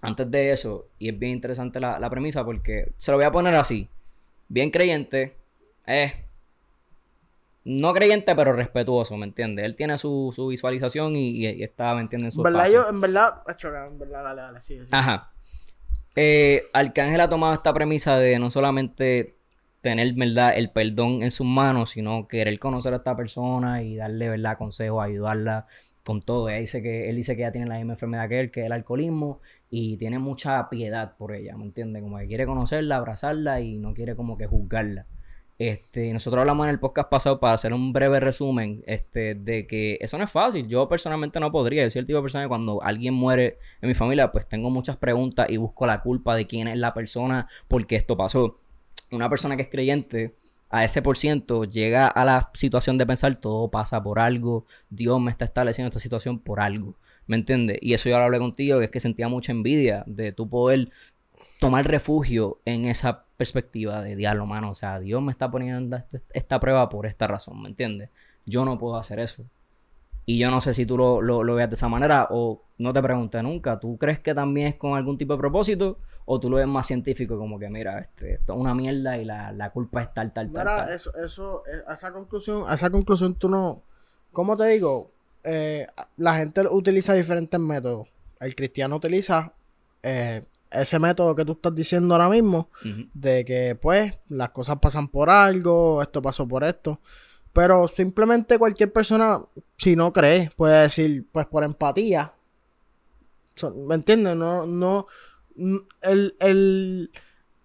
antes 0.00 0.28
de 0.30 0.50
eso, 0.52 0.88
y 0.98 1.08
es 1.10 1.18
bien 1.18 1.32
interesante 1.32 1.78
la, 1.78 1.98
la 2.00 2.10
premisa 2.10 2.44
porque 2.44 2.92
se 2.96 3.10
lo 3.12 3.18
voy 3.18 3.26
a 3.26 3.30
poner 3.30 3.54
así. 3.54 3.88
Bien 4.48 4.70
creyente, 4.70 5.36
es 5.86 6.12
no 7.64 7.92
creyente, 7.92 8.34
pero 8.34 8.52
respetuoso, 8.54 9.16
¿me 9.16 9.26
entiendes? 9.26 9.64
Él 9.66 9.76
tiene 9.76 9.98
su, 9.98 10.32
su 10.34 10.48
visualización 10.48 11.14
y, 11.14 11.46
y- 11.46 11.62
está, 11.62 11.94
¿me 11.94 12.00
entiendes? 12.00 12.28
En 12.34 12.36
su 12.38 12.42
verdad, 12.42 12.66
espacio. 12.66 12.82
yo, 12.84 12.88
en 12.88 13.00
verdad, 13.00 13.42
en 13.92 13.98
verdad, 13.98 14.24
dale, 14.24 14.40
dale, 14.42 14.60
sigue, 14.60 14.86
sigue. 14.86 14.96
Ajá. 14.96 15.30
Eh, 16.16 16.64
Arcángel 16.72 17.20
ha 17.20 17.28
tomado 17.28 17.52
esta 17.54 17.72
premisa 17.72 18.18
de 18.18 18.38
no 18.38 18.50
solamente 18.50 19.36
tener, 19.80 20.12
¿verdad?, 20.14 20.52
el 20.56 20.70
perdón 20.70 21.22
en 21.22 21.30
sus 21.30 21.46
manos, 21.46 21.90
sino 21.90 22.28
querer 22.28 22.58
conocer 22.58 22.92
a 22.92 22.96
esta 22.96 23.16
persona 23.16 23.82
y 23.82 23.96
darle, 23.96 24.28
¿verdad?, 24.28 24.58
consejos, 24.58 25.02
ayudarla 25.02 25.66
con 26.04 26.22
todo. 26.22 26.48
Ella 26.48 26.60
dice 26.60 26.82
que, 26.82 27.08
él 27.08 27.16
dice 27.16 27.36
que 27.36 27.42
ella 27.42 27.52
tiene 27.52 27.66
la 27.66 27.76
misma 27.76 27.94
enfermedad 27.94 28.28
que 28.28 28.40
él, 28.40 28.50
que 28.50 28.60
es 28.60 28.66
el 28.66 28.72
alcoholismo, 28.72 29.40
y 29.70 29.96
tiene 29.96 30.18
mucha 30.18 30.68
piedad 30.68 31.16
por 31.16 31.34
ella, 31.34 31.56
¿me 31.56 31.64
entiendes? 31.64 32.02
Como 32.02 32.18
que 32.18 32.26
quiere 32.26 32.46
conocerla, 32.46 32.96
abrazarla 32.96 33.60
y 33.60 33.76
no 33.78 33.94
quiere 33.94 34.16
como 34.16 34.36
que 34.36 34.46
juzgarla. 34.46 35.06
Este, 35.60 36.10
nosotros 36.14 36.40
hablamos 36.40 36.64
en 36.66 36.70
el 36.70 36.80
podcast 36.80 37.10
pasado 37.10 37.38
para 37.38 37.52
hacer 37.52 37.74
un 37.74 37.92
breve 37.92 38.18
resumen 38.18 38.82
este, 38.86 39.34
de 39.34 39.66
que 39.66 39.98
eso 40.00 40.16
no 40.16 40.24
es 40.24 40.30
fácil. 40.30 40.66
Yo 40.66 40.88
personalmente 40.88 41.38
no 41.38 41.52
podría. 41.52 41.82
Yo 41.82 41.90
soy 41.90 42.00
el 42.00 42.06
tipo 42.06 42.16
de 42.16 42.22
persona 42.22 42.44
que 42.44 42.48
cuando 42.48 42.82
alguien 42.82 43.12
muere 43.12 43.58
en 43.82 43.88
mi 43.88 43.94
familia, 43.94 44.32
pues 44.32 44.48
tengo 44.48 44.70
muchas 44.70 44.96
preguntas 44.96 45.50
y 45.50 45.58
busco 45.58 45.86
la 45.86 46.00
culpa 46.00 46.34
de 46.34 46.46
quién 46.46 46.66
es 46.66 46.78
la 46.78 46.94
persona, 46.94 47.46
por 47.68 47.86
qué 47.86 47.96
esto 47.96 48.16
pasó. 48.16 48.58
Una 49.10 49.28
persona 49.28 49.56
que 49.56 49.62
es 49.62 49.68
creyente, 49.68 50.34
a 50.70 50.84
ese 50.84 51.02
por 51.02 51.16
ciento, 51.18 51.64
llega 51.64 52.06
a 52.06 52.24
la 52.24 52.50
situación 52.54 52.96
de 52.96 53.06
pensar 53.06 53.36
todo 53.36 53.70
pasa 53.70 54.00
por 54.02 54.20
algo, 54.20 54.66
Dios 54.88 55.20
me 55.20 55.32
está 55.32 55.44
estableciendo 55.44 55.88
esta 55.88 55.98
situación 55.98 56.38
por 56.38 56.60
algo. 56.60 56.94
¿Me 57.26 57.36
entiendes? 57.36 57.78
Y 57.80 57.94
eso 57.94 58.08
yo 58.08 58.18
lo 58.18 58.24
hablé 58.24 58.38
contigo, 58.38 58.78
que 58.78 58.84
es 58.86 58.90
que 58.90 59.00
sentía 59.00 59.28
mucha 59.28 59.52
envidia 59.52 60.04
de 60.06 60.32
tu 60.32 60.48
poder 60.48 60.90
tomar 61.58 61.86
refugio 61.86 62.60
en 62.64 62.86
esa 62.86 63.24
perspectiva 63.36 64.00
de 64.02 64.16
diablo, 64.16 64.46
mano. 64.46 64.70
O 64.70 64.74
sea, 64.74 65.00
Dios 65.00 65.20
me 65.22 65.32
está 65.32 65.50
poniendo 65.50 65.96
este- 65.96 66.20
esta 66.32 66.60
prueba 66.60 66.88
por 66.88 67.06
esta 67.06 67.26
razón, 67.26 67.62
¿me 67.62 67.68
entiendes? 67.68 68.10
Yo 68.46 68.64
no 68.64 68.78
puedo 68.78 68.96
hacer 68.96 69.18
eso. 69.20 69.44
Y 70.30 70.38
yo 70.38 70.48
no 70.48 70.60
sé 70.60 70.72
si 70.72 70.86
tú 70.86 70.96
lo, 70.96 71.20
lo, 71.20 71.42
lo 71.42 71.56
veas 71.56 71.68
de 71.68 71.74
esa 71.74 71.88
manera 71.88 72.28
o 72.30 72.62
no 72.78 72.92
te 72.92 73.02
pregunté 73.02 73.42
nunca. 73.42 73.80
¿Tú 73.80 73.98
crees 73.98 74.20
que 74.20 74.32
también 74.32 74.68
es 74.68 74.74
con 74.76 74.96
algún 74.96 75.18
tipo 75.18 75.32
de 75.32 75.40
propósito 75.40 75.98
o 76.24 76.38
tú 76.38 76.48
lo 76.48 76.58
ves 76.58 76.68
más 76.68 76.86
científico 76.86 77.36
como 77.36 77.58
que, 77.58 77.68
mira, 77.68 77.98
este, 77.98 78.34
esto 78.34 78.52
es 78.52 78.58
una 78.60 78.72
mierda 78.72 79.18
y 79.18 79.24
la, 79.24 79.50
la 79.50 79.70
culpa 79.70 80.02
es 80.02 80.14
tal, 80.14 80.32
tal, 80.32 80.52
tal, 80.52 80.64
Mira, 80.64 80.94
eso, 80.94 81.12
eso, 81.16 81.64
eh, 81.66 81.82
a 81.84 81.94
esa 81.94 82.12
conclusión, 82.12 82.62
a 82.68 82.74
esa 82.74 82.90
conclusión 82.90 83.34
tú 83.34 83.48
no, 83.48 83.82
¿cómo 84.30 84.56
te 84.56 84.68
digo? 84.68 85.10
Eh, 85.42 85.88
la 86.16 86.36
gente 86.36 86.60
utiliza 86.70 87.12
diferentes 87.14 87.58
métodos. 87.58 88.06
El 88.38 88.54
cristiano 88.54 88.94
utiliza 88.94 89.52
eh, 90.04 90.44
ese 90.70 91.00
método 91.00 91.34
que 91.34 91.44
tú 91.44 91.52
estás 91.54 91.74
diciendo 91.74 92.14
ahora 92.14 92.28
mismo, 92.28 92.68
de 93.14 93.44
que 93.44 93.74
pues 93.74 94.14
las 94.28 94.50
cosas 94.50 94.78
pasan 94.80 95.08
por 95.08 95.28
algo, 95.28 96.00
esto 96.02 96.22
pasó 96.22 96.46
por 96.46 96.62
esto. 96.62 97.00
Pero 97.52 97.88
simplemente 97.88 98.58
cualquier 98.58 98.92
persona, 98.92 99.42
si 99.76 99.96
no 99.96 100.12
cree, 100.12 100.50
puede 100.56 100.82
decir, 100.82 101.26
pues 101.32 101.46
por 101.46 101.64
empatía. 101.64 102.32
¿Me 103.86 103.96
entiendes? 103.96 104.36
No, 104.36 104.66
no. 104.66 105.06
El, 106.02 106.36
el, 106.38 107.10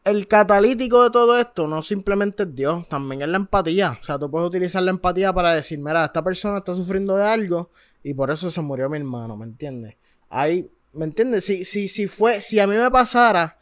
el 0.03 0.27
catalítico 0.27 1.03
de 1.03 1.09
todo 1.09 1.39
esto 1.39 1.67
no 1.67 1.81
simplemente 1.81 2.43
es 2.43 2.55
Dios, 2.55 2.87
también 2.89 3.21
es 3.21 3.29
la 3.29 3.37
empatía. 3.37 3.97
O 3.99 4.03
sea, 4.03 4.19
tú 4.19 4.29
puedes 4.29 4.47
utilizar 4.47 4.83
la 4.83 4.91
empatía 4.91 5.33
para 5.33 5.53
decir, 5.53 5.79
mira, 5.79 6.05
esta 6.05 6.23
persona 6.23 6.57
está 6.57 6.75
sufriendo 6.75 7.15
de 7.15 7.25
algo 7.25 7.71
y 8.03 8.13
por 8.13 8.31
eso 8.31 8.51
se 8.51 8.61
murió 8.61 8.89
mi 8.89 8.97
hermano, 8.97 9.37
¿me 9.37 9.45
entiendes? 9.45 9.95
Ahí, 10.29 10.69
¿me 10.93 11.05
entiendes? 11.05 11.45
Si, 11.45 11.65
si, 11.65 11.87
si 11.87 12.07
fue, 12.07 12.41
si 12.41 12.59
a 12.59 12.67
mí 12.67 12.75
me 12.75 12.91
pasara 12.91 13.57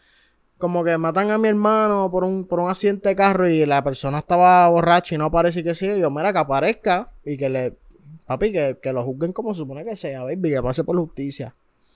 como 0.57 0.83
que 0.83 0.97
matan 0.97 1.31
a 1.31 1.37
mi 1.37 1.49
hermano 1.49 2.09
por 2.11 2.23
un, 2.23 2.45
por 2.45 2.59
un 2.59 2.69
accidente 2.69 3.09
de 3.09 3.15
carro 3.15 3.49
y 3.49 3.65
la 3.65 3.83
persona 3.83 4.19
estaba 4.19 4.67
borracha 4.69 5.15
y 5.15 5.17
no 5.17 5.25
aparece 5.25 5.59
y 5.59 5.63
que 5.63 5.75
sí, 5.75 5.99
yo, 5.99 6.09
mira, 6.09 6.31
que 6.31 6.39
aparezca 6.39 7.11
y 7.25 7.37
que 7.37 7.49
le, 7.49 7.77
papi, 8.25 8.51
que, 8.51 8.77
que 8.81 8.93
lo 8.93 9.03
juzguen 9.03 9.33
como 9.33 9.53
supone 9.53 9.83
que 9.83 9.95
sea, 9.95 10.23
baby, 10.23 10.51
que 10.51 10.61
pase 10.61 10.83
por 10.83 10.97
justicia. 10.97 11.53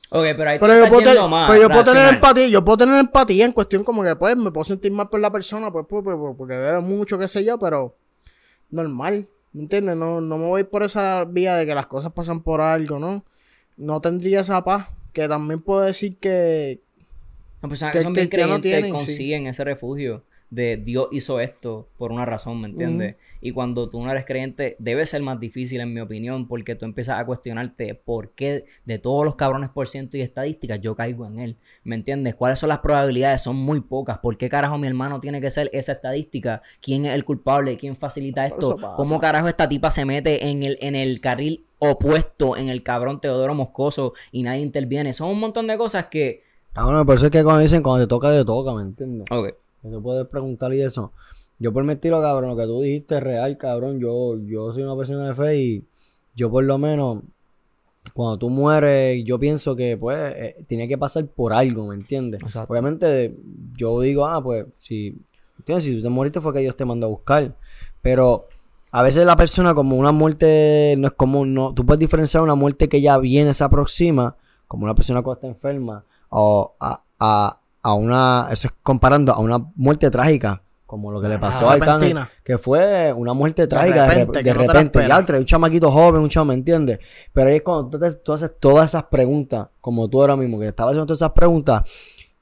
Ok, 0.09 0.23
pero 0.37 0.49
ahí 0.49 0.59
Pero 0.59 0.85
yo 0.85 0.89
puedo, 0.89 1.27
más 1.27 1.49
pero 1.49 1.61
yo 1.63 1.69
puedo 1.69 1.83
tener 1.83 2.13
empatía, 2.13 2.47
yo 2.47 2.63
puedo 2.63 2.77
tener 2.77 2.97
empatía 2.97 3.45
en 3.45 3.51
cuestión 3.51 3.83
como 3.83 4.03
que 4.03 4.15
pues 4.15 4.37
me 4.37 4.51
puedo 4.51 4.63
sentir 4.63 4.91
mal 4.91 5.09
por 5.09 5.19
la 5.19 5.31
persona, 5.31 5.71
pues, 5.71 5.85
pues, 5.87 6.03
pues, 6.03 6.15
pues, 6.17 6.35
porque 6.37 6.57
veo 6.57 6.81
mucho, 6.81 7.19
qué 7.19 7.27
sé 7.27 7.43
yo, 7.43 7.59
pero 7.59 7.97
normal, 8.69 9.27
¿me 9.51 9.63
entiendes? 9.63 9.97
No, 9.97 10.21
no 10.21 10.37
me 10.37 10.45
voy 10.45 10.63
por 10.63 10.83
esa 10.83 11.25
vía 11.25 11.55
de 11.55 11.65
que 11.65 11.75
las 11.75 11.87
cosas 11.87 12.13
pasan 12.13 12.41
por 12.41 12.61
algo, 12.61 12.99
¿no? 12.99 13.25
No 13.75 13.99
tendría 13.99 14.41
esa 14.41 14.63
paz, 14.63 14.87
que 15.11 15.27
también 15.27 15.61
puedo 15.61 15.81
decir 15.81 16.17
que, 16.17 16.81
Las 17.61 17.69
personas 17.69 17.93
que 17.93 17.99
que 17.99 18.03
son 18.03 18.13
bien 18.13 18.27
creyentes 18.27 18.61
tienen, 18.61 18.85
sí. 18.85 18.91
consiguen 18.91 19.47
ese 19.47 19.63
refugio 19.63 20.23
de 20.49 20.77
Dios 20.77 21.09
hizo 21.11 21.39
esto 21.41 21.89
por 21.97 22.11
una 22.11 22.25
razón, 22.25 22.61
¿me 22.61 22.69
entiendes? 22.69 23.15
Y 23.41 23.51
cuando 23.51 23.89
tú 23.89 24.01
no 24.01 24.09
eres 24.09 24.25
creyente, 24.25 24.77
debe 24.79 25.05
ser 25.05 25.21
más 25.21 25.39
difícil, 25.39 25.81
en 25.81 25.93
mi 25.93 25.99
opinión, 25.99 26.47
porque 26.47 26.75
tú 26.75 26.85
empiezas 26.85 27.19
a 27.19 27.25
cuestionarte 27.25 27.95
por 27.95 28.31
qué 28.31 28.65
de 28.85 28.97
todos 28.97 29.25
los 29.25 29.35
cabrones 29.35 29.69
por 29.69 29.89
ciento 29.89 30.15
y 30.15 30.21
estadísticas 30.21 30.79
yo 30.79 30.95
caigo 30.95 31.25
en 31.25 31.39
él, 31.39 31.57
¿me 31.83 31.95
entiendes? 31.95 32.35
¿Cuáles 32.35 32.59
son 32.59 32.69
las 32.69 32.79
probabilidades? 32.79 33.41
Son 33.41 33.57
muy 33.57 33.81
pocas. 33.81 34.19
¿Por 34.19 34.37
qué 34.37 34.47
carajo 34.47 34.77
mi 34.77 34.87
hermano 34.87 35.19
tiene 35.19 35.41
que 35.41 35.49
ser 35.49 35.69
esa 35.73 35.91
estadística? 35.91 36.61
¿Quién 36.81 37.05
es 37.05 37.13
el 37.13 37.25
culpable? 37.25 37.75
¿Quién 37.77 37.97
facilita 37.97 38.45
esto? 38.45 38.77
¿Cómo 38.95 39.19
carajo 39.19 39.47
esta 39.49 39.67
tipa 39.67 39.91
se 39.91 40.05
mete 40.05 40.47
en 40.47 40.63
el, 40.63 40.77
en 40.81 40.95
el 40.95 41.19
carril 41.19 41.65
opuesto, 41.79 42.55
en 42.55 42.69
el 42.69 42.83
cabrón 42.83 43.19
Teodoro 43.19 43.53
Moscoso 43.53 44.13
y 44.31 44.43
nadie 44.43 44.61
interviene? 44.61 45.11
Son 45.11 45.29
un 45.29 45.39
montón 45.39 45.67
de 45.67 45.77
cosas 45.77 46.05
que... 46.07 46.46
Cabrón, 46.78 47.07
por 47.07 47.15
eso 47.15 47.25
es 47.25 47.32
que 47.32 47.43
cuando 47.43 47.61
dicen 47.61 47.82
cuando 47.82 48.05
te 48.05 48.07
toca, 48.07 48.30
te 48.30 48.45
toca, 48.45 48.71
¿me 48.75 48.84
entiendes? 48.84 49.25
Ok. 49.32 49.47
Que 49.82 49.89
tú 49.89 49.99
puedes 49.99 50.28
preguntar 50.28 50.71
y 50.75 50.82
eso. 50.82 51.11
Yo 51.57 51.73
por 51.73 51.84
mi 51.84 51.93
estilo, 51.93 52.21
cabrón, 52.21 52.51
lo 52.51 52.55
que 52.55 52.65
tú 52.65 52.82
dijiste 52.82 53.17
es 53.17 53.23
real, 53.23 53.57
cabrón. 53.57 53.99
Yo, 53.99 54.38
yo 54.38 54.71
soy 54.71 54.84
una 54.84 54.95
persona 54.95 55.28
de 55.28 55.34
fe 55.34 55.57
y 55.59 55.84
yo 56.36 56.51
por 56.51 56.63
lo 56.65 56.78
menos, 56.78 57.23
cuando 58.13 58.38
tú 58.38 58.51
mueres, 58.51 59.23
yo 59.23 59.39
pienso 59.39 59.75
que 59.75 59.97
pues 59.97 60.36
eh, 60.36 60.65
tiene 60.67 60.88
que 60.88 60.99
pasar 60.99 61.25
por 61.25 61.51
algo, 61.51 61.88
¿me 61.88 61.95
entiendes? 61.95 62.43
Exacto. 62.43 62.71
Obviamente 62.71 63.36
yo 63.75 63.99
digo, 64.01 64.28
ah, 64.28 64.43
pues 64.43 64.67
si, 64.78 65.17
¿entiendes? 65.57 65.84
si 65.84 65.95
tú 65.95 66.03
te 66.03 66.09
moriste 66.09 66.41
fue 66.41 66.53
que 66.53 66.59
Dios 66.59 66.75
te 66.75 66.86
mandó 66.86 67.07
a 67.07 67.09
buscar. 67.09 67.55
Pero 68.03 68.49
a 68.91 69.01
veces 69.01 69.25
la 69.25 69.36
persona 69.36 69.73
como 69.73 69.95
una 69.95 70.11
muerte, 70.11 70.93
no 70.99 71.07
es 71.07 71.13
como, 71.13 71.43
no, 71.43 71.73
tú 71.73 71.88
puedes 71.88 71.99
diferenciar 71.99 72.43
una 72.43 72.53
muerte 72.53 72.88
que 72.88 73.01
ya 73.01 73.17
viene, 73.17 73.55
se 73.55 73.63
aproxima, 73.63 74.36
como 74.67 74.84
una 74.84 74.93
persona 74.93 75.23
que 75.23 75.32
está 75.32 75.47
enferma, 75.47 76.03
o 76.30 76.75
a, 76.80 77.01
a, 77.19 77.59
a 77.82 77.93
una, 77.93 78.47
eso 78.51 78.67
es 78.67 78.73
comparando 78.84 79.32
a 79.34 79.39
una 79.39 79.59
muerte 79.75 80.09
trágica, 80.11 80.61
como 80.86 81.11
lo 81.11 81.19
que 81.21 81.28
le 81.28 81.38
pasó 81.39 81.69
a 81.69 81.73
Arcángel, 81.73 82.09
que 82.43 82.57
fue 82.57 83.11
una 83.13 83.34
muerte 83.34 83.67
trágica, 83.67 84.03
de, 84.03 84.07
repente, 84.19 84.43
de 84.43 84.53
repente, 84.73 84.99
ya 85.07 85.25
trae 85.25 85.39
un 85.39 85.45
chamaquito 85.45 85.91
joven, 85.91 86.21
un 86.21 86.30
chamo, 86.30 86.45
¿me 86.45 86.53
entiendes? 86.53 86.99
Pero 87.34 87.49
ahí 87.49 87.57
es 87.57 87.61
cuando 87.61 87.89
tú, 87.89 87.99
te- 87.99 88.13
tú 88.15 88.32
haces 88.34 88.51
todas 88.59 88.89
esas 88.89 89.03
preguntas, 89.03 89.67
como 89.82 90.07
tú 90.09 90.21
ahora 90.21 90.38
mismo, 90.38 90.59
que 90.59 90.67
estabas 90.67 90.91
haciendo 90.91 91.05
todas 91.07 91.19
esas 91.21 91.32
preguntas, 91.32 91.84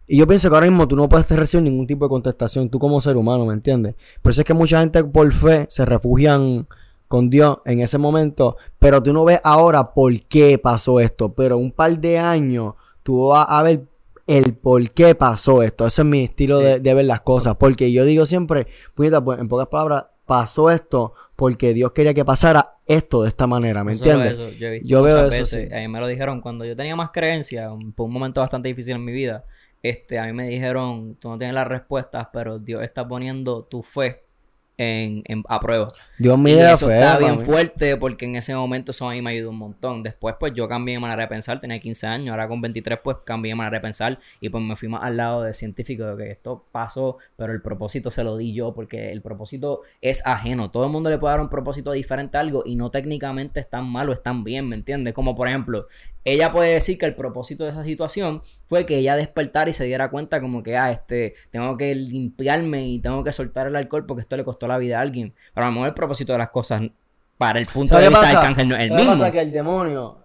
y 0.07 0.17
yo 0.17 0.27
pienso 0.27 0.49
que 0.49 0.55
ahora 0.55 0.67
mismo 0.67 0.87
tú 0.87 0.95
no 0.95 1.09
puedes 1.09 1.27
recibir 1.31 1.63
ningún 1.63 1.87
tipo 1.87 2.05
de 2.05 2.09
contestación, 2.09 2.69
tú 2.69 2.77
como 2.77 3.01
ser 3.01 3.17
humano, 3.17 3.47
¿me 3.47 3.53
entiendes? 3.53 3.95
Por 4.21 4.31
eso 4.31 4.41
es 4.41 4.45
que 4.45 4.53
mucha 4.53 4.79
gente 4.79 5.03
por 5.03 5.31
fe 5.33 5.65
se 5.69 5.83
refugian 5.83 6.67
con 7.07 7.31
Dios 7.31 7.57
en 7.65 7.79
ese 7.79 7.97
momento, 7.97 8.57
pero 8.77 9.01
tú 9.01 9.11
no 9.13 9.25
ves 9.25 9.39
ahora 9.43 9.93
por 9.93 10.11
qué 10.27 10.59
pasó 10.59 10.99
esto, 10.99 11.33
pero 11.33 11.57
un 11.57 11.71
par 11.71 11.97
de 11.99 12.19
años 12.19 12.75
tú 13.05 13.27
vas 13.27 13.45
a 13.47 13.61
ver 13.61 13.83
el 14.25 14.55
por 14.55 14.89
qué 14.89 15.13
pasó 15.13 15.61
esto. 15.61 15.85
Ese 15.85 16.01
es 16.01 16.07
mi 16.07 16.23
estilo 16.23 16.57
de, 16.57 16.79
de 16.79 16.93
ver 16.95 17.05
las 17.05 17.21
cosas, 17.21 17.55
porque 17.57 17.91
yo 17.91 18.03
digo 18.03 18.25
siempre, 18.25 18.65
puñeta, 18.95 19.23
pues, 19.23 19.39
en 19.39 19.47
pocas 19.47 19.67
palabras, 19.67 20.05
pasó 20.25 20.71
esto 20.71 21.13
porque 21.35 21.75
Dios 21.75 21.91
quería 21.91 22.15
que 22.15 22.25
pasara 22.25 22.77
esto 22.87 23.21
de 23.21 23.29
esta 23.29 23.45
manera, 23.45 23.83
¿me 23.83 23.91
No 23.91 23.97
entiendes? 23.97 24.33
eso, 24.33 24.49
yo, 24.83 25.03
veo 25.03 25.27
eso, 25.27 25.45
sí. 25.45 25.67
A 25.71 25.77
mí 25.77 25.87
me 25.87 25.99
lo 25.99 26.07
dijeron 26.07 26.41
cuando 26.41 26.65
yo 26.65 26.75
tenía 26.75 26.95
más 26.95 27.11
creencia, 27.11 27.69
por 27.95 28.07
un 28.07 28.13
momento 28.13 28.41
bastante 28.41 28.69
difícil 28.69 28.95
en 28.95 29.05
mi 29.05 29.11
vida. 29.11 29.45
Este, 29.83 30.17
a 30.17 30.25
mí 30.25 30.33
me 30.33 30.47
dijeron, 30.47 31.15
tú 31.19 31.29
no 31.29 31.37
tienes 31.37 31.53
las 31.53 31.67
respuestas, 31.67 32.29
pero 32.33 32.57
Dios 32.57 32.81
está 32.81 33.07
poniendo 33.07 33.65
tu 33.65 33.83
fe 33.83 34.24
en, 34.77 35.21
en- 35.25 35.43
a 35.47 35.59
prueba. 35.59 35.87
Dios 36.17 36.37
Y 36.37 36.41
mío, 36.41 36.67
eso 36.69 36.87
feo. 36.87 36.95
estaba 36.95 37.17
bien 37.19 37.39
fuerte 37.41 37.97
porque 37.97 38.25
en 38.25 38.35
ese 38.35 38.55
momento 38.55 38.91
eso 38.91 39.09
a 39.09 39.13
mí 39.13 39.21
me 39.21 39.31
ayudó 39.31 39.49
un 39.49 39.57
montón. 39.57 40.03
Después, 40.03 40.35
pues 40.39 40.53
yo 40.53 40.67
cambié 40.67 40.95
de 40.95 40.99
manera 40.99 41.23
de 41.23 41.27
pensar, 41.27 41.59
tenía 41.59 41.79
15 41.79 42.07
años, 42.07 42.31
ahora 42.31 42.47
con 42.47 42.61
23, 42.61 42.99
pues 43.03 43.17
cambié 43.25 43.51
de 43.51 43.55
manera 43.55 43.77
de 43.77 43.81
pensar 43.81 44.19
y 44.39 44.49
pues 44.49 44.63
me 44.63 44.75
fui 44.75 44.87
más 44.87 45.03
al 45.03 45.17
lado 45.17 45.43
de 45.43 45.53
científico 45.53 46.05
de 46.15 46.23
que 46.25 46.31
esto 46.31 46.65
pasó, 46.71 47.17
pero 47.35 47.53
el 47.53 47.61
propósito 47.61 48.09
se 48.11 48.23
lo 48.23 48.37
di 48.37 48.53
yo 48.53 48.73
porque 48.73 49.11
el 49.11 49.21
propósito 49.21 49.81
es 50.01 50.25
ajeno. 50.25 50.71
Todo 50.71 50.85
el 50.85 50.91
mundo 50.91 51.09
le 51.09 51.17
puede 51.17 51.33
dar 51.33 51.41
un 51.41 51.49
propósito 51.49 51.91
diferente 51.91 52.37
a 52.37 52.41
algo 52.41 52.63
y 52.65 52.75
no 52.75 52.91
técnicamente 52.91 53.59
están 53.59 53.85
mal 53.89 54.09
o 54.09 54.13
están 54.13 54.43
bien, 54.43 54.67
¿me 54.69 54.75
entiendes? 54.75 55.13
Como 55.13 55.35
por 55.35 55.47
ejemplo, 55.47 55.87
ella 56.25 56.51
puede 56.51 56.73
decir 56.73 56.97
que 56.97 57.05
el 57.05 57.13
propósito 57.13 57.63
de 57.63 57.69
esa 57.69 57.83
situación 57.83 58.41
fue 58.67 58.87
que 58.87 58.97
ella 58.97 59.15
despertara 59.15 59.69
y 59.69 59.73
se 59.73 59.85
diera 59.85 60.09
cuenta 60.09 60.41
como 60.41 60.63
que, 60.63 60.75
ah, 60.75 60.91
este, 60.91 61.35
tengo 61.51 61.77
que 61.77 61.93
limpiarme 61.93 62.87
y 62.87 62.99
tengo 62.99 63.23
que 63.23 63.31
soltar 63.31 63.67
el 63.67 63.75
alcohol 63.75 64.07
porque 64.07 64.21
esto 64.21 64.35
le 64.35 64.43
costó 64.43 64.67
la 64.67 64.79
vida 64.79 64.97
a 64.97 65.01
alguien. 65.01 65.33
Pero 65.53 65.65
a 65.65 65.69
lo 65.69 65.73
mejor 65.73 65.89
el 65.89 65.93
propósito 65.93 66.33
de 66.33 66.39
las 66.39 66.49
cosas 66.49 66.81
para 67.37 67.59
el 67.59 67.67
punto 67.67 67.93
¿Sabes 67.93 68.09
de 68.09 68.09
vista 68.09 68.27
del 68.27 68.39
cángel 68.39 68.69
no 68.69 68.75
es 68.75 68.81
el 68.81 68.89
¿Sabes 68.89 69.01
qué 69.03 69.07
mismo. 69.07 69.21
pasa? 69.21 69.31
Que 69.31 69.41
el 69.41 69.51
demonio, 69.51 70.17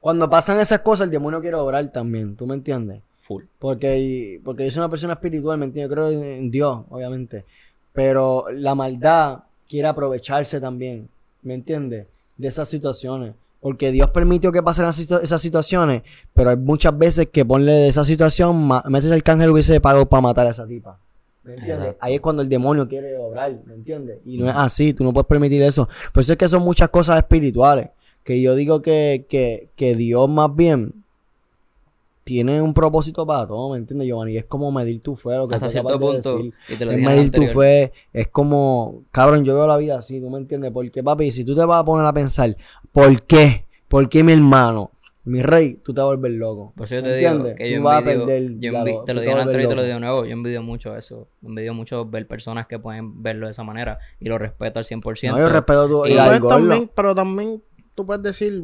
cuando 0.00 0.30
pasan 0.30 0.58
esas 0.58 0.78
cosas, 0.78 1.04
el 1.04 1.10
demonio 1.10 1.40
quiere 1.42 1.56
obrar 1.56 1.86
también, 1.92 2.34
¿tú 2.34 2.46
me 2.46 2.54
entiendes? 2.54 3.02
Full. 3.20 3.44
Porque, 3.58 4.40
porque 4.42 4.64
yo 4.64 4.70
soy 4.70 4.80
una 4.80 4.88
persona 4.88 5.12
espiritual, 5.12 5.58
¿me 5.58 5.66
entiendes? 5.66 5.90
Yo 5.90 5.94
creo 5.94 6.10
en, 6.10 6.24
en 6.24 6.50
Dios, 6.50 6.84
obviamente. 6.88 7.44
Pero 7.92 8.46
la 8.52 8.74
maldad 8.74 9.40
quiere 9.68 9.88
aprovecharse 9.88 10.62
también, 10.62 11.10
¿me 11.42 11.52
entiendes? 11.52 12.06
De 12.38 12.48
esas 12.48 12.68
situaciones. 12.68 13.34
Porque 13.68 13.92
Dios 13.92 14.10
permitió 14.10 14.50
que 14.50 14.62
pasaran 14.62 14.94
situ- 14.94 15.20
esas 15.22 15.42
situaciones, 15.42 16.00
pero 16.32 16.48
hay 16.48 16.56
muchas 16.56 16.96
veces 16.96 17.28
que 17.30 17.44
ponle 17.44 17.72
de 17.72 17.88
esa 17.88 18.02
situación, 18.02 18.66
meses 18.86 19.10
el 19.10 19.22
cángel 19.22 19.50
hubiese 19.50 19.78
pagado 19.78 20.08
para 20.08 20.22
matar 20.22 20.46
a 20.46 20.50
esa 20.52 20.66
tipa. 20.66 20.98
¿Me 21.44 21.52
entiendes? 21.52 21.76
Exacto. 21.78 21.98
Ahí 22.00 22.14
es 22.14 22.20
cuando 22.22 22.40
el 22.40 22.48
demonio 22.48 22.88
quiere 22.88 23.14
obrar, 23.18 23.60
¿me 23.66 23.74
entiendes? 23.74 24.20
Y 24.24 24.38
no 24.38 24.48
es 24.48 24.56
así, 24.56 24.94
tú 24.94 25.04
no 25.04 25.12
puedes 25.12 25.26
permitir 25.26 25.60
eso. 25.60 25.86
Por 26.14 26.22
eso 26.22 26.32
es 26.32 26.38
que 26.38 26.48
son 26.48 26.62
muchas 26.62 26.88
cosas 26.88 27.18
espirituales. 27.18 27.90
Que 28.24 28.40
yo 28.40 28.54
digo 28.54 28.80
que, 28.80 29.26
que, 29.28 29.68
que 29.76 29.94
Dios 29.94 30.30
más 30.30 30.54
bien 30.56 31.04
tiene 32.28 32.60
un 32.60 32.74
propósito 32.74 33.24
para 33.26 33.46
todo, 33.46 33.70
¿me 33.72 33.78
entiendes, 33.78 34.06
Giovanni? 34.06 34.34
Y 34.34 34.36
es 34.36 34.44
como 34.44 34.70
medir 34.70 35.00
tu 35.00 35.16
fe, 35.16 35.30
lo 35.30 35.48
que 35.48 35.54
Hasta 35.54 35.70
cierto 35.70 35.94
de 35.94 35.98
punto. 35.98 36.36
decir. 36.36 36.54
Y 36.68 36.76
te 36.76 36.84
lo 36.84 36.92
Es 36.92 37.00
medir 37.00 37.30
tu 37.30 37.46
fe, 37.46 37.90
es 38.12 38.28
como, 38.28 39.04
cabrón, 39.10 39.46
yo 39.46 39.54
veo 39.54 39.66
la 39.66 39.78
vida 39.78 39.96
así, 39.96 40.20
¿tú 40.20 40.28
me 40.28 40.36
entiendes? 40.36 40.70
Porque, 40.70 41.02
papi, 41.02 41.30
si 41.32 41.42
tú 41.42 41.56
te 41.56 41.64
vas 41.64 41.80
a 41.80 41.84
poner 41.86 42.04
a 42.04 42.12
pensar, 42.12 42.54
¿por 42.92 43.22
qué? 43.22 43.64
¿Por 43.88 44.10
qué 44.10 44.22
mi 44.22 44.32
hermano? 44.34 44.90
Mi 45.24 45.40
rey, 45.40 45.76
tú 45.82 45.94
te 45.94 46.02
vas 46.02 46.08
a 46.08 46.14
volver 46.16 46.32
loco. 46.32 46.74
Por 46.76 46.84
eso 46.84 46.96
yo 46.96 47.00
¿Me 47.02 47.08
te 47.08 47.16
digo 47.16 47.30
entiendes? 47.30 47.56
que 47.56 47.70
yo 47.70 47.78
Tú 47.78 47.82
vas 47.84 48.02
a 48.02 48.04
perder, 48.04 48.58
yo 48.58 48.70
claro, 48.72 49.02
te 49.06 49.14
lo 49.14 49.20
dije 49.22 49.32
antes 49.32 49.64
y 49.64 49.68
te 49.68 49.74
lo 49.74 49.82
digo 49.82 49.94
de 49.94 50.00
nuevo, 50.00 50.24
yo 50.26 50.32
envidio 50.32 50.62
mucho 50.62 50.96
eso, 50.96 51.28
envidio 51.42 51.72
mucho 51.72 52.04
ver 52.04 52.26
personas 52.28 52.66
que 52.66 52.78
pueden 52.78 53.22
verlo 53.22 53.46
de 53.46 53.52
esa 53.52 53.64
manera 53.64 53.98
y 54.20 54.28
lo 54.28 54.36
respeto 54.36 54.80
al 54.80 54.84
100%. 54.84 55.32
No, 55.32 55.38
yo 55.38 55.48
respeto 55.48 55.88
tu 55.88 56.04
Y- 56.06 56.10
y 56.12 56.14
gordo. 56.14 56.48
también, 56.48 56.90
pero 56.94 57.14
también 57.14 57.62
tú 57.94 58.04
puedes 58.04 58.22
decir, 58.22 58.62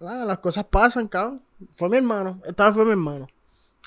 ah, 0.00 0.24
las 0.24 0.38
cosas 0.38 0.64
pasan, 0.64 1.08
cabrón. 1.08 1.42
Fue 1.72 1.88
mi 1.88 1.96
hermano, 1.98 2.40
esta 2.46 2.66
vez 2.66 2.74
fue 2.74 2.84
mi 2.84 2.92
hermano. 2.92 3.26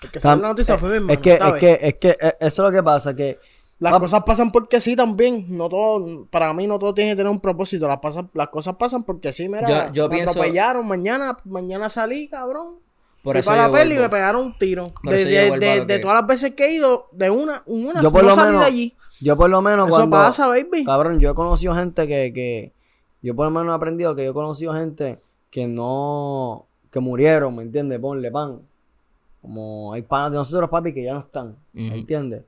El 0.02 0.12
que 0.12 0.20
salió 0.20 0.36
en 0.36 0.42
la 0.42 0.48
noticia 0.50 0.78
fue 0.78 0.90
mi 0.90 0.96
hermano. 0.96 1.14
Es 1.14 1.20
que, 1.20 1.34
es 1.34 1.54
que, 1.60 1.80
es 1.82 1.94
que, 1.96 2.10
eh, 2.10 2.36
eso 2.40 2.66
es 2.66 2.70
lo 2.70 2.72
que 2.72 2.84
pasa, 2.84 3.16
que 3.16 3.40
Las 3.80 3.98
cosas 4.00 4.24
pasan 4.24 4.52
porque 4.52 4.80
sí 4.80 4.96
también. 4.96 5.46
No 5.50 5.68
todo, 5.70 6.26
para 6.30 6.54
mí 6.54 6.68
no 6.68 6.80
todo 6.80 6.94
tiene 6.94 7.12
que 7.12 7.16
tener 7.18 7.30
un 7.32 7.40
propósito. 7.42 7.88
Las, 7.88 8.00
pasa- 8.00 8.28
las 8.34 8.48
cosas 8.48 8.76
pasan 8.78 9.04
porque 9.04 9.34
sí, 9.34 9.50
mira. 9.50 9.68
Yo- 9.88 9.92
yo 9.94 10.10
me 10.10 10.16
pienso- 10.16 10.32
atropellaron, 10.32 10.88
mañana, 10.88 11.38
mañana 11.46 11.90
salí, 11.90 12.28
cabrón. 12.30 12.76
Por 13.24 13.34
Fui 13.34 13.40
eso 13.42 13.50
para 13.50 13.68
la 13.68 13.72
peli 13.74 13.96
y 13.96 14.00
me 14.00 14.10
pegaron 14.10 14.42
un 14.48 14.58
tiro. 14.58 14.86
De, 15.04 15.22
eso 15.46 15.56
de- 15.56 15.80
de- 15.82 15.86
que- 15.88 16.00
todas 16.00 16.16
las 16.18 16.28
veces 16.28 16.52
que 16.56 16.66
he 16.66 16.74
ido, 16.76 17.08
de 17.12 17.30
una, 17.30 17.64
una 17.66 18.02
yo 18.02 18.12
por 18.12 18.24
no 18.24 18.30
lo 18.30 18.36
salí 18.36 18.48
menos, 18.48 18.62
de 18.62 18.68
allí. 18.68 18.96
yo 19.22 19.38
por 19.38 19.50
lo 19.50 19.62
menos 19.62 19.88
Eso 19.88 19.96
cuando, 19.98 20.18
pasa, 20.18 20.48
baby. 20.48 20.84
cabrón, 20.86 21.20
yo 21.20 21.32
he 21.32 21.36
conocido 21.36 21.76
gente 21.76 22.08
que, 22.08 22.32
que, 22.34 22.74
yo 23.22 23.36
por 23.36 23.46
lo 23.46 23.52
menos 23.52 23.72
he 23.74 23.76
aprendido 23.76 24.16
que 24.16 24.24
yo 24.26 24.32
he 24.32 24.34
conocido 24.34 24.74
gente 24.74 25.20
que 25.52 25.68
no, 25.68 26.66
que 26.94 27.00
murieron, 27.00 27.56
¿me 27.56 27.64
entiendes? 27.64 28.00
Ponle 28.00 28.32
pan. 28.32 28.60
Como 29.42 29.92
hay 29.92 30.04
panas 30.04 30.32
de 30.32 30.38
nosotros, 30.38 30.70
papi, 30.70 30.94
que 30.94 31.04
ya 31.04 31.16
no 31.16 31.20
están, 31.22 31.56
¿me 31.74 31.88
Ujú. 31.88 31.96
entiendes? 31.98 32.44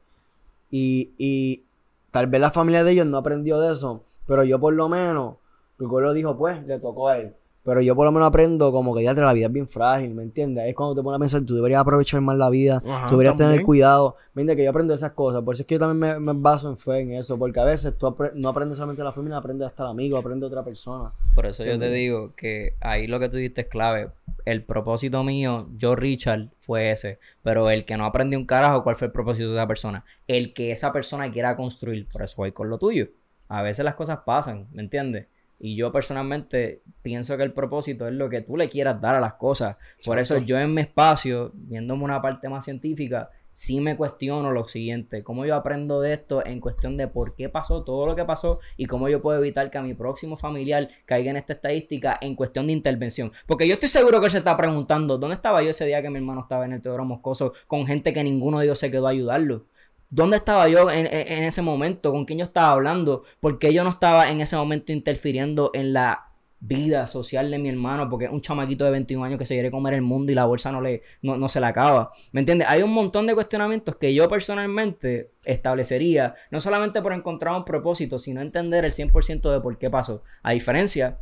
Y, 0.72 1.10
y 1.18 1.64
tal 2.12 2.28
vez 2.28 2.40
la 2.40 2.52
familia 2.52 2.84
de 2.84 2.92
ellos 2.92 3.06
no 3.08 3.18
aprendió 3.18 3.60
de 3.60 3.74
eso, 3.74 4.04
pero 4.28 4.44
yo 4.46 4.60
por 4.60 4.74
lo 4.74 4.88
menos, 4.88 5.36
el 5.80 5.88
lo 5.88 6.14
dijo, 6.14 6.38
pues, 6.38 6.66
le 6.66 6.80
tocó 6.80 7.10
a 7.10 7.18
él. 7.18 7.34
Pero 7.66 7.82
yo 7.82 7.96
por 7.96 8.06
lo 8.06 8.12
menos 8.12 8.28
aprendo 8.28 8.72
como 8.72 8.94
que 8.96 9.04
ya 9.04 9.14
la 9.16 9.34
vida 9.34 9.48
es 9.48 9.52
bien 9.52 9.68
frágil, 9.68 10.14
¿me 10.14 10.22
entiendes? 10.22 10.68
Es 10.68 10.76
cuando 10.76 10.94
te 10.96 11.02
pones 11.02 11.18
a 11.18 11.20
pensar, 11.20 11.42
tú 11.42 11.56
deberías 11.56 11.82
aprovechar 11.82 12.22
más 12.22 12.38
la 12.38 12.52
vida, 12.52 12.82
Ajá, 12.86 13.08
tú 13.10 13.16
deberías 13.16 13.36
tener 13.36 13.50
también. 13.54 13.66
cuidado. 13.66 14.16
Mira 14.36 14.56
que 14.56 14.64
yo 14.64 14.70
aprendo 14.70 14.94
esas 14.94 15.12
cosas, 15.14 15.42
por 15.42 15.56
eso 15.56 15.64
es 15.64 15.68
que 15.68 15.76
yo 15.76 15.80
también 15.80 16.20
me, 16.24 16.34
me 16.34 16.40
baso 16.40 16.70
en 16.70 16.78
fe 16.78 17.00
en 17.00 17.14
eso, 17.14 17.38
porque 17.40 17.60
a 17.60 17.66
veces 17.66 17.98
tú 17.98 18.06
apre- 18.06 18.34
no 18.36 18.50
aprendes 18.50 18.78
solamente 18.78 19.04
la 19.04 19.12
familia, 19.12 19.38
aprendes 19.38 19.68
hasta 19.68 19.82
el 19.84 19.90
amigo, 19.90 20.16
aprendes 20.18 20.42
de 20.42 20.46
otra 20.48 20.64
persona. 20.64 21.12
Por 21.34 21.48
eso 21.48 21.64
yo 21.64 21.70
te 21.70 21.74
¿Entiendes? 21.74 22.00
digo 22.00 22.32
que 22.36 22.76
ahí 22.82 23.08
lo 23.08 23.20
que 23.20 23.30
tú 23.30 23.38
dijiste 23.38 23.62
es 23.62 23.68
clave. 23.68 24.10
El 24.46 24.64
propósito 24.64 25.24
mío, 25.24 25.70
yo 25.76 25.96
Richard, 25.96 26.52
fue 26.60 26.92
ese. 26.92 27.20
Pero 27.42 27.70
el 27.70 27.84
que 27.84 27.98
no 27.98 28.06
aprendió 28.06 28.38
un 28.38 28.46
carajo, 28.46 28.84
¿cuál 28.84 28.96
fue 28.96 29.08
el 29.08 29.12
propósito 29.12 29.50
de 29.50 29.56
esa 29.56 29.68
persona? 29.68 30.06
El 30.28 30.54
que 30.54 30.72
esa 30.72 30.94
persona 30.94 31.32
quiera 31.32 31.56
construir. 31.56 32.08
Por 32.08 32.22
eso 32.22 32.36
voy 32.38 32.52
con 32.52 32.70
lo 32.70 32.78
tuyo. 32.78 33.10
A 33.48 33.62
veces 33.64 33.84
las 33.84 33.96
cosas 33.96 34.20
pasan, 34.26 34.68
¿me 34.72 34.82
entiendes? 34.82 35.28
Y 35.58 35.76
yo 35.76 35.92
personalmente 35.92 36.82
pienso 37.02 37.38
que 37.38 37.44
el 37.44 37.54
propósito 37.54 38.08
es 38.08 38.14
lo 38.14 38.30
que 38.30 38.42
tú 38.42 38.58
le 38.58 38.70
quieras 38.70 39.00
dar 39.02 39.16
a 39.16 39.20
las 39.20 39.34
cosas. 39.34 39.78
Por 40.06 40.20
eso 40.20 40.38
yo 40.40 40.60
en 40.60 40.74
mi 40.74 40.82
espacio, 40.82 41.52
viéndome 41.54 42.04
una 42.04 42.22
parte 42.22 42.50
más 42.50 42.66
científica, 42.66 43.30
sí 43.56 43.80
me 43.80 43.96
cuestiono 43.96 44.52
lo 44.52 44.66
siguiente, 44.66 45.24
cómo 45.24 45.46
yo 45.46 45.56
aprendo 45.56 46.02
de 46.02 46.12
esto 46.12 46.46
en 46.46 46.60
cuestión 46.60 46.98
de 46.98 47.08
por 47.08 47.36
qué 47.36 47.48
pasó 47.48 47.84
todo 47.86 48.06
lo 48.06 48.14
que 48.14 48.26
pasó 48.26 48.60
y 48.76 48.86
cómo 48.86 49.08
yo 49.08 49.22
puedo 49.22 49.40
evitar 49.40 49.72
que 49.72 49.78
a 49.78 49.82
mi 49.82 49.94
próximo 49.94 50.36
familiar 50.38 50.90
caiga 51.06 51.32
en 51.32 51.38
esta 51.38 51.54
estadística 51.54 52.18
en 52.20 52.36
cuestión 52.36 52.68
de 52.68 52.74
intervención. 52.74 53.32
Porque 53.48 53.66
yo 53.66 53.76
estoy 53.76 53.88
seguro 53.88 54.20
que 54.20 54.26
él 54.26 54.32
se 54.32 54.40
está 54.40 54.58
preguntando, 54.58 55.18
¿dónde 55.18 55.36
estaba 55.36 55.64
yo 55.64 55.70
ese 55.70 55.86
día 55.86 56.02
que 56.02 56.10
mi 56.10 56.18
hermano 56.18 56.42
estaba 56.42 56.66
en 56.66 56.74
el 56.74 56.82
Teodoro 56.82 57.06
Moscoso 57.06 57.54
con 57.68 57.86
gente 57.86 58.14
que 58.14 58.24
ninguno 58.26 58.60
de 58.60 58.66
ellos 58.66 58.78
se 58.80 58.92
quedó 58.92 59.08
a 59.08 59.12
ayudarlo? 59.12 59.66
¿Dónde 60.10 60.38
estaba 60.38 60.68
yo 60.68 60.92
en, 60.92 61.08
en- 61.08 61.44
ese 61.46 61.62
momento? 61.62 62.12
¿Con 62.12 62.26
quién 62.26 62.40
yo 62.40 62.46
estaba 62.46 62.72
hablando? 62.74 63.24
¿Por 63.40 63.58
qué 63.58 63.74
yo 63.74 63.84
no 63.86 63.90
estaba 63.90 64.30
en 64.30 64.42
ese 64.42 64.56
momento 64.58 64.92
interfiriendo 64.92 65.72
en 65.74 65.94
la 65.94 66.28
vida 66.68 67.06
social 67.08 67.52
de 67.52 67.58
mi 67.58 67.70
hermano? 67.70 68.10
Porque 68.10 68.26
es 68.26 68.32
un 68.32 68.42
chamaquito 68.42 68.86
de 68.86 68.92
21 68.92 69.24
años 69.26 69.40
que 69.40 69.46
se 69.46 69.54
quiere 69.56 69.72
comer 69.72 69.94
el 69.96 70.02
mundo 70.02 70.32
y 70.32 70.36
la 70.36 70.46
bolsa 70.46 70.72
no, 70.72 70.82
le, 70.82 71.04
no, 71.22 71.38
no 71.38 71.48
se 71.50 71.60
le 71.60 71.66
acaba. 71.68 72.12
¿Me 72.32 72.40
entiendes? 72.42 72.68
Hay 72.70 72.82
un 72.82 72.94
montón 72.94 73.28
de 73.28 73.34
cuestionamientos 73.36 73.96
que 73.98 74.14
yo 74.14 74.28
personalmente 74.30 75.32
establecería, 75.44 76.36
no 76.52 76.60
solamente 76.60 77.02
por 77.02 77.14
encontrar 77.14 77.56
un 77.56 77.66
propósito, 77.66 78.20
sino 78.20 78.42
entender 78.42 78.86
el 78.86 78.92
100% 78.92 79.52
de 79.52 79.60
por 79.62 79.78
qué 79.78 79.90
pasó. 79.90 80.24
A 80.44 80.52
diferencia 80.52 81.18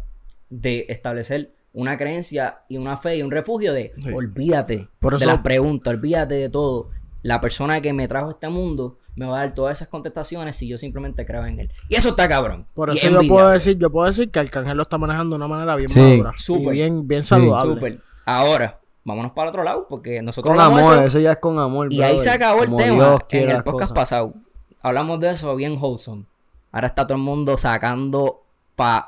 de 0.49 0.85
establecer 0.89 1.51
una 1.73 1.97
creencia 1.97 2.59
y 2.69 2.77
una 2.77 2.97
fe 2.97 3.17
y 3.17 3.23
un 3.23 3.31
refugio 3.31 3.73
de 3.73 3.93
Sí. 4.01 4.09
olvídate 4.13 4.87
Por 4.99 5.13
de 5.13 5.17
eso- 5.17 5.25
las 5.25 5.39
preguntas, 5.39 5.93
olvídate 5.93 6.35
de 6.35 6.49
todo. 6.49 6.89
La 7.23 7.39
persona 7.41 7.81
que 7.81 7.93
me 7.93 8.07
trajo 8.07 8.27
a 8.27 8.31
este 8.33 8.49
mundo 8.49 8.99
me 9.15 9.25
va 9.27 9.37
a 9.37 9.39
dar 9.41 9.53
todas 9.53 9.77
esas 9.77 9.87
contestaciones 9.89 10.55
si 10.55 10.67
yo 10.67 10.77
simplemente 10.77 11.25
creo 11.25 11.45
en 11.45 11.59
él. 11.59 11.71
Y 11.89 11.95
eso 11.95 12.09
está 12.09 12.27
cabrón. 12.27 12.65
Por 12.73 12.89
eso 12.89 13.09
yo 13.09 13.27
puedo 13.27 13.49
decir, 13.49 13.77
yo 13.77 13.89
puedo 13.91 14.07
decir 14.07 14.31
que 14.31 14.39
Arcángel 14.39 14.75
lo 14.77 14.83
está 14.83 14.97
manejando 14.97 15.31
de 15.31 15.37
una 15.37 15.47
manera 15.47 15.75
bien 15.75 15.87
Sí. 15.89 15.99
madura. 15.99 16.33
Súper. 16.35 16.73
Y 16.73 16.77
bien, 16.77 17.07
bien 17.07 17.23
saludable. 17.23 17.75
Súper. 17.75 17.99
Ahora, 18.25 18.79
vámonos 19.03 19.31
para 19.33 19.43
el 19.43 19.49
otro 19.49 19.63
lado, 19.63 19.85
porque 19.89 20.21
nosotros 20.21 20.51
Con 20.55 20.63
amor, 20.63 20.79
eso, 20.81 21.01
eso 21.03 21.19
ya 21.19 21.33
es 21.33 21.37
con 21.39 21.59
amor. 21.59 21.91
y 21.93 22.01
ahí 22.01 22.17
se 22.19 22.29
acabó 22.31 22.61
el 22.63 22.69
Como 22.69 22.77
tema 22.77 22.95
Dios 22.95 23.19
en 23.29 23.39
el 23.41 23.47
las 23.53 23.63
podcast 23.63 23.91
cosas. 23.91 23.95
pasado. 23.95 24.33
Hablamos 24.81 25.19
de 25.19 25.29
eso 25.31 25.55
bien 25.55 25.77
wholesome. 25.79 26.25
Ahora 26.71 26.87
está 26.87 27.05
todo 27.05 27.17
el 27.17 27.23
mundo 27.23 27.55
sacando 27.57 28.41
pa... 28.75 29.07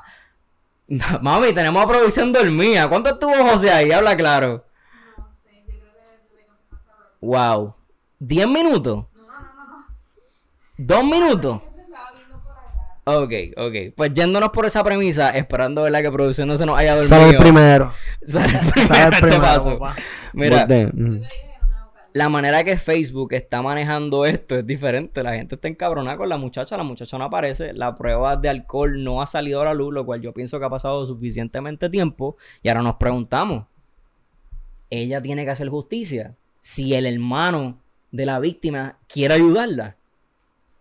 Mami, 1.20 1.52
tenemos 1.52 1.82
a 1.84 1.88
producción 1.88 2.32
dormida. 2.32 2.88
¿Cuánto 2.88 3.10
estuvo 3.10 3.32
José 3.50 3.70
ahí? 3.72 3.90
Habla 3.90 4.16
claro. 4.16 4.64
Wow. 7.20 7.74
¿10 8.20 8.46
minutos? 8.48 9.04
¿Dos 10.78 11.04
minutos? 11.04 11.60
Ok, 13.04 13.32
ok. 13.56 13.74
Pues 13.94 14.12
yéndonos 14.14 14.50
por 14.50 14.66
esa 14.66 14.82
premisa, 14.82 15.30
esperando 15.30 15.82
¿verdad? 15.82 16.02
que 16.02 16.10
producción 16.10 16.48
no 16.48 16.56
se 16.56 16.66
nos 16.66 16.76
haya 16.76 16.96
dormido. 16.96 17.08
Sale 17.08 17.30
el 17.30 17.36
primero. 17.36 17.92
Sale 18.22 18.46
el 18.46 18.58
Sale 18.58 18.72
primero, 18.72 19.10
te 19.10 19.16
primero, 19.20 19.40
paso. 19.40 19.78
Mira, 20.32 20.66
la 22.12 22.30
manera 22.30 22.64
que 22.64 22.78
Facebook 22.78 23.34
está 23.34 23.60
manejando 23.60 24.24
esto 24.24 24.56
es 24.56 24.66
diferente. 24.66 25.22
La 25.22 25.34
gente 25.34 25.54
está 25.54 25.68
encabronada 25.68 26.16
con 26.16 26.28
la 26.28 26.36
muchacha, 26.36 26.76
la 26.76 26.82
muchacha 26.82 27.16
no 27.18 27.24
aparece, 27.24 27.74
la 27.74 27.94
prueba 27.94 28.36
de 28.36 28.48
alcohol 28.48 29.04
no 29.04 29.20
ha 29.22 29.26
salido 29.26 29.60
a 29.60 29.66
la 29.66 29.74
luz, 29.74 29.92
lo 29.92 30.04
cual 30.04 30.20
yo 30.20 30.32
pienso 30.32 30.58
que 30.58 30.64
ha 30.64 30.70
pasado 30.70 31.04
suficientemente 31.06 31.90
tiempo. 31.90 32.38
Y 32.62 32.70
ahora 32.70 32.82
nos 32.82 32.96
preguntamos, 32.96 33.66
ella 34.90 35.20
tiene 35.20 35.44
que 35.44 35.50
hacer 35.50 35.68
justicia 35.68 36.34
si 36.58 36.94
el 36.94 37.06
hermano 37.06 37.78
de 38.10 38.26
la 38.26 38.40
víctima 38.40 38.98
quiere 39.06 39.34
ayudarla. 39.34 39.96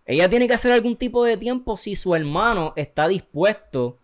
Ella 0.05 0.29
tiene 0.29 0.47
que 0.47 0.53
hacer 0.53 0.71
algún 0.71 0.95
tipo 0.95 1.23
de 1.23 1.37
tiempo 1.37 1.77
si 1.77 1.95
su 1.95 2.13
hermano 2.15 2.73
está 2.75 3.07
dispuesto 3.07 3.97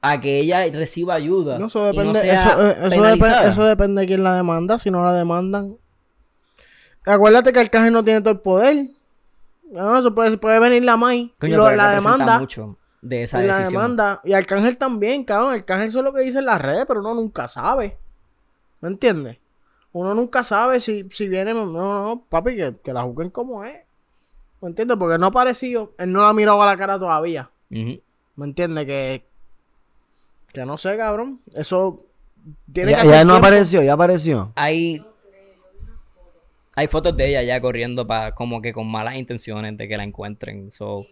a 0.00 0.20
que 0.20 0.38
ella 0.38 0.64
reciba 0.72 1.14
ayuda. 1.14 1.58
No, 1.58 1.66
eso 1.66 1.84
depende, 1.84 2.20
eso, 2.20 2.68
eh, 2.70 2.76
eso, 2.82 3.02
depende, 3.02 3.48
eso 3.48 3.64
depende 3.64 4.00
de 4.02 4.06
quién 4.06 4.22
la 4.24 4.34
demanda. 4.34 4.78
Si 4.78 4.90
no 4.90 5.04
la 5.04 5.12
demandan. 5.12 5.76
Acuérdate 7.06 7.52
que 7.52 7.60
Arcángel 7.60 7.92
no 7.92 8.04
tiene 8.04 8.20
todo 8.20 8.32
el 8.32 8.40
poder. 8.40 8.86
No, 9.70 9.98
eso 9.98 10.14
puede, 10.14 10.36
puede 10.38 10.58
venir 10.58 10.84
la 10.84 10.96
MAI. 10.96 11.18
y 11.20 11.32
Coño, 11.38 11.56
lo- 11.58 11.70
la 11.76 11.94
demanda. 11.94 12.38
mucho 12.38 12.78
de 13.02 13.24
esa 13.24 13.42
y 13.42 13.46
la 13.46 13.58
decisión. 13.58 13.82
demanda. 13.82 14.20
Y 14.24 14.32
Arcángel 14.32 14.76
también, 14.78 15.24
cabrón. 15.24 15.52
Arcángel 15.52 15.88
eso 15.88 15.98
es 15.98 16.04
lo 16.04 16.12
que 16.14 16.22
dice 16.22 16.38
en 16.38 16.46
las 16.46 16.60
redes, 16.62 16.84
pero 16.86 17.00
uno 17.00 17.14
nunca 17.14 17.48
sabe. 17.48 17.98
¿Me 18.80 18.88
entiendes? 18.88 19.38
Uno 19.92 20.14
nunca 20.14 20.42
sabe 20.42 20.80
si, 20.80 21.06
si 21.10 21.28
viene. 21.28 21.52
No, 21.54 21.66
no, 21.66 22.24
papi, 22.28 22.56
que, 22.56 22.76
que 22.82 22.92
la 22.92 23.02
juzguen 23.02 23.30
como 23.30 23.64
es. 23.64 23.76
¿Me 24.64 24.70
entiendes? 24.70 24.96
Porque 24.96 25.18
no 25.18 25.26
ha 25.26 25.28
aparecido. 25.28 25.92
Él 25.98 26.10
no 26.10 26.20
la 26.22 26.30
ha 26.30 26.32
mirado 26.32 26.62
a 26.62 26.64
la 26.66 26.74
cara 26.78 26.98
todavía. 26.98 27.50
¿Me 27.68 28.00
entiendes? 28.36 28.86
Que. 28.86 29.26
Que 30.54 30.64
no 30.64 30.78
sé, 30.78 30.96
cabrón. 30.96 31.40
Eso. 31.54 32.06
Tiene 32.72 32.92
Ya, 32.92 33.02
que 33.02 33.08
ya 33.08 33.24
no 33.24 33.32
tiempo. 33.34 33.46
apareció, 33.46 33.82
ya 33.82 33.92
apareció. 33.92 34.52
Hay. 34.56 35.04
Hay 36.76 36.86
fotos 36.88 37.14
de 37.14 37.28
ella 37.28 37.42
ya 37.42 37.60
corriendo 37.60 38.06
para 38.06 38.34
como 38.34 38.62
que 38.62 38.72
con 38.72 38.90
malas 38.90 39.16
intenciones 39.16 39.76
de 39.76 39.86
que 39.86 39.96
la 39.98 40.02
encuentren. 40.04 40.70
So, 40.70 41.04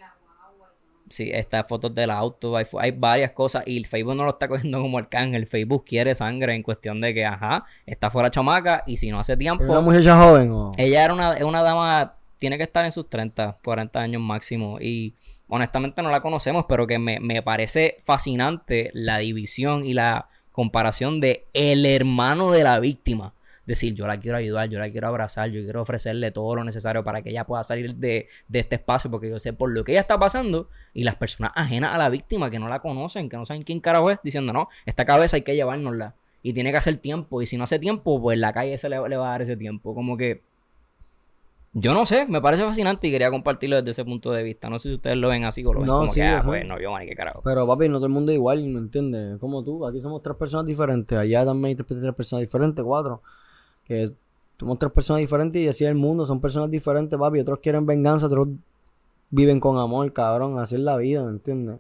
sí, 1.09 1.31
estas 1.33 1.69
fotos 1.69 1.95
del 1.95 2.11
auto, 2.11 2.57
hay, 2.57 2.65
hay 2.81 2.91
varias 2.93 3.33
cosas 3.33 3.65
y 3.67 3.77
el 3.77 3.85
Facebook 3.87 4.17
no 4.17 4.25
lo 4.25 4.31
está 4.31 4.49
cogiendo 4.49 4.81
como 4.81 4.97
arcángel. 4.99 5.47
Facebook 5.47 5.85
quiere 5.85 6.15
sangre 6.15 6.55
en 6.55 6.63
cuestión 6.63 7.01
de 7.03 7.13
que, 7.13 7.25
ajá, 7.27 7.65
está 7.85 8.11
fuera 8.11 8.31
chamaca 8.31 8.83
y 8.87 8.97
si 8.97 9.11
no 9.11 9.21
hace 9.21 9.37
tiempo. 9.37 9.63
¿Era 9.65 9.73
una 9.75 9.81
muchacha 9.83 10.17
joven 10.17 10.51
o...? 10.53 10.73
Ella 10.79 11.05
era 11.05 11.13
una, 11.15 11.37
es 11.37 11.45
una 11.45 11.63
dama, 11.63 12.15
tiene 12.43 12.59
que 12.59 12.65
estar 12.65 12.85
en 12.85 12.91
sus 12.91 13.09
30, 13.09 13.61
40 13.63 14.01
años 14.01 14.21
máximo. 14.21 14.81
Y 14.81 15.15
honestamente 15.47 16.03
no 16.03 16.11
la 16.11 16.21
conocemos, 16.21 16.65
pero 16.69 16.89
que 16.89 16.99
me, 16.99 17.21
me 17.21 17.41
parece 17.41 17.99
fascinante 18.03 18.91
la 18.95 19.19
división 19.19 19.85
y 19.85 19.95
la 19.95 20.29
comparación 20.51 21.21
de 21.21 21.47
el 21.53 21.87
hermano 21.87 22.51
de 22.51 22.65
la 22.65 22.81
víctima. 22.81 23.33
Decir, 23.65 23.95
yo 23.95 24.09
la 24.09 24.19
quiero 24.19 24.39
ayudar, 24.39 24.69
yo 24.69 24.81
la 24.81 24.91
quiero 24.91 25.07
abrazar, 25.07 25.51
yo 25.51 25.63
quiero 25.63 25.83
ofrecerle 25.83 26.33
todo 26.33 26.57
lo 26.57 26.65
necesario 26.65 27.05
para 27.05 27.23
que 27.23 27.31
ella 27.31 27.47
pueda 27.47 27.63
salir 27.63 27.95
de, 27.95 28.27
de 28.49 28.59
este 28.59 28.75
espacio, 28.75 29.09
porque 29.09 29.31
yo 29.31 29.39
sé 29.39 29.53
por 29.53 29.71
lo 29.71 29.85
que 29.85 29.93
ella 29.93 30.01
está 30.01 30.19
pasando 30.19 30.69
y 30.93 31.05
las 31.05 31.15
personas 31.15 31.53
ajenas 31.55 31.95
a 31.95 31.99
la 31.99 32.09
víctima 32.09 32.51
que 32.51 32.59
no 32.59 32.69
la 32.69 32.81
conocen, 32.81 33.29
que 33.29 33.37
no 33.37 33.47
saben 33.47 33.63
quién 33.63 33.79
carajo 33.79 34.11
es, 34.11 34.19
diciendo, 34.25 34.53
no, 34.53 34.69
esta 34.85 35.05
cabeza 35.05 35.37
hay 35.37 35.43
que 35.43 35.55
llevárnosla. 35.55 36.17
Y 36.43 36.55
tiene 36.55 36.73
que 36.73 36.79
hacer 36.79 36.97
tiempo, 36.97 37.41
y 37.41 37.47
si 37.47 37.57
no 37.57 37.63
hace 37.63 37.79
tiempo, 37.79 38.21
pues 38.21 38.37
la 38.37 38.53
calle 38.53 38.77
se 38.79 38.89
le, 38.89 38.97
le 39.09 39.17
va 39.17 39.29
a 39.29 39.31
dar 39.31 39.43
ese 39.43 39.57
tiempo. 39.57 39.95
Como 39.95 40.17
que 40.17 40.43
yo 41.75 41.95
no 41.95 42.05
sé, 42.05 42.27
me 42.27 42.43
parece 42.43 42.65
fascinante 42.65 43.09
y 43.09 43.11
quería 43.11 43.31
compartirlo 43.31 43.77
desde 43.77 43.91
ese 43.91 44.05
punto 44.05 44.31
de 44.31 44.43
vista. 44.43 44.69
No 44.69 44.79
sé 44.79 44.91
si 44.91 44.95
ustedes 44.97 45.17
lo 45.17 45.29
ven 45.29 45.45
así 45.45 45.65
o 45.65 45.73
lo 45.73 45.81
ven 45.81 45.87
No, 45.87 46.01
como 46.01 46.13
sí, 46.13 46.21
que, 46.21 46.27
ah, 46.27 46.43
pues 46.45 46.67
no, 46.67 46.79
yo, 46.79 46.93
man, 46.93 47.07
qué 47.07 47.15
carajo. 47.15 47.41
Pero 47.43 47.67
papi, 47.67 47.89
no 47.89 47.97
todo 47.97 48.07
el 48.07 48.13
mundo 48.13 48.31
es 48.31 48.37
igual, 48.37 48.63
¿me 48.67 48.79
entiendes? 48.79 49.39
Como 49.39 49.65
tú, 49.65 49.87
aquí 49.87 50.01
somos 50.03 50.23
tres 50.23 50.37
personas 50.37 50.67
diferentes, 50.67 51.17
allá 51.17 51.45
también 51.47 51.71
hay 51.71 51.75
tres, 51.77 52.01
tres 52.01 52.15
personas 52.15 52.43
diferentes, 52.43 52.85
cuatro. 52.85 53.23
Que 53.85 54.13
somos 54.59 54.79
tres 54.79 54.93
personas 54.93 55.21
diferentes 55.21 55.63
y 55.63 55.69
así 55.69 55.85
es 55.85 55.91
el 55.91 55.97
mundo, 55.97 56.27
son 56.27 56.41
personas 56.41 56.71
diferentes, 56.71 57.19
papi. 57.19 57.41
Otros 57.41 57.61
quieren 57.61 57.87
venganza, 57.87 58.27
otros 58.27 58.49
viven 59.31 59.59
con 59.59 59.79
amor, 59.79 60.13
cabrón, 60.13 60.59
así 60.59 60.75
es 60.75 60.81
la 60.83 60.97
vida, 60.99 61.25
¿me 61.25 61.31
entiendes? 61.31 61.79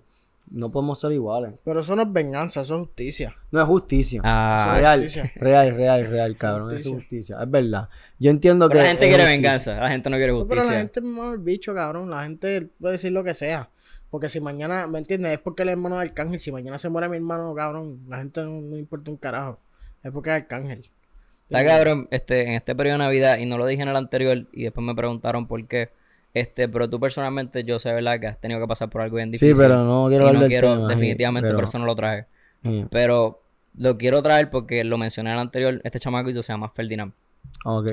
No 0.53 0.70
podemos 0.70 1.00
ser 1.00 1.12
iguales. 1.12 1.55
Pero 1.64 1.80
eso 1.80 1.96
no 1.96 2.03
es 2.03 2.12
venganza, 2.12 2.61
eso 2.61 2.74
es 2.74 2.80
justicia. 2.80 3.34
No 3.50 3.61
es 3.61 3.66
justicia. 3.66 4.20
Ah, 4.22 4.74
real, 4.78 5.03
justicia. 5.03 5.32
real, 5.36 5.74
real, 5.74 6.07
real, 6.09 6.36
cabrón. 6.36 6.68
Es 6.70 6.84
Justicia. 6.84 6.96
justicia. 6.98 7.36
Es 7.42 7.50
verdad. 7.50 7.88
Yo 8.18 8.30
entiendo 8.30 8.68
pero 8.68 8.78
que. 8.80 8.82
la 8.84 8.88
gente 8.90 9.09
quiere 9.09 9.22
justicia. 9.24 9.36
venganza, 9.40 9.74
la 9.76 9.88
gente 9.90 10.11
no 10.11 10.16
quiere 10.16 10.32
No, 10.32 10.38
justicia. 10.40 10.61
pero 10.62 10.72
la 10.74 10.78
gente 10.80 11.00
es 11.00 11.07
más 11.07 11.32
el 11.34 11.38
bicho, 11.40 11.74
cabrón. 11.74 12.11
La 12.11 12.24
gente 12.24 12.68
puede 12.78 12.92
decir 12.92 13.12
lo 13.12 13.24
que 13.24 13.34
sea. 13.34 13.70
Porque 14.11 14.28
si 14.28 14.40
mañana, 14.40 14.86
¿me 14.86 14.98
entiendes? 14.98 15.32
Es 15.32 15.38
porque 15.38 15.62
el 15.62 15.70
hermano 15.70 15.96
de 15.96 16.03
Arcángel. 16.03 16.38
Si 16.38 16.53
mañana 16.53 16.78
se 16.78 16.90
muere 16.90 17.09
mi 17.09 17.16
hermano, 17.16 17.55
cabrón, 17.55 18.00
la 18.09 18.18
gente 18.18 18.42
no, 18.42 18.61
no 18.61 18.76
importa 18.76 19.11
un 19.11 19.16
carajo. 19.16 19.59
Es 20.03 20.11
porque 20.12 20.30
es 20.30 20.36
Arcángel. 20.36 20.90
Está 21.48 21.64
cabrón, 21.66 22.09
este, 22.11 22.42
en 22.46 22.53
este 22.55 22.74
periodo 22.74 22.98
de 22.98 23.05
Navidad, 23.05 23.38
y 23.38 23.46
no 23.46 23.57
lo 23.59 23.66
dije 23.66 23.82
en 23.82 23.88
el 23.88 23.96
anterior, 23.96 24.46
y 24.53 24.64
después 24.64 24.84
me 24.86 24.94
preguntaron 24.94 25.46
por 25.46 25.66
qué. 25.66 25.90
Este, 26.35 26.68
pero 26.68 26.89
tú 26.89 26.99
personalmente, 26.99 27.62
yo 27.64 27.78
sé, 27.78 27.93
¿verdad? 27.93 28.18
Que 28.18 28.26
has 28.26 28.41
tenido 28.41 28.59
que 28.61 28.66
pasar 28.66 28.89
por 28.89 29.03
algo 29.03 29.16
bien 29.16 29.28
Sí, 29.28 29.33
difícil. 29.47 29.57
pero 29.59 29.85
no 29.85 30.07
quiero 30.09 30.24
hablar 30.24 30.35
no 30.35 30.41
del 30.41 30.49
quiero, 30.49 30.74
tema, 30.74 30.89
sí, 30.89 30.95
definitivamente, 30.95 31.49
pero- 31.49 31.57
por 31.59 31.64
eso 31.64 31.78
no 31.78 31.85
lo 31.87 31.95
traje. 31.95 32.26
Sí. 32.62 32.87
Pero 32.91 33.43
lo 33.76 33.99
quiero 33.99 34.22
traer 34.22 34.49
porque 34.51 34.83
lo 34.85 34.97
mencioné 34.99 35.30
en 35.30 35.35
el 35.35 35.41
anterior. 35.43 35.80
Este 35.85 35.99
chamaquito 36.01 36.43
se 36.43 36.53
llama 36.53 36.70
Ferdinand. 36.70 37.12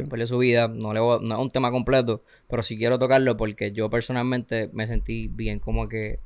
Perdió 0.09 0.25
su 0.27 0.37
vida, 0.37 0.67
no, 0.67 0.93
le 0.93 0.99
voy- 0.99 1.19
no 1.21 1.35
es 1.35 1.41
un 1.41 1.49
tema 1.49 1.69
completo, 1.71 2.23
pero 2.47 2.63
sí 2.63 2.77
quiero 2.77 2.97
tocarlo 2.97 3.35
porque 3.35 3.71
yo 3.71 3.89
personalmente 3.89 4.69
me 4.73 4.87
sentí 4.87 5.27
bien 5.27 5.59
como 5.59 5.89
que 5.89 6.19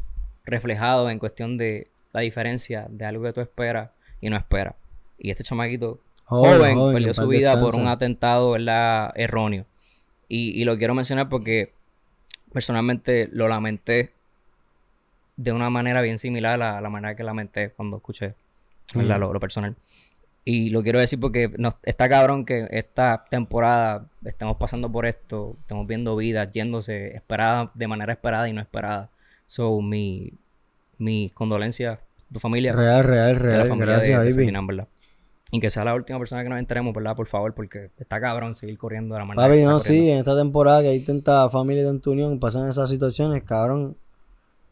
reflejado 0.45 1.09
en 1.09 1.19
cuestión 1.19 1.57
de 1.57 1.89
la 2.11 2.21
diferencia 2.21 2.85
de 2.89 3.05
algo 3.05 3.23
que 3.23 3.33
tú 3.33 3.41
esperas 3.41 3.89
y 4.21 4.29
no 4.29 4.37
esperas. 4.37 4.75
Y 5.17 5.31
este 5.31 5.43
chamaquito 5.43 5.99
Joven, 6.25 6.57
joven, 6.57 6.75
joven, 6.75 6.93
perdió 6.95 7.13
su 7.13 7.27
vida 7.27 7.59
por 7.59 7.75
un 7.75 7.87
atentado 7.87 8.51
¿verdad? 8.51 9.11
erróneo. 9.15 9.65
Y, 10.27 10.59
y 10.59 10.63
lo 10.65 10.77
quiero 10.77 10.93
mencionar 10.95 11.27
porque 11.29 11.73
personalmente 12.53 13.29
lo 13.31 13.47
lamenté 13.47 14.13
de 15.35 15.51
una 15.51 15.69
manera 15.69 16.01
bien 16.01 16.19
similar 16.19 16.61
a 16.61 16.79
la 16.79 16.89
manera 16.89 17.15
que 17.15 17.23
lamenté 17.23 17.71
cuando 17.71 17.97
escuché 17.97 18.35
¿verdad? 18.93 19.19
lo, 19.19 19.33
lo 19.33 19.39
personal. 19.39 19.75
Y 20.45 20.69
lo 20.69 20.83
quiero 20.83 20.99
decir 20.99 21.19
porque 21.19 21.49
nos, 21.57 21.75
está 21.83 22.09
cabrón 22.09 22.45
que 22.45 22.67
esta 22.71 23.25
temporada 23.29 24.09
estemos 24.25 24.57
pasando 24.57 24.91
por 24.91 25.05
esto, 25.05 25.55
estamos 25.61 25.87
viendo 25.87 26.15
vidas 26.15 26.51
yéndose 26.51 27.15
esperadas 27.15 27.69
de 27.73 27.87
manera 27.87 28.13
esperada 28.13 28.49
y 28.49 28.53
no 28.53 28.61
esperada. 28.61 29.09
So, 29.47 29.81
mi, 29.81 30.33
mi 30.97 31.29
condolencia 31.33 31.93
a 31.93 31.99
tu 32.33 32.39
familia 32.39 32.73
Real, 32.73 33.03
real, 33.03 33.37
de 33.37 33.43
la 33.43 33.49
real. 33.55 33.67
familia 33.67 33.95
Gracias, 33.95 34.23
de, 34.23 34.33
de. 34.33 34.87
Y 35.55 35.59
que 35.59 35.69
sea 35.69 35.85
la 35.85 35.93
última 35.93 36.17
persona 36.17 36.41
que 36.43 36.49
nos 36.49 36.57
enteremos, 36.57 36.93
¿verdad? 36.95 37.15
Por 37.15 37.27
favor, 37.27 37.53
porque 37.53 37.91
está 37.99 38.19
cabrón 38.19 38.55
seguir 38.55 38.75
corriendo 38.77 39.13
de 39.13 39.19
la 39.19 39.25
manera 39.25 39.43
que 39.45 39.49
Papi, 39.51 39.59
está 39.59 39.71
no, 39.71 39.77
corriendo. 39.77 40.03
sí, 40.03 40.09
en 40.11 40.17
esta 40.17 40.35
temporada 40.35 40.81
que 40.81 40.87
hay 40.87 40.99
tanta 40.99 41.47
familia 41.51 41.83
y 41.83 41.85
tanta 41.85 42.09
unión, 42.09 42.39
pasan 42.39 42.67
esas 42.67 42.89
situaciones, 42.89 43.43
cabrón. 43.43 43.95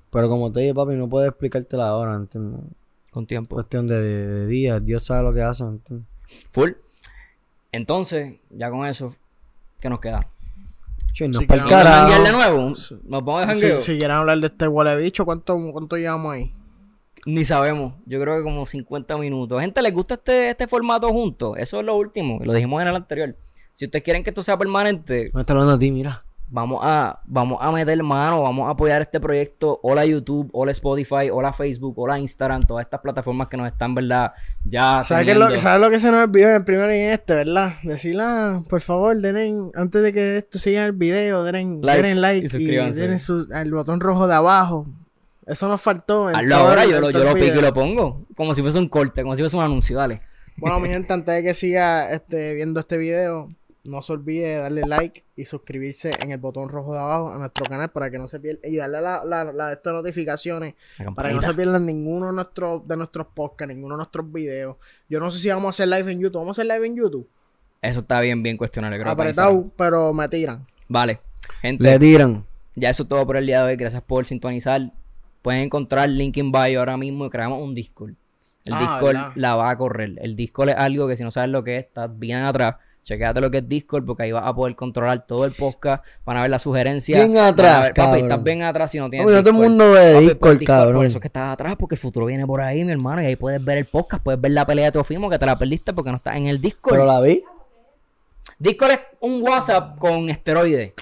Pero 0.10 0.28
como 0.28 0.52
te 0.52 0.62
dije, 0.62 0.74
papi, 0.74 0.96
no 0.96 1.08
puedo 1.08 1.28
explicártela 1.28 1.88
ahora, 1.88 2.16
¿entiendes? 2.16 2.62
Con 3.12 3.28
tiempo. 3.28 3.56
Cuestión 3.56 3.86
de, 3.86 4.02
de- 4.02 4.28
de 4.28 4.48
días, 4.48 4.84
Dios 4.84 5.06
sabe 5.06 5.24
lo 5.24 5.34
que 5.36 5.42
hace, 5.44 5.64
¿entiendes? 5.64 6.08
Full. 6.52 6.72
Entonces, 7.72 8.40
ya 8.50 8.70
con 8.72 8.86
eso, 8.88 9.16
¿qué 9.80 9.90
nos 9.90 10.00
queda? 10.00 10.20
Che, 11.14 11.28
no 11.28 11.40
Sí, 11.40 11.44
es 11.44 11.48
pa'l 11.48 11.60
que 11.68 11.74
¿Vamos 11.76 11.86
a 11.88 12.08
carajo. 12.08 12.24
de 12.24 12.32
nuevo? 12.32 12.62
¿Nos 12.70 12.94
vamos 13.26 13.48
de 13.48 13.54
Si, 13.56 13.62
jangueo? 13.62 13.80
si 13.82 13.92
quieren 13.98 14.12
hablar 14.18 14.40
de 14.40 14.48
este 14.48 14.68
huele 14.68 14.96
bicho, 14.98 15.26
¿cuánto, 15.26 15.58
¿cuánto 15.72 15.96
llevamos 15.96 16.34
ahí? 16.34 16.54
Ni 17.26 17.46
sabemos. 17.46 17.94
Yo 18.06 18.20
creo 18.20 18.38
que 18.38 18.44
como 18.44 18.66
50 18.66 19.18
minutos. 19.18 19.62
Gente, 19.62 19.82
¿les 19.82 19.94
gusta 19.94 20.16
este, 20.16 20.50
este 20.50 20.68
formato 20.68 21.10
juntos? 21.10 21.56
Eso 21.58 21.80
es 21.80 21.86
lo 21.86 21.96
último. 21.96 22.40
Lo 22.44 22.54
dijimos 22.54 22.82
en 22.82 22.88
el 22.88 22.96
anterior. 22.96 23.36
Si 23.74 23.86
ustedes 23.86 24.04
quieren 24.04 24.24
que 24.24 24.32
esto 24.32 24.44
sea 24.44 24.58
permanente, 24.58 25.26
Me 25.34 25.42
está 25.42 25.54
hablando 25.54 25.74
a 25.74 25.80
ti, 25.80 25.92
mira. 25.92 26.24
vamos 26.50 26.82
a, 26.84 27.22
vamos 27.26 27.58
a 27.62 27.72
meter 27.72 28.04
mano, 28.04 28.42
vamos 28.42 28.68
a 28.68 28.72
apoyar 28.72 29.02
este 29.02 29.20
proyecto. 29.22 29.80
Hola 29.84 30.06
YouTube, 30.06 30.50
hola 30.52 30.72
Spotify, 30.72 31.30
hola 31.32 31.54
Facebook, 31.54 31.94
hola 31.98 32.20
Instagram, 32.20 32.64
todas 32.64 32.84
estas 32.84 33.00
plataformas 33.00 33.48
que 33.48 33.56
nos 33.56 33.68
están, 33.68 33.96
¿verdad? 33.96 34.34
Ya. 34.66 35.02
¿Sabes, 35.06 35.34
lo. 35.38 35.58
¿Sabes 35.60 35.80
lo 35.80 35.90
que 35.90 36.00
se 36.02 36.12
nos 36.12 36.24
olvidó 36.26 36.50
en 36.50 36.56
el 36.56 36.66
primero 36.66 36.94
y 36.94 37.00
en 37.00 37.14
este, 37.14 37.34
verdad? 37.36 37.76
Decirle, 37.84 38.24
ah, 38.26 38.64
por 38.68 38.82
favor, 38.82 39.18
denle, 39.18 39.54
antes 39.76 40.02
de 40.04 40.12
que 40.12 40.38
esto 40.40 40.60
siga 40.60 40.86
el 40.86 40.92
video, 40.92 41.44
denle 41.46 41.80
Like 41.82 42.16
like 42.16 42.58
y 42.58 42.64
y, 42.64 42.76
denle 42.92 43.20
su- 43.20 43.48
al 43.54 43.72
botón 43.72 44.02
rojo 44.02 44.28
de 44.28 44.34
abajo. 44.36 44.86
Eso 45.46 45.68
nos 45.68 45.82
faltó. 45.82 46.30
en 46.30 46.36
Hazlo 46.36 46.56
ahora, 46.56 46.86
yo 46.86 47.00
lo, 47.02 47.10
yo 47.10 47.24
lo 47.24 47.34
pico 47.34 47.58
y 47.58 47.62
lo 47.62 47.74
pongo. 47.74 48.26
Como 48.36 48.54
si 48.56 48.62
fuese 48.62 48.78
un 48.80 48.88
corte, 48.90 49.22
como 49.24 49.36
si 49.36 49.42
fuese 49.42 49.56
un 49.58 49.64
anuncio, 49.64 49.98
dale. 49.98 50.22
Bueno, 50.58 50.80
mi 50.80 50.90
gente, 50.94 51.12
antes 51.14 51.34
de 51.36 51.44
que 51.44 51.54
siga 51.54 52.12
este, 52.12 52.54
viendo 52.54 52.80
este 52.80 52.98
video, 52.98 53.50
no 53.84 54.04
se 54.04 54.14
olvide 54.14 54.58
darle 54.58 54.84
like 54.86 55.24
y 55.36 55.46
suscribirse 55.46 56.12
en 56.22 56.32
el 56.32 56.38
botón 56.38 56.70
rojo 56.70 56.94
de 56.94 57.00
abajo 57.00 57.32
a 57.34 57.40
nuestro 57.40 57.66
canal 57.66 57.90
para 57.90 58.12
que 58.12 58.20
no 58.20 58.28
se 58.28 58.40
pierda. 58.40 58.60
Y 58.68 58.76
darle 58.76 59.02
la, 59.02 59.24
la, 59.26 59.46
la- 59.52 59.72
estas 59.74 59.94
notificaciones 59.94 60.76
La 61.00 61.12
para 61.12 61.30
que 61.30 61.36
no 61.36 61.42
se 61.42 61.54
pierdan 61.56 61.86
ninguno 61.88 62.28
de 62.28 62.34
nuestros, 62.34 62.88
de 62.88 62.96
nuestros 62.98 63.26
podcasts, 63.34 63.74
ninguno 63.74 63.96
de 63.96 64.00
nuestros 64.00 64.32
videos. 64.32 64.78
Yo 65.10 65.20
no 65.20 65.32
sé 65.32 65.40
si 65.40 65.50
vamos 65.50 65.66
a 65.66 65.70
hacer 65.72 65.88
live 65.88 66.12
en 66.12 66.20
YouTube. 66.20 66.40
¿Vamos 66.42 66.60
a 66.60 66.62
hacer 66.62 66.72
live 66.72 66.86
en 66.86 66.96
YouTube? 66.96 67.28
Eso 67.82 68.00
está 68.02 68.20
bien, 68.20 68.44
bien 68.44 68.58
cuestionable. 68.58 69.00
creo, 69.00 69.12
Apretado, 69.12 69.72
pero 69.76 70.14
me 70.14 70.28
tiran. 70.28 70.68
Vale. 70.88 71.20
Gente, 71.62 71.84
Le 71.84 71.98
tiran. 71.98 72.46
Ya 72.76 72.92
eso 72.92 73.04
es 73.04 73.10
todo 73.10 73.26
por 73.26 73.38
el 73.38 73.48
día 73.48 73.64
de 73.64 73.72
hoy. 73.72 73.76
Gracias 73.78 74.04
por 74.04 74.26
sintonizar. 74.28 74.92
Pueden 75.42 75.62
encontrar 75.62 76.08
link 76.10 76.38
in 76.38 76.52
bio 76.52 76.80
ahora 76.80 76.98
mismo 76.98 77.26
y 77.26 77.30
creamos 77.30 77.62
un 77.62 77.74
Discord. 77.74 78.14
El 78.66 78.74
Ah, 78.74 78.80
Discord 78.80 79.04
¿verdad? 79.16 79.32
la 79.36 79.56
va 79.56 79.70
a 79.72 79.78
correr. 79.78 80.14
El 80.22 80.36
Discord 80.36 80.70
es 80.70 80.76
algo 80.78 81.08
que 81.08 81.16
si 81.16 81.24
no 81.24 81.32
sabes 81.32 81.50
lo 81.50 81.64
que 81.64 81.78
es, 81.78 81.86
estás 81.86 82.10
bien 82.20 82.40
atrás. 82.40 82.76
Chequéate 83.04 83.42
lo 83.42 83.50
que 83.50 83.58
es 83.58 83.68
Discord 83.68 84.06
porque 84.06 84.22
ahí 84.22 84.32
vas 84.32 84.46
a 84.46 84.54
poder 84.54 84.76
controlar 84.76 85.26
todo 85.26 85.46
el 85.46 85.54
podcast. 85.54 86.04
Van 86.24 86.38
a 86.38 86.42
ver 86.42 86.52
las 86.52 86.62
sugerencias. 86.62 87.20
Bien 87.28 87.36
atrás, 87.40 87.86
ver- 87.86 87.94
papi, 87.96 88.20
estás 88.20 88.44
bien 88.44 88.62
atrás 88.62 88.92
si 88.92 89.00
no 89.00 89.10
tienes 89.10 89.26
Papi, 89.26 89.36
no 89.38 89.42
todo 89.42 89.50
el 89.50 89.56
Discord. 89.56 89.70
mundo 89.70 89.92
ve 89.94 90.14
Papi, 90.14 90.26
Discord, 90.28 90.58
pues, 90.58 90.68
cabrón. 90.68 90.96
Por 90.98 91.06
eso 91.08 91.18
es 91.18 91.22
que 91.22 91.28
estás 91.28 91.54
atrás, 91.54 91.76
porque 91.80 91.96
el 91.96 92.00
futuro 92.00 92.28
viene 92.28 92.46
por 92.46 92.62
ahí, 92.62 92.84
mi 92.86 92.92
hermano. 92.92 93.24
Y 93.24 93.26
ahí 93.26 93.36
puedes 93.36 93.66
ver 93.66 93.80
el 93.80 93.86
podcast, 93.86 94.22
puedes 94.24 94.40
ver 94.40 94.52
la 94.52 94.68
pelea 94.68 94.86
de 94.86 94.92
Teofimo 94.92 95.32
que 95.32 95.40
te 95.40 95.48
la 95.48 95.58
perdiste 95.58 95.94
porque 95.94 96.12
no 96.12 96.18
estás 96.18 96.36
en 96.36 96.46
el 96.46 96.62
Discord. 96.62 96.94
Pero 96.94 97.06
la 97.08 97.20
vi. 97.22 97.44
Discord 98.60 98.92
es 98.92 99.00
un 99.22 99.42
WhatsApp 99.42 99.98
con 99.98 100.30
esteroides. 100.30 100.94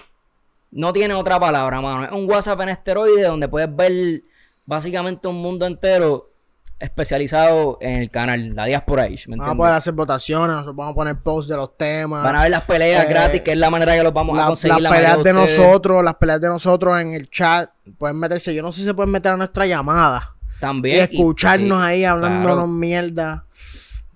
No 0.71 0.93
tiene 0.93 1.13
otra 1.15 1.37
palabra, 1.37 1.81
mano. 1.81 2.05
Es 2.05 2.11
un 2.11 2.29
WhatsApp 2.29 2.61
en 2.61 2.69
esteroides 2.69 3.27
donde 3.27 3.49
puedes 3.49 3.75
ver 3.75 4.21
básicamente 4.69 5.27
un 5.27 5.41
mundo 5.41 5.65
entero 5.65 6.31
especializado 6.77 7.77
en 7.81 8.01
el 8.03 8.09
canal, 8.11 8.55
la 8.55 8.65
Diaspora 8.65 9.03
Age, 9.03 9.25
¿me 9.27 9.35
Vamos 9.35 9.53
a 9.53 9.57
poder 9.57 9.73
hacer 9.73 9.93
votaciones, 9.93 10.49
nosotros 10.49 10.75
vamos 10.75 10.91
a 10.91 10.95
poner 10.95 11.17
posts 11.17 11.49
de 11.49 11.57
los 11.57 11.75
temas. 11.75 12.23
Van 12.23 12.35
a 12.35 12.43
ver 12.43 12.51
las 12.51 12.61
peleas 12.63 13.03
Eh, 13.05 13.09
gratis, 13.09 13.41
que 13.41 13.51
es 13.51 13.57
la 13.57 13.69
manera 13.71 13.95
que 13.97 14.03
los 14.03 14.13
vamos 14.13 14.37
a 14.39 14.45
conseguir. 14.45 14.75
las 14.75 14.81
la 14.83 14.89
peleas 14.91 15.23
de 15.23 15.33
nosotros, 15.33 16.03
las 16.03 16.15
peleas 16.15 16.39
de 16.39 16.47
nosotros 16.47 17.01
en 17.01 17.13
el 17.13 17.29
chat, 17.29 17.69
pueden 17.97 18.17
meterse, 18.17 18.53
yo 18.53 18.61
no 18.61 18.71
sé 18.71 18.81
si 18.81 18.85
se 18.85 18.93
pueden 18.93 19.11
meter 19.11 19.31
a 19.33 19.37
nuestra 19.37 19.65
llamada 19.65 20.35
También. 20.59 20.95
y 20.97 20.99
escucharnos 20.99 21.81
ahí 21.81 22.05
hablándonos 22.05 22.53
claro. 22.53 22.67
mierda. 22.67 23.45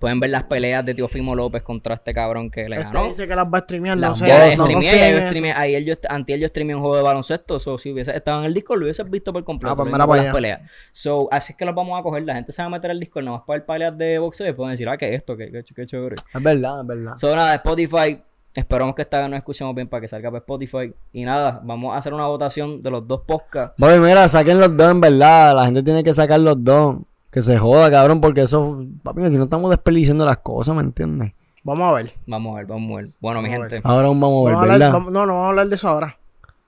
Pueden 0.04 0.20
ver 0.20 0.28
las 0.28 0.42
peleas 0.42 0.84
de 0.84 0.92
Teofimo 0.94 1.34
López 1.34 1.62
contra 1.62 1.94
este 1.94 2.12
cabrón 2.12 2.50
que 2.50 2.68
le 2.68 2.76
Este 2.76 2.84
ganó. 2.92 3.08
dice 3.08 3.26
que 3.26 3.34
las 3.34 3.46
va 3.46 3.56
a 3.56 3.60
streamear, 3.62 3.96
no 3.96 4.08
Las 4.08 4.18
sé, 4.18 4.24
no 4.24 4.28
ya 4.28 4.46
yo 4.46 4.52
eso. 4.52 4.66
streameé- 4.66 5.54
ayer 5.56 5.82
yo, 5.82 5.94
antier 6.10 6.38
yo 6.38 6.46
streameé 6.48 6.74
un 6.76 6.82
juego 6.82 6.96
de 6.98 7.02
baloncesto, 7.02 7.58
so, 7.58 7.78
si 7.78 7.90
hubiese 7.90 8.14
estado 8.14 8.40
en 8.40 8.44
el 8.44 8.52
Discord 8.52 8.80
lo 8.80 8.84
hubieses 8.84 9.08
visto 9.08 9.32
por 9.32 9.42
completo. 9.44 9.72
Ah, 9.72 9.76
pues 9.76 9.90
mira 9.90 10.06
para 10.06 10.16
las 10.18 10.24
allá. 10.26 10.32
peleas. 10.34 10.60
So, 10.92 11.26
así 11.32 11.52
es 11.54 11.56
que 11.58 11.64
los 11.64 11.74
vamos 11.74 11.98
a 11.98 12.02
coger, 12.02 12.22
la 12.24 12.34
gente 12.34 12.52
se 12.52 12.60
va 12.60 12.66
a 12.66 12.68
meter 12.68 12.90
al 12.90 13.00
Discord 13.00 13.24
nada 13.24 13.38
más 13.38 13.46
para 13.46 13.58
ver 13.60 13.66
peleas 13.66 13.96
de 13.96 14.18
boxeo 14.18 14.46
y 14.46 14.52
pueden 14.52 14.72
decir, 14.72 14.86
ah, 14.90 14.98
¿qué 14.98 15.08
es 15.08 15.14
esto? 15.14 15.38
¿Qué, 15.38 15.50
qué, 15.50 15.64
qué 15.74 15.86
chévere. 15.86 16.16
Es 16.34 16.42
verdad, 16.42 16.82
es 16.82 16.86
verdad. 16.86 17.12
So, 17.16 17.34
nada, 17.34 17.54
Spotify, 17.54 18.20
esperamos 18.54 18.94
que 18.94 19.00
esta 19.00 19.20
vez 19.20 19.30
nos 19.30 19.38
escuchemos 19.38 19.74
bien 19.74 19.88
para 19.88 20.02
que 20.02 20.08
salga 20.08 20.30
para 20.30 20.40
Spotify. 20.40 20.92
Y 21.14 21.24
nada, 21.24 21.62
vamos 21.64 21.94
a 21.94 21.96
hacer 21.96 22.12
una 22.12 22.26
votación 22.26 22.82
de 22.82 22.90
los 22.90 23.08
dos 23.08 23.22
podcasts. 23.26 23.74
Bobby, 23.78 24.00
mira, 24.00 24.28
saquen 24.28 24.60
los 24.60 24.76
dos, 24.76 24.90
en 24.90 25.00
verdad. 25.00 25.56
La 25.56 25.64
gente 25.64 25.82
tiene 25.82 26.04
que 26.04 26.12
sacar 26.12 26.40
los 26.40 26.62
dos. 26.62 26.96
Que 27.34 27.42
se 27.42 27.58
joda, 27.58 27.90
cabrón, 27.90 28.20
porque 28.20 28.42
eso. 28.42 28.84
Papi, 29.02 29.24
aquí 29.24 29.36
no 29.36 29.44
estamos 29.44 29.68
desperdiciando 29.68 30.24
las 30.24 30.36
cosas, 30.38 30.74
¿me 30.76 30.82
entiendes? 30.82 31.32
Vamos 31.64 31.88
a 31.90 31.92
ver. 31.92 32.14
Vamos 32.28 32.54
a 32.54 32.58
ver, 32.58 32.66
vamos 32.66 32.92
a 32.92 32.96
ver. 33.02 33.10
Bueno, 33.20 33.42
mi 33.42 33.48
gente. 33.48 33.80
Ahora 33.82 34.06
aún 34.06 34.20
vamos 34.20 34.42
a 34.42 34.44
ver, 34.46 34.54
Vamos 34.54 34.70
a 34.70 34.72
hablar- 34.72 34.78
¿verdad? 34.78 34.92
vamos- 34.92 35.12
no, 35.12 35.26
no 35.26 35.32
vamos 35.32 35.44
a 35.46 35.48
hablar 35.48 35.68
de 35.68 35.74
eso 35.74 35.88
ahora. 35.88 36.16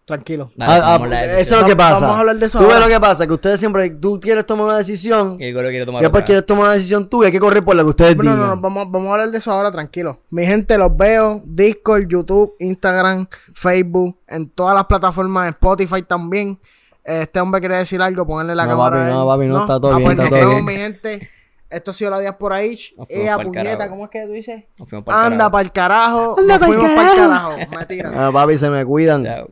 Tranquilo. 0.05 0.51
Dale, 0.57 0.73
Ah, 0.85 0.95
ah, 1.03 1.07
la 1.07 1.25
eso 1.41 1.57
es 1.57 1.61
lo 1.62 1.67
que 1.69 1.75
pasa. 1.77 2.01
vamos 2.01 2.17
a 2.17 2.21
hablar 2.21 2.37
de 2.37 2.47
eso 2.47 2.59
Tú 2.61 2.67
ves 2.69 2.79
lo 2.81 2.87
que 2.87 3.01
pasa, 3.01 3.27
que 3.27 3.33
ustedes 3.33 3.59
siempre, 3.61 3.91
tú 3.91 4.21
quieres 4.21 4.47
tomar 4.47 4.67
una 4.67 4.79
decisión, 4.79 5.37
Y 5.41 5.47
el 5.47 5.55
quiere 5.55 5.85
tomar 5.85 6.01
y 6.01 6.05
después 6.05 6.21
otra. 6.21 6.25
quieres 6.27 6.47
tomar 6.47 6.64
una 6.64 6.73
decisión 6.75 7.09
tú 7.09 7.23
y 7.23 7.27
hay 7.27 7.33
que 7.33 7.41
correr 7.41 7.64
por 7.64 7.75
lo 7.75 7.83
que 7.83 7.89
ustedes 7.91 8.17
No, 8.17 8.23
no, 8.23 8.33
digan. 8.33 8.49
no, 8.51 8.61
vamos, 8.61 8.91
vamos 8.91 9.09
a 9.09 9.12
hablar 9.12 9.31
de 9.33 9.39
eso 9.39 9.51
ahora, 9.53 9.73
tranquilo. 9.73 10.21
Mi 10.31 10.47
gente, 10.47 10.79
los 10.79 10.97
veo. 10.97 11.43
Discord, 11.45 12.07
YouTube, 12.09 12.55
Instagram, 12.61 13.27
Facebook, 13.55 14.17
en 14.29 14.49
todas 14.51 14.75
las 14.77 14.85
plataformas, 14.87 15.49
Spotify 15.51 16.03
también. 16.03 16.59
Este 17.07 17.41
hombre 17.41 17.61
quiere 17.61 17.77
decir 17.77 18.03
algo, 18.03 18.27
ponerle 18.27 18.55
la 18.55 18.65
No, 18.67 18.71
cámara. 18.73 18.97
papi, 19.03 19.13
no, 19.13 19.27
papi, 19.27 19.47
no, 19.47 19.61
está 19.61 19.81
todo 19.81 19.93
Ah, 19.93 19.99
bien, 19.99 20.17
pues 20.17 20.19
está 20.27 20.39
todo 20.41 20.51
bien. 20.51 20.65
mi 20.65 20.73
gente. 20.75 21.31
Esto 21.69 21.91
ha 21.91 21.95
sido 21.95 22.11
la 22.13 22.19
diáspora 22.21 22.57
H. 22.57 22.95
Ea, 23.09 23.37
pa'l 23.37 23.47
puñeta, 23.47 23.71
carajo. 23.71 23.91
¿cómo 23.91 24.05
es 24.05 24.11
que 24.11 24.27
tú 24.27 24.33
dices? 24.33 24.65
Nos 24.79 24.89
fuimos 24.89 25.05
pa'l 25.05 25.15
Anda 25.17 25.31
carajo. 25.37 25.51
para 25.53 25.63
el 25.63 25.73
carajo. 25.73 26.37
Anda 26.39 26.59
Nos 26.59 26.67
fuimos 26.67 26.91
para 26.93 27.11
el 27.13 27.17
carajo. 27.19 27.51
carajo. 27.51 27.71
Me 27.77 27.87
tiran. 27.87 28.19
Ah, 28.19 28.31
papi, 28.33 28.57
se 28.59 28.71
me 28.71 28.85
cuidan. 28.85 29.25
Chao. 29.25 29.49